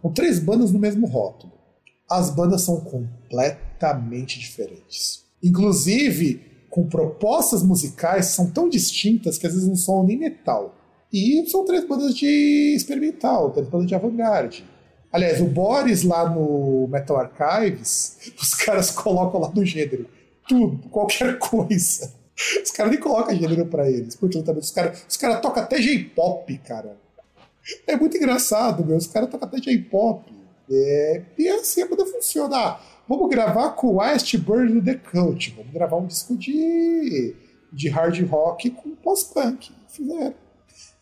São 0.00 0.12
três 0.12 0.38
bandas 0.38 0.70
no 0.70 0.78
mesmo 0.78 1.06
rótulo. 1.06 1.52
As 2.08 2.30
bandas 2.30 2.62
são 2.62 2.80
completamente 2.80 4.38
diferentes. 4.38 5.24
Inclusive, 5.42 6.40
com 6.70 6.86
propostas 6.86 7.62
musicais 7.62 8.26
são 8.26 8.50
tão 8.50 8.68
distintas 8.68 9.36
que 9.36 9.46
às 9.46 9.52
vezes 9.52 9.68
não 9.68 9.76
são 9.76 10.04
nem 10.04 10.16
metal. 10.16 10.74
E 11.12 11.44
são 11.48 11.64
três 11.64 11.86
bandas 11.86 12.14
de 12.14 12.74
experimental, 12.74 13.50
três 13.50 13.68
bandas 13.68 13.86
de 13.86 13.94
avant-garde. 13.94 14.64
Aliás, 15.14 15.40
o 15.40 15.44
Boris 15.44 16.02
lá 16.02 16.28
no 16.28 16.88
Metal 16.88 17.16
Archives, 17.16 18.32
os 18.36 18.52
caras 18.54 18.90
colocam 18.90 19.40
lá 19.40 19.48
no 19.54 19.64
gênero 19.64 20.08
tudo, 20.48 20.88
qualquer 20.88 21.38
coisa. 21.38 22.12
Os 22.64 22.72
caras 22.72 22.90
nem 22.90 23.00
colocam 23.00 23.32
gênero 23.32 23.64
pra 23.66 23.88
eles. 23.88 24.16
Porque 24.16 24.36
os 24.36 24.70
caras 24.72 25.06
os 25.08 25.16
cara 25.16 25.36
tocam 25.36 25.62
até 25.62 25.80
J-pop, 25.80 26.58
cara. 26.58 26.96
É 27.86 27.96
muito 27.96 28.16
engraçado, 28.16 28.84
meu. 28.84 28.96
Os 28.96 29.06
caras 29.06 29.30
tocam 29.30 29.46
até 29.46 29.58
J-pop. 29.58 30.24
É, 30.68 31.22
e 31.38 31.46
é 31.46 31.60
assim 31.60 31.82
a 31.82 31.86
banda 31.86 32.04
funciona. 32.06 32.56
Ah, 32.56 32.80
vamos 33.08 33.30
gravar 33.30 33.70
com 33.70 33.98
West 33.98 34.36
Bird 34.36 34.82
The 34.82 34.94
Cult. 34.96 35.54
Vamos 35.56 35.72
gravar 35.72 35.96
um 35.96 36.06
disco 36.06 36.36
de, 36.36 37.36
de 37.72 37.88
hard 37.88 38.20
rock 38.28 38.68
com 38.70 38.96
post-punk. 38.96 39.70
Fizeram. 39.86 40.34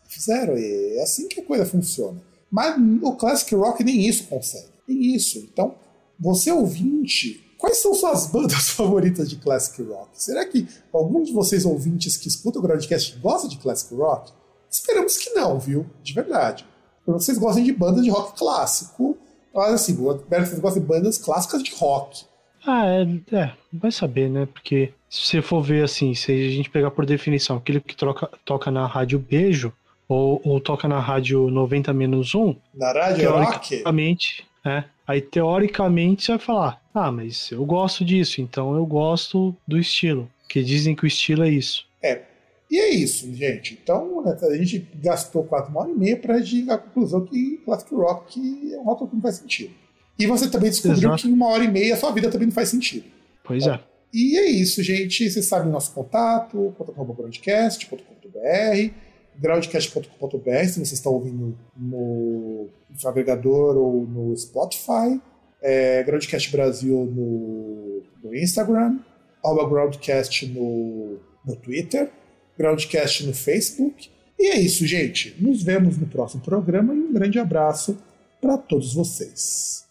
Fizeram. 0.07 0.53
É 0.55 1.01
assim 1.01 1.27
que 1.27 1.39
a 1.39 1.43
coisa 1.43 1.65
funciona. 1.65 2.21
Mas 2.53 2.75
o 3.01 3.15
classic 3.15 3.55
rock 3.55 3.83
nem 3.83 4.07
isso 4.07 4.25
consegue. 4.25 4.69
Nem 4.87 5.15
isso. 5.15 5.39
Então, 5.39 5.73
você 6.19 6.51
ouvinte, 6.51 7.43
quais 7.57 7.77
são 7.77 7.95
suas 7.95 8.27
bandas 8.27 8.69
favoritas 8.77 9.27
de 9.27 9.37
classic 9.37 9.81
rock? 9.81 10.09
Será 10.13 10.45
que 10.45 10.67
algum 10.93 11.23
de 11.23 11.33
vocês 11.33 11.65
ouvintes 11.65 12.15
que 12.15 12.27
escutam 12.27 12.61
o 12.61 12.63
Groundcast 12.63 13.17
gosta 13.17 13.47
de 13.47 13.57
classic 13.57 13.95
rock? 13.95 14.31
Esperamos 14.69 15.17
que 15.17 15.31
não, 15.31 15.59
viu? 15.59 15.87
De 16.03 16.13
verdade. 16.13 16.63
Vocês 17.07 17.39
gostem 17.39 17.63
de 17.63 17.73
bandas 17.73 18.03
de 18.03 18.11
rock 18.11 18.37
clássico, 18.37 19.17
mas 19.51 19.73
assim, 19.73 19.95
vocês 19.95 20.59
gostam 20.59 20.79
de 20.83 20.87
bandas 20.87 21.17
clássicas 21.17 21.63
de 21.63 21.73
rock. 21.73 22.23
Ah, 22.67 22.85
é, 22.85 23.35
é, 23.35 23.53
vai 23.73 23.91
saber, 23.91 24.29
né? 24.29 24.45
Porque 24.45 24.93
se 25.09 25.25
você 25.25 25.41
for 25.41 25.63
ver 25.63 25.83
assim, 25.83 26.13
se 26.13 26.31
a 26.31 26.49
gente 26.51 26.69
pegar 26.69 26.91
por 26.91 27.03
definição 27.03 27.57
aquele 27.57 27.81
que 27.81 27.95
troca, 27.95 28.29
toca 28.45 28.69
na 28.69 28.85
rádio 28.85 29.17
Beijo 29.17 29.73
ou, 30.13 30.41
ou 30.43 30.59
toca 30.59 30.87
na 30.87 30.99
rádio 30.99 31.49
90 31.49 31.93
menos 31.93 32.35
1, 32.35 32.55
na 32.75 32.91
rádio 32.91 33.21
teoricamente, 33.21 34.45
rock? 34.63 34.77
É, 34.77 34.83
aí 35.07 35.21
teoricamente 35.21 36.23
você 36.23 36.31
vai 36.33 36.39
falar, 36.39 36.81
ah, 36.93 37.11
mas 37.11 37.51
eu 37.51 37.65
gosto 37.65 38.05
disso, 38.05 38.41
então 38.41 38.75
eu 38.75 38.85
gosto 38.85 39.55
do 39.67 39.77
estilo, 39.77 40.29
que 40.47 40.63
dizem 40.63 40.95
que 40.95 41.03
o 41.03 41.07
estilo 41.07 41.43
é 41.43 41.49
isso. 41.49 41.85
É, 42.01 42.21
e 42.69 42.79
é 42.79 42.89
isso, 42.89 43.33
gente. 43.33 43.77
Então, 43.81 44.23
né, 44.23 44.37
a 44.41 44.55
gente 44.55 44.87
gastou 44.95 45.43
quatro 45.43 45.71
uma 45.71 45.81
hora 45.81 45.91
e 45.91 45.95
meia 45.95 46.17
para 46.17 46.43
chegar 46.43 46.75
à 46.75 46.77
conclusão 46.77 47.25
que 47.25 47.57
Classic 47.65 47.93
Rock 47.93 48.73
é 48.73 48.79
um 48.79 48.83
rock 48.83 49.07
que 49.07 49.15
não 49.15 49.21
faz 49.21 49.35
sentido. 49.35 49.73
E 50.17 50.27
você 50.27 50.49
também 50.49 50.69
descobriu 50.69 51.09
Exato. 51.09 51.23
que 51.23 51.27
em 51.27 51.33
uma 51.33 51.47
hora 51.47 51.63
e 51.63 51.67
meia 51.67 51.95
a 51.95 51.97
sua 51.97 52.11
vida 52.11 52.29
também 52.29 52.47
não 52.47 52.53
faz 52.53 52.69
sentido. 52.69 53.05
Pois 53.43 53.65
é. 53.65 53.79
E 54.13 54.37
é 54.37 54.49
isso, 54.49 54.83
gente. 54.83 55.29
Vocês 55.29 55.45
sabem 55.45 55.69
o 55.69 55.71
nosso 55.71 55.91
contato, 55.91 56.73
contato.groundcast.com.br, 56.77 58.93
groundcast.com.br, 59.37 60.65
se 60.65 60.73
vocês 60.73 60.93
estão 60.93 61.13
ouvindo 61.13 61.57
no, 61.75 62.69
no 62.89 63.09
agregador 63.09 63.77
ou 63.77 64.05
no 64.05 64.35
Spotify, 64.37 65.19
é, 65.61 66.03
Groundcast 66.03 66.51
Brasil 66.51 67.05
no, 67.05 68.01
no 68.23 68.35
Instagram, 68.35 68.99
arroba 69.43 69.69
Groundcast 69.69 70.45
no, 70.47 71.17
no 71.45 71.55
Twitter, 71.55 72.09
Groundcast 72.57 73.25
no 73.25 73.33
Facebook. 73.33 74.09
E 74.39 74.47
é 74.47 74.59
isso, 74.59 74.85
gente. 74.85 75.35
Nos 75.39 75.63
vemos 75.63 75.97
no 75.97 76.05
próximo 76.07 76.43
programa 76.43 76.93
e 76.93 76.97
um 76.97 77.13
grande 77.13 77.39
abraço 77.39 77.97
para 78.41 78.57
todos 78.57 78.93
vocês. 78.93 79.85